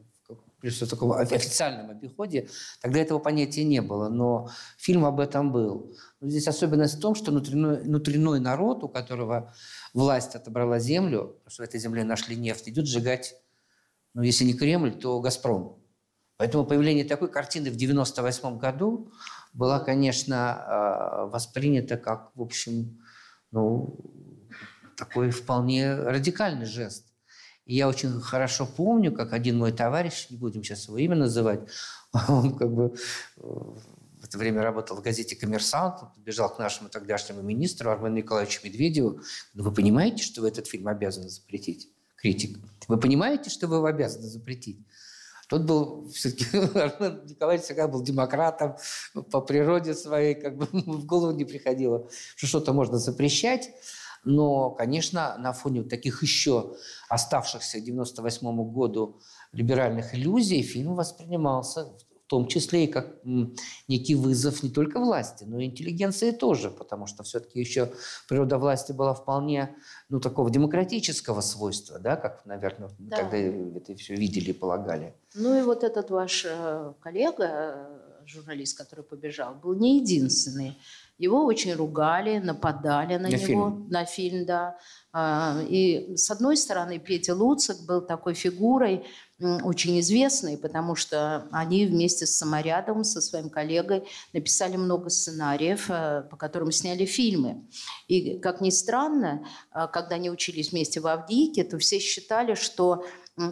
прежде 0.61 0.85
всего, 0.85 0.89
таком 0.89 1.11
официальном 1.13 1.89
обиходе, 1.89 2.47
тогда 2.81 2.99
этого 2.99 3.19
понятия 3.19 3.63
не 3.63 3.81
было, 3.81 4.09
но 4.09 4.49
фильм 4.77 5.05
об 5.05 5.19
этом 5.19 5.51
был. 5.51 5.95
Но 6.19 6.29
здесь 6.29 6.47
особенность 6.47 6.95
в 6.95 6.99
том, 7.01 7.15
что 7.15 7.31
внутренний, 7.31 7.81
внутренний 7.81 8.39
народ, 8.39 8.83
у 8.83 8.89
которого 8.89 9.53
власть 9.93 10.35
отобрала 10.35 10.79
землю, 10.79 11.35
потому 11.39 11.49
что 11.49 11.63
в 11.63 11.65
этой 11.65 11.79
земле 11.79 12.03
нашли 12.03 12.35
нефть, 12.35 12.69
идет 12.69 12.88
сжигать, 12.88 13.35
ну, 14.13 14.21
если 14.21 14.45
не 14.45 14.53
Кремль, 14.53 14.93
то 14.93 15.19
«Газпром». 15.19 15.77
Поэтому 16.38 16.65
появление 16.65 17.05
такой 17.05 17.31
картины 17.31 17.69
в 17.69 17.75
1998 17.75 18.57
году 18.57 19.11
было, 19.53 19.79
конечно, 19.79 20.53
а, 20.53 21.25
воспринято 21.27 21.97
как, 21.97 22.31
в 22.35 22.41
общем, 22.41 22.99
ну, 23.51 23.99
такой 24.97 25.29
вполне 25.29 25.93
радикальный 25.93 26.65
жест. 26.65 27.10
И 27.72 27.76
я 27.76 27.88
очень 27.88 28.19
хорошо 28.19 28.65
помню, 28.68 29.14
как 29.14 29.31
один 29.31 29.57
мой 29.57 29.72
товарищ, 29.72 30.27
не 30.30 30.35
будем 30.35 30.61
сейчас 30.61 30.89
его 30.89 30.98
имя 30.98 31.15
называть, 31.15 31.61
он 32.27 32.57
как 32.57 32.69
бы 32.69 32.93
э, 33.38 33.39
в 33.39 34.26
это 34.26 34.38
время 34.38 34.61
работал 34.61 34.98
в 34.98 35.02
газете 35.02 35.38
«Коммерсант», 35.38 36.02
он 36.02 36.10
бежал 36.22 36.53
к 36.53 36.60
нашему 36.60 36.89
тогдашнему 36.89 37.41
министру 37.41 37.89
Армену 37.89 38.18
Николаевичу 38.18 38.60
Медведеву. 38.65 39.22
Ну, 39.53 39.64
вы 39.64 39.72
понимаете, 39.72 40.22
что 40.22 40.41
вы 40.41 40.49
этот 40.49 40.68
фильм 40.68 40.89
обязаны 40.89 41.30
запретить? 41.30 41.88
Критик. 42.18 42.60
Вы 42.89 42.99
понимаете, 42.99 43.49
что 43.49 43.68
вы 43.68 43.77
его 43.77 43.85
обязаны 43.85 44.27
запретить? 44.27 44.85
Тот 45.48 45.61
был 45.61 46.10
все-таки, 46.10 46.45
Армен 46.77 47.26
Николаевич 47.26 47.64
всегда 47.68 47.88
был 47.88 48.03
демократом 48.03 48.76
по 49.31 49.39
природе 49.39 49.93
своей, 49.93 50.35
как 50.35 50.57
бы 50.57 50.65
в 50.73 51.06
голову 51.06 51.31
не 51.31 51.45
приходило, 51.45 52.10
что 52.35 52.48
что-то 52.48 52.73
можно 52.73 52.98
запрещать. 52.98 53.69
Но, 54.23 54.69
конечно, 54.72 55.35
на 55.38 55.53
фоне 55.53 55.84
таких 55.84 56.22
еще 56.22 56.76
оставшихся 57.10 57.80
к 57.80 57.81
1998 57.81 58.72
году 58.72 59.19
либеральных 59.52 60.14
иллюзий 60.15 60.61
фильм 60.61 60.95
воспринимался 60.95 61.85
в 61.85 62.30
том 62.31 62.48
числе 62.48 62.85
и 62.85 62.88
как 62.88 63.18
некий 63.89 64.15
вызов 64.15 64.64
не 64.64 64.69
только 64.69 65.02
власти, 65.02 65.43
но 65.43 65.60
и 65.60 65.65
интеллигенции 65.65 66.31
тоже, 66.31 66.69
потому 66.69 67.06
что 67.06 67.23
все-таки 67.23 67.60
еще 67.60 67.91
природа 68.30 68.57
власти 68.57 68.93
была 68.93 69.14
вполне 69.14 69.76
ну, 70.07 70.22
такого 70.22 70.49
демократического 70.49 71.41
свойства, 71.41 71.99
да, 71.99 72.15
как, 72.15 72.45
наверное, 72.45 72.89
да. 72.99 73.18
когда 73.18 73.38
это 73.38 73.95
все 73.95 74.15
видели 74.15 74.52
и 74.52 74.53
полагали. 74.53 75.14
Ну 75.35 75.60
и 75.60 75.61
вот 75.61 75.84
этот 75.84 76.10
ваш 76.10 76.45
э, 76.45 76.93
коллега, 77.02 77.89
журналист, 78.26 78.77
который 78.77 79.03
побежал, 79.03 79.56
был 79.56 79.76
не 79.76 79.98
единственный. 79.99 80.77
Его 81.22 81.45
очень 81.45 81.73
ругали, 81.76 82.39
нападали 82.39 83.18
на, 83.18 83.23
На 83.23 83.27
него, 83.27 83.38
фильм. 83.38 83.88
на 83.89 84.06
фильм, 84.06 84.45
да. 84.45 84.76
А, 85.14 85.61
И 85.69 86.15
с 86.15 86.31
одной 86.31 86.57
стороны, 86.57 86.98
Петя 86.98 87.35
Луцик 87.35 87.77
был 87.88 88.02
такой 88.02 88.34
фигурой, 88.34 89.03
очень 89.41 89.99
известной, 89.99 90.57
потому 90.57 90.95
что 90.95 91.47
они 91.51 91.85
вместе 91.85 92.26
с 92.26 92.38
Саморядовым, 92.38 93.03
со 93.03 93.22
своим 93.22 93.49
коллегой, 93.49 94.03
написали 94.34 94.77
много 94.77 95.09
сценариев, 95.09 95.89
э, 95.89 96.23
по 96.30 96.38
которым 96.38 96.72
сняли 96.72 97.05
фильмы. 97.05 97.68
И, 98.07 98.39
как 98.39 98.61
ни 98.61 98.69
странно, 98.69 99.45
э, 99.73 99.88
когда 99.91 100.15
они 100.15 100.30
учились 100.30 100.72
вместе 100.72 100.99
в 100.99 101.07
Авдиике, 101.07 101.63
то 101.63 101.77
все 101.77 101.99
считали, 101.99 102.55
что 102.55 103.03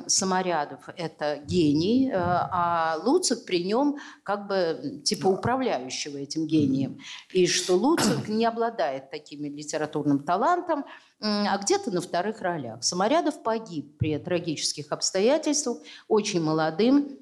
Саморядов– 0.07 0.82
это 0.98 1.41
гений, 1.45 2.10
э, 2.10 2.14
а 2.16 2.99
Луцик 3.03 3.45
при 3.45 3.64
нем 3.64 3.98
как 4.24 4.48
бы 4.48 5.02
типа 5.03 5.28
управляющего 5.28 6.18
этим 6.18 6.48
гением. 6.48 6.99
И 7.32 7.48
что 7.48 7.76
Луцик 7.76 8.28
не 8.28 8.45
обладает 8.45 9.10
таким 9.10 9.44
литературным 9.44 10.24
талантом, 10.24 10.86
а 11.22 11.58
где-то 11.58 11.91
на 11.91 12.02
вторых 12.02 12.41
ролях. 12.41 12.84
Саморядов 12.84 13.44
погиб 13.44 13.98
при 13.98 14.18
трагических 14.18 14.91
обстоятельствах, 14.91 15.80
очень 16.08 16.41
молодым, 16.41 17.18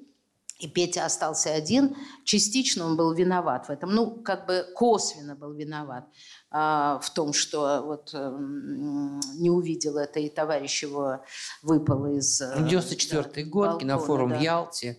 и 0.58 0.66
Петя 0.66 1.04
остался 1.04 1.54
один. 1.54 1.96
Частично 2.24 2.84
он 2.84 2.96
был 2.96 3.12
виноват 3.12 3.68
в 3.68 3.70
этом. 3.70 3.94
Ну, 3.94 4.10
как 4.10 4.46
бы 4.46 4.66
косвенно 4.74 5.36
был 5.36 5.52
виноват 5.52 6.08
а, 6.50 6.98
в 6.98 7.10
том, 7.10 7.32
что 7.32 7.82
вот 7.82 8.12
м, 8.12 9.20
не 9.34 9.50
увидел 9.50 9.98
это, 9.98 10.18
и 10.18 10.28
товарищ 10.28 10.82
его 10.82 11.20
выпал 11.62 12.06
из... 12.06 12.40
э, 12.40 12.56
94 12.58 13.44
да, 13.44 13.50
год, 13.50 13.66
балкона, 13.66 13.80
кинофорум 13.80 14.30
да. 14.30 14.38
Ялте. 14.38 14.98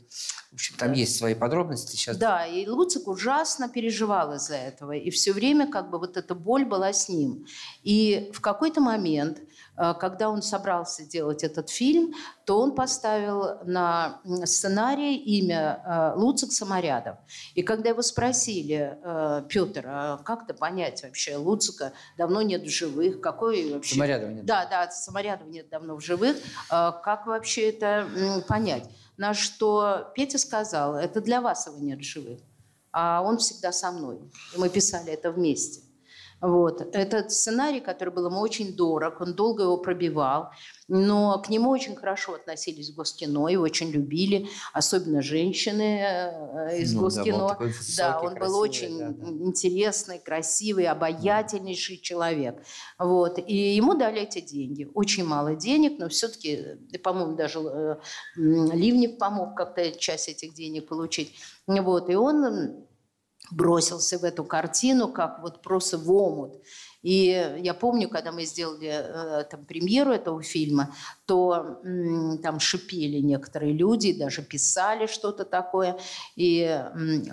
В 0.52 0.54
общем, 0.54 0.76
там 0.78 0.94
есть 0.94 1.18
свои 1.18 1.36
подробности. 1.36 1.96
Сейчас 1.96 2.18
Да, 2.18 2.46
и 2.46 2.66
Луцик 2.68 3.08
ужасно 3.08 3.70
переживал 3.70 4.34
из-за 4.36 4.56
этого. 4.56 4.94
И 4.94 5.10
все 5.12 5.34
время 5.34 5.70
как 5.70 5.90
бы 5.90 6.00
вот 6.00 6.18
эта 6.18 6.34
боль 6.34 6.66
была 6.66 6.94
с 6.94 7.10
ним. 7.10 7.46
И 7.84 8.32
в 8.34 8.42
какой-то 8.42 8.82
момент, 8.82 9.40
э, 9.40 9.49
когда 10.00 10.30
он 10.30 10.42
собрался 10.42 11.06
делать 11.06 11.44
этот 11.44 11.70
фильм, 11.70 12.14
то 12.46 12.60
он 12.60 12.76
поставил 12.76 13.60
на 13.64 14.22
сценарий 14.46 15.18
имя 15.18 15.82
э, 15.86 16.20
Луцик 16.20 16.52
Саморядов. 16.52 17.18
И 17.56 17.64
когда 17.64 17.90
его 17.90 18.02
спросили, 18.02 18.98
э, 19.02 19.44
Петр, 19.48 19.86
а 19.88 20.18
как 20.18 20.48
то 20.48 20.54
понять 20.54 21.04
вообще, 21.04 21.38
Луцика 21.38 21.94
давно 22.18 22.42
нет 22.42 22.64
в 22.64 22.70
живых, 22.70 23.22
какой 23.22 23.72
вообще... 23.72 23.96
Саморядова 23.96 24.32
нет. 24.32 24.46
Да, 24.46 24.66
да, 24.66 24.90
Саморядова 24.90 25.48
нет 25.48 25.70
давно 25.70 25.96
в 25.96 26.02
живых. 26.02 26.38
Э, 26.72 26.92
Как 27.04 27.26
вообще 27.28 27.70
это 27.70 28.08
понять? 28.48 28.90
На 29.18 29.34
что 29.34 30.12
Петя 30.16 30.38
сказал, 30.38 30.96
это 30.96 31.22
для 31.22 31.42
вас 31.42 31.68
его 31.68 31.78
нет 31.78 32.00
в 32.00 32.04
живых, 32.04 32.40
а 32.92 33.22
он 33.22 33.38
всегда 33.38 33.72
со 33.72 33.92
мной. 33.92 34.20
И 34.56 34.58
мы 34.58 34.70
писали 34.70 35.12
это 35.12 35.32
вместе. 35.32 35.82
Вот. 36.42 36.96
Этот 36.96 37.32
сценарий, 37.32 37.82
который 37.82 38.14
был 38.14 38.28
ему 38.28 38.40
очень 38.40 38.74
дорог, 38.76 39.20
он 39.20 39.34
долго 39.34 39.64
его 39.64 39.78
пробивал, 39.78 40.52
но 40.88 41.42
к 41.42 41.50
нему 41.50 41.70
очень 41.70 41.96
хорошо 41.96 42.36
относились 42.36 42.92
в 42.92 42.96
Госкино, 42.96 43.48
его 43.48 43.64
очень 43.64 43.92
любили, 43.92 44.48
особенно 44.74 45.22
женщины 45.22 46.00
э, 46.02 46.80
из 46.80 46.94
Ну 46.94 47.02
да, 47.02 47.06
Госкино. 47.06 47.38
был 47.38 47.48
да, 47.48 47.56
высокий, 47.56 48.26
он 48.26 48.34
был 48.34 48.40
красивый, 48.40 48.60
очень 48.62 49.00
да, 49.00 49.10
да. 49.10 49.30
интересный, 49.30 50.20
красивый, 50.20 50.88
обаятельнейший 50.88 51.98
человек. 51.98 52.64
Вот. 52.98 53.38
И 53.46 53.76
ему 53.76 53.94
дали 53.94 54.22
эти 54.22 54.40
деньги. 54.40 54.90
Очень 54.94 55.26
мало 55.26 55.56
денег, 55.56 56.00
но 56.00 56.08
все-таки, 56.08 56.78
по-моему, 57.04 57.36
даже 57.36 57.60
э, 57.60 57.96
Ливнев 58.38 59.18
помог 59.18 59.56
как-то 59.58 59.92
часть 59.92 60.30
этих 60.30 60.54
денег 60.54 60.88
получить. 60.88 61.34
Вот. 61.68 62.10
И 62.10 62.16
он 62.16 62.88
бросился 63.52 64.18
в 64.18 64.24
эту 64.24 64.44
картину, 64.44 65.08
как 65.08 65.42
вот 65.42 65.62
просто 65.62 65.98
в 65.98 66.12
омут. 66.12 66.62
И 67.02 67.58
я 67.60 67.74
помню, 67.74 68.10
когда 68.10 68.32
мы 68.32 68.44
сделали 68.44 68.90
э, 68.90 69.44
там, 69.46 69.66
премьеру 69.66 70.12
этого 70.12 70.42
фильма, 70.44 70.94
то 71.26 71.82
там 72.44 72.60
шипели 72.60 73.20
некоторые 73.20 73.74
люди, 73.74 74.12
даже 74.12 74.42
писали 74.42 75.08
что-то 75.08 75.46
такое. 75.46 75.98
И 76.36 76.84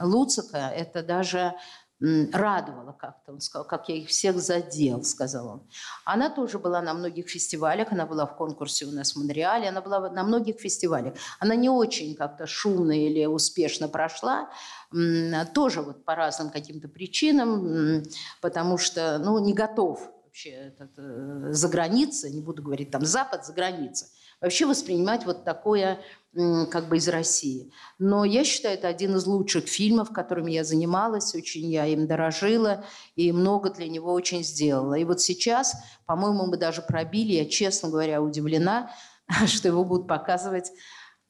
Луцика 0.01 0.73
это 0.75 1.03
даже 1.03 1.55
радовало 2.01 2.93
как-то. 2.93 3.33
Он 3.33 3.41
сказал, 3.41 3.67
как 3.67 3.89
я 3.89 3.97
их 3.97 4.09
всех 4.09 4.39
задел, 4.39 5.03
сказал 5.03 5.49
он. 5.49 5.63
Она 6.05 6.29
тоже 6.29 6.59
была 6.59 6.83
на 6.83 6.93
многих 6.93 7.29
фестивалях, 7.29 7.91
она 7.91 8.07
была 8.07 8.27
в 8.27 8.37
конкурсе 8.37 8.85
у 8.87 8.91
нас 8.91 9.13
в 9.13 9.17
Монреале, 9.19 9.69
она 9.69 9.81
была 9.81 10.11
на 10.11 10.23
многих 10.23 10.61
фестивалях. 10.61 11.15
Она 11.39 11.55
не 11.55 11.71
очень 11.71 12.15
как-то 12.15 12.47
шумно 12.47 12.93
или 12.93 13.25
успешно 13.25 13.89
прошла, 13.89 14.51
тоже 15.55 15.83
вот 15.83 16.05
по 16.05 16.15
разным 16.15 16.51
каким-то 16.51 16.89
причинам, 16.89 18.03
потому 18.41 18.79
что, 18.79 19.19
ну, 19.19 19.39
не 19.39 19.55
готов 19.55 20.11
вообще 20.25 20.51
этот, 20.51 20.91
э, 20.99 21.53
за 21.53 21.69
границей, 21.69 22.31
не 22.31 22.43
буду 22.43 22.63
говорить 22.63 22.91
там 22.91 23.07
Запад, 23.07 23.47
за 23.47 23.55
границей, 23.55 24.09
вообще 24.41 24.67
воспринимать 24.67 25.25
вот 25.25 25.45
такое 25.45 26.01
как 26.71 26.89
бы 26.89 26.99
из 26.99 27.09
России. 27.09 27.71
Но 27.99 28.25
я 28.25 28.45
считаю, 28.45 28.75
это 28.75 28.89
один 28.89 29.17
из 29.17 29.27
лучших 29.27 29.67
фильмов, 29.67 30.13
которыми 30.13 30.53
я 30.53 30.65
занималась, 30.65 31.35
очень 31.35 31.71
я 31.71 31.87
им 31.87 32.07
дорожила 32.07 32.85
и 33.15 33.33
много 33.33 33.71
для 33.71 33.89
него 33.89 34.13
очень 34.13 34.45
сделала. 34.45 34.95
И 34.95 35.05
вот 35.05 35.21
сейчас, 35.21 35.77
по-моему, 36.07 36.47
мы 36.47 36.57
даже 36.57 36.83
пробили, 36.83 37.33
я, 37.33 37.47
честно 37.47 37.89
говоря, 37.89 38.23
удивлена, 38.23 38.91
что 39.47 39.69
его 39.69 39.85
будут 39.85 40.07
показывать 40.07 40.73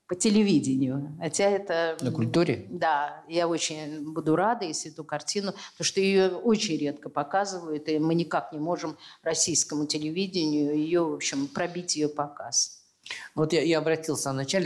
по 0.09 0.15
телевидению. 0.15 1.17
Хотя 1.21 1.51
это... 1.51 1.97
На 2.01 2.13
культуре? 2.13 2.67
Да, 2.71 3.25
я 3.29 3.49
очень 3.49 4.13
буду 4.13 4.37
рада, 4.37 4.65
если 4.65 4.93
эту 4.93 5.05
картину, 5.05 5.53
потому 5.73 5.85
что 5.85 6.01
ее 6.01 6.29
очень 6.29 6.77
редко 6.77 7.09
показывают, 7.09 7.89
и 7.89 7.99
мы 7.99 8.15
никак 8.15 8.53
не 8.53 8.61
можем 8.61 8.97
российскому 9.23 9.87
телевидению 9.87 10.77
ее, 10.77 11.03
в 11.03 11.15
общем, 11.15 11.49
пробить 11.49 11.97
ее 11.97 12.09
показ. 12.09 12.76
Вот 13.35 13.53
я, 13.53 13.63
я 13.63 13.79
обратил 13.79 14.17
в 14.17 14.23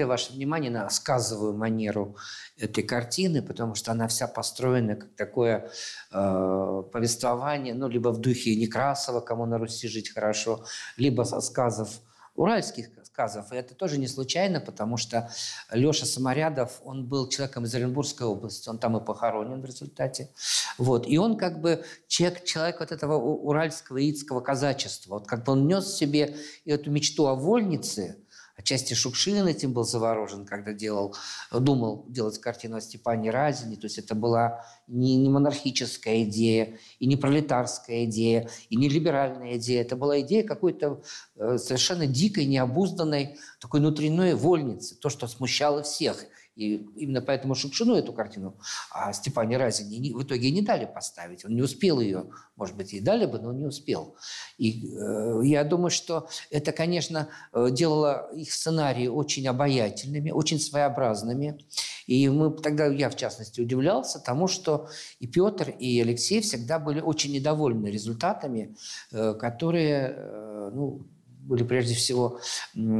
ваше 0.07 0.33
внимание 0.33 0.71
на 0.71 0.89
сказовую 0.91 1.57
манеру 1.57 2.17
этой 2.57 2.83
картины, 2.83 3.43
потому 3.43 3.75
что 3.75 3.93
она 3.93 4.09
вся 4.09 4.27
построена 4.27 4.97
как 4.97 5.15
такое 5.17 5.71
э, 6.13 6.83
повествование, 6.93 7.75
ну, 7.75 7.89
либо 7.89 8.09
в 8.11 8.21
духе 8.21 8.57
Некрасова, 8.57 9.21
кому 9.21 9.47
на 9.47 9.59
Руси 9.59 9.89
жить 9.89 10.13
хорошо, 10.13 10.65
либо 10.97 11.23
со 11.25 11.41
сказов 11.41 12.01
уральских 12.35 12.89
сказов. 13.05 13.53
И 13.53 13.57
это 13.57 13.75
тоже 13.75 13.99
не 13.99 14.07
случайно, 14.07 14.61
потому 14.61 14.97
что 14.97 15.31
Леша 15.71 16.07
Саморядов, 16.07 16.81
он 16.85 17.07
был 17.07 17.29
человеком 17.29 17.65
из 17.65 17.75
Оренбургской 17.75 18.27
области, 18.27 18.69
он 18.69 18.79
там 18.79 18.97
и 18.97 19.05
похоронен 19.05 19.61
в 19.61 19.65
результате. 19.65 20.31
Вот. 20.79 21.07
И 21.07 21.19
он 21.19 21.37
как 21.37 21.61
бы 21.61 21.85
человек, 22.09 22.45
человек 22.45 22.81
вот 22.81 22.93
этого 22.93 23.15
уральского 23.17 23.99
яицкого 23.99 24.41
казачества. 24.41 25.15
Вот 25.15 25.27
как 25.27 25.45
бы 25.45 25.53
он 25.53 25.67
нес 25.67 25.85
в 25.85 25.97
себе 25.97 26.37
и 26.65 26.71
эту 26.71 26.91
мечту 26.91 27.27
о 27.27 27.35
вольнице, 27.35 28.17
Отчасти 28.61 28.93
Шукшин 28.93 29.47
этим 29.47 29.73
был 29.73 29.85
заворожен, 29.85 30.45
когда 30.45 30.75
делал, 30.75 31.17
думал 31.51 32.05
делать 32.09 32.39
картину 32.39 32.77
о 32.77 32.83
Степане 32.83 33.31
Разине. 33.31 33.77
То 33.77 33.87
есть 33.87 33.97
это 33.97 34.15
была 34.15 34.67
не, 34.87 35.17
не 35.17 35.31
монархическая 35.31 36.25
идея, 36.25 36.77
и 36.99 37.07
не 37.07 37.17
пролетарская 37.17 38.05
идея, 38.05 38.51
и 38.69 38.77
не 38.77 38.91
либеральная 38.91 39.57
идея. 39.57 39.81
Это 39.81 39.97
была 39.97 40.21
идея 40.21 40.47
какой-то 40.47 41.03
э, 41.37 41.57
совершенно 41.57 42.07
дикой, 42.07 42.45
необузданной, 42.45 43.39
такой 43.61 43.81
внутренней 43.81 44.35
вольницы. 44.35 44.95
То, 44.95 45.09
что 45.09 45.27
смущало 45.27 45.83
всех. 45.83 46.27
И 46.61 46.77
именно 46.97 47.23
поэтому 47.23 47.55
Шукшину 47.55 47.95
эту 47.95 48.13
картину 48.13 48.55
а 48.91 49.15
Степане 49.15 49.57
Разине 49.57 49.99
не- 49.99 50.13
в 50.13 50.23
итоге 50.23 50.51
не 50.51 50.61
дали 50.61 50.85
поставить. 50.85 51.45
Он 51.45 51.55
не 51.55 51.63
успел 51.63 52.01
ее, 52.01 52.27
может 52.57 52.77
быть, 52.77 52.93
и 52.93 53.01
дали 53.01 53.25
бы, 53.25 53.39
но 53.39 53.53
не 53.55 53.65
успел. 53.65 54.15
И 54.59 54.95
э, 54.95 55.41
я 55.45 55.65
думаю, 55.65 55.91
что 55.91 56.29
это, 56.51 56.73
конечно, 56.73 57.29
э, 57.55 57.69
делало 57.71 58.31
их 58.35 58.53
сценарии 58.53 59.07
очень 59.07 59.49
обаятельными, 59.49 60.31
очень 60.31 60.61
своеобразными. 60.61 61.59
И 62.07 62.29
мы 62.29 62.51
тогда, 62.51 62.89
я 62.89 63.09
в 63.09 63.17
частности, 63.17 63.63
удивлялся 63.63 64.19
тому, 64.19 64.47
что 64.47 64.91
и 65.19 65.27
Петр, 65.27 65.71
и 65.71 65.99
Алексей 66.03 66.43
всегда 66.43 66.79
были 66.79 67.01
очень 67.01 67.33
недовольны 67.33 67.87
результатами, 67.87 68.77
э, 69.13 69.33
которые 69.33 70.15
э, 70.15 70.71
ну, 70.75 71.07
были 71.41 71.65
прежде 71.65 71.95
всего 71.95 72.39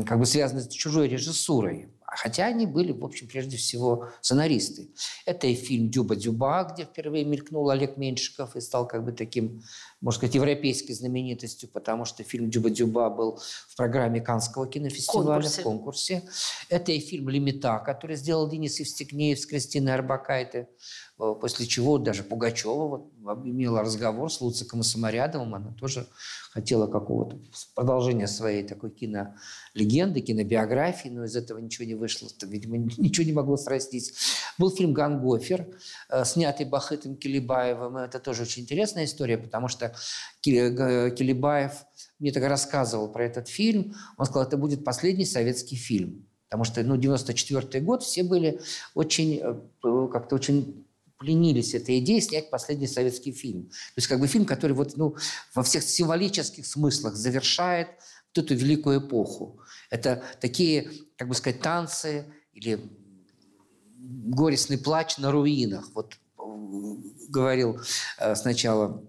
как 0.07 0.19
бы 0.19 0.25
связаны 0.25 0.63
с 0.63 0.69
чужой 0.69 1.09
режиссурой. 1.09 1.89
Хотя 2.11 2.47
они 2.47 2.67
были, 2.67 2.93
в 2.93 3.05
общем, 3.05 3.29
прежде 3.29 3.57
всего 3.57 4.09
сценаристы. 4.21 4.89
Это 5.27 5.47
и 5.47 5.55
фильм 5.55 5.91
«Дюба-Дюба», 5.91 6.73
где 6.73 6.85
впервые 6.85 7.25
мелькнул 7.25 7.71
Олег 7.71 7.97
Меньшиков 7.97 8.57
и 8.57 8.61
стал 8.61 8.87
как 8.87 9.05
бы 9.05 9.13
таким, 9.13 9.63
можно 10.01 10.17
сказать, 10.17 10.35
европейской 10.35 10.95
знаменитостью, 10.95 11.69
потому 11.69 12.07
что 12.07 12.25
фильм 12.25 12.49
«Дюба-Дюба» 12.49 13.11
был 13.11 13.39
в 13.69 13.77
программе 13.77 14.21
Каннского 14.21 14.67
кинофестиваля, 14.67 15.43
Конкурсе. 15.43 15.61
в 15.61 15.65
конкурсе. 15.65 16.23
Это 16.71 16.93
и 16.93 17.01
фильм 17.01 17.29
«Лимита», 17.29 17.79
который 17.85 18.17
сделал 18.17 18.49
Денис 18.49 18.81
Евстигнеев 18.81 19.39
с 19.39 19.45
Кристиной 19.45 19.93
Арбакайте, 19.93 20.69
э, 21.19 21.35
после 21.39 21.67
чего 21.67 21.99
даже 21.99 22.23
Пугачева 22.23 22.87
вот, 23.23 23.47
имела 23.47 23.83
разговор 23.83 24.33
с 24.33 24.41
Луциком 24.41 24.81
и 24.81 24.85
Саморядовым. 24.85 25.55
Она 25.55 25.73
тоже 25.79 26.07
хотела 26.51 26.87
какого-то 26.87 27.39
продолжения 27.75 28.27
своей 28.27 28.67
такой 28.67 28.91
кинолегенды, 28.91 30.23
кинобиографии, 30.23 31.11
но 31.11 31.25
из 31.25 31.37
этого 31.37 31.59
ничего 31.59 31.87
не 31.87 31.95
вышло. 31.95 32.29
Видимо, 32.43 32.79
ничего 32.79 33.27
не 33.27 33.33
могло 33.33 33.59
срастись. 33.59 34.15
Был 34.61 34.71
фильм 34.71 34.93
«Гангофер», 34.93 35.67
э, 36.11 36.25
снятый 36.27 36.67
Бахытом 36.67 37.17
Килибаевым. 37.17 37.97
Это 37.97 38.19
тоже 38.19 38.43
очень 38.43 38.65
интересная 38.65 39.07
история, 39.07 39.39
потому 39.39 39.69
что 39.69 39.97
Килибаев 40.43 41.73
мне 42.19 42.31
так 42.31 42.43
рассказывал 42.45 43.11
про 43.11 43.25
этот 43.25 43.49
фильм. 43.49 43.95
Он 44.19 44.27
сказал, 44.27 44.47
это 44.47 44.59
будет 44.59 44.85
последний 44.85 45.25
советский 45.25 45.77
фильм. 45.77 46.29
Потому 46.51 46.65
что, 46.65 46.83
ну, 46.83 46.99
94 46.99 47.83
год, 47.83 48.03
все 48.03 48.23
были 48.23 48.61
очень, 48.95 49.41
э, 49.43 50.09
как-то 50.13 50.35
очень 50.35 50.85
пленились 51.17 51.73
этой 51.73 51.99
идеей 52.01 52.21
снять 52.21 52.51
последний 52.51 52.87
советский 52.87 53.33
фильм. 53.33 53.65
То 53.65 53.97
есть 53.97 54.09
как 54.09 54.21
бы 54.21 54.27
фильм, 54.27 54.45
который 54.45 54.73
вот, 54.73 54.95
ну, 54.99 55.17
во 55.55 55.63
всех 55.63 55.83
символических 55.85 56.67
смыслах 56.67 57.15
завершает 57.15 57.89
вот 58.35 58.45
эту 58.45 58.55
великую 58.55 59.01
эпоху. 59.01 59.59
Это 59.89 60.23
такие, 60.39 60.91
как 61.17 61.29
бы 61.29 61.35
сказать, 61.35 61.63
танцы 61.63 62.27
или 62.53 63.00
горестный 64.01 64.79
плач 64.79 65.19
на 65.19 65.31
руинах. 65.31 65.91
Вот 65.95 66.15
э, 66.39 66.43
говорил 67.29 67.81
э, 68.19 68.35
сначала 68.35 69.03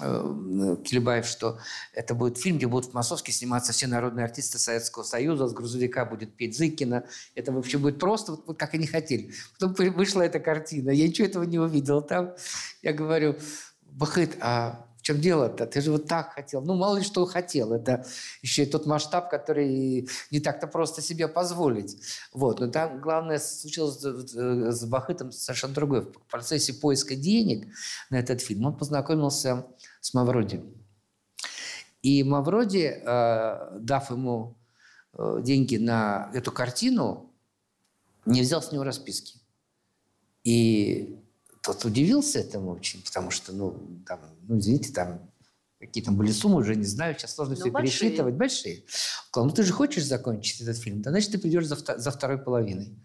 Э, 0.00 0.76
Килибаев, 0.82 1.26
что 1.26 1.58
это 1.92 2.14
будет 2.14 2.38
фильм, 2.38 2.56
где 2.56 2.66
будут 2.66 2.90
в 2.90 2.94
массовке 2.94 3.32
сниматься 3.32 3.72
все 3.72 3.86
народные 3.86 4.24
артисты 4.24 4.58
Советского 4.58 5.04
Союза, 5.04 5.46
с 5.46 5.52
грузовика 5.52 6.04
будет 6.04 6.34
петь 6.34 6.56
Зыкина. 6.56 7.04
Это 7.34 7.52
вообще 7.52 7.78
будет 7.78 8.00
просто 8.00 8.32
вот, 8.32 8.46
вот 8.46 8.58
как 8.58 8.74
они 8.74 8.86
хотели. 8.86 9.32
Потом 9.58 9.74
вышла 9.92 10.22
эта 10.22 10.40
картина, 10.40 10.90
я 10.90 11.06
ничего 11.06 11.28
этого 11.28 11.44
не 11.44 11.58
увидел 11.58 12.02
там. 12.02 12.34
Я 12.82 12.92
говорю, 12.92 13.36
Бахыт, 13.82 14.36
а 14.40 14.86
чем 15.04 15.20
дело-то? 15.20 15.66
Ты 15.66 15.82
же 15.82 15.92
вот 15.92 16.08
так 16.08 16.32
хотел. 16.32 16.62
Ну, 16.62 16.74
мало 16.74 16.96
ли 16.96 17.04
что 17.04 17.26
хотел. 17.26 17.74
Это 17.74 18.06
еще 18.40 18.62
и 18.62 18.66
тот 18.66 18.86
масштаб, 18.86 19.28
который 19.30 20.08
не 20.30 20.40
так-то 20.40 20.66
просто 20.66 21.02
себе 21.02 21.28
позволить. 21.28 21.98
Вот. 22.32 22.60
Но 22.60 22.68
там 22.68 23.02
главное 23.02 23.38
случилось 23.38 24.00
с 24.00 24.84
Бахытом 24.86 25.30
совершенно 25.30 25.74
другое. 25.74 26.00
В 26.00 26.30
процессе 26.30 26.72
поиска 26.72 27.16
денег 27.16 27.68
на 28.08 28.16
этот 28.16 28.40
фильм 28.40 28.64
он 28.64 28.78
познакомился 28.78 29.66
с 30.00 30.14
Мавроди. 30.14 30.64
И 32.00 32.24
Мавроди, 32.24 33.02
э, 33.04 33.78
дав 33.80 34.10
ему 34.10 34.56
э, 35.12 35.40
деньги 35.42 35.76
на 35.76 36.30
эту 36.32 36.50
картину, 36.50 37.30
не 38.24 38.40
взял 38.40 38.62
с 38.62 38.72
него 38.72 38.84
расписки. 38.84 39.38
И 40.44 41.18
тот 41.64 41.84
удивился 41.84 42.38
этому 42.38 42.72
очень, 42.72 43.02
потому 43.02 43.30
что, 43.30 43.52
ну, 43.52 44.02
там, 44.06 44.20
ну, 44.42 44.58
извините, 44.58 44.92
там 44.92 45.30
какие 45.80 46.04
там 46.04 46.16
были 46.16 46.30
суммы, 46.32 46.60
уже 46.60 46.76
не 46.76 46.84
знаю, 46.84 47.14
сейчас 47.14 47.34
сложно 47.34 47.54
Но 47.54 47.60
все 47.60 47.70
большие. 47.70 48.00
пересчитывать, 48.00 48.34
большие. 48.34 48.84
Сказал, 48.86 49.48
ну 49.48 49.54
ты 49.54 49.62
же 49.64 49.72
хочешь 49.72 50.04
закончить 50.04 50.60
этот 50.60 50.78
фильм, 50.78 51.02
да 51.02 51.10
значит 51.10 51.32
ты 51.32 51.38
придешь 51.38 51.66
за, 51.66 51.76
за 51.76 52.10
второй 52.10 52.38
половиной. 52.38 52.96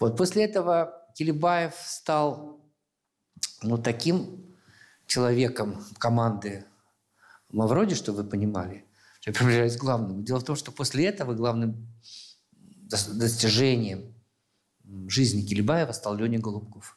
Вот 0.00 0.16
после 0.16 0.44
этого 0.44 1.06
Келебаев 1.14 1.74
стал 1.84 2.60
ну, 3.62 3.78
таким 3.78 4.56
человеком 5.06 5.84
команды 5.98 6.64
Мавроди, 7.50 7.94
чтобы 7.94 8.22
вы 8.22 8.28
понимали, 8.28 8.84
я 9.26 9.32
приближаюсь 9.32 9.76
к 9.76 9.80
главному. 9.80 10.22
Дело 10.22 10.40
в 10.40 10.44
том, 10.44 10.56
что 10.56 10.72
после 10.72 11.06
этого 11.06 11.34
главным 11.34 11.86
достижением 12.88 14.14
жизни 15.08 15.42
Келебаева 15.42 15.92
стал 15.92 16.16
Леня 16.16 16.38
Голубков. 16.38 16.96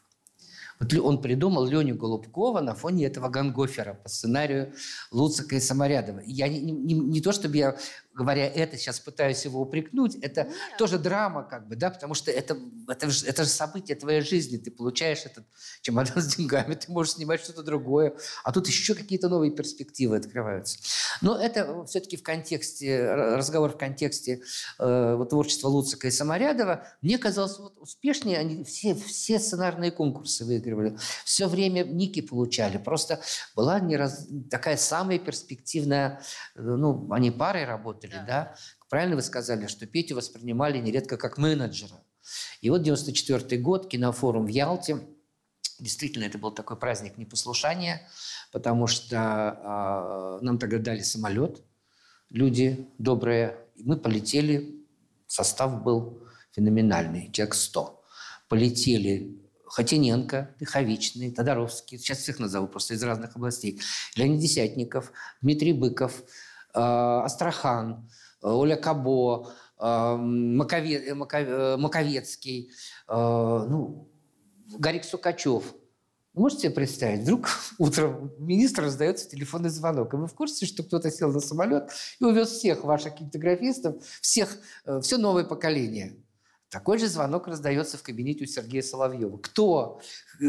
Вот 0.80 0.94
он 0.94 1.22
придумал 1.22 1.66
Леню 1.66 1.96
Голубкова 1.96 2.62
на 2.62 2.76
фоне 2.76 3.06
этого 3.06 3.30
Гангофера 3.30 3.94
по 3.94 4.10
сценарию 4.10 4.74
Луцика 5.12 5.56
и 5.56 5.60
Саморядова. 5.60 6.22
Я 6.26 6.48
не, 6.48 6.60
не, 6.60 6.94
не 6.94 7.22
то, 7.22 7.32
чтобы 7.32 7.58
я 7.58 7.78
говоря 8.16 8.48
это, 8.48 8.78
сейчас 8.78 9.00
пытаюсь 9.00 9.44
его 9.44 9.62
упрекнуть, 9.62 10.16
это 10.16 10.46
Нет. 10.46 10.78
тоже 10.78 10.98
драма, 10.98 11.44
как 11.44 11.68
бы, 11.68 11.76
да, 11.76 11.90
потому 11.90 12.14
что 12.14 12.32
это, 12.32 12.58
это, 12.88 13.10
же, 13.10 13.26
это 13.26 13.44
же 13.44 13.50
событие 13.50 13.98
твоей 13.98 14.22
жизни. 14.22 14.58
Ты 14.58 14.72
получаешь 14.72 15.26
этот 15.26 15.46
чемодан 15.82 16.22
с 16.22 16.36
деньгами, 16.36 16.76
ты 16.76 16.92
можешь 16.92 17.14
снимать 17.14 17.42
что-то 17.42 17.62
другое, 17.62 18.16
а 18.44 18.52
тут 18.54 18.68
еще 18.68 18.96
какие-то 18.96 19.28
новые 19.28 19.52
перспективы 19.52 20.16
открываются. 20.16 20.80
Но 21.22 21.38
это 21.38 21.86
все-таки 21.86 22.16
в 22.16 22.24
контексте, 22.24 23.14
разговор 23.14 23.74
в 23.74 23.78
контексте 23.78 24.42
э, 24.80 25.16
вот, 25.16 25.30
творчества 25.30 25.68
Луцика 25.68 26.08
и 26.08 26.12
Саморядова, 26.12 26.88
мне 27.02 27.18
казалось, 27.18 27.60
вот 27.60 27.78
успешнее 27.80 28.38
они 28.38 28.64
все, 28.64 28.96
все 28.96 29.40
сценарные 29.40 29.92
конкурсы 29.92 30.46
выигрывали, 30.46 30.98
все 31.26 31.48
время 31.48 31.84
ники 31.84 32.22
получали, 32.22 32.78
просто 32.78 33.20
была 33.56 33.80
не 33.82 33.98
раз, 33.98 34.28
такая 34.50 34.78
самая 34.78 35.20
перспективная, 35.20 36.22
э, 36.56 36.62
ну, 36.62 37.12
они 37.12 37.32
парой 37.32 37.66
работали, 37.66 38.05
работали, 38.06 38.28
да. 38.28 38.46
да? 38.46 38.56
Правильно 38.90 39.16
вы 39.16 39.22
сказали, 39.22 39.68
что 39.68 39.86
Петю 39.86 40.16
воспринимали 40.16 40.78
нередко 40.80 41.18
как 41.18 41.38
менеджера. 41.38 42.02
И 42.62 42.70
вот 42.70 42.84
94 42.84 43.62
год, 43.62 43.88
кинофорум 43.88 44.46
в 44.46 44.50
Ялте. 44.50 45.00
Действительно, 45.80 46.24
это 46.24 46.38
был 46.38 46.52
такой 46.52 46.78
праздник 46.78 47.18
непослушания, 47.18 48.08
потому 48.52 48.88
что 48.88 50.40
э, 50.40 50.46
нам 50.46 50.58
тогда 50.58 50.78
дали 50.80 51.02
самолет, 51.02 51.62
люди 52.30 52.88
добрые. 52.98 53.58
И 53.76 53.84
мы 53.84 53.98
полетели, 53.98 54.86
состав 55.28 55.84
был 55.84 56.24
феноменальный, 56.52 57.30
человек 57.32 57.56
100. 57.56 58.02
Полетели 58.48 59.38
Хотиненко, 59.66 60.56
Дыховичный, 60.60 61.32
Тодоровский, 61.32 61.98
сейчас 61.98 62.20
всех 62.20 62.40
назову 62.40 62.68
просто 62.68 62.94
из 62.94 63.04
разных 63.04 63.36
областей, 63.36 63.82
Леонид 64.16 64.40
Десятников, 64.40 65.12
Дмитрий 65.42 65.74
Быков– 65.74 66.24
Астрахан, 66.80 68.10
э, 68.44 68.48
Оля 68.48 68.76
Кабо, 68.76 69.52
э, 69.80 70.16
Макове, 70.18 71.14
Маковецкий, 71.14 72.72
ну, 73.08 74.10
Гарик 74.78 75.04
Сукачев. 75.04 75.64
можете 76.34 76.64
себе 76.64 76.72
представить, 76.72 77.22
вдруг 77.22 77.48
утром 77.78 78.32
министр 78.40 78.84
раздается 78.84 79.30
телефонный 79.30 79.70
звонок, 79.70 80.14
и 80.14 80.18
вы 80.18 80.28
в 80.28 80.34
курсе, 80.34 80.66
что 80.66 80.84
кто-то 80.84 81.12
сел 81.12 81.32
на 81.32 81.40
самолет 81.40 81.92
и 82.20 82.26
увез 82.26 82.50
всех 82.50 82.84
ваших 82.84 83.16
кинематографистов, 83.16 84.04
всех, 84.22 84.58
все 85.02 85.18
новое 85.18 85.44
поколение. 85.44 86.18
Такой 86.76 86.98
же 86.98 87.08
звонок 87.08 87.48
раздается 87.48 87.98
в 87.98 88.04
кабинете 88.04 88.44
у 88.44 88.48
Сергея 88.48 88.82
Соловьева. 88.82 89.38
Кто? 89.38 90.02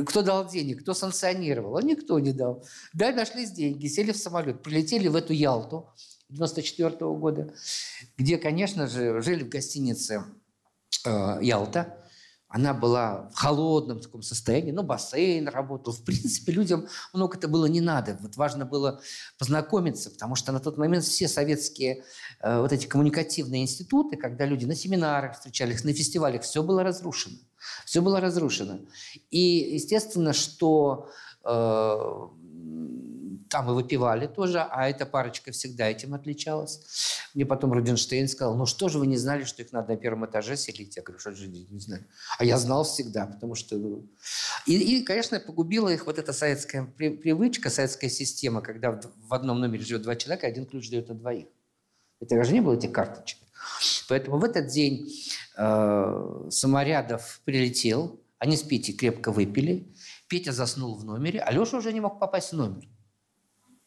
Кто 0.06 0.22
дал 0.22 0.48
денег? 0.48 0.82
Кто 0.82 0.92
санкционировал? 0.92 1.76
А 1.76 1.82
никто 1.82 2.18
не 2.18 2.32
дал. 2.32 2.64
Да, 2.94 3.12
нашлись 3.12 3.52
деньги, 3.52 3.86
сели 3.86 4.10
в 4.10 4.16
самолет, 4.16 4.60
прилетели 4.60 5.06
в 5.06 5.14
эту 5.14 5.32
Ялту. 5.32 5.88
94 6.28 6.96
-го 6.96 7.18
года, 7.18 7.52
где, 8.16 8.38
конечно 8.38 8.86
же, 8.86 9.20
жили 9.22 9.44
в 9.44 9.48
гостинице 9.48 10.24
э, 11.04 11.38
«Ялта». 11.42 12.02
Она 12.48 12.74
была 12.74 13.28
в 13.34 13.36
холодном 13.36 14.00
таком 14.00 14.22
состоянии, 14.22 14.70
но 14.70 14.84
бассейн 14.84 15.48
работал. 15.48 15.92
В 15.92 16.04
принципе, 16.04 16.52
людям 16.52 16.86
много 17.12 17.36
это 17.36 17.48
было 17.48 17.66
не 17.66 17.80
надо. 17.80 18.18
Вот 18.22 18.36
важно 18.36 18.64
было 18.64 19.00
познакомиться, 19.36 20.10
потому 20.10 20.36
что 20.36 20.52
на 20.52 20.60
тот 20.60 20.78
момент 20.78 21.04
все 21.04 21.26
советские 21.26 22.04
э, 22.40 22.60
вот 22.60 22.72
эти 22.72 22.86
коммуникативные 22.86 23.62
институты, 23.62 24.16
когда 24.16 24.46
люди 24.46 24.64
на 24.64 24.76
семинарах 24.76 25.34
встречались, 25.34 25.82
на 25.82 25.92
фестивалях, 25.92 26.42
все 26.42 26.62
было 26.62 26.84
разрушено. 26.84 27.36
Все 27.84 28.00
было 28.00 28.20
разрушено. 28.20 28.78
И 29.30 29.74
естественно, 29.74 30.32
что 30.32 31.10
э, 31.44 32.28
там 33.48 33.70
и 33.70 33.74
выпивали 33.74 34.26
тоже, 34.26 34.60
а 34.60 34.88
эта 34.88 35.06
парочка 35.06 35.52
всегда 35.52 35.88
этим 35.88 36.14
отличалась. 36.14 36.80
Мне 37.34 37.44
потом 37.44 37.72
Рудинштейн 37.72 38.28
сказал, 38.28 38.56
ну 38.56 38.66
что 38.66 38.88
же 38.88 38.98
вы 38.98 39.06
не 39.06 39.16
знали, 39.16 39.44
что 39.44 39.62
их 39.62 39.72
надо 39.72 39.92
на 39.92 39.96
первом 39.96 40.26
этаже 40.26 40.56
селить? 40.56 40.96
Я 40.96 41.02
говорю, 41.02 41.20
что 41.20 41.32
же 41.32 41.48
не 41.48 41.80
знаю. 41.80 42.04
А 42.38 42.44
я 42.44 42.58
знал 42.58 42.84
всегда, 42.84 43.26
потому 43.26 43.54
что... 43.54 43.76
И, 44.66 44.74
и 44.74 45.02
конечно, 45.04 45.38
погубила 45.38 45.88
их 45.88 46.06
вот 46.06 46.18
эта 46.18 46.32
советская 46.32 46.84
привычка, 46.84 47.70
советская 47.70 48.10
система, 48.10 48.62
когда 48.62 48.98
в 49.28 49.34
одном 49.34 49.60
номере 49.60 49.84
живет 49.84 50.02
два 50.02 50.16
человека, 50.16 50.46
один 50.46 50.66
ключ 50.66 50.90
дает 50.90 51.08
на 51.08 51.14
двоих. 51.14 51.46
Это 52.20 52.42
же 52.42 52.52
не 52.52 52.60
было 52.60 52.74
этих 52.74 52.92
карточек. 52.92 53.38
Поэтому 54.08 54.38
в 54.38 54.44
этот 54.44 54.68
день 54.68 55.12
э, 55.56 56.48
Саморядов 56.50 57.40
прилетел, 57.44 58.20
они 58.38 58.56
с 58.56 58.62
Петей 58.62 58.94
крепко 58.94 59.32
выпили, 59.32 59.94
Петя 60.28 60.52
заснул 60.52 60.96
в 60.96 61.04
номере, 61.04 61.40
а 61.40 61.52
Леша 61.52 61.78
уже 61.78 61.92
не 61.92 62.00
мог 62.00 62.18
попасть 62.18 62.52
в 62.52 62.56
номер. 62.56 62.84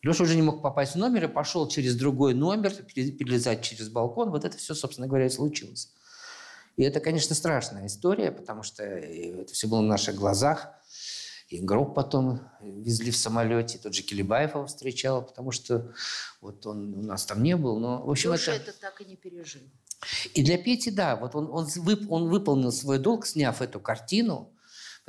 Леша 0.02 0.24
уже 0.24 0.36
не 0.36 0.42
мог 0.42 0.62
попасть 0.62 0.94
в 0.94 0.98
номер 0.98 1.26
и 1.26 1.28
пошел 1.28 1.68
через 1.68 1.96
другой 1.96 2.34
номер, 2.34 2.72
перелезать 2.72 3.62
через 3.62 3.90
балкон. 3.90 4.30
Вот 4.30 4.46
это 4.46 4.58
все, 4.58 4.74
собственно 4.74 5.08
говоря, 5.08 5.26
и 5.26 5.30
случилось. 5.30 5.92
И 6.78 6.84
это, 6.84 7.02
конечно, 7.02 7.36
страшная 7.36 7.88
история, 7.88 8.32
потому 8.32 8.64
что 8.64 8.84
это 8.84 9.52
все 9.54 9.68
было 9.68 9.82
на 9.82 9.90
наших 9.90 10.16
глазах. 10.16 10.70
И 11.50 11.60
гроб 11.60 11.96
потом 11.96 12.42
везли 12.62 13.12
в 13.12 13.18
самолете. 13.18 13.80
Тот 13.80 13.94
же 13.94 14.04
Келебаев 14.04 14.54
его 14.54 14.68
встречал, 14.68 15.26
потому 15.26 15.52
что 15.52 15.94
вот 16.42 16.66
он 16.66 16.94
у 16.94 17.02
нас 17.02 17.26
там 17.26 17.42
не 17.42 17.58
был. 17.58 17.80
Но, 17.80 18.04
в 18.04 18.10
общем, 18.10 18.32
Леша 18.32 18.54
это... 18.54 18.70
это 18.70 18.80
так 18.80 19.02
и 19.02 19.06
не 19.06 19.16
пережил. 19.16 19.64
И 20.34 20.44
для 20.44 20.58
Пети, 20.58 20.92
да, 20.92 21.16
вот 21.16 21.36
он, 21.36 21.50
он, 21.52 21.66
вып, 21.66 22.10
он 22.10 22.30
выполнил 22.30 22.72
свой 22.72 23.00
долг, 23.00 23.26
сняв 23.26 23.62
эту 23.62 23.80
картину, 23.80 24.54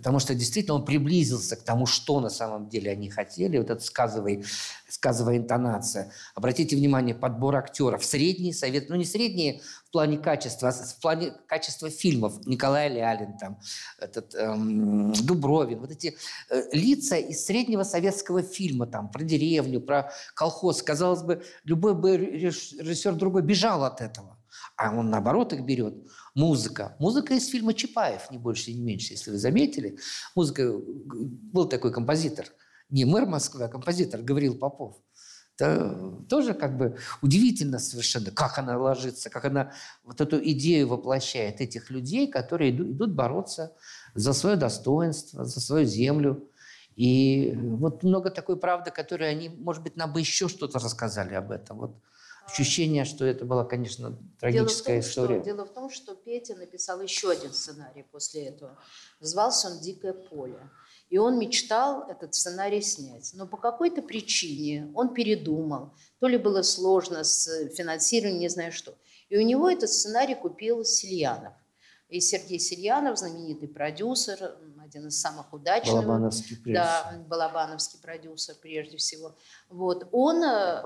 потому 0.01 0.19
что 0.19 0.35
действительно 0.35 0.77
он 0.77 0.87
приблизился 0.87 1.57
к 1.57 1.63
тому, 1.63 1.85
что 1.85 2.21
на 2.21 2.31
самом 2.31 2.71
деле 2.71 2.91
они 2.91 3.11
хотели. 3.11 3.59
Вот 3.59 3.69
эта 3.69 3.85
сказовая, 3.85 4.43
сказовая 4.89 5.37
интонация. 5.37 6.11
Обратите 6.35 6.75
внимание, 6.75 7.15
подбор 7.15 7.57
актеров. 7.57 8.03
Средний 8.03 8.55
совет, 8.55 8.89
ну 8.89 8.97
не 8.97 9.05
средние 9.05 9.61
в 9.85 9.91
плане 9.91 10.17
качества, 10.17 10.71
а 10.71 10.73
в 10.73 11.01
плане 11.03 11.35
качества 11.47 11.91
фильмов. 11.91 12.47
Николай 12.47 12.89
Лялин, 12.89 13.37
там, 13.37 13.61
этот, 13.99 14.35
эм, 14.35 15.13
Дубровин. 15.13 15.81
Вот 15.81 15.91
эти 15.91 16.17
э, 16.49 16.63
лица 16.73 17.17
из 17.17 17.45
среднего 17.45 17.83
советского 17.83 18.41
фильма, 18.43 18.87
там, 18.87 19.11
про 19.11 19.23
деревню, 19.23 19.83
про 19.83 20.11
колхоз. 20.33 20.83
Казалось 20.83 21.23
бы, 21.23 21.45
любой 21.65 21.95
бы 21.95 22.17
режиссер 22.17 23.17
другой 23.17 23.43
бежал 23.43 23.85
от 23.85 24.01
этого. 24.01 24.39
А 24.77 24.97
он, 24.97 25.11
наоборот, 25.11 25.53
их 25.53 25.61
берет. 25.61 25.95
Музыка. 26.35 26.97
Музыка 26.99 27.35
из 27.35 27.49
фильма 27.49 27.75
Чапаев, 27.75 28.31
не 28.31 28.39
больше 28.39 28.71
и 28.71 28.75
не 28.75 28.83
меньше, 28.83 29.15
если 29.15 29.31
вы 29.31 29.39
заметили. 29.39 29.99
Музыка... 30.35 30.73
Был 30.73 31.69
такой 31.69 31.93
композитор. 31.93 32.47
Не 32.89 33.05
мэр 33.05 33.27
Москвы, 33.27 33.65
а 33.65 33.69
композитор 33.69 34.23
Гаврил 34.23 34.57
Попов. 34.57 34.97
Это 35.57 36.25
тоже 36.29 36.55
как 36.55 36.79
бы 36.79 36.97
удивительно 37.21 37.79
совершенно, 37.79 38.31
как 38.31 38.59
она 38.59 38.79
ложится, 38.79 39.29
как 39.29 39.45
она 39.45 39.73
вот 40.05 40.21
эту 40.21 40.43
идею 40.43 40.89
воплощает 40.89 41.61
этих 41.61 41.91
людей, 41.91 42.29
которые 42.29 42.71
идут, 42.71 43.13
бороться 43.13 43.77
за 44.15 44.33
свое 44.33 44.57
достоинство, 44.57 45.45
за 45.45 45.61
свою 45.61 45.85
землю. 45.85 46.49
И 46.97 47.53
вот 47.57 48.03
много 48.03 48.31
такой 48.31 48.57
правды, 48.57 48.91
которой 48.91 49.31
они, 49.31 49.49
может 49.49 49.83
быть, 49.83 49.97
нам 49.97 50.13
бы 50.13 50.21
еще 50.21 50.49
что-то 50.49 50.79
рассказали 50.79 51.35
об 51.35 51.51
этом. 51.51 51.79
Вот 51.79 51.97
ощущение, 52.47 53.05
что 53.05 53.25
это 53.25 53.45
была, 53.45 53.65
конечно, 53.65 54.19
трагическая 54.39 54.97
дело 54.97 55.03
том, 55.03 55.11
история. 55.11 55.35
Что, 55.37 55.45
дело 55.45 55.65
в 55.65 55.73
том, 55.73 55.91
что 55.91 56.15
Петя 56.15 56.55
написал 56.57 57.01
еще 57.01 57.31
один 57.31 57.53
сценарий 57.53 58.03
после 58.03 58.47
этого. 58.47 58.79
Назывался 59.21 59.69
он 59.69 59.81
«Дикое 59.81 60.13
поле». 60.13 60.59
И 61.11 61.19
он 61.19 61.39
мечтал 61.39 62.09
этот 62.09 62.35
сценарий 62.35 62.81
снять. 62.81 63.33
Но 63.35 63.47
по 63.47 63.57
какой-то 63.57 64.01
причине 64.01 64.93
он 64.95 65.13
передумал. 65.13 65.95
То 66.21 66.29
ли 66.29 66.39
было 66.39 66.63
сложно 66.63 67.25
с 67.25 67.69
финансированием, 67.71 68.41
не 68.41 68.49
знаю 68.49 68.71
что. 68.71 68.95
И 69.29 69.37
у 69.37 69.43
него 69.43 69.69
этот 69.69 69.91
сценарий 69.91 70.37
купил 70.37 70.85
Сильянов. 70.85 71.55
И 72.09 72.21
Сергей 72.21 72.59
Сильянов, 72.59 73.19
знаменитый 73.19 73.69
продюсер, 73.69 74.57
один 74.91 75.07
из 75.09 75.21
самых 75.21 75.53
удачных. 75.53 76.05
Балабановский 76.05 76.57
прежде 76.57 76.75
Да, 76.75 77.15
Балабановский 77.29 77.99
продюсер 78.01 78.57
прежде 78.61 78.97
всего. 78.97 79.37
Вот. 79.69 80.09
Он 80.13 80.43
э, 80.43 80.83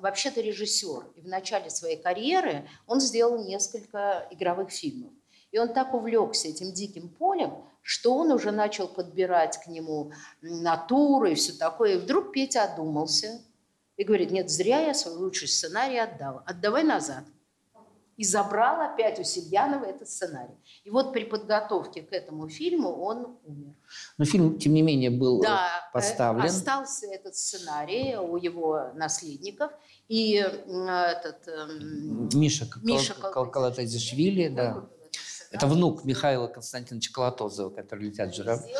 вообще-то 0.00 0.40
режиссер. 0.40 1.12
И 1.16 1.20
в 1.22 1.26
начале 1.26 1.70
своей 1.70 2.00
карьеры 2.00 2.68
он 2.86 3.00
сделал 3.00 3.44
несколько 3.44 4.28
игровых 4.30 4.70
фильмов. 4.70 5.12
И 5.50 5.58
он 5.58 5.72
так 5.72 5.94
увлекся 5.94 6.48
этим 6.48 6.72
диким 6.72 7.08
полем, 7.08 7.64
что 7.80 8.14
он 8.14 8.30
уже 8.32 8.50
начал 8.50 8.86
подбирать 8.86 9.58
к 9.64 9.66
нему 9.66 10.12
натуры 10.42 11.32
и 11.32 11.34
все 11.34 11.54
такое. 11.54 11.94
И 11.94 11.98
вдруг 11.98 12.32
Петя 12.32 12.64
одумался 12.64 13.40
и 13.96 14.04
говорит, 14.04 14.30
нет, 14.30 14.50
зря 14.50 14.80
я 14.80 14.92
свой 14.92 15.14
лучший 15.14 15.48
сценарий 15.48 15.98
отдал. 15.98 16.42
Отдавай 16.44 16.84
назад 16.84 17.24
и 18.18 18.24
забрал 18.24 18.80
опять 18.80 19.20
у 19.20 19.24
Сильянова 19.24 19.84
этот 19.84 20.08
сценарий. 20.08 20.56
И 20.82 20.90
вот 20.90 21.12
при 21.12 21.24
подготовке 21.24 22.02
к 22.02 22.12
этому 22.12 22.48
фильму 22.48 22.90
он 22.90 23.38
умер. 23.44 23.74
Но 24.18 24.24
фильм, 24.24 24.58
тем 24.58 24.74
не 24.74 24.82
менее, 24.82 25.10
был 25.10 25.40
да, 25.40 25.68
э, 25.88 25.92
поставлен. 25.92 26.44
остался 26.44 27.06
этот 27.06 27.36
сценарий 27.36 28.16
у 28.16 28.36
его 28.36 28.90
наследников. 28.94 29.70
И 30.08 30.32
этот... 30.34 31.46
Эм, 31.46 32.28
Миша, 32.34 32.66
Миша 32.82 33.14
Калатазишвили, 33.14 34.48
да. 34.48 34.84
Это 35.50 35.66
внук 35.66 36.04
Михаила 36.04 36.48
Константиновича 36.48 37.12
Колотозова, 37.12 37.70
который 37.70 38.08
летят 38.08 38.34
журавли. 38.34 38.74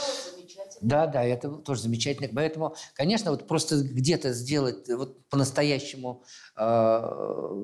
Да, 0.81 1.07
да, 1.07 1.25
это 1.25 1.51
тоже 1.51 1.83
замечательно. 1.83 2.29
Поэтому, 2.35 2.75
конечно, 2.95 3.31
вот 3.31 3.47
просто 3.47 3.83
где-то 3.83 4.33
сделать 4.33 4.89
вот 4.89 5.27
по-настоящему, 5.29 6.25
э, 6.57 6.63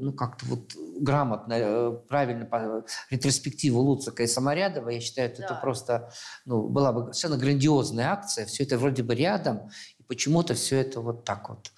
ну, 0.00 0.12
как-то 0.12 0.46
вот 0.46 0.74
грамотно, 0.98 1.54
э, 1.54 1.92
правильно, 2.08 2.46
по, 2.46 2.84
ретроспективу 3.10 3.80
Луцика 3.80 4.22
и 4.22 4.26
Саморядова, 4.26 4.88
я 4.90 5.00
считаю, 5.00 5.32
да. 5.36 5.44
это 5.44 5.54
просто, 5.54 6.10
ну, 6.44 6.68
была 6.68 6.92
бы 6.92 7.12
совершенно 7.12 7.36
грандиозная 7.36 8.12
акция. 8.12 8.46
Все 8.46 8.64
это 8.64 8.78
вроде 8.78 9.02
бы 9.02 9.14
рядом, 9.14 9.70
и 9.98 10.02
почему-то 10.02 10.54
все 10.54 10.80
это 10.80 11.00
вот 11.00 11.24
так 11.24 11.48
вот 11.48 11.70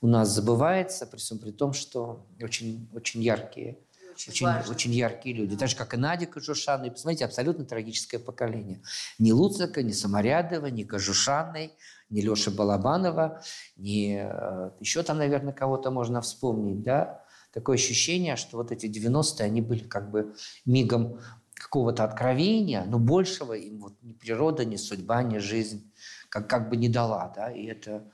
у 0.00 0.06
нас 0.06 0.28
забывается, 0.28 1.06
при 1.06 1.18
всем 1.18 1.38
при 1.38 1.50
том, 1.50 1.72
что 1.72 2.26
очень, 2.40 2.88
очень 2.92 3.22
яркие 3.22 3.78
очень, 4.14 4.32
очень, 4.32 4.70
очень 4.70 4.92
яркие 4.92 5.34
люди. 5.34 5.56
Так 5.56 5.68
же, 5.68 5.76
как 5.76 5.94
и 5.94 5.96
Надя 5.96 6.26
Кожушанова. 6.26 6.86
И 6.86 6.90
посмотрите, 6.90 7.24
абсолютно 7.24 7.64
трагическое 7.64 8.20
поколение. 8.20 8.82
Ни 9.18 9.32
Луцика, 9.32 9.82
ни 9.82 9.92
Саморядова, 9.92 10.66
ни 10.66 10.84
Кожушанной, 10.84 11.72
ни 12.10 12.20
Леши 12.20 12.50
Балабанова, 12.50 13.42
ни 13.76 14.18
э, 14.20 14.70
еще 14.80 15.02
там, 15.02 15.18
наверное, 15.18 15.52
кого-то 15.52 15.90
можно 15.90 16.20
вспомнить. 16.20 16.82
Да? 16.82 17.24
Такое 17.52 17.76
ощущение, 17.76 18.36
что 18.36 18.56
вот 18.56 18.72
эти 18.72 18.86
90-е, 18.86 19.44
они 19.44 19.60
были 19.60 19.84
как 19.84 20.10
бы 20.10 20.34
мигом 20.64 21.20
какого-то 21.54 22.04
откровения, 22.04 22.84
но 22.84 22.98
большего 22.98 23.54
им 23.54 23.80
вот 23.80 23.94
ни 24.02 24.12
природа, 24.12 24.64
ни 24.64 24.76
судьба, 24.76 25.22
ни 25.22 25.38
жизнь 25.38 25.92
как, 26.28 26.48
как 26.48 26.68
бы 26.68 26.76
не 26.76 26.88
дала. 26.88 27.32
Да? 27.34 27.50
И 27.50 27.66
это 27.66 28.04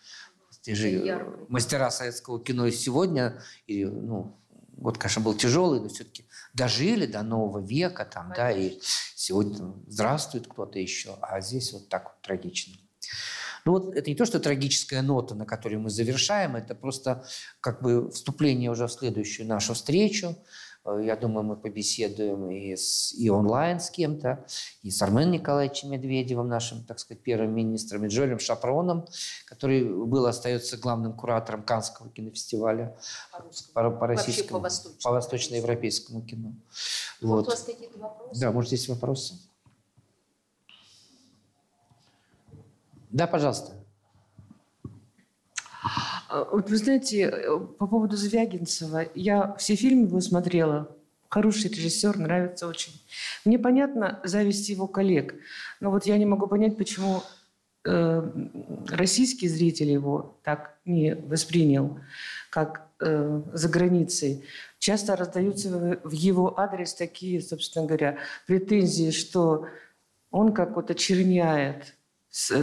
те 0.63 0.75
же 0.75 1.47
мастера 1.49 1.91
советского 1.91 2.43
кино 2.43 2.67
и 2.67 2.73
сегодня, 2.73 3.41
и, 3.67 3.85
ну, 3.85 4.40
год, 4.81 4.99
конечно, 4.99 5.23
был 5.23 5.35
тяжелый, 5.35 5.81
но 5.81 5.89
все-таки 5.89 6.25
дожили 6.55 7.07
до 7.07 7.23
нового 7.23 7.65
века, 7.65 8.05
там, 8.05 8.33
да, 8.35 8.51
и 8.51 8.79
сегодня 9.15 9.57
там, 9.57 9.85
здравствует 9.87 10.47
кто-то 10.47 10.79
еще, 10.79 11.17
а 11.21 11.41
здесь 11.41 11.73
вот 11.73 11.89
так 11.89 12.05
вот 12.05 12.23
трагично. 12.23 12.75
Ну 13.65 13.73
вот 13.73 13.95
это 13.95 14.09
не 14.09 14.17
то, 14.17 14.25
что 14.25 14.41
трагическая 14.41 15.03
нота, 15.03 15.35
на 15.35 15.45
которой 15.45 15.77
мы 15.77 15.91
завершаем, 15.91 16.57
это 16.57 16.75
просто 16.75 17.27
как 17.61 17.83
бы 17.83 18.11
вступление 18.11 18.71
уже 18.71 18.87
в 18.87 18.93
следующую 18.93 19.47
нашу 19.47 19.75
встречу. 19.75 20.37
Э, 20.91 21.05
я 21.05 21.17
думаю, 21.17 21.45
мы 21.45 21.57
побеседуем 21.57 22.51
и, 22.51 22.77
с, 22.77 23.13
и 23.13 23.31
онлайн 23.31 23.81
с 23.81 23.91
кем-то, 23.91 24.45
и 24.83 24.91
с 24.91 25.03
Арменом 25.03 25.33
Николаевичем 25.33 25.91
Медведевым, 25.91 26.49
нашим, 26.49 26.85
так 26.85 26.99
сказать, 26.99 27.23
первым 27.23 27.55
министром, 27.55 28.05
и 28.05 28.09
Джоэлем 28.09 28.39
Шапроном, 28.39 29.07
который 29.47 29.85
был, 29.85 30.27
остается 30.27 30.77
главным 30.77 31.13
куратором 31.13 31.63
Канского 31.63 32.11
кинофестиваля 32.11 32.97
по, 33.75 33.91
по, 33.91 34.07
российскому, 34.07 34.61
по, 34.61 34.71
по 35.03 35.11
восточноевропейскому 35.11 36.23
кино. 36.23 36.53
Вот. 37.21 37.47
У 37.47 37.51
вас 37.51 37.63
какие-то 37.63 37.99
вопросы? 37.99 38.41
Да, 38.41 38.53
может, 38.53 38.73
есть 38.73 38.89
вопросы? 38.89 39.35
Да, 43.11 43.27
пожалуйста. 43.27 43.80
А, 46.31 46.45
вот 46.45 46.71
вы 46.71 46.77
знаете, 46.77 47.23
э, 47.23 47.59
по 47.79 47.87
поводу 47.87 48.17
Звягинцева, 48.17 49.07
я 49.15 49.55
все 49.57 49.75
фильмы 49.75 50.07
его 50.07 50.21
смотрела. 50.21 50.97
Хороший 51.29 51.71
режиссер, 51.71 52.19
нравится 52.19 52.69
очень. 52.69 52.93
Мне 53.45 53.59
понятно 53.59 54.21
зависть 54.25 54.69
его 54.69 54.87
коллег, 54.87 55.35
но 55.81 55.91
вот 55.91 56.07
я 56.07 56.17
не 56.19 56.27
могу 56.27 56.47
понять, 56.47 56.77
почему 56.77 57.23
э, 57.85 58.31
российский 58.89 59.49
зритель 59.49 59.91
его 59.91 60.39
так 60.45 60.77
не 60.85 61.15
воспринял, 61.15 61.99
как 62.51 62.87
э, 63.01 63.43
за 63.53 63.69
границей. 63.69 64.45
Часто 64.79 65.17
раздаются 65.17 66.01
в 66.03 66.13
его 66.13 66.59
адрес 66.59 66.95
такие, 66.95 67.41
собственно 67.41 67.87
говоря, 67.87 68.19
претензии, 68.47 69.11
что 69.11 69.67
он 70.31 70.53
как 70.53 70.77
вот 70.77 70.91
очерняет 70.91 71.95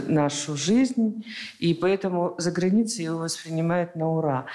нашу 0.06 0.56
жизнь, 0.56 1.24
и 1.58 1.74
поэтому 1.74 2.34
за 2.38 2.50
границей 2.50 3.04
его 3.04 3.18
воспринимают 3.18 3.96
на 3.96 4.10
ура. 4.10 4.46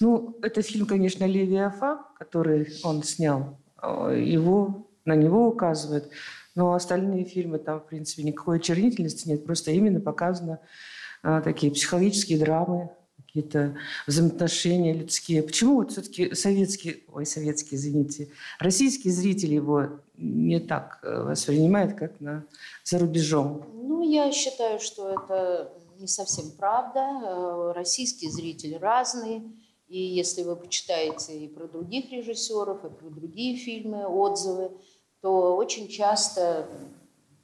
Ну, 0.00 0.38
это 0.42 0.62
фильм, 0.62 0.86
конечно, 0.86 1.24
Левиафа, 1.24 2.00
который 2.18 2.68
он 2.82 3.02
снял, 3.02 3.58
э, 3.82 4.22
его, 4.24 4.88
на 5.04 5.14
него 5.14 5.48
указывают, 5.48 6.10
но 6.54 6.72
остальные 6.74 7.24
фильмы 7.24 7.58
там, 7.58 7.80
в 7.80 7.86
принципе, 7.86 8.22
никакой 8.22 8.58
очернительности 8.58 9.28
нет, 9.28 9.44
просто 9.44 9.70
именно 9.70 10.00
показано 10.00 10.60
а, 11.22 11.40
такие 11.40 11.72
психологические 11.72 12.38
драмы, 12.38 12.90
какие-то 13.32 13.74
взаимоотношения 14.06 14.92
людские. 14.92 15.42
Почему 15.42 15.76
вот 15.76 15.92
все-таки 15.92 16.34
советский, 16.34 17.04
ой, 17.12 17.24
советский, 17.24 17.76
извините, 17.76 18.28
российский 18.58 19.10
зритель 19.10 19.54
его 19.54 19.88
не 20.18 20.60
так 20.60 21.00
э, 21.02 21.22
воспринимает, 21.22 21.96
как 21.96 22.20
на, 22.20 22.44
за 22.84 22.98
рубежом? 22.98 23.64
Ну, 23.72 24.02
я 24.02 24.30
считаю, 24.32 24.78
что 24.80 25.08
это 25.08 25.72
не 25.98 26.08
совсем 26.08 26.50
правда. 26.58 27.00
Э, 27.00 27.72
российские 27.74 28.30
зрители 28.30 28.74
разные. 28.74 29.42
И 29.88 29.98
если 29.98 30.42
вы 30.42 30.54
почитаете 30.54 31.38
и 31.38 31.48
про 31.48 31.66
других 31.66 32.12
режиссеров, 32.12 32.84
и 32.84 32.90
про 32.90 33.08
другие 33.08 33.56
фильмы, 33.56 34.06
отзывы, 34.06 34.72
то 35.22 35.56
очень 35.56 35.88
часто 35.88 36.68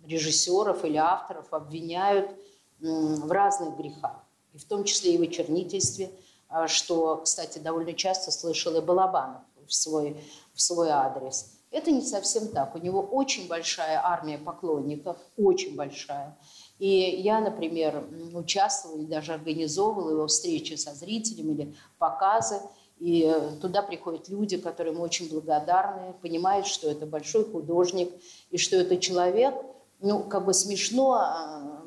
режиссеров 0.07 0.85
или 0.85 0.97
авторов 0.97 1.47
обвиняют 1.51 2.31
в 2.79 3.31
разных 3.31 3.77
грехах 3.79 4.28
и 4.59 4.61
в 4.61 4.65
том 4.65 4.85
числе 4.85 5.15
и 5.15 5.19
в 5.19 5.23
очернительстве, 5.23 6.11
а, 6.49 6.67
что, 6.67 7.19
кстати, 7.19 7.59
довольно 7.59 7.95
часто 7.95 8.33
слышал 8.33 8.77
и 8.77 8.81
Балабанов 8.81 9.43
в 9.67 9.73
свой, 9.73 10.17
в 10.53 10.61
свой 10.61 10.89
адрес. 10.89 11.53
Это 11.71 11.93
не 11.93 12.03
совсем 12.03 12.49
так. 12.49 12.75
У 12.75 12.79
него 12.79 13.01
очень 13.01 13.47
большая 13.47 14.01
армия 14.03 14.39
поклонников, 14.39 15.17
очень 15.37 15.77
большая. 15.77 16.37
И 16.79 16.89
я, 16.89 17.41
например, 17.41 18.05
участвовала 18.33 18.99
или 18.99 19.07
даже 19.07 19.35
организовывала 19.35 20.11
его 20.11 20.27
встречи 20.27 20.75
со 20.75 20.95
зрителями 20.95 21.53
или 21.53 21.75
показы. 21.99 22.61
И 22.99 23.23
э, 23.23 23.57
туда 23.61 23.83
приходят 23.83 24.29
люди, 24.29 24.57
которым 24.57 24.99
очень 24.99 25.29
благодарны, 25.29 26.15
понимают, 26.21 26.67
что 26.67 26.91
это 26.91 27.07
большой 27.07 27.45
художник, 27.45 28.11
и 28.51 28.57
что 28.57 28.77
это 28.77 28.97
человек, 28.97 29.55
ну, 30.01 30.25
как 30.25 30.47
бы 30.47 30.53
смешно 30.55 31.13
а, 31.13 31.78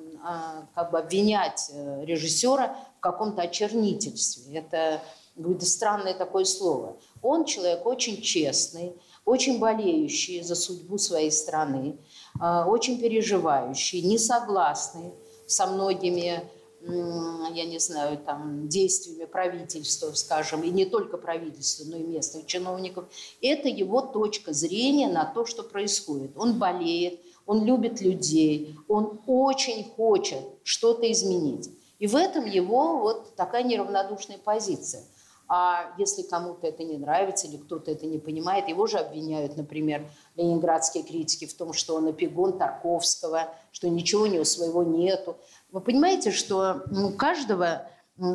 как 0.74 0.92
бы 0.92 1.00
обвинять 1.00 1.70
э, 1.74 2.06
режиссера 2.06 2.76
в 2.98 3.00
каком-то 3.00 3.42
очернительстве. 3.42 4.58
Это 4.58 5.02
какое-то 5.36 5.66
странное 5.66 6.14
такое 6.14 6.46
слово. 6.46 6.98
Он 7.22 7.46
человек 7.46 7.86
очень 7.86 8.22
честный, 8.22 8.94
очень 9.26 9.60
болеющий 9.60 10.42
за 10.42 10.56
судьбу 10.56 10.98
своей 10.98 11.32
страны, 11.32 11.98
а, 12.40 12.66
очень 12.68 13.00
переживающий, 13.00 14.02
несогласный 14.02 15.14
со 15.48 15.68
многими 15.68 16.44
я 16.84 17.66
не 17.66 17.80
знаю, 17.80 18.18
там, 18.18 18.68
действиями 18.68 19.26
правительства, 19.26 20.12
скажем, 20.14 20.64
и 20.64 20.70
не 20.70 20.86
только 20.86 21.18
правительства, 21.18 21.86
но 21.86 21.98
и 21.98 22.04
местных 22.04 22.48
чиновников, 22.48 23.06
это 23.40 23.68
его 23.68 24.02
точка 24.02 24.52
зрения 24.52 25.08
на 25.08 25.26
то, 25.26 25.46
что 25.46 25.62
происходит. 25.62 26.32
Он 26.36 26.58
болеет, 26.58 27.20
он 27.52 27.66
любит 27.66 28.00
людей, 28.00 28.78
он 28.88 29.20
очень 29.28 29.92
хочет 29.98 30.40
что-то 30.64 31.12
изменить. 31.12 31.70
И 32.00 32.08
в 32.08 32.16
этом 32.16 32.46
его 32.46 33.00
вот 33.00 33.36
такая 33.36 33.64
неравнодушная 33.64 34.38
позиция. 34.38 35.04
А 35.50 35.94
если 35.98 36.22
кому-то 36.22 36.66
это 36.68 36.86
не 36.86 36.98
нравится 36.98 37.48
или 37.48 37.58
кто-то 37.58 37.92
это 37.92 38.06
не 38.06 38.20
понимает, 38.20 38.70
его 38.70 38.88
же 38.88 39.00
обвиняют, 39.00 39.58
например, 39.58 40.10
ленинградские 40.38 41.04
критики 41.04 41.46
в 41.46 41.54
том, 41.54 41.74
что 41.74 41.96
он 41.96 42.08
опегон 42.08 42.58
Тарковского, 42.58 43.50
что 43.74 43.90
ничего 43.90 44.24
у 44.24 44.28
него 44.28 44.46
своего 44.46 44.84
нету. 44.84 45.36
Вы 45.74 45.82
понимаете, 45.82 46.32
что 46.32 46.84
у 46.90 47.10
каждого 47.10 47.86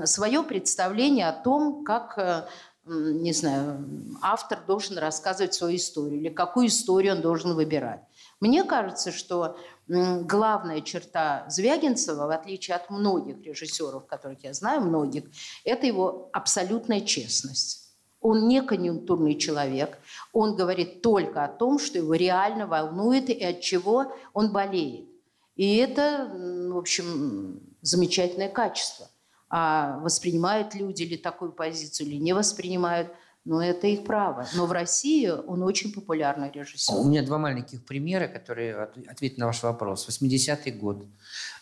свое 0.05 0.43
представление 0.43 1.30
о 1.30 1.32
том, 1.32 1.84
как 1.84 2.18
э, 2.18 2.43
не 2.84 3.32
знаю, 3.32 3.82
автор 4.20 4.59
должен 4.66 4.98
рассказывать 4.98 5.55
свою 5.55 5.76
историю 5.76 6.20
или 6.20 6.28
какую 6.28 6.66
историю 6.66 7.14
он 7.14 7.22
должен 7.22 7.55
выбирать. 7.55 8.06
Мне 8.41 8.65
кажется, 8.65 9.13
что 9.13 9.57
главная 9.89 10.83
черта 10.83 11.47
Звягинцева, 11.49 12.27
в 12.27 12.31
отличие 12.31 12.77
от 12.77 12.91
многих 12.91 13.41
режиссеров, 13.43 14.07
которых 14.07 14.45
я 14.45 14.53
знаю, 14.53 14.83
многих, 14.83 15.25
это 15.65 15.87
его 15.87 16.29
абсолютная 16.33 17.01
честность. 17.01 17.95
Он 18.21 18.49
не 18.49 18.61
конъюнктурный 18.61 19.37
человек, 19.37 19.99
он 20.33 20.57
говорит 20.57 21.01
только 21.01 21.45
о 21.45 21.49
том, 21.49 21.79
что 21.79 21.99
его 21.99 22.15
реально 22.15 22.67
волнует 22.67 23.31
и 23.31 23.45
от 23.45 23.61
чего 23.61 24.13
он 24.33 24.53
болеет. 24.53 25.09
И 25.55 25.77
это, 25.77 26.31
в 26.35 26.77
общем, 26.77 27.61
замечательное 27.81 28.49
качество. 28.49 29.09
А 29.49 29.99
воспринимают 30.01 30.75
люди 30.75 31.05
ли 31.05 31.17
такую 31.17 31.53
позицию, 31.53 32.09
или 32.09 32.17
не 32.17 32.35
воспринимают– 32.35 33.09
но 33.47 33.62
это 33.62 33.86
их 33.86 34.05
право. 34.05 34.47
Но 34.55 34.66
в 34.66 34.73
России 34.73 35.28
он 35.28 35.62
очень 35.62 35.93
популярный 35.93 36.51
режиссер. 36.51 36.94
У 36.94 37.05
меня 37.05 37.23
два 37.23 37.39
маленьких 37.39 37.85
примера, 37.85 38.27
которые 38.27 38.90
ответят 39.09 39.39
на 39.39 39.47
ваш 39.47 39.62
вопрос. 39.62 40.09
80-й 40.09 40.73
год. 40.73 41.06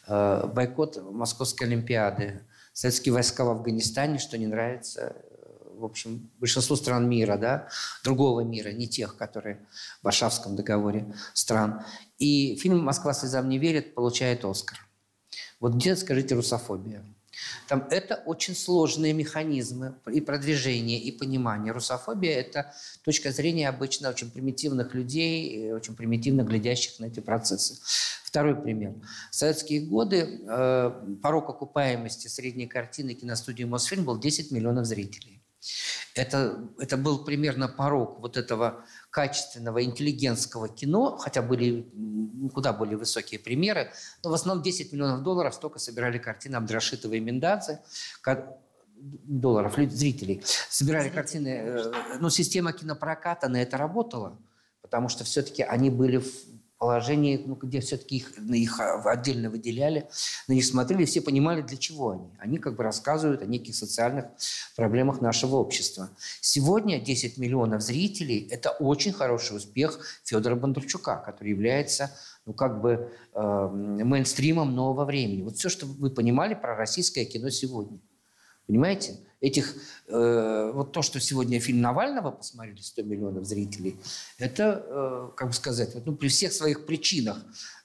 Э, 0.09 0.47
бойкот 0.47 1.03
Московской 1.13 1.67
Олимпиады. 1.67 2.41
Советские 2.73 3.13
войска 3.13 3.45
в 3.45 3.51
Афганистане, 3.51 4.19
что 4.19 4.39
не 4.39 4.47
нравится 4.47 5.15
в 5.77 5.85
общем, 5.85 6.31
большинству 6.39 6.77
стран 6.77 7.09
мира, 7.09 7.37
да, 7.37 7.69
другого 8.05 8.41
мира, 8.41 8.71
не 8.71 8.87
тех, 8.87 9.17
которые 9.17 9.59
в 10.01 10.05
Варшавском 10.05 10.55
договоре 10.55 11.13
стран. 11.35 11.83
И 12.17 12.57
фильм 12.57 12.79
«Москва 12.79 13.13
слезам 13.13 13.49
не 13.49 13.59
верит» 13.59 13.95
получает 13.95 14.45
«Оскар». 14.45 14.79
Вот 15.59 15.75
где, 15.75 15.97
скажите, 15.97 16.37
русофобия? 16.37 17.05
Там 17.69 17.87
это 17.91 18.17
очень 18.27 18.55
сложные 18.55 19.13
механизмы 19.13 19.95
и 20.13 20.21
продвижения, 20.21 20.99
и 20.99 21.11
понимания. 21.11 21.73
Русофобия– 21.73 22.33
это 22.41 22.75
точка 23.05 23.31
зрения 23.31 23.69
обычно 23.69 24.11
очень 24.11 24.31
примитивных 24.31 24.95
людей, 24.95 25.73
очень 25.73 25.97
примитивно 25.97 26.43
глядящих 26.43 27.01
на 27.01 27.07
эти 27.07 27.21
процессы. 27.21 27.79
Второй 28.25 28.61
пример. 28.61 28.95
В 29.31 29.35
советские 29.35 29.87
годы 29.87 30.41
э, 30.47 31.17
порог 31.23 31.49
окупаемости 31.51 32.27
средней 32.27 32.67
картины 32.67 33.15
киностудии 33.15 33.65
«Мосфильм» 33.65 34.05
был 34.05 34.19
10 34.19 34.51
миллионов 34.51 34.87
зрителей. 34.87 35.41
Это, 36.15 36.69
это 36.79 36.97
был 36.97 37.25
примерно 37.25 37.69
порог 37.69 38.21
вот 38.21 38.37
этого 38.37 38.85
качественного 39.15 39.85
интеллигентского 39.85 40.69
кино, 40.69 41.17
хотя 41.17 41.41
были 41.41 41.89
куда 42.53 42.73
более 42.73 42.97
высокие 42.97 43.39
примеры, 43.39 43.93
но 44.25 44.31
в 44.31 44.35
основном 44.35 44.65
10 44.65 44.93
миллионов 44.93 45.23
долларов 45.23 45.55
столько 45.55 45.79
собирали 45.79 46.19
картины 46.19 46.57
Абдрашитова 46.57 47.15
и 47.15 47.21
Миндадзе, 47.21 47.81
долларов, 48.97 49.77
зрителей, 49.77 50.43
собирали 50.69 51.05
Зрители. 51.05 51.17
картины. 51.17 51.49
Э, 51.49 51.93
ну, 52.19 52.29
система 52.29 52.73
кинопроката 52.73 53.49
на 53.49 53.63
это 53.63 53.77
работала, 53.77 54.37
потому 54.83 55.09
что 55.09 55.23
все-таки 55.23 55.63
они 55.63 55.91
были 55.91 56.17
в 56.17 56.27
положении, 56.85 57.43
ну, 57.47 57.55
где 57.55 57.81
все-таки 57.81 58.17
их, 58.19 58.39
их 58.39 58.79
отдельно 59.07 59.49
выделяли, 59.49 60.07
на 60.49 60.53
них 60.53 60.67
смотрели, 60.67 61.07
все 61.07 61.23
понимали, 61.23 61.63
для 61.63 61.79
чего 61.79 62.11
они. 62.11 62.29
Они 62.39 62.59
как 62.59 62.77
бы 62.77 62.83
рассказывают 62.83 63.41
о 63.41 63.47
неких 63.47 63.75
социальных 63.75 64.27
проблемах 64.77 65.23
нашего 65.23 65.57
общества. 65.57 66.11
Сегодня 66.43 67.01
10 67.01 67.39
миллионов 67.39 67.81
зрителей– 67.81 68.47
это 68.51 68.69
очень 68.69 69.15
хороший 69.15 69.57
успех 69.57 69.99
Федора 70.25 70.57
Бондарчука, 70.57 71.17
который 71.25 71.49
является 71.49 72.11
ну, 72.45 72.53
как 72.53 72.83
бы 72.83 73.11
э, 73.33 73.69
мейнстримом 73.73 74.75
нового 74.75 75.07
времени. 75.07 75.41
Вот 75.41 75.57
все, 75.57 75.71
что 75.71 75.87
вы 75.87 76.11
понимали 76.11 76.53
про 76.53 76.77
российское 76.77 77.25
кино 77.25 77.49
сегодня. 77.49 77.99
Понимаете? 78.67 79.21
Этих, 79.45 79.75
э, 80.09 80.71
вот 80.75 80.93
то, 80.93 81.03
что 81.03 81.21
сегодня 81.21 81.61
фильм 81.61 81.81
Навального 81.81 82.31
посмотрели 82.31 82.81
100 82.81 83.03
миллионов 83.03 83.45
зрителей, 83.45 83.97
это, 84.39 84.85
э, 84.87 85.31
как 85.37 85.49
бы 85.49 85.55
сказать, 85.55 85.95
вот, 85.95 86.07
ну, 86.07 86.17
при 86.17 86.29
всех 86.29 86.53
своих 86.53 86.87
причинах, 86.87 87.37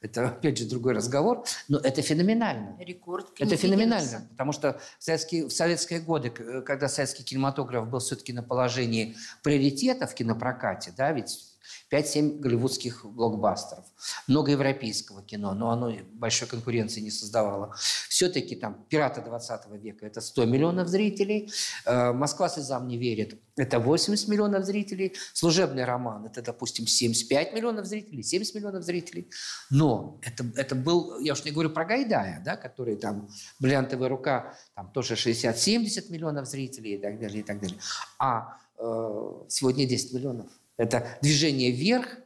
это, 0.02 0.30
опять 0.30 0.58
же, 0.58 0.66
другой 0.66 0.94
разговор, 0.94 1.44
но 1.68 1.78
это 1.80 2.02
феноменально. 2.02 2.78
Рекорд 2.80 3.28
Это 3.40 3.58
феноменально, 3.58 4.28
потому 4.32 4.54
что 4.54 4.80
в 5.00 5.04
советские, 5.04 5.48
в 5.48 5.52
советские 5.52 6.00
годы, 6.00 6.30
когда 6.30 6.88
советский 6.88 7.24
кинематограф 7.24 7.90
был 7.90 8.00
все-таки 8.00 8.34
на 8.34 8.44
положении 8.44 9.16
приоритета 9.44 10.08
в 10.08 10.14
кинопрокате, 10.16 10.94
да, 10.96 11.12
ведь 11.12 11.50
5-7 11.92 12.40
голливудских 12.40 13.06
блокбастеров. 13.06 13.86
Много 14.28 14.52
европейского 14.52 15.24
кино, 15.24 15.54
но 15.54 15.72
оно 15.72 15.94
большой 16.14 16.48
конкуренции 16.48 17.02
не 17.02 17.12
создавало. 17.12 17.76
Все-таки 18.10 18.56
там 18.56 18.86
«Пираты 18.90 19.22
20 19.22 19.68
века»– 19.82 20.06
это 20.08 20.22
100 20.22 20.46
миллионов 20.46 20.88
зрителей. 20.88 21.49
Э, 21.86 22.12
«Москва 22.14 22.50
слезам 22.50 22.88
не 22.88 22.98
верит»– 22.98 23.40
это 23.58 23.80
80 23.80 24.28
миллионов 24.28 24.66
зрителей. 24.66 25.14
«Служебный 25.34 25.86
роман»– 25.86 26.26
это, 26.28 26.42
допустим, 26.42 26.88
75 26.88 27.54
миллионов 27.54 27.86
зрителей, 27.86 28.24
70 28.24 28.56
миллионов 28.56 28.84
зрителей. 28.84 29.30
Но 29.70 30.20
это, 30.24 30.46
это 30.56 30.76
был, 30.76 31.20
я 31.20 31.34
уж 31.34 31.44
не 31.46 31.52
говорю 31.52 31.70
про 31.70 31.86
Гайдая, 31.86 32.42
да, 32.44 32.56
который 32.56 32.96
там 32.96 33.30
«Бриллиантовая 33.60 34.10
рука», 34.10 34.56
там 34.76 34.92
тоже 34.92 35.16
60-70 35.16 36.12
миллионов 36.12 36.48
зрителей 36.48 36.96
и 36.96 36.98
так 36.98 37.20
далее, 37.20 37.42
и 37.42 37.44
так 37.44 37.60
далее. 37.60 37.78
А 38.18 38.58
э, 38.78 39.32
сегодня 39.48 39.86
10 39.86 40.14
миллионов. 40.14 40.48
Это 40.78 41.18
движение 41.22 41.72
вверх, 41.72 42.20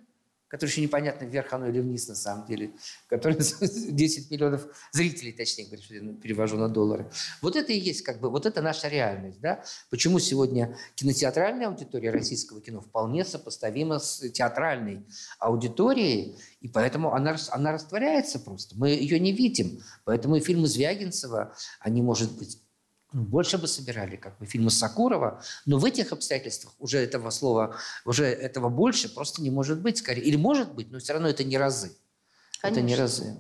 которое 0.54 0.70
еще 0.70 0.82
непонятно, 0.82 1.26
вверх 1.26 1.52
оно 1.52 1.68
или 1.68 1.80
вниз 1.80 2.08
на 2.08 2.14
самом 2.14 2.46
деле, 2.46 2.74
которое 3.08 3.38
10 3.62 4.30
миллионов 4.30 4.68
зрителей, 4.92 5.32
точнее 5.32 5.66
говоря, 5.66 6.14
перевожу 6.22 6.58
на 6.58 6.70
доллары. 6.70 7.10
Вот 7.42 7.56
это 7.56 7.74
и 7.74 7.80
есть 7.80 8.04
как 8.04 8.20
бы, 8.20 8.30
вот 8.30 8.46
это 8.46 8.62
наша 8.62 8.88
реальность. 8.88 9.42
Да? 9.42 9.64
Почему 9.90 10.20
сегодня 10.20 10.78
кинотеатральная 10.94 11.70
аудитория 11.70 12.12
российского 12.12 12.62
кино 12.62 12.82
вполне 12.82 13.26
сопоставима 13.26 13.98
с 13.98 14.30
театральной 14.30 15.04
аудиторией, 15.40 16.38
и 16.62 16.68
поэтому 16.68 17.16
она, 17.16 17.36
она 17.50 17.72
растворяется 17.72 18.38
просто. 18.38 18.76
Мы 18.78 18.90
ее 18.90 19.20
не 19.20 19.32
видим. 19.32 19.82
Поэтому 20.04 20.36
и 20.36 20.40
фильмы 20.40 20.68
Звягинцева, 20.68 21.56
они, 21.80 22.04
может 22.04 22.32
быть, 22.38 22.63
больше 23.14 23.58
бы 23.58 23.68
собирали, 23.68 24.16
как 24.16 24.38
бы 24.40 24.46
фильмы 24.46 24.72
Сакурова, 24.72 25.42
но 25.66 25.78
в 25.78 25.86
этих 25.86 26.12
обстоятельствах 26.12 26.74
уже 26.80 26.98
этого 26.98 27.30
слова, 27.30 27.78
уже 28.06 28.26
этого 28.26 28.70
больше 28.70 29.14
просто 29.14 29.42
не 29.42 29.52
может 29.52 29.82
быть, 29.82 30.00
скорее. 30.00 30.24
Или 30.24 30.36
может 30.36 30.74
быть, 30.74 30.92
но 30.92 31.00
все 31.00 31.14
равно 31.14 31.30
это 31.30 31.44
не 31.44 31.58
разы. 31.58 31.96
Конечно. 32.60 32.80
Это 32.80 32.88
не 32.88 32.96
разы. 32.96 33.38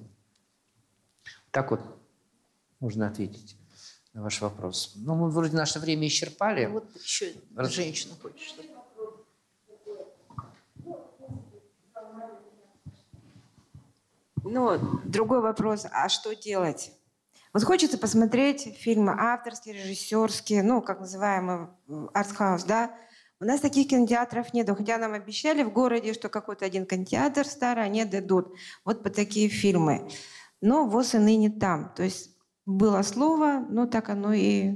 Так 1.51 1.71
вот 1.71 1.81
можно 2.79 3.07
ответить 3.07 3.57
на 4.13 4.21
ваш 4.21 4.41
вопрос. 4.41 4.93
Ну, 4.95 5.15
мы 5.15 5.29
вроде 5.29 5.55
наше 5.55 5.79
время 5.79 6.07
исчерпали. 6.07 6.67
Вот 6.67 6.85
еще 6.95 7.33
Раз... 7.55 7.71
женщина 7.71 8.13
хочет 8.21 8.39
что-то. 8.39 8.69
Ну, 14.43 14.99
другой 15.05 15.41
вопрос. 15.41 15.85
А 15.89 16.09
что 16.09 16.35
делать? 16.35 16.91
Вот 17.53 17.63
хочется 17.63 17.97
посмотреть 17.97 18.75
фильмы 18.79 19.13
авторские, 19.17 19.75
режиссерские, 19.75 20.63
ну, 20.63 20.81
как 20.81 20.99
называемый 21.01 21.67
артхаус, 22.13 22.63
да. 22.63 22.91
У 23.39 23.45
нас 23.45 23.59
таких 23.59 23.89
кинотеатров 23.89 24.53
нет, 24.53 24.69
хотя 24.75 24.97
нам 24.97 25.13
обещали 25.13 25.63
в 25.63 25.71
городе, 25.73 26.13
что 26.13 26.29
какой-то 26.29 26.65
один 26.65 26.85
кинотеатр 26.85 27.45
старый 27.45 27.83
они 27.83 28.05
дадут. 28.05 28.55
Вот 28.85 29.03
по 29.03 29.09
такие 29.09 29.49
фильмы. 29.49 30.09
но 30.61 30.87
ВОЗ 30.87 31.15
и 31.15 31.17
ныне 31.19 31.49
там. 31.51 31.93
То 31.95 32.03
есть 32.03 32.31
было 32.65 33.01
слово, 33.01 33.65
но 33.69 33.85
так 33.85 34.09
оно 34.09 34.31
и 34.33 34.75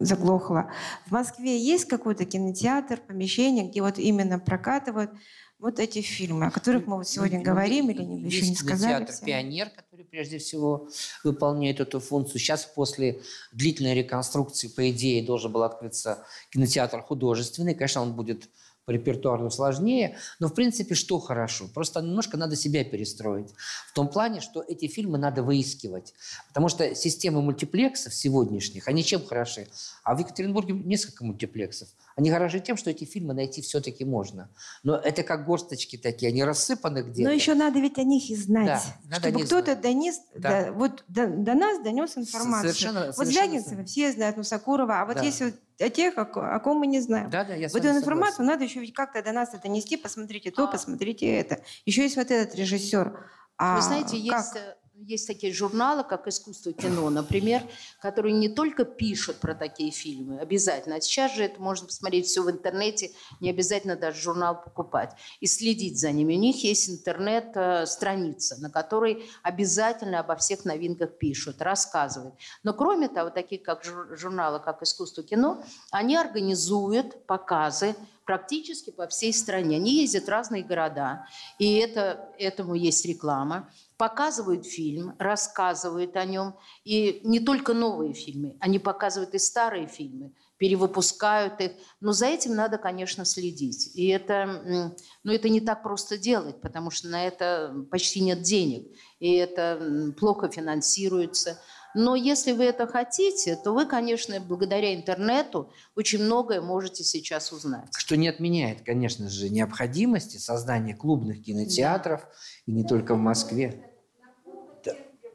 заглохло. 0.00 0.70
В 1.06 1.10
Москве 1.12 1.58
есть 1.58 1.84
какой-то 1.84 2.24
кинотеатр, 2.24 2.98
помещение, 3.06 3.68
где 3.68 3.82
вот 3.82 3.98
именно 3.98 4.38
прокатывают 4.38 5.10
вот 5.58 5.80
эти 5.80 6.00
фильмы, 6.00 6.46
о 6.46 6.50
которых 6.50 6.86
мы 6.86 6.96
вот 6.96 7.08
сегодня 7.08 7.38
Ну, 7.40 7.44
говорим 7.44 7.90
или 7.90 8.02
не, 8.02 8.22
еще 8.22 8.48
не 8.48 8.54
сказали. 8.56 9.04
кинотеатр? 9.04 9.24
«Пионер», 9.26 9.70
прежде 10.10 10.38
всего 10.38 10.88
выполняет 11.24 11.80
эту 11.80 12.00
функцию. 12.00 12.40
Сейчас 12.40 12.64
после 12.64 13.20
длительной 13.52 13.94
реконструкции, 13.94 14.68
по 14.68 14.90
идее, 14.90 15.24
должен 15.24 15.52
был 15.52 15.62
открыться 15.62 16.24
кинотеатр 16.50 17.02
художественный. 17.02 17.74
Конечно, 17.74 18.02
он 18.02 18.14
будет 18.14 18.48
по 18.88 18.90
репертуару 18.90 19.50
сложнее, 19.50 20.16
но 20.38 20.48
в 20.48 20.54
принципе 20.54 20.94
что 20.94 21.18
хорошо? 21.18 21.68
Просто 21.74 22.00
немножко 22.00 22.38
надо 22.38 22.56
себя 22.56 22.84
перестроить. 22.84 23.50
В 23.86 23.92
том 23.92 24.08
плане, 24.08 24.40
что 24.40 24.64
эти 24.66 24.86
фильмы 24.86 25.18
надо 25.18 25.42
выискивать. 25.42 26.14
Потому 26.48 26.70
что 26.70 26.94
системы 26.94 27.42
мультиплексов 27.42 28.14
сегодняшних, 28.14 28.88
они 28.88 29.04
чем 29.04 29.22
хороши? 29.26 29.68
А 30.04 30.14
в 30.14 30.20
Екатеринбурге 30.20 30.72
несколько 30.72 31.22
мультиплексов. 31.22 31.90
Они 32.18 32.32
хороши 32.32 32.58
тем, 32.58 32.76
что 32.76 32.90
эти 32.90 33.04
фильмы 33.04 33.32
найти 33.32 33.62
все-таки 33.62 34.04
можно. 34.04 34.50
Но 34.82 34.96
это 34.96 35.22
как 35.22 35.46
горсточки 35.46 35.96
такие, 35.96 36.30
они 36.30 36.42
рассыпаны 36.42 37.02
где-то. 37.02 37.28
Но 37.28 37.32
еще 37.32 37.54
надо 37.54 37.78
ведь 37.78 37.96
о 37.96 38.02
них 38.02 38.28
и 38.28 38.34
знать, 38.34 38.66
Да, 38.66 38.82
надо 39.08 39.28
чтобы 39.28 39.44
кто-то 39.44 39.76
донес, 39.76 40.20
Да. 40.34 40.64
да, 40.64 40.72
вот 40.72 41.04
до, 41.06 41.28
до 41.28 41.54
нас 41.54 41.80
донес 41.80 42.18
информацию. 42.18 42.72
Совершенно- 42.72 43.06
вот 43.06 43.14
совершенно 43.14 43.46
Звягинцева 43.60 43.84
все 43.84 44.10
знают, 44.10 44.36
ну 44.36 44.42
Сакурова, 44.42 45.00
а 45.00 45.06
вот 45.06 45.14
Да. 45.18 45.22
есть 45.22 45.40
вот 45.40 45.54
о 45.78 45.88
тех, 45.90 46.18
о, 46.18 46.22
о 46.22 46.58
ком 46.58 46.78
мы 46.78 46.88
не 46.88 47.00
знаем. 47.00 47.30
Да, 47.30 47.44
да, 47.44 47.54
я 47.54 47.68
с 47.68 47.72
вот 47.72 47.84
эту 47.84 47.96
информацию 47.96 48.44
надо 48.44 48.64
еще 48.64 48.80
ведь 48.80 48.94
как-то 48.94 49.22
до 49.22 49.30
нас 49.30 49.54
это 49.54 49.68
нести, 49.68 49.96
посмотрите 49.96 50.50
то, 50.50 50.64
А. 50.64 50.66
посмотрите 50.66 51.32
это. 51.32 51.62
Еще 51.86 52.02
есть 52.02 52.16
вот 52.16 52.32
этот 52.32 52.52
режиссер. 52.56 53.16
А 53.58 53.76
Вы 53.76 53.82
знаете, 53.82 54.16
как? 54.28 54.40
есть, 54.44 54.56
э, 54.56 54.74
есть 55.04 55.26
такие 55.26 55.52
журналы, 55.52 56.02
как 56.02 56.26
«Искусство 56.26 56.72
кино», 56.72 57.08
например, 57.10 57.62
которые 58.00 58.34
не 58.34 58.48
только 58.48 58.84
пишут 58.84 59.36
про 59.36 59.54
такие 59.54 59.90
фильмы, 59.90 60.38
обязательно. 60.40 60.96
А 60.96 61.00
сейчас 61.00 61.34
же 61.34 61.44
это 61.44 61.60
можно 61.60 61.86
посмотреть 61.86 62.26
все 62.26 62.42
в 62.42 62.50
интернете, 62.50 63.12
не 63.40 63.50
обязательно 63.50 63.96
даже 63.96 64.20
журнал 64.20 64.60
покупать. 64.60 65.12
И 65.40 65.46
следить 65.46 65.98
за 65.98 66.10
ними. 66.10 66.34
У 66.34 66.38
них 66.38 66.64
есть 66.64 66.90
интернет-страница, 66.90 68.60
на 68.60 68.70
которой 68.70 69.30
обязательно 69.42 70.20
обо 70.20 70.36
всех 70.36 70.64
новинках 70.64 71.16
пишут, 71.18 71.62
рассказывают. 71.62 72.34
Но 72.62 72.72
кроме 72.74 73.08
того, 73.08 73.30
такие 73.30 73.60
как 73.60 73.84
жур- 73.84 74.16
журналы, 74.16 74.58
как 74.58 74.82
«Искусство 74.82 75.22
кино», 75.22 75.62
они 75.90 76.16
организуют 76.16 77.26
показы 77.26 77.94
практически 78.24 78.90
по 78.90 79.06
всей 79.06 79.32
стране. 79.32 79.76
Они 79.76 80.02
ездят 80.02 80.24
в 80.24 80.28
разные 80.28 80.62
города, 80.62 81.26
и 81.58 81.76
это, 81.76 82.28
этому 82.38 82.74
есть 82.74 83.06
реклама. 83.06 83.70
Показывают 83.98 84.64
фильм, 84.64 85.14
рассказывают 85.18 86.16
о 86.16 86.24
нем. 86.24 86.54
И 86.84 87.20
не 87.24 87.40
только 87.40 87.74
новые 87.74 88.14
фильмы, 88.14 88.56
они 88.60 88.78
показывают 88.78 89.34
и 89.34 89.38
старые 89.38 89.88
фильмы, 89.88 90.32
перевыпускают 90.56 91.60
их. 91.60 91.72
Но 92.00 92.12
за 92.12 92.26
этим 92.26 92.54
надо, 92.54 92.78
конечно, 92.78 93.24
следить. 93.24 93.90
И 93.94 94.06
это, 94.06 94.94
ну, 95.24 95.32
это 95.32 95.48
не 95.48 95.60
так 95.60 95.82
просто 95.82 96.16
делать, 96.16 96.60
потому 96.60 96.90
что 96.90 97.08
на 97.08 97.26
это 97.26 97.74
почти 97.90 98.20
нет 98.20 98.42
денег. 98.42 98.86
И 99.18 99.34
это 99.34 100.14
плохо 100.16 100.48
финансируется. 100.48 101.58
Но 101.94 102.14
если 102.14 102.52
вы 102.52 102.64
это 102.64 102.86
хотите, 102.86 103.56
то 103.56 103.72
вы, 103.72 103.86
конечно, 103.86 104.38
благодаря 104.40 104.94
интернету 104.94 105.72
очень 105.96 106.22
многое 106.22 106.60
можете 106.60 107.02
сейчас 107.02 107.50
узнать. 107.50 107.88
Что 107.96 108.16
не 108.16 108.28
отменяет, 108.28 108.82
конечно 108.82 109.28
же, 109.28 109.48
необходимости 109.48 110.36
создания 110.36 110.94
клубных 110.94 111.42
кинотеатров, 111.42 112.26
и 112.66 112.72
не 112.72 112.84
только 112.84 113.14
в 113.14 113.18
Москве. 113.18 113.87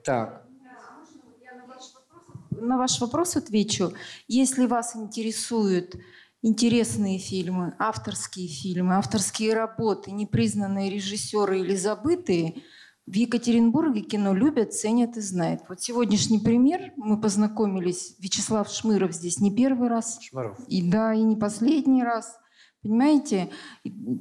Так. 0.03 0.45
На 2.51 2.77
ваш 2.77 3.01
вопрос 3.01 3.35
отвечу. 3.35 3.93
Если 4.27 4.65
вас 4.65 4.95
интересуют 4.95 5.95
интересные 6.41 7.19
фильмы, 7.19 7.75
авторские 7.79 8.47
фильмы, 8.47 8.95
авторские 8.95 9.53
работы, 9.53 10.11
непризнанные 10.11 10.89
режиссеры 10.89 11.59
или 11.59 11.75
забытые, 11.75 12.63
в 13.05 13.13
Екатеринбурге 13.13 14.01
кино 14.01 14.33
любят, 14.33 14.73
ценят 14.73 15.17
и 15.17 15.21
знают. 15.21 15.63
Вот 15.67 15.81
сегодняшний 15.81 16.39
пример. 16.39 16.93
Мы 16.95 17.19
познакомились, 17.19 18.15
Вячеслав 18.19 18.69
Шмыров 18.69 19.11
здесь 19.11 19.39
не 19.39 19.53
первый 19.53 19.89
раз. 19.89 20.19
Шмаров. 20.21 20.57
И 20.67 20.81
да, 20.89 21.13
и 21.13 21.21
не 21.21 21.35
последний 21.35 22.03
раз. 22.03 22.37
Понимаете, 22.83 23.49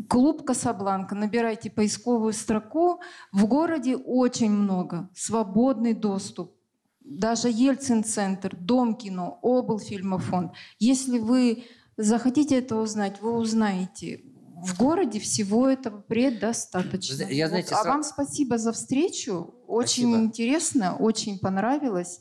клуб 0.09 0.45
Касабланка, 0.45 1.17
набирайте 1.17 1.69
поисковую 1.69 2.33
строку. 2.33 3.01
В 3.33 3.47
городе 3.47 3.97
очень 3.97 4.51
много, 4.51 5.11
свободный 5.15 5.95
доступ. 5.95 6.55
Даже 7.01 7.49
Ельцин-центр, 7.49 8.57
Дом 8.57 8.95
кино, 8.95 9.41
облфильмофонд. 9.43 10.53
Если 10.79 11.19
вы 11.19 11.65
захотите 11.97 12.59
это 12.59 12.77
узнать, 12.77 13.21
вы 13.21 13.33
узнаете. 13.37 14.23
В 14.65 14.79
городе 14.79 15.19
всего 15.19 15.69
этого 15.69 16.01
предостаточно. 16.01 17.25
Я, 17.25 17.49
знаете, 17.49 17.75
Вот. 17.75 17.81
А 17.81 17.85
сра- 17.85 17.89
вам 17.89 18.03
спасибо 18.05 18.59
за 18.59 18.71
встречу. 18.71 19.55
Очень 19.67 20.05
Спасибо. 20.13 20.17
интересно, 20.19 20.97
очень 20.97 21.41
понравилось. 21.41 22.21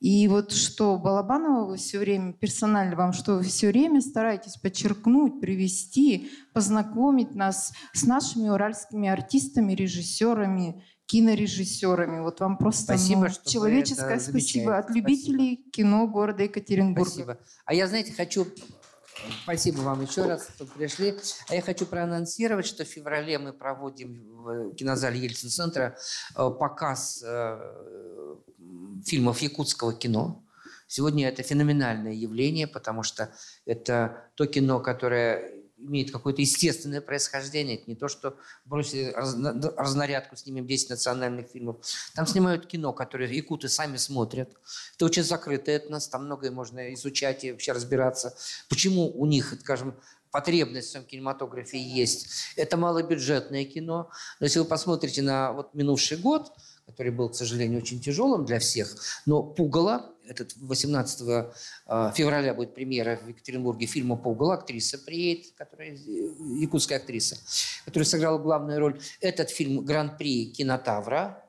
И 0.00 0.28
вот 0.28 0.52
что 0.52 0.96
Балабанова 0.96 1.66
вы 1.66 1.76
все 1.76 1.98
время, 1.98 2.32
персонально 2.32 2.94
вам, 2.94 3.12
что 3.12 3.36
вы 3.36 3.42
все 3.42 3.68
время 3.68 4.00
стараетесь 4.00 4.56
подчеркнуть, 4.56 5.40
привести, 5.40 6.30
познакомить 6.52 7.34
нас 7.34 7.72
с 7.92 8.04
нашими 8.04 8.48
уральскими 8.48 9.08
артистами, 9.08 9.72
режиссерами, 9.72 10.84
кинорежиссерами. 11.06 12.20
Вот 12.20 12.38
вам 12.38 12.58
просто 12.58 12.84
Спасибо, 12.84 13.22
ну, 13.22 13.28
что 13.30 13.50
человеческое 13.50 14.20
спасибо 14.20 14.78
от 14.78 14.90
любителей 14.90 15.56
кино 15.72 16.06
города 16.06 16.44
Екатеринбурга. 16.44 17.10
Спасибо. 17.10 17.38
А 17.64 17.74
я, 17.74 17.88
знаете, 17.88 18.12
хочу... 18.12 18.46
Спасибо 19.42 19.80
вам 19.80 20.02
еще 20.02 20.24
раз, 20.24 20.48
что 20.54 20.66
пришли. 20.66 21.16
А 21.48 21.54
я 21.54 21.62
хочу 21.62 21.86
проанонсировать, 21.86 22.66
что 22.66 22.84
в 22.84 22.88
феврале 22.88 23.38
мы 23.38 23.52
проводим 23.52 24.42
в 24.42 24.74
кинозале 24.74 25.20
Ельцин-центра 25.20 25.96
э, 26.36 26.50
показ 26.50 27.22
э, 27.26 28.36
фильмов 29.04 29.40
якутского 29.40 29.92
кино. 29.92 30.44
Сегодня 30.86 31.28
это 31.28 31.42
феноменальное 31.42 32.12
явление, 32.12 32.66
потому 32.66 33.02
что 33.02 33.30
это 33.66 34.30
то 34.34 34.46
кино, 34.46 34.80
которое 34.80 35.57
имеет 35.78 36.10
какое-то 36.10 36.40
естественное 36.40 37.00
происхождение. 37.00 37.76
Это 37.76 37.84
не 37.86 37.96
то, 37.96 38.08
что 38.08 38.36
бросили 38.64 39.12
разнарядку, 39.76 40.36
снимем 40.36 40.66
10 40.66 40.90
национальных 40.90 41.48
фильмов. 41.48 41.76
Там 42.14 42.26
снимают 42.26 42.66
кино, 42.66 42.92
которое 42.92 43.30
якуты 43.32 43.68
сами 43.68 43.96
смотрят. 43.96 44.50
Это 44.96 45.04
очень 45.04 45.22
закрытая 45.22 45.76
этнос, 45.76 46.08
там 46.08 46.24
многое 46.24 46.50
можно 46.50 46.92
изучать 46.94 47.44
и 47.44 47.52
вообще 47.52 47.72
разбираться. 47.72 48.36
Почему 48.68 49.10
у 49.10 49.26
них, 49.26 49.54
скажем, 49.60 49.94
потребность 50.30 50.88
в 50.88 50.90
своем 50.90 51.06
кинематографе 51.06 51.80
есть. 51.80 52.28
Это 52.56 52.76
малобюджетное 52.76 53.64
кино. 53.64 54.10
Но 54.40 54.46
если 54.46 54.58
вы 54.58 54.64
посмотрите 54.64 55.22
на 55.22 55.52
вот 55.52 55.74
минувший 55.74 56.18
год, 56.18 56.52
который 56.86 57.12
был, 57.12 57.28
к 57.28 57.34
сожалению, 57.34 57.80
очень 57.80 58.00
тяжелым 58.00 58.44
для 58.44 58.58
всех, 58.58 58.94
но 59.26 59.42
«Пугало», 59.42 60.14
этот 60.28 60.54
18 60.56 61.28
э, 61.86 62.12
февраля 62.14 62.54
будет 62.54 62.74
премьера 62.74 63.18
в 63.22 63.28
Екатеринбурге 63.28 63.86
фильма 63.86 64.16
«Пугало», 64.16 64.54
актриса 64.54 64.98
приедет, 64.98 65.52
которая, 65.56 65.90
э, 65.90 65.96
якутская 66.60 66.98
актриса, 66.98 67.36
которая 67.84 68.06
сыграла 68.06 68.38
главную 68.38 68.78
роль. 68.78 69.00
Этот 69.20 69.50
фильм 69.50 69.84
«Гран-при 69.84 70.52
кинотавра». 70.52 71.44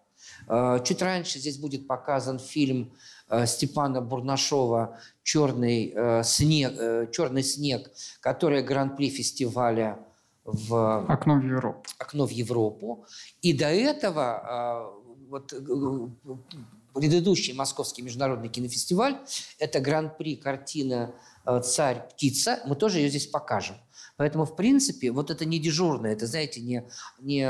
Э, 0.48 0.80
Чуть 0.84 1.02
раньше 1.02 1.40
здесь 1.40 1.58
будет 1.58 1.88
показан 1.88 2.40
фильм 2.40 2.94
э, 3.30 3.46
Степана 3.46 4.02
Бурнашова 4.02 5.00
«Черный 5.24 6.24
снег», 6.24 6.74
э, 6.78 7.08
«Черный 7.12 7.44
снег», 7.44 7.92
который 8.22 8.64
гран-при 8.64 9.10
фестиваля 9.10 10.00
в 10.44 11.06
Окно 11.08 11.36
в 11.36 11.44
Европу. 11.44 11.84
окно 12.00 12.26
в 12.26 12.32
Европу. 12.32 13.06
И 13.42 13.54
до 13.54 13.68
этого 13.68 14.24
а, 14.24 14.94
вот, 15.30 15.54
э, 15.54 15.58
предыдущий 17.00 17.54
Московский 17.54 18.02
международный 18.02 18.50
кинофестиваль, 18.50 19.18
это 19.58 19.80
гран-при 19.80 20.36
картина 20.36 21.16
э, 21.46 21.62
«Царь-птица», 21.62 22.60
мы 22.66 22.76
тоже 22.76 23.00
ее 23.00 23.10
здесь 23.10 23.26
покажем. 23.26 23.78
Поэтому, 24.18 24.44
в 24.44 24.58
принципе, 24.58 25.12
вот 25.12 25.32
это 25.32 25.46
не 25.46 25.60
дежурное, 25.60 26.12
это, 26.12 26.28
знаете, 26.28 26.60
не, 26.60 26.84
не, 27.20 27.48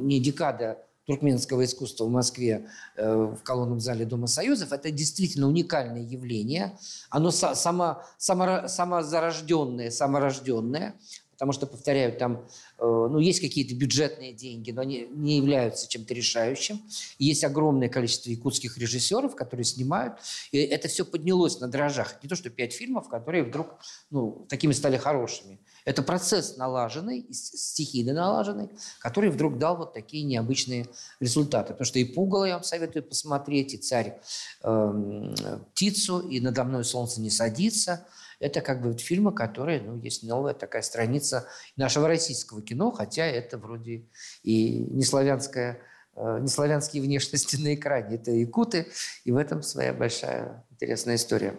не 0.00 0.20
декада 0.20 0.78
туркменского 1.06 1.64
искусства 1.64 2.04
в 2.04 2.10
Москве 2.10 2.68
э, 2.96 3.14
в 3.14 3.42
колонном 3.42 3.80
зале 3.80 4.04
Дома 4.04 4.26
Союзов, 4.26 4.72
это 4.72 4.90
действительно 4.90 5.48
уникальное 5.48 6.02
явление. 6.02 6.78
Оно 7.08 7.30
са- 7.30 7.54
само, 7.54 8.02
само, 8.18 8.68
самозарожденное, 8.68 9.90
саморожденное, 9.90 10.94
потому 11.42 11.54
что, 11.54 11.66
повторяю, 11.66 12.16
там 12.16 12.46
э, 12.78 12.84
ну, 12.84 13.18
есть 13.18 13.40
какие-то 13.40 13.74
бюджетные 13.74 14.32
деньги, 14.32 14.70
но 14.70 14.82
они 14.82 15.08
не 15.10 15.38
являются 15.38 15.88
чем-то 15.88 16.14
решающим. 16.14 16.80
Есть 17.18 17.42
огромное 17.42 17.88
количество 17.88 18.30
якутских 18.30 18.78
режиссеров, 18.78 19.34
которые 19.34 19.64
снимают, 19.64 20.20
и 20.52 20.58
это 20.58 20.86
все 20.86 21.04
поднялось 21.04 21.58
на 21.58 21.66
дрожжах. 21.66 22.22
Не 22.22 22.28
то, 22.28 22.36
что 22.36 22.48
пять 22.48 22.72
фильмов, 22.72 23.08
которые 23.08 23.42
вдруг 23.42 23.80
ну, 24.10 24.46
такими 24.48 24.70
стали 24.70 24.96
хорошими. 24.96 25.58
Это 25.84 26.04
процесс 26.04 26.56
налаженный, 26.58 27.26
стихийно 27.32 28.12
налаженный, 28.12 28.68
который 29.00 29.30
вдруг 29.30 29.58
дал 29.58 29.76
вот 29.76 29.94
такие 29.94 30.22
необычные 30.22 30.86
результаты. 31.18 31.72
Потому 31.72 31.86
что 31.86 31.98
и 31.98 32.04
«Пугало» 32.04 32.44
я 32.44 32.54
вам 32.54 32.62
советую 32.62 33.02
посмотреть, 33.02 33.74
и 33.74 33.78
«Царь 33.78 34.20
э, 34.62 35.34
птицу», 35.72 36.20
и 36.20 36.38
«Надо 36.38 36.62
мной 36.62 36.84
солнце 36.84 37.20
не 37.20 37.30
садится». 37.30 38.06
Это 38.42 38.60
как 38.60 38.82
бы 38.82 38.96
фильмы, 38.98 39.32
которые, 39.32 39.80
ну, 39.80 39.98
есть 40.00 40.24
новая 40.24 40.52
такая 40.52 40.82
страница 40.82 41.46
нашего 41.76 42.08
российского 42.08 42.60
кино, 42.60 42.90
хотя 42.90 43.24
это 43.24 43.56
вроде 43.56 44.04
и 44.42 44.78
не 44.90 45.04
славянская 45.04 45.80
э, 46.16 46.38
не 46.40 46.48
славянские 46.48 47.02
внешности 47.02 47.56
на 47.62 47.74
экране. 47.74 48.16
Это 48.16 48.32
якуты, 48.32 48.88
и 49.24 49.32
в 49.32 49.36
этом 49.36 49.62
своя 49.62 49.92
большая 49.92 50.64
интересная 50.70 51.14
история. 51.14 51.56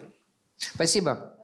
Спасибо. 0.58 1.34